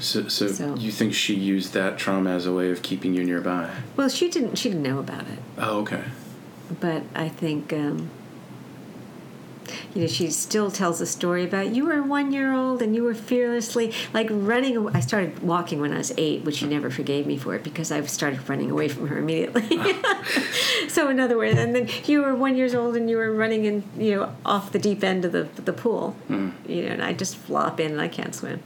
so, 0.00 0.28
so, 0.28 0.48
So- 0.48 0.74
you 0.76 0.90
think 0.90 1.14
she 1.14 1.34
used 1.34 1.72
that 1.74 1.98
trauma 1.98 2.30
as 2.30 2.46
a 2.46 2.52
way 2.52 2.70
of 2.70 2.82
keeping 2.82 3.14
you 3.14 3.24
nearby 3.24 3.70
Well, 3.96 4.08
she 4.08 4.28
didn't. 4.28 4.56
She 4.56 4.68
didn't 4.68 4.82
know 4.82 4.98
about 4.98 5.22
it, 5.22 5.38
oh 5.58 5.78
okay 5.80 6.02
but 6.80 7.02
I 7.14 7.28
think. 7.28 7.72
Um, 7.72 8.10
you 9.94 10.02
know, 10.02 10.06
she 10.06 10.30
still 10.30 10.70
tells 10.70 11.00
a 11.00 11.06
story 11.06 11.44
about 11.44 11.74
you 11.74 11.86
were 11.86 12.02
one 12.02 12.32
year 12.32 12.52
old 12.52 12.82
and 12.82 12.94
you 12.94 13.02
were 13.02 13.14
fearlessly 13.14 13.92
like 14.12 14.28
running. 14.30 14.88
I 14.94 15.00
started 15.00 15.42
walking 15.42 15.80
when 15.80 15.92
I 15.92 15.98
was 15.98 16.12
eight, 16.16 16.44
which 16.44 16.56
she 16.56 16.66
never 16.66 16.90
forgave 16.90 17.26
me 17.26 17.36
for 17.36 17.54
it 17.54 17.62
because 17.62 17.90
I 17.90 18.00
started 18.02 18.48
running 18.48 18.70
away 18.70 18.88
from 18.88 19.08
her 19.08 19.18
immediately. 19.18 19.78
so 20.88 21.08
in 21.08 21.20
other 21.20 21.36
words, 21.36 21.58
and 21.58 21.74
then 21.74 21.88
you 22.04 22.22
were 22.22 22.34
one 22.34 22.56
years 22.56 22.74
old 22.74 22.96
and 22.96 23.08
you 23.08 23.16
were 23.16 23.32
running 23.32 23.64
in, 23.64 23.84
you 23.96 24.16
know, 24.16 24.36
off 24.44 24.72
the 24.72 24.78
deep 24.78 25.02
end 25.02 25.24
of 25.24 25.32
the 25.32 25.48
the 25.62 25.72
pool. 25.72 26.16
You 26.68 26.82
know, 26.82 26.92
and 26.92 27.02
I 27.02 27.12
just 27.12 27.36
flop 27.36 27.80
in 27.80 27.92
and 27.92 28.00
I 28.00 28.08
can't 28.08 28.34
swim. 28.34 28.62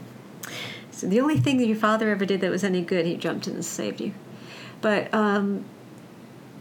So 0.90 1.06
the 1.06 1.20
only 1.20 1.38
thing 1.38 1.56
that 1.58 1.66
your 1.66 1.76
father 1.76 2.10
ever 2.10 2.26
did 2.26 2.40
that 2.42 2.50
was 2.50 2.62
any 2.62 2.82
good, 2.82 3.06
he 3.06 3.16
jumped 3.16 3.46
in 3.46 3.54
and 3.54 3.64
saved 3.64 4.00
you. 4.00 4.12
But 4.82 5.12
um, 5.14 5.64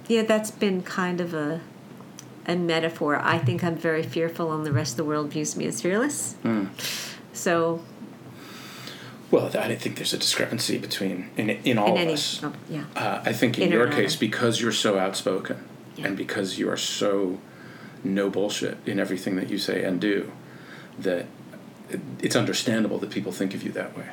yeah, 0.07 0.24
that's 0.24 0.51
been 0.51 0.82
kind 0.82 1.20
of 1.22 1.34
a 1.34 1.62
a 2.49 2.55
metaphor. 2.55 3.17
I 3.17 3.37
think 3.37 3.63
I'm 3.63 3.75
very 3.77 4.03
fearful, 4.03 4.51
and 4.53 4.65
the 4.65 4.73
rest 4.73 4.93
of 4.93 4.97
the 4.97 5.03
world 5.05 5.31
views 5.31 5.55
me 5.55 5.65
as 5.67 5.81
fearless. 5.81 6.35
So 7.33 7.81
well 9.31 9.45
i 9.45 9.67
don't 9.67 9.79
think 9.79 9.95
there's 9.97 10.11
a 10.13 10.17
discrepancy 10.17 10.79
between 10.79 11.29
in, 11.37 11.51
in 11.51 11.77
all 11.77 11.89
in 11.89 11.93
of 11.93 11.97
any, 11.99 12.13
us 12.13 12.43
oh, 12.43 12.51
yeah, 12.67 12.83
Uh, 12.95 13.21
I 13.23 13.31
think 13.31 13.57
in 13.59 13.65
In 13.65 13.71
your 13.71 13.87
case, 13.87 14.15
because 14.15 14.59
you're 14.59 14.71
so 14.71 14.97
outspoken 14.97 15.57
Yeah. 15.95 16.07
and 16.07 16.17
because 16.17 16.57
you 16.57 16.67
are 16.69 16.77
so 16.77 17.39
no 18.03 18.29
bullshit 18.31 18.77
in 18.87 18.99
everything 18.99 19.35
that 19.35 19.49
you 19.51 19.57
say 19.59 19.83
and 19.83 20.01
do, 20.01 20.31
that 20.97 21.27
it's 22.19 22.35
understandable 22.35 22.97
that 22.99 23.11
people 23.11 23.31
think 23.31 23.53
of 23.53 23.61
you 23.63 23.71
that 23.73 23.95
way. 23.97 24.09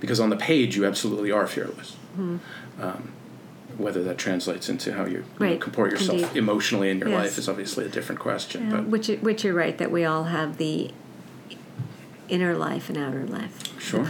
Because 0.00 0.20
on 0.20 0.28
the 0.30 0.36
page, 0.36 0.76
you 0.76 0.84
absolutely 0.84 1.30
are 1.30 1.46
fearless. 1.46 1.94
Hmm. 2.16 2.36
Um, 2.80 3.12
whether 3.78 4.02
that 4.02 4.18
translates 4.18 4.68
into 4.68 4.92
how 4.92 5.04
you, 5.06 5.24
you 5.40 5.46
know, 5.46 5.56
comport 5.58 5.90
yourself 5.92 6.18
indeed. 6.20 6.36
emotionally 6.36 6.90
in 6.90 6.98
your 6.98 7.08
Yes. 7.08 7.18
life 7.24 7.38
is 7.38 7.48
obviously 7.48 7.86
a 7.86 7.88
different 7.88 8.20
question. 8.20 8.64
Yeah, 8.70 8.76
but 8.76 8.86
which 8.88 9.06
which 9.22 9.44
you're 9.44 9.54
right 9.54 9.78
that 9.78 9.90
we 9.90 10.04
all 10.04 10.24
have 10.24 10.58
the 10.58 10.90
inner 12.28 12.54
life 12.56 12.88
and 12.90 12.98
outer 12.98 13.24
life. 13.26 13.54
Sure. 13.80 14.04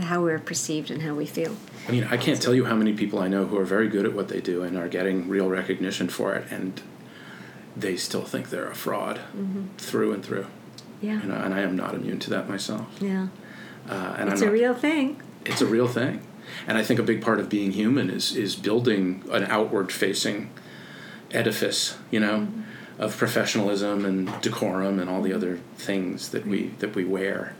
how 0.00 0.22
we're 0.22 0.38
perceived 0.40 0.90
and 0.90 1.02
how 1.02 1.14
we 1.14 1.24
feel. 1.26 1.54
I 1.88 1.92
mean, 1.92 2.04
I 2.10 2.16
can't 2.16 2.40
tell 2.42 2.54
you 2.54 2.64
how 2.64 2.74
many 2.74 2.94
people 2.94 3.20
I 3.20 3.28
know 3.28 3.44
who 3.46 3.56
are 3.58 3.64
very 3.64 3.86
good 3.88 4.04
at 4.04 4.12
what 4.12 4.28
they 4.28 4.40
do 4.40 4.62
and 4.64 4.76
are 4.76 4.88
getting 4.88 5.28
real 5.28 5.48
recognition 5.48 6.08
for 6.08 6.34
it, 6.34 6.46
and 6.50 6.80
they 7.76 7.96
still 7.96 8.22
think 8.24 8.50
they're 8.50 8.68
a 8.70 8.74
fraud 8.74 9.20
through 9.78 10.12
and 10.12 10.24
through. 10.24 10.46
Yeah. 11.00 11.20
You 11.22 11.28
know, 11.28 11.36
and 11.36 11.54
I 11.54 11.60
am 11.60 11.76
not 11.76 11.94
immune 11.94 12.18
to 12.20 12.30
that 12.30 12.48
myself. 12.48 12.88
Yeah. 13.00 13.28
Uh, 13.88 14.16
and 14.18 14.30
It's 14.32 14.40
I'm 14.42 14.48
a 14.48 14.50
not- 14.50 14.60
real 14.60 14.74
thing. 14.74 15.20
it's 15.44 15.60
a 15.62 15.66
real 15.66 15.86
thing 15.86 16.20
and 16.66 16.78
i 16.78 16.82
think 16.82 16.98
a 16.98 17.02
big 17.02 17.22
part 17.22 17.40
of 17.40 17.48
being 17.48 17.72
human 17.72 18.10
is 18.10 18.36
is 18.36 18.56
building 18.56 19.22
an 19.30 19.44
outward 19.44 19.92
facing 19.92 20.50
edifice 21.32 21.96
you 22.10 22.20
know 22.20 22.40
mm-hmm. 22.40 23.02
of 23.02 23.16
professionalism 23.16 24.04
and 24.04 24.40
decorum 24.40 24.98
and 24.98 25.08
all 25.08 25.22
the 25.22 25.32
other 25.32 25.58
things 25.76 26.30
that 26.30 26.46
we 26.46 26.68
that 26.78 26.94
we 26.94 27.04
wear 27.04 27.54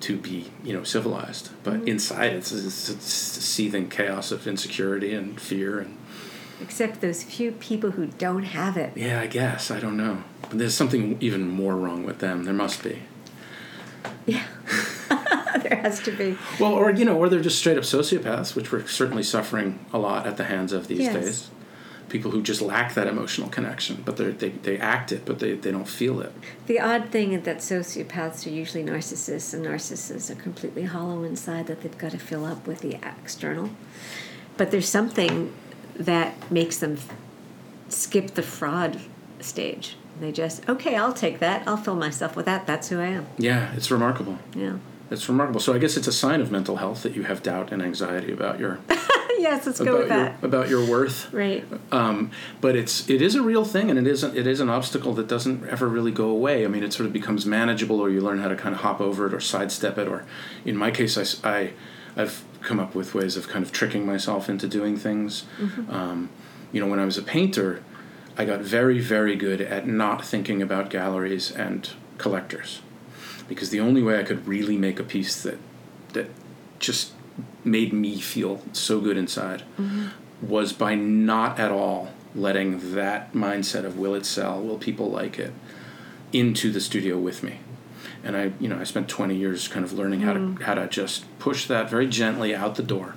to 0.00 0.16
be 0.16 0.50
you 0.64 0.72
know 0.72 0.82
civilized. 0.82 1.50
But 1.62 1.74
mm-hmm. 1.74 1.88
inside 1.88 2.32
it's, 2.32 2.52
it's, 2.52 2.88
it's 2.88 3.36
a 3.36 3.40
seething 3.42 3.88
chaos 3.88 4.32
of 4.32 4.46
insecurity 4.46 5.14
and 5.14 5.40
fear 5.40 5.78
and 5.78 5.96
Except 6.62 7.00
those 7.00 7.22
few 7.22 7.52
people 7.52 7.92
who 7.92 8.06
don't 8.06 8.42
have 8.42 8.76
it. 8.76 8.92
yeah 8.94 9.20
i 9.20 9.26
guess. 9.26 9.70
I 9.70 9.80
don't 9.80 9.96
know. 9.96 10.24
But 10.42 10.58
there's 10.58 10.74
something 10.74 11.16
even 11.20 11.48
more 11.48 11.76
wrong 11.76 12.04
with 12.04 12.18
them. 12.18 12.44
There 12.44 12.54
must 12.54 12.82
be 12.82 13.02
Yeah. 14.30 14.44
there 15.62 15.76
has 15.82 16.00
to 16.00 16.12
be. 16.12 16.36
Well, 16.58 16.72
or 16.72 16.90
you 16.90 17.04
know, 17.04 17.16
or 17.16 17.28
they're 17.28 17.40
just 17.40 17.58
straight 17.58 17.76
up 17.76 17.84
sociopaths, 17.84 18.54
which 18.54 18.70
we're 18.72 18.86
certainly 18.86 19.22
suffering 19.22 19.78
a 19.92 19.98
lot 19.98 20.26
at 20.26 20.36
the 20.36 20.44
hands 20.44 20.72
of 20.72 20.88
these 20.88 21.00
Yes. 21.00 21.14
days. 21.14 21.50
People 22.08 22.32
who 22.32 22.42
just 22.42 22.60
lack 22.60 22.94
that 22.94 23.06
emotional 23.06 23.48
connection, 23.48 24.02
but 24.04 24.16
they 24.16 24.30
they 24.32 24.48
they 24.48 24.78
act 24.78 25.12
it, 25.12 25.24
but 25.24 25.38
they, 25.38 25.54
they 25.54 25.70
don't 25.70 25.86
feel 25.88 26.20
it. 26.20 26.32
The 26.66 26.80
odd 26.80 27.10
thing 27.10 27.32
is 27.34 27.44
that 27.44 27.58
sociopaths 27.58 28.46
are 28.46 28.50
usually 28.50 28.82
narcissists, 28.82 29.54
and 29.54 29.64
narcissists 29.64 30.28
are 30.28 30.34
completely 30.40 30.82
hollow 30.84 31.22
inside 31.22 31.68
that 31.68 31.82
they've 31.82 31.96
got 31.98 32.10
to 32.10 32.18
fill 32.18 32.44
up 32.44 32.66
with 32.66 32.80
the 32.80 32.94
external. 33.04 33.70
But 34.56 34.72
there's 34.72 34.88
something 34.88 35.52
that 35.94 36.50
makes 36.50 36.78
them 36.78 36.98
skip 37.88 38.34
the 38.34 38.42
fraud 38.42 39.00
stage. 39.38 39.96
They 40.20 40.32
just, 40.32 40.68
okay, 40.68 40.96
I'll 40.96 41.12
take 41.12 41.38
that. 41.38 41.66
I'll 41.66 41.76
fill 41.76 41.96
myself 41.96 42.36
with 42.36 42.46
that. 42.46 42.66
That's 42.66 42.88
who 42.88 43.00
I 43.00 43.06
am. 43.06 43.26
Yeah, 43.38 43.72
it's 43.74 43.90
remarkable. 43.90 44.38
Yeah. 44.54 44.76
It's 45.10 45.28
remarkable. 45.28 45.60
So 45.60 45.74
I 45.74 45.78
guess 45.78 45.96
it's 45.96 46.06
a 46.06 46.12
sign 46.12 46.40
of 46.40 46.52
mental 46.52 46.76
health 46.76 47.02
that 47.02 47.16
you 47.16 47.24
have 47.24 47.42
doubt 47.42 47.72
and 47.72 47.82
anxiety 47.82 48.32
about 48.32 48.60
your 48.60 48.78
yes, 49.40 49.66
let's 49.66 49.80
go 49.80 49.96
about 49.96 49.98
with 49.98 50.08
your 50.08 50.18
that. 50.18 50.44
about 50.44 50.68
your 50.68 50.88
worth. 50.88 51.32
Right. 51.32 51.64
Um, 51.90 52.30
but 52.60 52.76
it's 52.76 53.08
it 53.08 53.22
is 53.22 53.34
a 53.34 53.42
real 53.42 53.64
thing, 53.64 53.90
and 53.90 53.98
it 53.98 54.06
isn't 54.06 54.36
it 54.36 54.46
is 54.46 54.60
an 54.60 54.68
obstacle 54.68 55.12
that 55.14 55.26
doesn't 55.26 55.66
ever 55.68 55.88
really 55.88 56.12
go 56.12 56.28
away. 56.28 56.64
I 56.64 56.68
mean, 56.68 56.84
it 56.84 56.92
sort 56.92 57.06
of 57.06 57.12
becomes 57.12 57.46
manageable, 57.46 58.00
or 58.00 58.10
you 58.10 58.20
learn 58.20 58.38
how 58.38 58.48
to 58.48 58.56
kind 58.56 58.74
of 58.74 58.82
hop 58.82 59.00
over 59.00 59.26
it 59.26 59.34
or 59.34 59.40
sidestep 59.40 59.98
it. 59.98 60.06
Or, 60.08 60.24
in 60.64 60.76
my 60.76 60.90
case, 60.90 61.18
I 61.44 61.72
I've 62.16 62.44
come 62.62 62.78
up 62.78 62.94
with 62.94 63.14
ways 63.14 63.36
of 63.36 63.48
kind 63.48 63.64
of 63.64 63.72
tricking 63.72 64.04
myself 64.06 64.48
into 64.48 64.68
doing 64.68 64.96
things. 64.96 65.44
Um, 65.88 66.28
you 66.72 66.80
know, 66.80 66.86
when 66.86 66.98
I 67.00 67.04
was 67.04 67.18
a 67.18 67.22
painter, 67.22 67.82
I 68.36 68.44
got 68.44 68.60
very 68.60 68.98
very 68.98 69.36
good 69.36 69.60
at 69.60 69.86
not 69.86 70.24
thinking 70.24 70.62
about 70.62 70.90
galleries 70.90 71.50
and 71.50 71.90
collectors, 72.18 72.80
because 73.48 73.70
the 73.70 73.80
only 73.80 74.02
way 74.02 74.18
I 74.18 74.22
could 74.22 74.46
really 74.46 74.76
make 74.76 74.98
a 74.98 75.04
piece 75.04 75.42
that 75.42 75.58
that 76.12 76.30
just 76.78 77.12
made 77.64 77.92
me 77.92 78.18
feel 78.20 78.62
so 78.72 79.00
good 79.00 79.16
inside 79.16 79.62
mm-hmm. 79.78 80.08
was 80.46 80.72
by 80.72 80.94
not 80.94 81.58
at 81.58 81.70
all 81.70 82.10
letting 82.34 82.94
that 82.94 83.32
mindset 83.32 83.84
of 83.84 83.98
will 83.98 84.14
it 84.14 84.24
sell, 84.24 84.60
will 84.62 84.78
people 84.78 85.10
like 85.10 85.38
it, 85.38 85.52
into 86.32 86.70
the 86.70 86.80
studio 86.80 87.18
with 87.18 87.42
me. 87.42 87.58
And 88.22 88.36
I, 88.36 88.52
you 88.60 88.68
know, 88.68 88.78
I 88.78 88.84
spent 88.84 89.08
20 89.08 89.34
years 89.34 89.66
kind 89.68 89.84
of 89.84 89.92
learning 89.92 90.20
how 90.20 90.34
to 90.34 90.40
mm. 90.40 90.62
how 90.62 90.74
to 90.74 90.86
just 90.86 91.24
push 91.38 91.66
that 91.66 91.90
very 91.90 92.06
gently 92.06 92.54
out 92.54 92.74
the 92.74 92.82
door. 92.82 93.14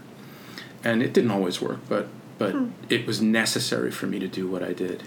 And 0.84 1.01
it 1.03 1.14
didn't 1.14 1.32
always 1.32 1.61
work, 1.61 1.80
but 1.88 2.07
but 2.38 2.55
it 2.89 3.05
was 3.05 3.21
necessary 3.21 3.91
for 3.91 4.07
me 4.07 4.19
to 4.19 4.27
do 4.27 4.47
what 4.47 4.63
I 4.63 4.73
did. 4.73 5.03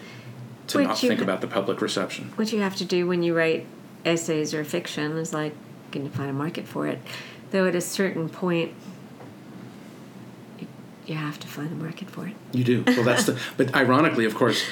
To 0.68 0.78
Which 0.78 0.88
not 0.88 0.98
think 0.98 1.18
ha- 1.20 1.24
about 1.24 1.40
the 1.40 1.46
public 1.46 1.80
reception. 1.80 2.32
What 2.36 2.52
you 2.52 2.60
have 2.60 2.76
to 2.76 2.84
do 2.84 3.06
when 3.06 3.22
you 3.22 3.36
write 3.36 3.66
essays 4.04 4.52
or 4.54 4.64
fiction 4.64 5.16
is 5.16 5.32
like, 5.32 5.54
can 5.92 6.04
you 6.04 6.10
find 6.10 6.28
a 6.30 6.32
market 6.32 6.66
for 6.66 6.86
it? 6.86 6.98
Though 7.52 7.66
at 7.68 7.74
a 7.76 7.80
certain 7.80 8.28
point, 8.28 8.72
you, 10.58 10.66
you 11.06 11.14
have 11.14 11.38
to 11.40 11.46
find 11.46 11.70
a 11.70 11.74
market 11.74 12.10
for 12.10 12.26
it. 12.26 12.34
You 12.52 12.64
do. 12.64 12.84
Well, 12.86 13.04
that's 13.04 13.24
the. 13.24 13.38
But 13.56 13.74
ironically, 13.74 14.24
of 14.24 14.34
course, 14.34 14.64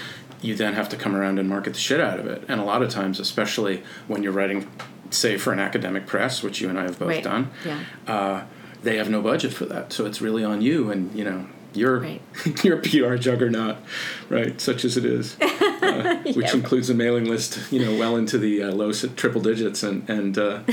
you 0.43 0.55
then 0.55 0.75
have 0.75 0.89
to 0.91 0.97
come 0.97 1.15
around 1.15 1.39
and 1.39 1.49
market 1.49 1.75
the 1.75 1.79
shit 1.79 2.01
out 2.01 2.19
of 2.19 2.27
it. 2.27 2.45
And 2.49 2.61
a 2.61 2.65
lot 2.65 2.83
of 2.83 2.91
times, 2.91 3.21
especially 3.21 3.83
when 4.09 4.23
you're 4.23 4.33
writing, 4.33 4.69
say, 5.11 5.37
for 5.39 5.53
an 5.53 5.61
academic 5.61 6.07
press, 6.07 6.43
which 6.43 6.61
you 6.61 6.69
and 6.69 6.79
I 6.79 6.83
have 6.83 6.99
both 6.99 7.09
Right. 7.09 7.23
done, 7.25 7.51
Yeah. 7.65 7.79
uh, 8.07 8.43
they 8.83 8.97
have 8.97 9.09
no 9.09 9.23
budget 9.23 9.53
for 9.53 9.65
that. 9.67 9.93
So 9.93 10.05
it's 10.07 10.21
really 10.21 10.45
on 10.45 10.61
you. 10.61 10.91
And 10.91 11.15
you 11.17 11.25
know, 11.25 11.47
you're 11.77 12.01
Right. 12.01 12.23
you're 12.65 12.79
a 12.79 12.83
PR 12.83 13.17
juggernaut, 13.17 13.77
right? 14.29 14.61
Such 14.61 14.85
as 14.85 14.97
it 14.97 15.05
is, 15.05 15.37
uh, 15.41 16.23
which 16.25 16.37
Yeah. 16.37 16.55
includes 16.55 16.91
a 16.91 16.95
mailing 16.95 17.25
list, 17.27 17.73
you 17.73 17.85
know, 17.85 17.97
well 17.99 18.17
into 18.17 18.39
the 18.39 18.63
uh, 18.63 18.73
low 18.73 18.93
triple 18.93 19.41
digits 19.41 19.83
and 19.83 20.09
and. 20.09 20.39
Uh, 20.39 20.61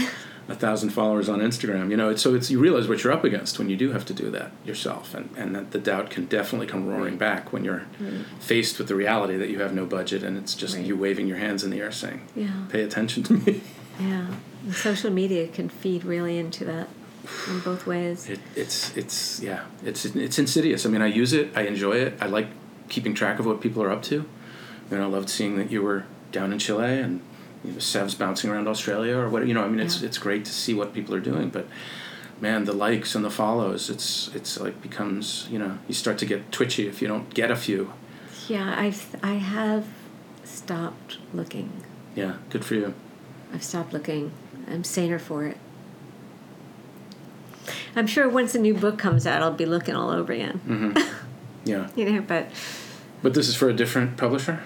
a 0.49 0.56
thousand 0.56 0.89
followers 0.89 1.30
on 1.30 1.39
Instagram, 1.39 1.91
you 1.91 1.95
know, 1.95 2.10
it's, 2.10 2.22
so 2.22 2.34
it's 2.34 2.52
you 2.52 2.60
realize 2.60 2.86
what 2.88 3.02
you're 3.04 3.14
up 3.14 3.24
against 3.24 3.58
when 3.58 3.70
you 3.70 3.78
do 3.78 3.91
have 3.91 4.04
to 4.04 4.14
do 4.14 4.30
that 4.32 4.52
yourself, 4.66 5.14
and 5.14 5.30
and 5.38 5.56
that 5.56 5.72
the 5.72 5.80
doubt 5.80 6.10
can 6.10 6.26
definitely 6.26 6.68
come 6.68 6.88
roaring 6.89 7.16
back 7.16 7.54
when 7.54 7.64
you're 7.64 7.84
faced 8.39 8.78
with 8.78 8.88
the 8.89 8.95
reality 8.95 9.38
that 9.38 9.49
you 9.49 9.62
have 9.62 9.74
no 9.74 9.86
budget 9.86 10.24
and 10.24 10.38
it's 10.38 10.54
just 10.56 10.76
Right. 10.76 10.86
you 10.86 10.97
waving 10.97 11.28
your 11.28 11.38
hands 11.38 11.64
in 11.64 11.70
the 11.70 11.80
air 11.80 11.91
saying, 11.91 12.22
Yeah. 12.36 12.49
"Pay 12.70 12.82
attention 12.82 13.24
to 13.24 13.34
me." 13.34 13.62
Yeah. 13.99 14.26
And 14.66 14.74
social 14.76 15.12
media 15.12 15.47
can 15.47 15.70
feed 15.70 16.04
really 16.04 16.38
into 16.38 16.66
that 16.66 16.89
in 17.47 17.59
both 17.61 17.86
ways. 17.86 18.30
It, 18.30 18.39
it's 18.55 18.95
it's 18.97 19.39
yeah, 19.41 19.65
it's 19.84 20.05
it's 20.05 20.39
insidious. 20.39 20.86
I 20.86 20.89
mean, 20.89 21.01
I 21.01 21.07
use 21.07 21.34
it, 21.34 21.51
I 21.55 21.61
enjoy 21.63 21.93
it, 21.97 22.13
I 22.22 22.28
like 22.28 22.47
keeping 22.89 23.13
track 23.13 23.39
of 23.39 23.45
what 23.45 23.61
people 23.61 23.82
are 23.84 23.91
up 23.91 24.03
to. 24.03 24.15
You 24.89 24.97
know, 24.97 25.03
I 25.03 25.07
loved 25.07 25.30
seeing 25.30 25.55
that 25.57 25.72
you 25.72 25.82
were 25.82 26.03
down 26.32 26.51
in 26.51 26.59
Chile 26.59 26.99
and 26.99 27.22
you 27.63 27.74
know, 27.74 27.80
Sev's 27.80 28.15
bouncing 28.15 28.49
around 28.49 28.67
Australia 28.67 29.15
or 29.15 29.30
what. 29.30 29.47
You 29.47 29.53
know, 29.53 29.63
I 29.63 29.69
mean, 29.69 29.80
it's 29.80 30.01
Yeah. 30.01 30.07
it's 30.07 30.17
great 30.17 30.45
to 30.45 30.51
see 30.51 30.74
what 30.74 30.93
people 30.93 31.13
are 31.15 31.19
doing, 31.22 31.49
but 31.49 31.67
man, 32.41 32.65
the 32.65 32.74
likes 32.74 33.15
and 33.15 33.24
the 33.24 33.30
follows, 33.30 33.89
it's 33.89 34.30
it's 34.36 34.59
like 34.59 34.82
becomes 34.82 35.47
you 35.51 35.59
know 35.59 35.78
you 35.88 35.93
start 35.93 36.17
to 36.19 36.26
get 36.26 36.51
twitchy 36.51 36.88
if 36.88 37.01
you 37.01 37.07
don't 37.07 37.34
get 37.34 37.51
a 37.51 37.55
few. 37.55 37.93
Yeah, 38.47 38.76
I've 38.78 39.15
I 39.24 39.34
have 39.36 39.86
stopped 40.43 41.19
looking. 41.34 41.69
Yeah, 42.15 42.34
good 42.49 42.65
for 42.65 42.76
you. 42.76 42.93
I've 43.53 43.63
stopped 43.63 43.93
looking. 43.93 44.32
I'm 44.67 44.84
saner 44.84 45.19
for 45.19 45.45
it. 45.45 45.57
I'm 47.95 48.07
sure 48.07 48.28
once 48.30 48.55
a 48.55 48.59
new 48.59 48.74
book 48.74 48.97
comes 48.97 49.26
out, 49.28 49.41
I'll 49.41 49.51
be 49.53 49.66
looking 49.66 49.95
all 49.95 50.09
over 50.09 50.34
again. 50.34 50.62
Mm-hmm. 50.68 51.15
Yeah, 51.64 51.90
You 51.95 52.11
know, 52.11 52.22
but 52.22 52.48
but 53.22 53.35
this 53.35 53.48
is 53.48 53.56
for 53.56 53.69
a 53.69 53.73
different 53.73 54.18
publisher. 54.18 54.64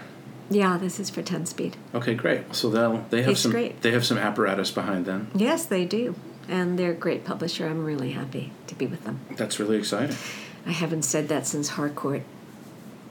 yeah, 0.49 0.77
this 0.77 0.97
is 0.97 1.09
for 1.09 1.21
Ten 1.21 1.45
Speed. 1.45 1.75
Okay, 1.93 2.13
great. 2.13 2.55
So 2.55 2.69
they'll 2.69 3.03
they 3.09 3.21
have 3.23 3.31
It's 3.31 3.41
some 3.41 3.51
great. 3.51 3.81
they 3.81 3.91
have 3.91 4.05
some 4.05 4.17
apparatus 4.17 4.71
behind 4.71 5.05
them. 5.05 5.27
Yes, 5.35 5.65
they 5.65 5.83
do, 5.83 6.15
and 6.47 6.79
they're 6.79 6.91
a 6.91 6.95
great 6.95 7.25
publisher. 7.25 7.67
I'm 7.67 7.83
really 7.83 8.11
happy 8.13 8.53
to 8.67 8.75
be 8.75 8.85
with 8.87 9.03
them. 9.03 9.19
That's 9.35 9.59
really 9.59 9.77
exciting. 9.77 10.15
I 10.65 10.71
haven't 10.71 11.01
said 11.03 11.27
that 11.27 11.45
since 11.45 11.67
Harcourt. 11.69 12.23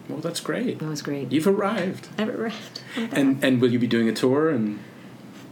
Well, 0.08 0.20
that's 0.20 0.40
great. 0.40 0.78
That 0.78 0.88
was 0.88 1.02
great. 1.02 1.30
You've 1.30 1.46
arrived. 1.46 2.08
I've 2.16 2.28
arrived. 2.30 2.80
And 2.96 3.44
and 3.44 3.60
will 3.60 3.70
you 3.70 3.78
be 3.78 3.86
doing 3.86 4.08
a 4.08 4.12
tour? 4.14 4.48
And 4.48 4.78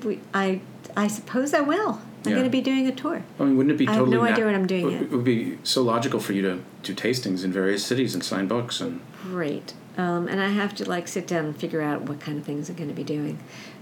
we, 0.02 0.20
I, 0.32 0.62
I 0.96 1.06
suppose 1.08 1.52
I 1.52 1.60
will. 1.60 2.00
I'm 2.24 2.30
Yeah. 2.30 2.38
going 2.38 2.44
to 2.44 2.50
be 2.50 2.60
doing 2.60 2.86
a 2.86 2.92
tour. 2.92 3.22
I 3.40 3.44
mean, 3.44 3.56
wouldn't 3.56 3.72
it 3.74 3.78
be 3.78 3.88
I 3.88 3.92
have 3.92 4.00
totally? 4.00 4.16
no 4.16 4.22
idea 4.22 4.44
what 4.44 4.54
I'm 4.54 4.66
doing 4.66 4.90
It 4.92 5.02
it 5.02 5.10
would 5.10 5.24
be 5.24 5.58
so 5.64 5.82
logical 5.82 6.20
for 6.20 6.32
you 6.32 6.42
to 6.42 6.60
do 6.82 6.94
tastings 6.94 7.44
in 7.44 7.52
various 7.52 7.84
cities 7.84 8.14
and 8.14 8.22
sign 8.22 8.46
books 8.46 8.80
and. 8.80 9.00
Great. 9.24 9.74
Um, 9.98 10.28
and 10.28 10.40
I 10.40 10.48
have 10.48 10.74
to 10.76 10.88
like 10.88 11.08
sit 11.08 11.26
down 11.26 11.44
and 11.46 11.56
figure 11.56 11.82
out 11.82 12.02
what 12.02 12.20
kind 12.20 12.38
of 12.38 12.44
things 12.44 12.70
I'm 12.70 12.76
going 12.76 12.88
to 12.88 12.94
be 12.94 13.04
doing. 13.04 13.38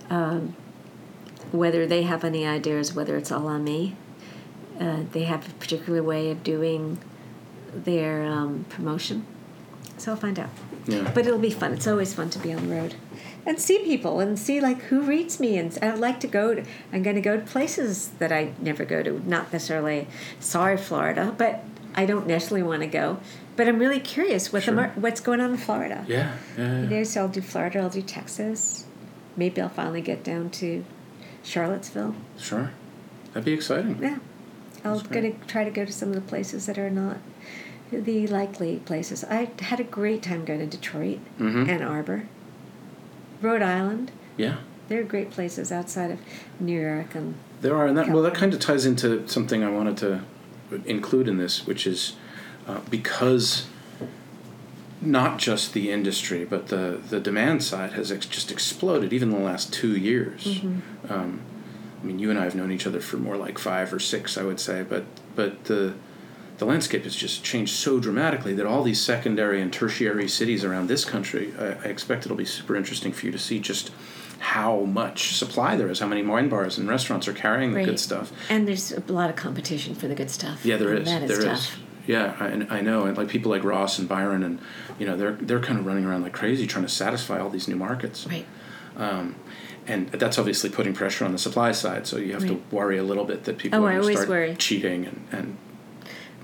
Um, 0.08 0.56
whether 1.52 1.86
they 1.86 2.02
have 2.04 2.24
any 2.24 2.46
ideas, 2.46 2.94
whether 2.94 3.16
it's 3.16 3.30
all 3.32 3.46
on 3.46 3.64
me. 3.64 3.96
Uh, 4.80 5.00
they 5.12 5.24
have 5.24 5.46
a 5.46 5.52
particular 5.54 6.02
way 6.02 6.30
of 6.30 6.42
doing 6.42 6.96
their 7.74 8.24
um, 8.24 8.64
promotion. 8.70 9.26
So 9.98 10.12
I'll 10.12 10.16
find 10.16 10.38
out. 10.38 10.48
Yeah. 10.86 11.10
But 11.14 11.26
it'll 11.26 11.38
be 11.38 11.50
fun. 11.50 11.74
It's 11.74 11.86
always 11.86 12.14
fun 12.14 12.30
to 12.30 12.38
be 12.38 12.52
on 12.52 12.68
the 12.68 12.74
road 12.74 12.94
and 13.46 13.58
see 13.60 13.78
people 13.78 14.20
and 14.20 14.38
see 14.38 14.60
like 14.60 14.82
who 14.84 15.00
reads 15.02 15.40
me. 15.40 15.56
And 15.58 15.76
I 15.82 15.90
would 15.90 16.00
like 16.00 16.20
to 16.20 16.26
go 16.28 16.54
to. 16.54 16.64
I'm 16.92 17.02
going 17.02 17.16
to 17.16 17.22
go 17.22 17.36
to 17.36 17.42
places 17.44 18.08
that 18.18 18.30
I 18.32 18.52
never 18.60 18.84
go 18.84 19.02
to. 19.02 19.20
Not 19.28 19.52
necessarily, 19.52 20.06
sorry, 20.40 20.76
Florida, 20.76 21.34
but 21.36 21.64
I 21.94 22.06
don't 22.06 22.26
necessarily 22.26 22.62
want 22.66 22.82
to 22.82 22.86
go. 22.88 23.18
But 23.56 23.68
I'm 23.68 23.78
really 23.78 24.00
curious 24.00 24.52
what 24.52 24.62
Sure. 24.62 24.74
the 24.74 24.80
mar- 24.80 24.92
what's 24.94 25.20
going 25.20 25.40
on 25.40 25.50
in 25.50 25.56
Florida. 25.58 26.04
yeah, 26.08 26.36
yeah, 26.56 26.80
You 26.82 26.86
know, 26.88 27.02
so 27.04 27.22
I'll 27.22 27.28
do 27.28 27.40
Florida. 27.42 27.80
I'll 27.80 27.90
do 27.90 28.00
Texas. 28.02 28.86
Maybe 29.36 29.60
I'll 29.60 29.68
finally 29.68 30.00
get 30.00 30.22
down 30.24 30.50
to 30.50 30.84
Charlottesville. 31.42 32.14
Sure, 32.38 32.70
that'd 33.28 33.44
be 33.44 33.52
exciting. 33.52 33.98
Yeah, 34.02 34.18
I'm 34.84 34.98
going 35.00 35.32
to 35.38 35.46
try 35.46 35.64
to 35.64 35.70
go 35.70 35.84
to 35.84 35.92
some 35.92 36.08
of 36.10 36.14
the 36.14 36.20
places 36.20 36.66
that 36.66 36.78
are 36.78 36.90
not 36.90 37.18
the 37.92 38.26
likely 38.28 38.76
places. 38.84 39.24
I 39.24 39.50
had 39.60 39.80
a 39.80 39.84
great 39.84 40.22
time 40.22 40.44
going 40.44 40.60
to 40.60 40.66
Detroit, 40.66 41.18
Mhm. 41.38 41.68
Ann 41.68 41.82
Arbor, 41.82 42.24
Rhode 43.42 43.62
Island. 43.62 44.10
Yeah, 44.36 44.58
They're 44.88 45.02
great 45.02 45.30
places 45.30 45.70
outside 45.70 46.10
of 46.10 46.18
New 46.58 46.80
York 46.80 47.14
and 47.14 47.34
There 47.60 47.76
are, 47.76 47.86
and 47.86 47.96
that 47.98 48.08
well, 48.08 48.22
that 48.22 48.34
kind 48.34 48.54
of 48.54 48.60
ties 48.60 48.86
into 48.86 49.26
something 49.28 49.62
I 49.62 49.70
wanted 49.70 49.96
to 49.98 50.20
include 50.86 51.28
in 51.28 51.38
this, 51.38 51.66
which 51.66 51.86
is 51.86 52.16
uh, 52.66 52.80
because 52.88 53.66
not 55.02 55.38
just 55.38 55.72
the 55.72 55.90
industry, 55.90 56.44
but 56.44 56.68
the 56.68 57.00
the 57.08 57.20
demand 57.20 57.62
side 57.62 57.92
has 57.92 58.12
ex- 58.12 58.26
just 58.26 58.50
exploded 58.50 59.12
even 59.12 59.32
in 59.32 59.38
the 59.38 59.44
last 59.44 59.72
two 59.72 59.96
years. 59.96 60.44
Mm-hmm. 60.44 61.12
Um, 61.12 61.40
I 62.02 62.06
mean, 62.06 62.18
you 62.18 62.30
and 62.30 62.38
I 62.38 62.44
have 62.44 62.54
known 62.54 62.72
each 62.72 62.86
other 62.86 63.00
for 63.00 63.16
more 63.16 63.36
like 63.36 63.58
five 63.58 63.92
or 63.92 63.98
six, 63.98 64.38
I 64.38 64.42
would 64.42 64.60
say, 64.60 64.82
but 64.82 65.04
but 65.34 65.64
the 65.64 65.94
the 66.60 66.66
landscape 66.66 67.04
has 67.04 67.16
just 67.16 67.42
changed 67.42 67.74
so 67.74 67.98
dramatically 67.98 68.52
that 68.54 68.66
all 68.66 68.82
these 68.82 69.00
secondary 69.00 69.60
and 69.60 69.72
tertiary 69.72 70.28
cities 70.28 70.62
around 70.64 70.86
this 70.88 71.04
country, 71.04 71.52
I, 71.58 71.64
I 71.68 71.84
expect 71.86 72.24
it'll 72.26 72.36
be 72.36 72.44
super 72.44 72.76
interesting 72.76 73.12
for 73.12 73.26
you 73.26 73.32
to 73.32 73.38
see 73.38 73.58
just 73.58 73.90
how 74.38 74.80
much 74.80 75.34
supply 75.36 75.74
there 75.76 75.88
is, 75.90 75.98
how 76.00 76.06
many 76.06 76.22
wine 76.22 76.48
bars 76.48 76.78
and 76.78 76.86
restaurants 76.88 77.26
are 77.26 77.32
carrying 77.32 77.72
the 77.72 77.82
good 77.84 77.98
stuff. 77.98 78.30
And 78.50 78.68
there's 78.68 78.92
a 78.92 79.00
lot 79.12 79.30
of 79.30 79.36
competition 79.36 79.94
for 79.94 80.06
the 80.06 80.14
good 80.14 80.30
stuff. 80.30 80.64
Yeah, 80.64 80.76
there 80.76 80.94
is. 80.94 81.06
That 81.06 81.22
is 81.22 81.28
There 81.30 81.38
is. 81.52 81.66
tough. 81.66 81.78
Yeah, 82.06 82.36
I, 82.38 82.78
I 82.78 82.80
know, 82.82 83.04
and 83.06 83.16
like 83.16 83.28
people 83.28 83.50
like 83.50 83.64
Ross 83.64 83.98
and 83.98 84.08
Byron, 84.08 84.42
and 84.42 84.58
you 84.98 85.06
know, 85.06 85.16
they're 85.16 85.32
they're 85.32 85.60
kind 85.60 85.78
of 85.78 85.86
running 85.86 86.04
around 86.04 86.22
like 86.22 86.32
crazy 86.32 86.66
trying 86.66 86.84
to 86.84 86.90
satisfy 86.90 87.38
all 87.38 87.50
these 87.50 87.68
new 87.68 87.76
markets. 87.76 88.26
Right. 88.26 88.46
Um, 88.96 89.36
and 89.86 90.08
that's 90.08 90.38
obviously 90.38 90.70
putting 90.70 90.92
pressure 90.92 91.24
on 91.24 91.32
the 91.32 91.38
supply 91.38 91.72
side. 91.72 92.06
So 92.06 92.16
you 92.18 92.32
have 92.32 92.42
Right. 92.42 92.52
to 92.70 92.76
worry 92.76 92.98
a 92.98 93.02
little 93.02 93.24
bit 93.24 93.44
that 93.44 93.58
people 93.58 93.78
Oh, 93.78 93.84
are 93.84 93.90
I 93.90 93.94
going 94.00 94.06
to 94.08 94.12
start 94.14 94.28
worry. 94.28 94.56
cheating 94.58 95.06
and, 95.06 95.26
and 95.32 95.56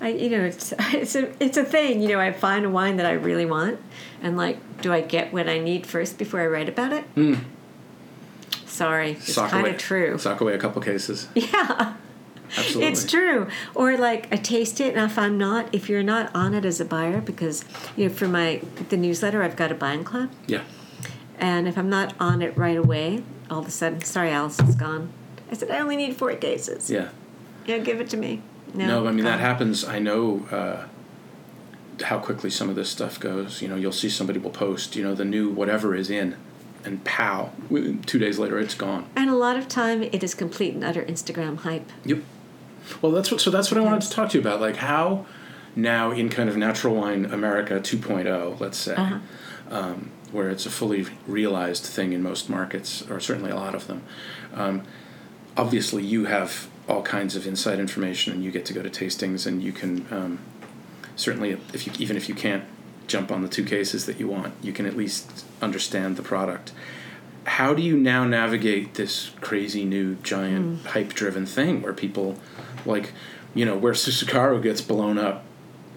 I, 0.01 0.09
you 0.09 0.29
know, 0.31 0.45
it's 0.45 0.73
it's 0.79 1.15
a 1.15 1.33
it's 1.43 1.57
a 1.57 1.65
thing. 1.65 2.01
You 2.03 2.09
know, 2.09 2.21
I 2.21 2.33
find 2.33 2.65
a 2.65 2.71
wine 2.71 2.97
that 2.97 3.07
I 3.07 3.13
really 3.13 3.47
want, 3.47 3.79
and 4.23 4.37
like, 4.37 4.59
do 4.83 4.93
I 4.93 5.01
get 5.01 5.33
what 5.33 5.49
I 5.49 5.59
need 5.59 5.87
first 5.87 6.19
before 6.19 6.41
I 6.41 6.47
write 6.47 6.69
about 6.69 6.93
it? 6.93 7.05
Hmm. 7.15 7.35
Sorry, 8.67 9.13
it's 9.13 9.35
kind 9.35 9.67
of 9.67 9.79
true. 9.79 10.19
Sock 10.19 10.41
away 10.41 10.55
a 10.55 10.59
couple 10.59 10.83
cases. 10.83 11.29
Yeah, 11.35 11.95
Absolutely. 12.59 12.85
it's 12.93 13.05
true. 13.11 13.49
Or 13.75 13.97
like, 13.97 14.33
I 14.33 14.37
taste 14.37 14.81
it, 14.81 14.95
and 14.95 15.11
if 15.11 15.19
I'm 15.19 15.37
not, 15.39 15.75
if 15.75 15.89
you're 15.89 16.03
not 16.03 16.31
on 16.35 16.55
it 16.55 16.65
as 16.65 16.81
a 16.81 16.85
buyer, 16.85 17.21
because 17.21 17.65
you 17.97 18.09
know, 18.09 18.15
for 18.15 18.29
my 18.29 18.61
the 18.91 18.97
newsletter, 18.97 19.43
I've 19.43 19.57
got 19.57 19.73
a 19.73 19.75
buying 19.75 20.05
club, 20.05 20.31
Yeah. 20.47 20.63
and 21.39 21.67
if 21.67 21.77
I'm 21.79 21.89
not 21.89 22.15
on 22.21 22.43
it 22.43 22.57
right 22.57 22.77
away, 22.77 23.23
all 23.51 23.61
of 23.61 23.67
a 23.67 23.71
sudden, 23.71 24.03
sorry, 24.03 24.31
Alice, 24.31 24.59
it's 24.61 24.75
gone. 24.75 25.11
I 25.51 25.55
said, 25.55 25.71
I 25.71 25.79
only 25.81 25.97
need 25.97 26.15
four 26.17 26.35
cases. 26.37 26.91
Yeah. 26.91 27.09
Yeah, 27.67 27.79
give 27.79 28.01
it 28.01 28.11
to 28.11 28.17
me. 28.17 28.43
No, 28.75 28.87
No, 28.87 29.07
I 29.09 29.13
mean 29.13 29.25
that 29.25 29.41
happens. 29.41 29.85
I 29.85 29.99
know 29.99 30.47
uh, 30.51 30.85
how 32.05 32.19
quickly 32.19 32.51
some 32.51 32.69
of 32.69 32.77
this 32.77 32.91
stuff 32.91 33.19
goes. 33.19 33.63
You 33.63 33.69
know, 33.69 33.77
you'll 33.77 33.93
see 33.93 34.09
somebody 34.11 34.39
will 34.39 34.51
post, 34.51 34.97
you 34.97 35.03
know, 35.03 35.15
the 35.15 35.25
new 35.25 35.49
whatever 35.51 35.95
is 35.95 36.11
in, 36.11 36.37
and 36.85 37.03
pow, 37.05 37.51
two 38.07 38.19
days 38.19 38.39
later 38.39 38.59
it's 38.59 38.75
gone. 38.75 39.07
And 39.17 39.31
a 39.31 39.35
lot 39.37 39.57
of 39.57 39.67
time, 39.69 40.03
it 40.03 40.23
is 40.23 40.35
complete 40.35 40.75
and 40.75 40.85
utter 40.85 41.03
Instagram 41.05 41.59
hype. 41.59 41.91
Yep. 42.05 42.19
Well, 43.03 43.13
that's 43.13 43.31
what. 43.31 43.41
So 43.41 43.51
that's 43.51 43.71
what 43.71 43.81
I 43.81 43.85
wanted 43.85 44.03
to 44.03 44.11
talk 44.11 44.31
to 44.31 44.39
you 44.39 44.41
about. 44.43 44.61
Like 44.61 44.77
how 44.77 45.27
now 45.75 46.11
in 46.13 46.29
kind 46.29 46.49
of 46.49 46.57
natural 46.57 46.95
wine 46.95 47.25
America 47.27 47.81
2.0, 47.81 48.61
let's 48.61 48.79
say, 48.79 48.95
Uh-huh. 48.95 49.19
um, 49.71 50.11
where 50.33 50.49
it's 50.51 50.67
a 50.67 50.71
fully 50.71 51.07
realized 51.27 51.85
thing 51.85 52.13
in 52.13 52.23
most 52.23 52.49
markets, 52.51 53.03
or 53.11 53.21
certainly 53.21 53.51
a 53.51 53.57
lot 53.57 53.75
of 53.75 53.87
them. 53.87 54.03
Um, 54.55 54.83
obviously, 55.57 56.03
you 56.05 56.27
have 56.27 56.69
all 56.89 57.03
kinds 57.03 57.35
of 57.37 57.47
inside 57.47 57.79
information, 57.79 58.33
and 58.33 58.45
you 58.45 58.51
get 58.51 58.65
to 58.67 58.73
go 58.73 58.83
to 58.83 58.91
tastings, 58.91 59.47
and 59.47 59.63
you 59.63 59.73
can 59.73 60.07
um, 60.11 60.39
certainly, 61.17 61.51
if 61.73 61.87
you 61.87 61.93
even 61.99 62.17
if 62.17 62.29
you 62.29 62.35
can't 62.35 62.65
jump 63.07 63.31
on 63.31 63.43
the 63.43 63.49
two 63.49 63.65
cases 63.65 64.07
that 64.07 64.19
you 64.21 64.29
want, 64.29 64.55
you 64.63 64.73
can 64.73 64.87
at 64.87 64.97
least 64.97 65.45
understand 65.63 66.17
the 66.17 66.23
product. 66.23 66.73
How 67.45 67.75
do 67.75 67.83
you 67.83 67.97
now 67.97 68.25
navigate 68.25 68.95
this 68.95 69.31
crazy 69.41 69.85
new 69.85 70.17
giant 70.17 70.85
hype 70.87 71.13
driven 71.15 71.47
thing 71.47 71.81
where 71.83 71.93
people 71.93 72.37
like 72.85 73.13
you 73.55 73.65
know 73.65 73.77
where 73.77 73.93
Susucaru 73.93 74.61
gets 74.63 74.81
blown 74.81 75.17
up 75.19 75.45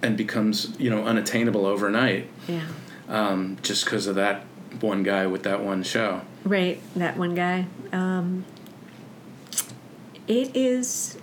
and 0.03 0.15
becomes 0.15 0.75
you 0.79 0.89
know 0.89 1.03
unattainable 1.05 1.65
overnight 1.65 2.27
Yeah. 2.47 2.61
um, 3.07 3.57
just 3.63 3.83
because 3.85 4.05
of 4.07 4.15
that 4.15 4.43
one 4.79 5.01
guy 5.03 5.25
with 5.25 5.43
that 5.43 5.61
one 5.63 5.81
show. 5.83 6.21
Right, 6.45 6.79
that 6.95 7.17
one 7.17 7.33
guy. 7.35 7.65
Um, 7.91 8.45
it 10.29 10.55
is. 10.55 11.17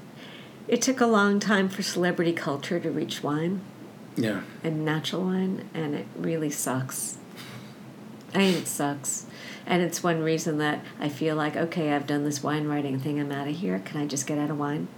It 0.68 0.82
took 0.82 1.00
a 1.00 1.06
long 1.06 1.38
time 1.38 1.68
for 1.68 1.82
celebrity 1.82 2.32
culture 2.32 2.80
to 2.80 2.90
reach 2.90 3.22
wine 3.22 3.60
Yeah, 4.16 4.42
and 4.64 4.84
natural 4.84 5.22
wine, 5.22 5.68
and 5.72 5.94
it 5.94 6.06
really 6.16 6.50
sucks. 6.50 7.16
I 8.34 8.38
mean, 8.38 8.54
it 8.54 8.66
sucks. 8.66 9.26
And 9.64 9.82
it's 9.82 10.02
one 10.02 10.22
reason 10.22 10.58
that 10.58 10.84
I 11.00 11.08
feel 11.08 11.36
like, 11.36 11.56
okay, 11.56 11.92
I've 11.92 12.06
done 12.06 12.24
this 12.24 12.42
wine 12.42 12.66
writing 12.66 12.98
thing, 12.98 13.18
I'm 13.20 13.32
out 13.32 13.48
of 13.48 13.56
here. 13.56 13.80
Can 13.84 14.00
I 14.00 14.06
just 14.06 14.26
get 14.26 14.38
out 14.38 14.50
of 14.50 14.58
wine? 14.58 14.88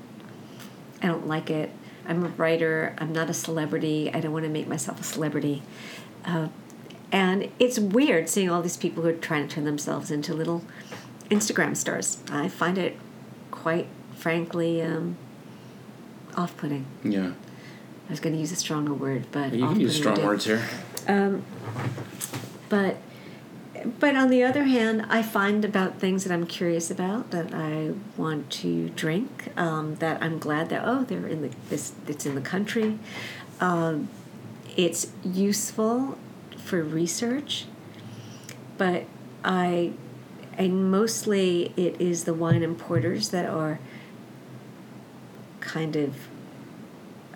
I 1.02 1.06
don't 1.06 1.28
like 1.28 1.50
it. 1.50 1.70
I'm 2.06 2.24
a 2.24 2.28
writer, 2.28 2.96
I'm 2.98 3.12
not 3.12 3.28
a 3.28 3.34
celebrity. 3.34 4.10
I 4.12 4.20
don't 4.20 4.32
want 4.32 4.46
to 4.46 4.50
make 4.50 4.66
myself 4.66 5.00
a 5.00 5.04
celebrity. 5.04 5.62
Uh, 6.24 6.48
and 7.12 7.50
it's 7.58 7.78
weird 7.78 8.28
seeing 8.30 8.50
all 8.50 8.62
these 8.62 8.76
people 8.78 9.02
who 9.02 9.10
are 9.10 9.12
trying 9.12 9.46
to 9.46 9.54
turn 9.54 9.64
themselves 9.64 10.10
into 10.10 10.32
little 10.32 10.64
Instagram 11.30 11.76
stars. 11.76 12.18
I 12.30 12.48
find 12.48 12.78
it 12.78 12.96
quite 13.50 13.86
frankly 14.18 14.82
um, 14.82 15.16
off 16.36 16.56
putting. 16.56 16.86
yeah. 17.04 17.32
I 18.08 18.10
was 18.10 18.20
going 18.20 18.34
to 18.34 18.40
use 18.40 18.52
a 18.52 18.56
stronger 18.56 18.94
word, 18.94 19.26
but 19.32 19.52
You 19.52 19.66
can 19.66 19.80
use 19.80 19.96
strong 19.96 20.24
words 20.24 20.46
here. 20.46 20.62
Um, 21.06 21.44
but 22.70 22.96
but 24.00 24.16
on 24.16 24.28
the 24.30 24.42
other 24.42 24.64
hand, 24.64 25.06
I 25.08 25.22
find 25.22 25.64
about 25.64 25.98
things 25.98 26.24
that 26.24 26.32
I'm 26.32 26.46
curious 26.46 26.90
about 26.90 27.30
that 27.32 27.54
I 27.54 27.92
want 28.16 28.50
to 28.62 28.88
drink. 28.90 29.52
Um, 29.56 29.96
that 29.96 30.22
I'm 30.22 30.38
glad 30.38 30.70
that 30.70 30.82
oh 30.84 31.04
they're 31.04 31.26
in 31.26 31.42
the 31.42 31.50
this 31.68 31.92
it's 32.06 32.24
in 32.24 32.34
the 32.34 32.40
country. 32.40 32.98
Um, 33.60 34.08
it's 34.74 35.08
useful 35.22 36.16
for 36.56 36.82
research, 36.82 37.66
but 38.78 39.04
I 39.44 39.92
and 40.56 40.90
mostly 40.90 41.72
it 41.76 42.00
is 42.00 42.24
the 42.24 42.34
wine 42.34 42.62
importers 42.62 43.28
that 43.30 43.46
are 43.46 43.78
kind 45.68 45.94
of 45.96 46.14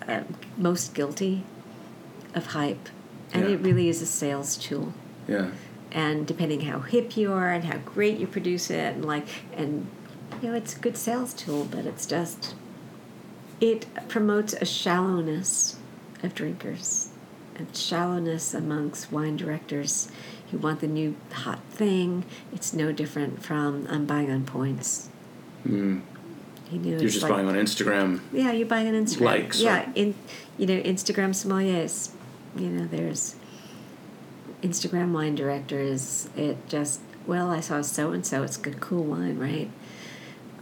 uh, 0.07 0.21
most 0.57 0.93
guilty 0.93 1.43
of 2.33 2.47
hype, 2.47 2.89
and 3.31 3.43
Yeah. 3.45 3.51
it 3.55 3.59
really 3.61 3.87
is 3.87 4.01
a 4.01 4.05
sales 4.05 4.57
tool. 4.57 4.93
Yeah, 5.27 5.51
And 5.91 6.25
depending 6.27 6.61
how 6.61 6.79
hip 6.79 7.15
you 7.15 7.31
are 7.31 7.49
and 7.53 7.63
how 7.65 7.77
great 7.77 8.17
you 8.19 8.27
produce 8.27 8.69
it, 8.69 8.95
and 8.95 9.05
like, 9.05 9.27
and 9.55 9.87
you 10.41 10.49
know, 10.49 10.55
it's 10.55 10.75
a 10.75 10.79
good 10.79 10.97
sales 10.97 11.33
tool, 11.33 11.65
but 11.69 11.85
it's 11.85 12.05
just 12.05 12.55
it 13.61 13.85
promotes 14.09 14.53
a 14.53 14.65
shallowness 14.65 15.77
of 16.23 16.33
drinkers 16.35 17.09
and 17.55 17.67
shallowness 17.75 18.53
amongst 18.53 19.11
wine 19.11 19.37
directors 19.37 20.09
who 20.51 20.57
want 20.57 20.79
the 20.81 20.87
new 20.87 21.15
hot 21.31 21.59
thing. 21.69 22.25
It's 22.51 22.73
no 22.73 22.91
different 22.91 23.41
from 23.43 23.87
I'm 23.89 24.05
buying 24.05 24.31
on 24.31 24.43
points. 24.43 25.07
mm. 25.65 26.01
You 26.73 26.79
know, 26.79 26.89
you're 26.99 27.09
just 27.09 27.21
like- 27.21 27.31
buying 27.31 27.47
on 27.47 27.55
Instagram. 27.55 28.19
yeah, 28.31 28.51
you're 28.51 28.67
buying 28.67 28.87
on 28.87 28.93
Instagram. 28.93 29.21
Likes 29.21 29.61
or- 29.61 29.65
Yeah, 29.65 29.89
in 29.95 30.15
you 30.57 30.65
know 30.65 30.81
Instagram 30.81 31.29
sommeliers. 31.31 32.09
You 32.55 32.69
know, 32.69 32.85
there's 32.85 33.35
Instagram 34.61 35.11
wine 35.11 35.35
directors. 35.35 36.29
It 36.35 36.57
just 36.67 37.01
well, 37.27 37.49
I 37.51 37.59
saw 37.59 37.81
so 37.81 38.11
and 38.11 38.25
so. 38.25 38.43
It's 38.43 38.57
good, 38.57 38.79
cool 38.79 39.03
wine, 39.03 39.37
right? 39.39 39.69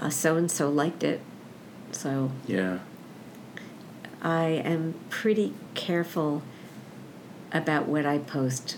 So 0.10 0.36
and 0.36 0.50
so 0.50 0.70
liked 0.70 1.04
it, 1.04 1.22
so 1.92 2.32
Yeah, 2.48 2.80
I 4.22 4.46
am 4.46 4.96
pretty 5.10 5.54
careful 5.76 6.42
about 7.52 7.88
what 7.88 8.06
I 8.06 8.18
post. 8.18 8.78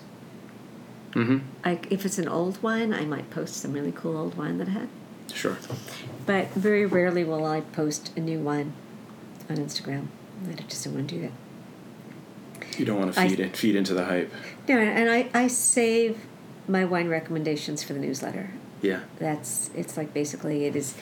mm-hmm. 1.14 1.38
Like 1.64 1.90
if 1.92 2.06
it's 2.06 2.18
an 2.18 2.28
old 2.28 2.62
wine, 2.62 2.94
I 2.94 3.06
might 3.06 3.30
post 3.30 3.56
some 3.58 3.72
really 3.72 3.92
cool 3.94 4.18
old 4.18 4.36
wine 4.36 4.58
that 4.58 4.68
I 4.68 4.72
had. 4.72 4.90
Sure. 5.34 5.58
But 6.26 6.50
very 6.52 6.86
rarely 6.86 7.24
will 7.24 7.46
I 7.46 7.62
post 7.62 8.12
a 8.16 8.20
new 8.20 8.40
one 8.40 8.74
on 9.50 9.58
Instagram. 9.58 10.08
I 10.50 10.54
just 10.64 10.84
don't 10.86 10.96
want 10.96 11.10
to 11.10 11.16
do 11.16 11.22
that. 11.22 11.32
You 12.80 12.86
don't 12.86 13.00
want 13.00 13.14
to 13.14 13.20
I- 13.20 13.28
feed 13.28 13.40
it, 13.40 13.56
feed 13.58 13.76
into 13.76 13.94
the 13.94 14.06
hype. 14.06 14.32
No, 14.68 14.78
and 14.78 15.10
I, 15.10 15.30
I 15.34 15.48
save 15.48 16.18
my 16.68 16.86
wine 16.86 17.10
recommendations 17.10 17.84
for 17.84 17.94
the 17.94 18.00
newsletter. 18.00 18.50
Yeah, 18.82 19.02
That's 19.18 19.70
it's 19.76 19.96
like 19.96 20.14
basically 20.14 20.66
it 20.66 20.76
is, 20.76 20.94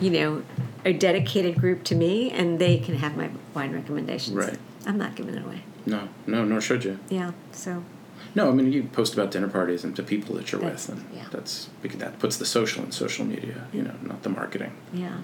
you 0.00 0.10
know, 0.10 0.42
a 0.84 0.92
dedicated 0.92 1.56
group 1.56 1.84
to 1.84 1.94
me, 1.94 2.32
and 2.32 2.58
they 2.58 2.78
can 2.78 2.96
have 2.96 3.16
my 3.16 3.30
wine 3.54 3.72
recommendations. 3.72 4.36
Right. 4.36 4.58
I'm 4.86 4.98
not 4.98 5.14
giving 5.14 5.36
it 5.36 5.44
away. 5.44 5.62
no, 5.86 6.08
no, 6.26 6.44
nor 6.44 6.60
should 6.60 6.84
you. 6.84 6.98
Yeah. 7.08 7.30
So 7.52 7.84
No, 8.34 8.48
I 8.48 8.52
mean 8.52 8.72
you 8.72 8.84
post 8.84 9.14
about 9.14 9.30
dinner 9.30 9.48
parties 9.48 9.84
and 9.84 9.94
to 9.96 10.02
people 10.02 10.36
that 10.36 10.52
you're 10.52 10.60
That's- 10.60 10.88
with, 10.88 10.98
and 10.98 11.16
yeah. 11.16 11.24
that's 11.30 11.68
because 11.82 11.98
that 11.98 12.18
puts 12.18 12.36
the 12.36 12.46
social 12.46 12.84
in 12.84 12.92
social 12.92 13.24
media. 13.24 13.66
You 13.72 13.82
know, 13.82 13.94
not 14.02 14.22
the 14.22 14.28
marketing. 14.30 14.72
yeah. 14.92 15.18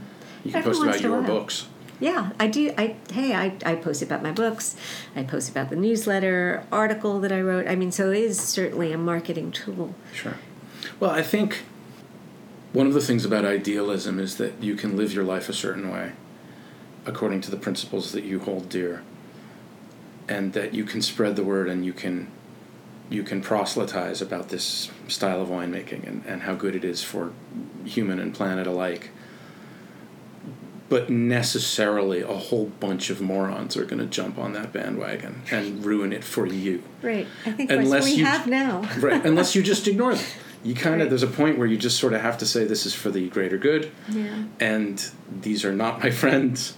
You 0.45 0.53
can 0.53 0.61
Every 0.61 0.73
post 0.73 0.83
about 0.85 1.01
your 1.01 1.23
books. 1.23 1.67
Yeah, 1.99 2.31
I 2.39 2.47
do. 2.47 2.73
I 2.77 2.97
hey, 3.13 3.35
I, 3.35 3.57
I 3.65 3.75
post 3.77 4.03
about 4.03 4.23
my 4.23 4.31
books. 4.33 4.77
I 5.17 5.23
post 5.23 5.49
about 5.51 5.71
the 5.71 5.77
newsletter 5.77 6.65
article 6.71 7.21
that 7.21 7.33
I 7.33 7.41
wrote. 7.41 7.67
I 7.67 7.75
mean, 7.75 7.91
so 7.91 8.11
it 8.11 8.19
is 8.19 8.39
certainly 8.39 8.93
a 8.93 8.99
marketing 8.99 9.51
tool. 9.51 9.95
Sure. 10.13 10.35
Well, 11.01 11.11
I 11.11 11.23
think 11.23 11.63
one 12.73 12.87
of 12.87 12.93
the 12.95 13.01
things 13.01 13.25
about 13.25 13.45
idealism 13.45 14.19
is 14.19 14.37
that 14.37 14.63
you 14.63 14.77
can 14.77 14.97
live 14.97 15.13
your 15.15 15.25
life 15.25 15.49
a 15.49 15.53
certain 15.55 15.91
way 15.91 16.13
according 17.07 17.41
to 17.41 17.51
the 17.51 17.57
principles 17.57 18.13
that 18.13 18.25
you 18.25 18.41
hold 18.41 18.69
dear 18.69 19.03
and 20.29 20.53
that 20.53 20.75
you 20.75 20.85
can 20.85 21.01
spread 21.01 21.35
the 21.37 21.45
word 21.45 21.69
and 21.69 21.85
you 21.87 21.93
can 21.93 22.29
you 23.09 23.23
can 23.23 23.41
proselytize 23.41 24.21
about 24.21 24.49
this 24.49 24.91
style 25.09 25.41
of 25.41 25.49
winemaking 25.49 26.07
and, 26.07 26.25
and 26.27 26.43
how 26.43 26.55
good 26.55 26.75
it 26.75 26.85
is 26.85 27.03
for 27.03 27.33
human 27.85 28.19
and 28.19 28.35
planet 28.35 28.67
alike 28.67 29.11
but 30.89 31.11
necessarily 31.11 32.21
a 32.23 32.27
whole 32.29 32.67
bunch 32.79 33.11
of 33.11 33.21
morons 33.21 33.77
are 33.77 33.85
going 33.85 33.99
to 33.99 34.07
jump 34.07 34.39
on 34.39 34.53
that 34.53 34.73
bandwagon 34.73 35.43
and 35.51 35.85
ruin 35.85 36.13
it 36.13 36.23
for 36.23 36.47
you 36.47 36.83
Right. 37.03 37.27
I 37.45 37.53
think 37.53 37.71
Unless 37.71 38.05
we 38.05 38.13
you- 38.13 38.25
have 38.25 38.47
now. 38.47 38.89
right 39.01 39.25
unless 39.25 39.55
you 39.55 39.63
just 39.63 39.89
ignore 39.89 40.15
them 40.15 40.25
you 40.65 40.75
kind 40.75 40.97
of 40.97 41.01
Right. 41.03 41.09
there's 41.11 41.23
a 41.23 41.27
point 41.29 41.59
where 41.59 41.67
you 41.67 41.77
just 41.77 41.99
sort 41.99 42.13
of 42.13 42.21
have 42.21 42.39
to 42.39 42.47
say 42.47 42.65
this 42.65 42.87
is 42.87 42.95
for 42.95 43.11
the 43.11 43.29
greater 43.29 43.59
good 43.59 43.91
Yeah. 44.09 44.45
and 44.61 45.05
these 45.43 45.65
are 45.65 45.73
not 45.73 46.03
my 46.03 46.11
friends 46.23 46.77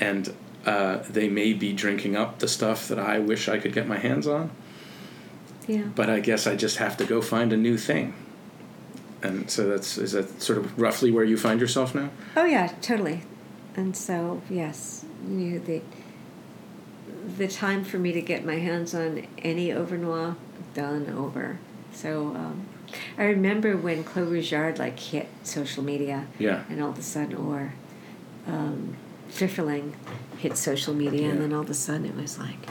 and 0.00 0.32
uh, 0.64 0.98
they 1.10 1.28
may 1.28 1.52
be 1.52 1.72
drinking 1.72 2.14
up 2.16 2.38
the 2.38 2.46
stuff 2.48 2.86
that 2.88 2.98
i 2.98 3.18
wish 3.18 3.48
i 3.48 3.58
could 3.58 3.72
get 3.72 3.88
my 3.88 3.98
hands 3.98 4.26
on 4.28 4.50
Yeah. 5.72 5.84
but 5.94 6.08
i 6.10 6.20
guess 6.20 6.46
i 6.46 6.54
just 6.56 6.76
have 6.78 6.96
to 6.98 7.04
go 7.04 7.20
find 7.22 7.52
a 7.52 7.56
new 7.56 7.76
thing 7.78 8.14
and 9.22 9.50
so 9.50 9.68
that's 9.68 9.96
is 9.98 10.12
that 10.12 10.42
sort 10.42 10.58
of 10.58 10.64
roughly 10.78 11.10
where 11.10 11.24
you 11.24 11.36
find 11.36 11.60
yourself 11.60 11.94
now 11.94 12.10
Oh 12.36 12.44
yeah, 12.44 12.68
totally. 12.80 13.22
And 13.76 13.96
so 13.96 14.42
yes, 14.50 15.04
you 15.26 15.32
know, 15.50 15.58
the 15.58 15.80
the 17.38 17.48
time 17.48 17.84
for 17.84 17.98
me 17.98 18.12
to 18.12 18.20
get 18.20 18.44
my 18.44 18.56
hands 18.56 18.94
on 18.94 19.26
any 19.38 19.68
Overnoy 19.68 20.34
done 20.74 21.08
over. 21.16 21.58
So 21.92 22.28
um, 22.34 22.66
I 23.16 23.24
remember 23.24 23.76
when 23.76 24.02
Clos 24.04 24.28
Rougeard 24.28 24.78
like 24.78 24.98
hit 24.98 25.28
social 25.42 25.82
media, 25.84 26.26
yeah 26.38 26.64
and 26.68 26.82
all 26.82 26.90
of 26.90 26.98
a 26.98 27.02
sudden, 27.02 27.36
or 27.36 27.72
um, 28.46 28.96
Pfifferling 29.30 29.92
hit 30.38 30.56
social 30.56 30.94
media, 30.94 31.30
and 31.30 31.40
then 31.40 31.52
all 31.52 31.62
of 31.62 31.70
a 31.70 31.74
sudden 31.74 32.04
it 32.06 32.16
was 32.16 32.38
like. 32.38 32.62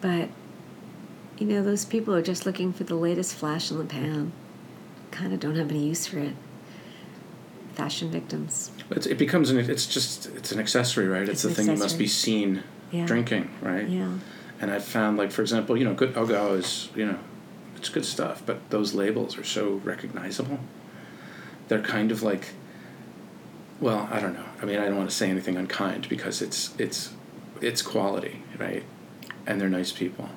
But, 0.00 0.28
you 1.40 1.46
know, 1.46 1.62
those 1.64 1.84
people 1.84 2.14
are 2.14 2.22
just 2.22 2.46
looking 2.46 2.72
for 2.72 2.84
the 2.84 2.94
latest 2.94 3.34
flash 3.34 3.70
in 3.72 3.78
the 3.78 3.84
pan. 3.84 4.30
Kind 5.10 5.32
of 5.32 5.40
don't 5.40 5.56
have 5.56 5.70
any 5.70 5.86
use 5.88 6.06
for 6.06 6.18
it. 6.18 6.34
Fashion 7.74 8.10
victims. 8.10 8.70
it's, 8.90 9.06
it 9.06 9.16
becomes 9.16 9.48
an 9.50 9.58
it's 9.58 9.86
just 9.86 10.26
it's 10.36 10.52
an 10.52 10.60
accessory 10.60 11.08
right 11.08 11.22
it's, 11.22 11.30
It's 11.32 11.42
the 11.42 11.54
thing 11.54 11.74
you 11.74 11.80
must 11.80 11.98
be 11.98 12.06
seen 12.06 12.62
Yeah. 12.90 13.06
drinking 13.06 13.48
right 13.62 13.88
Yeah. 13.88 14.18
and 14.60 14.70
I've 14.70 14.84
found 14.84 15.16
like 15.16 15.30
for 15.32 15.40
example, 15.40 15.76
you 15.78 15.84
know, 15.84 15.94
Gut 15.94 16.12
Oggau 16.14 16.58
is 16.58 16.90
you 16.94 17.06
know, 17.06 17.18
it's 17.76 17.88
good 17.88 18.04
stuff, 18.04 18.42
but 18.44 18.68
those 18.70 18.92
labels 18.92 19.38
are 19.38 19.44
so 19.44 19.80
recognizable. 19.84 20.58
They're 21.68 21.80
kind 21.80 22.10
of 22.12 22.22
like, 22.22 22.48
well, 23.80 24.08
I 24.12 24.20
don't 24.20 24.34
know. 24.34 24.44
I 24.60 24.66
mean, 24.66 24.78
I 24.78 24.84
don't 24.86 24.96
want 24.98 25.08
to 25.08 25.16
say 25.16 25.30
anything 25.30 25.56
unkind 25.56 26.08
because 26.10 26.42
it's 26.42 26.74
it's 26.78 27.12
it's 27.62 27.80
quality, 27.80 28.42
right? 28.58 28.82
And 29.46 29.60
they're 29.60 29.68
nice 29.68 29.92
people, 29.92 30.28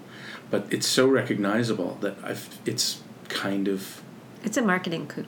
but 0.50 0.66
it's 0.72 0.88
so 0.88 1.08
recognizable 1.08 1.98
that 2.02 2.16
I've 2.24 2.60
it's 2.66 3.02
kind 3.30 3.68
of 3.68 4.02
It's 4.44 4.58
a 4.58 4.62
marketing 4.62 5.08
coup. 5.08 5.26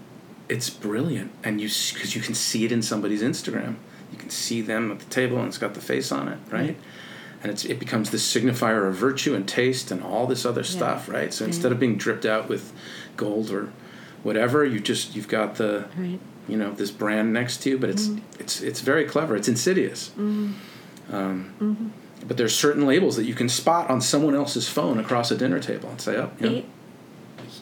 it's 0.50 0.70
brilliant 0.70 1.32
and 1.44 1.60
you 1.62 1.68
because 1.94 2.16
you 2.16 2.22
can 2.22 2.36
see 2.36 2.66
it 2.66 2.72
in 2.72 2.82
somebody's 2.82 3.22
instagram. 3.24 3.76
You 4.12 4.18
can 4.18 4.30
see 4.30 4.62
them 4.62 4.92
at 4.92 5.00
the 5.00 5.06
table 5.06 5.38
and 5.40 5.48
it's 5.48 5.58
got 5.58 5.74
the 5.74 5.82
face 5.82 6.12
on 6.12 6.28
it 6.28 6.40
right? 6.52 6.78
And 7.42 7.52
it's 7.52 7.66
it 7.66 7.80
becomes 7.80 8.10
this 8.12 8.24
signifier 8.34 8.88
of 8.88 8.96
virtue 8.96 9.36
and 9.36 9.48
taste 9.48 9.92
and 9.92 10.02
all 10.04 10.26
this 10.28 10.46
other 10.46 10.64
stuff 10.64 11.10
right? 11.10 11.34
So 11.34 11.46
instead 11.46 11.72
of 11.72 11.80
being 11.80 11.98
dripped 11.98 12.26
out 12.26 12.48
with 12.50 12.72
gold 13.18 13.52
or 13.52 13.72
whatever 14.24 14.64
you 14.66 14.80
just 14.80 15.16
you've 15.16 15.28
got 15.28 15.56
the 15.56 15.86
Right. 15.98 16.20
you 16.48 16.58
know 16.58 16.72
this 16.72 16.92
brand 16.92 17.34
next 17.34 17.58
to 17.64 17.70
you 17.72 17.78
but 17.78 17.90
it's 17.90 18.08
mm-hmm. 18.08 18.42
it's 18.42 18.62
it's 18.62 18.82
very 18.82 19.06
clever. 19.06 19.36
It's 19.36 19.48
insidious. 19.48 20.10
Mm-hmm. 20.10 20.54
Um, 21.16 21.54
mm-hmm. 21.62 21.88
But 22.28 22.38
there's 22.38 22.56
certain 22.56 22.86
labels 22.86 23.16
that 23.16 23.26
you 23.26 23.34
can 23.34 23.50
spot 23.50 23.90
on 23.90 24.02
someone 24.02 24.36
else's 24.36 24.68
phone 24.68 25.00
across 25.00 25.32
a 25.32 25.38
dinner 25.38 25.60
table 25.60 25.90
and 25.90 26.02
say 26.02 26.16
oh 26.18 26.32
you 26.40 26.50
know, 26.50 26.56
It, 26.58 26.66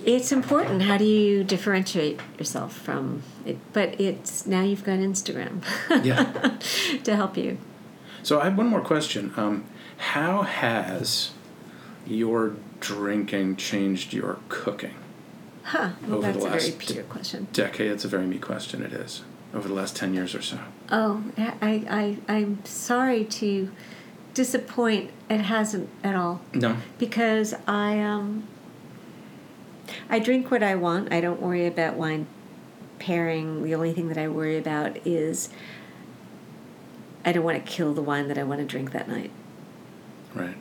it's 0.05 0.31
important. 0.31 0.83
How 0.83 0.97
do 0.97 1.05
you 1.05 1.43
differentiate 1.43 2.19
yourself 2.37 2.73
from 2.75 3.23
it? 3.45 3.57
But 3.71 3.99
it's 3.99 4.45
now 4.45 4.61
you've 4.61 4.83
got 4.83 4.99
Instagram 4.99 5.63
yeah 6.03 6.57
to 7.03 7.15
help 7.15 7.37
you. 7.37 7.57
So 8.21 8.39
I 8.39 8.45
have 8.45 8.57
one 8.57 8.67
more 8.67 8.81
question. 8.81 9.33
Um, 9.35 9.65
how 9.97 10.43
has 10.43 11.31
your 12.05 12.55
drinking 12.79 13.55
changed 13.57 14.13
your 14.13 14.39
cooking? 14.49 14.95
Huh. 15.63 15.91
Well, 16.07 16.17
Over 16.17 16.27
the 16.27 16.33
that's 16.33 16.45
a 16.45 16.49
very 16.49 16.61
last 16.61 16.79
Peter 16.79 17.03
question. 17.03 17.47
Decade. 17.53 17.91
It's 17.91 18.03
a 18.05 18.09
very 18.09 18.25
me 18.25 18.37
question. 18.39 18.83
It 18.83 18.91
is 18.93 19.23
over 19.53 19.67
the 19.67 19.73
last 19.73 19.95
ten 19.95 20.13
years 20.13 20.35
or 20.35 20.41
so. 20.41 20.59
Oh, 20.89 21.23
I, 21.37 21.55
I, 21.89 22.17
I'm 22.27 22.63
sorry 22.65 23.23
to 23.25 23.71
disappoint. 24.33 25.11
It 25.29 25.41
hasn't 25.41 25.89
at 26.03 26.15
all 26.15 26.41
No. 26.53 26.77
because 26.97 27.53
I 27.67 27.99
um. 27.99 28.47
I 30.09 30.19
drink 30.19 30.49
what 30.49 30.63
I 30.63 30.75
want. 30.75 31.11
I 31.13 31.19
don't 31.21 31.41
worry 31.41 31.67
about 31.67 31.95
wine 31.95 32.25
pairing. 32.99 33.63
The 33.63 33.75
only 33.75 33.93
thing 33.93 34.07
that 34.07 34.17
I 34.17 34.27
worry 34.27 34.57
about 34.57 34.97
is 35.05 35.49
I 37.25 37.31
don't 37.31 37.43
want 37.43 37.63
to 37.63 37.71
kill 37.71 37.93
the 37.93 38.01
wine 38.01 38.27
that 38.29 38.37
I 38.37 38.43
want 38.43 38.59
to 38.61 38.65
drink 38.65 38.91
that 38.91 39.07
night. 39.07 39.31
Right. 40.33 40.55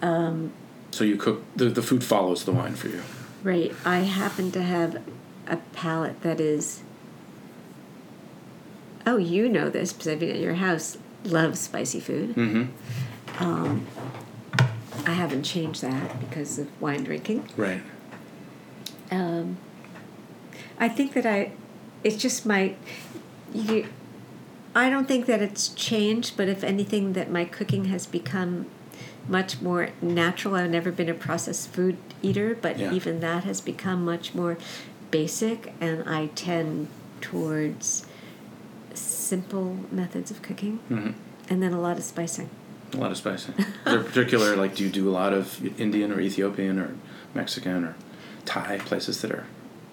Um, 0.00 0.52
So 0.90 1.04
you 1.04 1.16
cook 1.16 1.42
the 1.56 1.66
the 1.66 1.82
food 1.82 2.04
follows 2.04 2.44
the 2.44 2.52
wine 2.52 2.74
for 2.74 2.88
you. 2.88 3.02
Right. 3.42 3.74
I 3.84 3.98
happen 4.00 4.50
to 4.52 4.62
have 4.62 5.02
a 5.48 5.56
palate 5.72 6.22
that 6.22 6.40
is. 6.40 6.82
Oh, 9.04 9.16
you 9.16 9.48
know 9.48 9.68
this 9.68 9.92
because 9.92 10.06
I've 10.08 10.20
been 10.20 10.30
at 10.30 10.38
your 10.38 10.54
house. 10.54 10.96
Love 11.24 11.56
spicy 11.56 12.00
food. 12.00 12.34
Mm-hmm. 12.34 13.42
Um, 13.42 13.86
I 15.06 15.12
haven't 15.12 15.44
changed 15.44 15.82
that 15.82 16.20
because 16.20 16.58
of 16.58 16.68
wine 16.80 17.04
drinking. 17.04 17.48
Right. 17.56 17.82
Um, 19.10 19.56
I 20.78 20.88
think 20.88 21.12
that 21.14 21.26
I, 21.26 21.52
it's 22.02 22.16
just 22.16 22.44
my, 22.46 22.74
you, 23.54 23.86
I 24.74 24.90
don't 24.90 25.06
think 25.06 25.26
that 25.26 25.40
it's 25.42 25.68
changed, 25.68 26.36
but 26.36 26.48
if 26.48 26.64
anything, 26.64 27.12
that 27.12 27.30
my 27.30 27.44
cooking 27.44 27.86
has 27.86 28.06
become 28.06 28.66
much 29.28 29.60
more 29.60 29.90
natural. 30.00 30.56
I've 30.56 30.70
never 30.70 30.90
been 30.90 31.08
a 31.08 31.14
processed 31.14 31.68
food 31.68 31.96
eater, 32.22 32.56
but 32.60 32.78
Yeah. 32.78 32.92
even 32.92 33.20
that 33.20 33.44
has 33.44 33.60
become 33.60 34.04
much 34.04 34.34
more 34.34 34.58
basic, 35.10 35.72
and 35.80 36.08
I 36.08 36.26
tend 36.34 36.88
towards 37.20 38.06
simple 39.22 39.76
methods 39.90 40.30
of 40.30 40.42
cooking 40.42 40.78
Mm-hmm. 40.90 41.10
and 41.50 41.62
then 41.62 41.72
a 41.72 41.80
lot 41.80 41.96
of 41.98 42.04
spicing. 42.04 42.48
A 42.94 42.96
lot 42.98 43.10
of 43.10 43.16
spicing. 43.16 43.54
Is 43.58 43.66
there 43.84 44.02
particular 44.02 44.54
like 44.62 44.74
do 44.74 44.84
you 44.84 44.90
do 44.90 45.08
a 45.08 45.14
lot 45.22 45.32
of 45.32 45.44
Indian 45.80 46.12
or 46.12 46.20
Ethiopian 46.20 46.78
or 46.78 46.94
Mexican 47.34 47.84
or 47.84 47.94
Thai 48.44 48.78
places 48.78 49.22
that 49.22 49.30
are, 49.30 49.46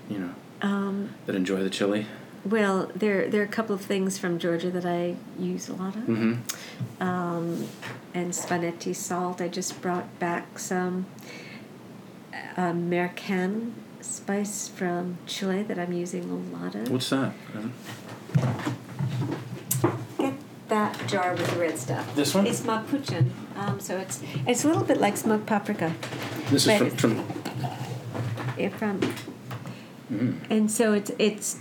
you 0.09 0.19
know, 0.19 0.33
Um, 0.61 1.09
that 1.25 1.35
enjoy 1.35 1.63
the 1.63 1.69
chili? 1.69 2.05
well, 2.45 2.89
there 2.95 3.29
there 3.29 3.41
are 3.41 3.45
a 3.45 3.55
couple 3.59 3.75
of 3.75 3.81
things 3.81 4.17
from 4.17 4.39
Georgia 4.39 4.71
that 4.71 4.85
I 4.85 5.15
use 5.37 5.69
a 5.69 5.73
lot 5.73 5.95
of. 5.95 6.03
Mm-hmm. 6.03 7.03
um, 7.03 7.67
and 8.13 8.31
Svaneti 8.33 8.93
salt. 8.95 9.39
I 9.41 9.47
just 9.47 9.81
brought 9.81 10.07
back 10.19 10.57
some 10.59 11.05
uh, 12.33 12.61
American 12.61 13.73
spice 14.01 14.67
from 14.67 15.17
Chile 15.27 15.63
that 15.63 15.77
I'm 15.77 15.93
using 15.93 16.23
a 16.29 16.57
lot 16.57 16.73
of. 16.75 16.89
What's 16.89 17.09
that? 17.11 17.33
Um, 17.55 17.73
that 20.69 21.07
jar 21.07 21.33
with 21.33 21.49
the 21.51 21.59
red 21.59 21.77
stuff. 21.77 22.15
This 22.15 22.33
one? 22.33 22.47
It's 22.47 22.61
mapuchin. 22.61 23.29
Um, 23.57 23.79
so 23.79 23.97
it's 23.97 24.21
it's 24.47 24.63
a 24.63 24.67
little 24.67 24.83
bit 24.83 24.99
like 24.99 25.17
smoked 25.17 25.45
paprika. 25.45 25.93
This 26.49 26.65
is 26.67 26.77
from, 26.77 26.89
from 26.91 27.25
from 28.77 28.99
mm, 30.11 30.35
and 30.49 30.69
so 30.71 30.93
it's 30.93 31.11
it's 31.19 31.59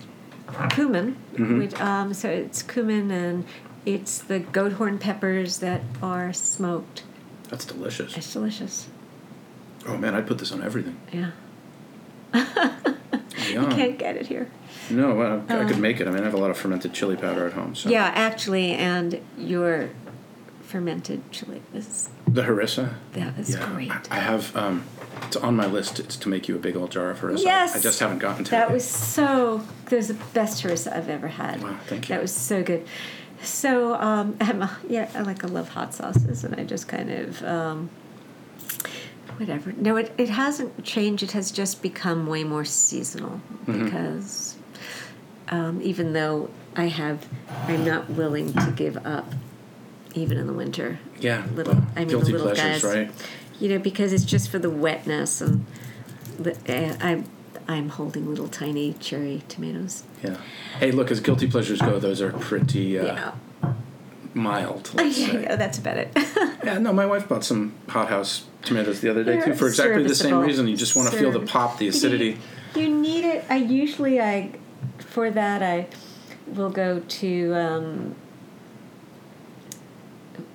cumin, 0.70 1.16
Mhm. 1.34 1.58
which 1.58 1.80
um, 1.80 2.14
so 2.14 2.28
it's 2.28 2.62
cumin 2.62 3.10
and 3.10 3.44
it's 3.86 4.18
the 4.18 4.38
goat 4.40 4.72
horn 4.72 4.98
peppers 4.98 5.58
that 5.58 5.82
are 6.02 6.32
smoked. 6.32 7.02
that's 7.48 7.64
delicious. 7.64 8.16
It's 8.16 8.32
delicious. 8.32 8.88
Oh 9.86 9.96
man, 9.96 10.14
I'd 10.14 10.26
put 10.26 10.38
this 10.38 10.52
on 10.52 10.62
everything. 10.62 10.96
Yeah. 11.12 11.30
You 13.48 13.66
can't 13.68 13.98
get 13.98 14.16
it 14.16 14.26
here. 14.26 14.48
No, 14.90 15.14
well, 15.14 15.44
I, 15.48 15.60
I 15.60 15.64
could 15.64 15.76
Um, 15.76 15.80
make 15.80 16.00
it. 16.00 16.08
I 16.08 16.10
mean, 16.10 16.20
I 16.22 16.24
have 16.24 16.34
a 16.34 16.38
lot 16.38 16.50
of 16.50 16.56
fermented 16.58 16.92
chili 16.92 17.16
powder 17.16 17.46
at 17.46 17.52
home. 17.52 17.74
So 17.74 17.88
Yeah, 17.90 18.10
actually, 18.14 18.72
and 18.72 19.20
your 19.36 19.90
fermented 20.62 21.30
chili 21.32 21.62
is 21.74 22.10
the 22.26 22.42
harissa. 22.42 22.94
that 23.14 23.38
is 23.38 23.54
yeah, 23.54 23.66
great. 23.70 23.90
I, 23.90 24.00
I 24.16 24.20
have. 24.20 24.54
Um, 24.56 24.84
it's 25.22 25.36
on 25.36 25.56
my 25.56 25.66
list. 25.66 25.98
It's 25.98 26.16
to 26.16 26.28
make 26.28 26.48
you 26.48 26.54
a 26.56 26.58
big 26.58 26.76
old 26.76 26.90
jar 26.90 27.10
of 27.10 27.20
harissa. 27.20 27.42
Yes! 27.42 27.76
I 27.76 27.80
just 27.80 27.98
haven't 28.00 28.18
gotten 28.18 28.44
to 28.44 28.50
That 28.50 28.56
it. 28.56 28.66
That 28.68 28.72
was 28.74 28.84
so. 28.84 29.62
That 29.86 29.96
was 29.96 30.08
the 30.08 30.14
best 30.32 30.62
harissa 30.62 30.94
I've 30.94 31.08
ever 31.08 31.28
had. 31.28 31.62
Wow, 31.62 31.76
thank 31.86 32.08
you. 32.08 32.14
That 32.14 32.22
was 32.22 32.32
so 32.34 32.62
good. 32.62 32.86
So 33.42 33.94
um, 33.94 34.36
I'm 34.40 34.62
a, 34.62 34.76
yeah, 34.88 35.08
I 35.14 35.22
like 35.22 35.44
I 35.44 35.48
love 35.48 35.68
hot 35.70 35.94
sauces, 35.94 36.44
and 36.44 36.54
I 36.58 36.64
just 36.64 36.88
kind 36.88 37.10
of 37.10 37.42
um, 37.44 37.90
whatever. 39.38 39.72
No, 39.72 39.96
it, 39.96 40.12
it 40.18 40.28
hasn't 40.28 40.84
changed. 40.84 41.22
It 41.22 41.32
has 41.32 41.50
just 41.50 41.82
become 41.82 42.26
way 42.26 42.44
more 42.44 42.64
seasonal 42.64 43.40
Mm-hmm. 43.66 43.84
because 43.84 44.56
um, 45.48 45.80
even 45.82 46.12
though 46.12 46.48
I 46.76 46.84
have, 46.86 47.26
I'm 47.66 47.84
not 47.84 48.08
willing 48.10 48.52
to 48.54 48.72
give 48.76 48.96
up, 49.06 49.32
even 50.14 50.38
in 50.38 50.46
the 50.46 50.52
winter. 50.52 50.98
Yeah, 51.20 51.46
Little, 51.54 51.76
I 51.96 52.00
mean, 52.00 52.08
guilty 52.08 52.32
little 52.32 52.48
pleasures, 52.52 52.82
guys. 52.82 52.84
right? 52.84 53.10
You 53.60 53.68
know, 53.70 53.78
because 53.78 54.12
it's 54.12 54.24
just 54.24 54.50
for 54.50 54.58
the 54.58 54.70
wetness 54.70 55.40
and 55.40 55.66
the, 56.38 56.52
uh, 56.68 56.96
I'm 57.00 57.24
I'm 57.66 57.88
holding 57.90 58.26
little 58.28 58.48
tiny 58.48 58.94
cherry 58.94 59.42
tomatoes. 59.48 60.04
Yeah. 60.22 60.36
Hey, 60.78 60.92
look, 60.92 61.10
as 61.10 61.20
guilty 61.20 61.50
pleasures 61.50 61.80
go, 61.82 61.98
those 61.98 62.22
are 62.22 62.32
pretty 62.32 62.98
uh, 62.98 63.04
yeah. 63.04 63.32
Mild. 64.34 64.90
Yeah, 64.98 65.56
that's 65.56 65.78
about 65.78 65.98
it. 65.98 66.16
Yeah, 66.64 66.78
no, 66.78 66.92
my 66.92 67.06
wife 67.06 67.28
bought 67.28 67.44
some 67.44 67.72
hothouse 67.88 68.44
tomatoes 68.62 69.00
the 69.00 69.08
other 69.08 69.22
day 69.22 69.38
too 69.38 69.44
They're 69.46 69.54
for 69.54 69.68
exactly 69.68 70.02
the 70.02 70.14
same 70.14 70.40
reason. 70.40 70.66
You 70.66 70.76
just 70.76 70.96
want 70.96 71.10
to 71.10 71.16
feel 71.16 71.30
the 71.30 71.46
pop, 71.46 71.78
the 71.78 71.88
acidity. 71.88 72.36
You 72.74 72.88
need 72.88 73.24
it. 73.24 73.44
I 73.48 73.56
usually 73.56 74.20
I 74.20 74.50
for 74.98 75.30
that 75.30 75.62
I 75.62 75.86
will 76.46 76.68
go 76.68 76.98
to 76.98 77.54
um, 77.54 78.16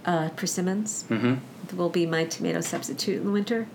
uh, 0.05 0.29
Persimmons. 0.35 1.05
Mm-hmm. 1.09 1.77
Will 1.77 1.89
be 1.89 2.05
my 2.05 2.25
tomato 2.25 2.61
substitute 2.61 3.17
in 3.17 3.25
the 3.25 3.31
winter, 3.31 3.67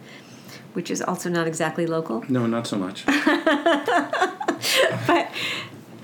which 0.75 0.89
is 0.89 1.03
also 1.03 1.29
not 1.29 1.49
exactly 1.49 1.87
local, 1.87 2.25
No, 2.29 2.47
not 2.47 2.69
so 2.69 2.79
much. 2.79 3.05
but 5.07 5.31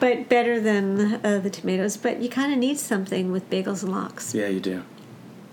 but 0.05 0.29
better 0.29 0.61
than 0.61 1.25
uh, 1.25 1.39
the 1.39 1.49
tomatoes. 1.49 1.97
But 1.97 2.21
you 2.21 2.29
kind 2.29 2.53
of 2.53 2.59
need 2.59 2.79
something 2.79 3.33
with 3.33 3.49
bagels 3.49 3.83
and 3.83 3.91
lox. 3.91 4.35
yeah, 4.35 4.49
you 4.49 4.61
do. 4.61 4.83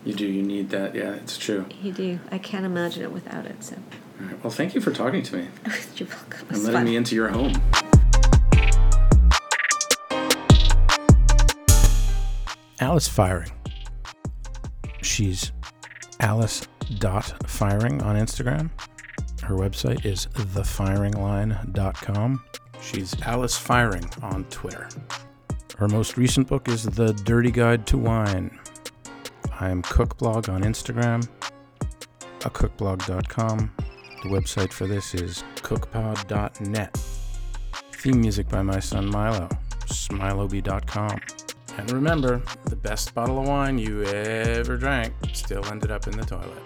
You 0.03 0.13
do. 0.13 0.27
You 0.27 0.43
need 0.43 0.71
that. 0.71 0.93
Yeah, 0.93 1.13
it's 1.13 1.37
true. 1.37 1.67
You 1.81 1.93
do. 1.93 2.19
I 2.33 2.37
can't 2.37 2.65
imagine 2.65 3.03
it 3.03 3.13
without 3.13 3.45
it. 3.45 3.63
So 3.63 3.77
All 4.19 4.27
right. 4.27 4.43
Well, 4.43 4.51
thank 4.51 4.75
you 4.75 4.81
for 4.81 4.91
talking 4.91 5.23
to 5.23 5.37
me 5.37 5.47
you're 5.95 6.09
welcome. 6.09 6.47
And 6.49 6.57
letting 6.63 6.73
fun. 6.73 6.83
me 6.83 6.97
into 6.97 7.15
your 7.15 7.29
home. 7.29 7.53
Alice 12.81 13.07
Feiring. 13.07 13.51
She's 15.01 15.53
Alice 16.19 16.67
dot 16.99 17.35
Feiring 17.43 18.03
on 18.03 18.17
Instagram. 18.17 18.69
Her 19.43 19.55
website 19.55 20.05
is 20.05 20.27
thefeiringline.com. 20.33 22.43
She's 22.81 23.19
Alice 23.21 23.57
Feiring 23.57 24.23
on 24.23 24.43
Twitter. 24.45 24.89
Her 25.77 25.87
most 25.87 26.17
recent 26.17 26.47
book 26.47 26.67
is 26.67 26.83
The 26.83 27.13
Dirty 27.13 27.51
Guide 27.51 27.85
to 27.87 27.97
Wine. 27.97 28.59
I'm 29.59 29.83
Cookblog 29.83 30.49
on 30.49 30.63
Instagram, 30.63 31.27
a 32.43 32.49
cookblog.com. 32.49 33.71
The 34.23 34.29
website 34.29 34.73
for 34.73 34.87
this 34.87 35.13
is 35.13 35.43
cookpod.net. 35.57 36.97
Theme 37.93 38.19
music 38.19 38.49
by 38.49 38.63
my 38.63 38.79
son 38.79 39.07
Milo, 39.07 39.47
smiloby.com. 39.85 41.19
And 41.77 41.91
remember, 41.91 42.41
the 42.65 42.75
best 42.75 43.13
bottle 43.13 43.39
of 43.39 43.47
wine 43.47 43.77
you 43.77 44.03
ever 44.05 44.75
drank 44.75 45.13
still 45.33 45.65
ended 45.67 45.91
up 45.91 46.07
in 46.07 46.17
the 46.17 46.25
toilet. 46.25 46.63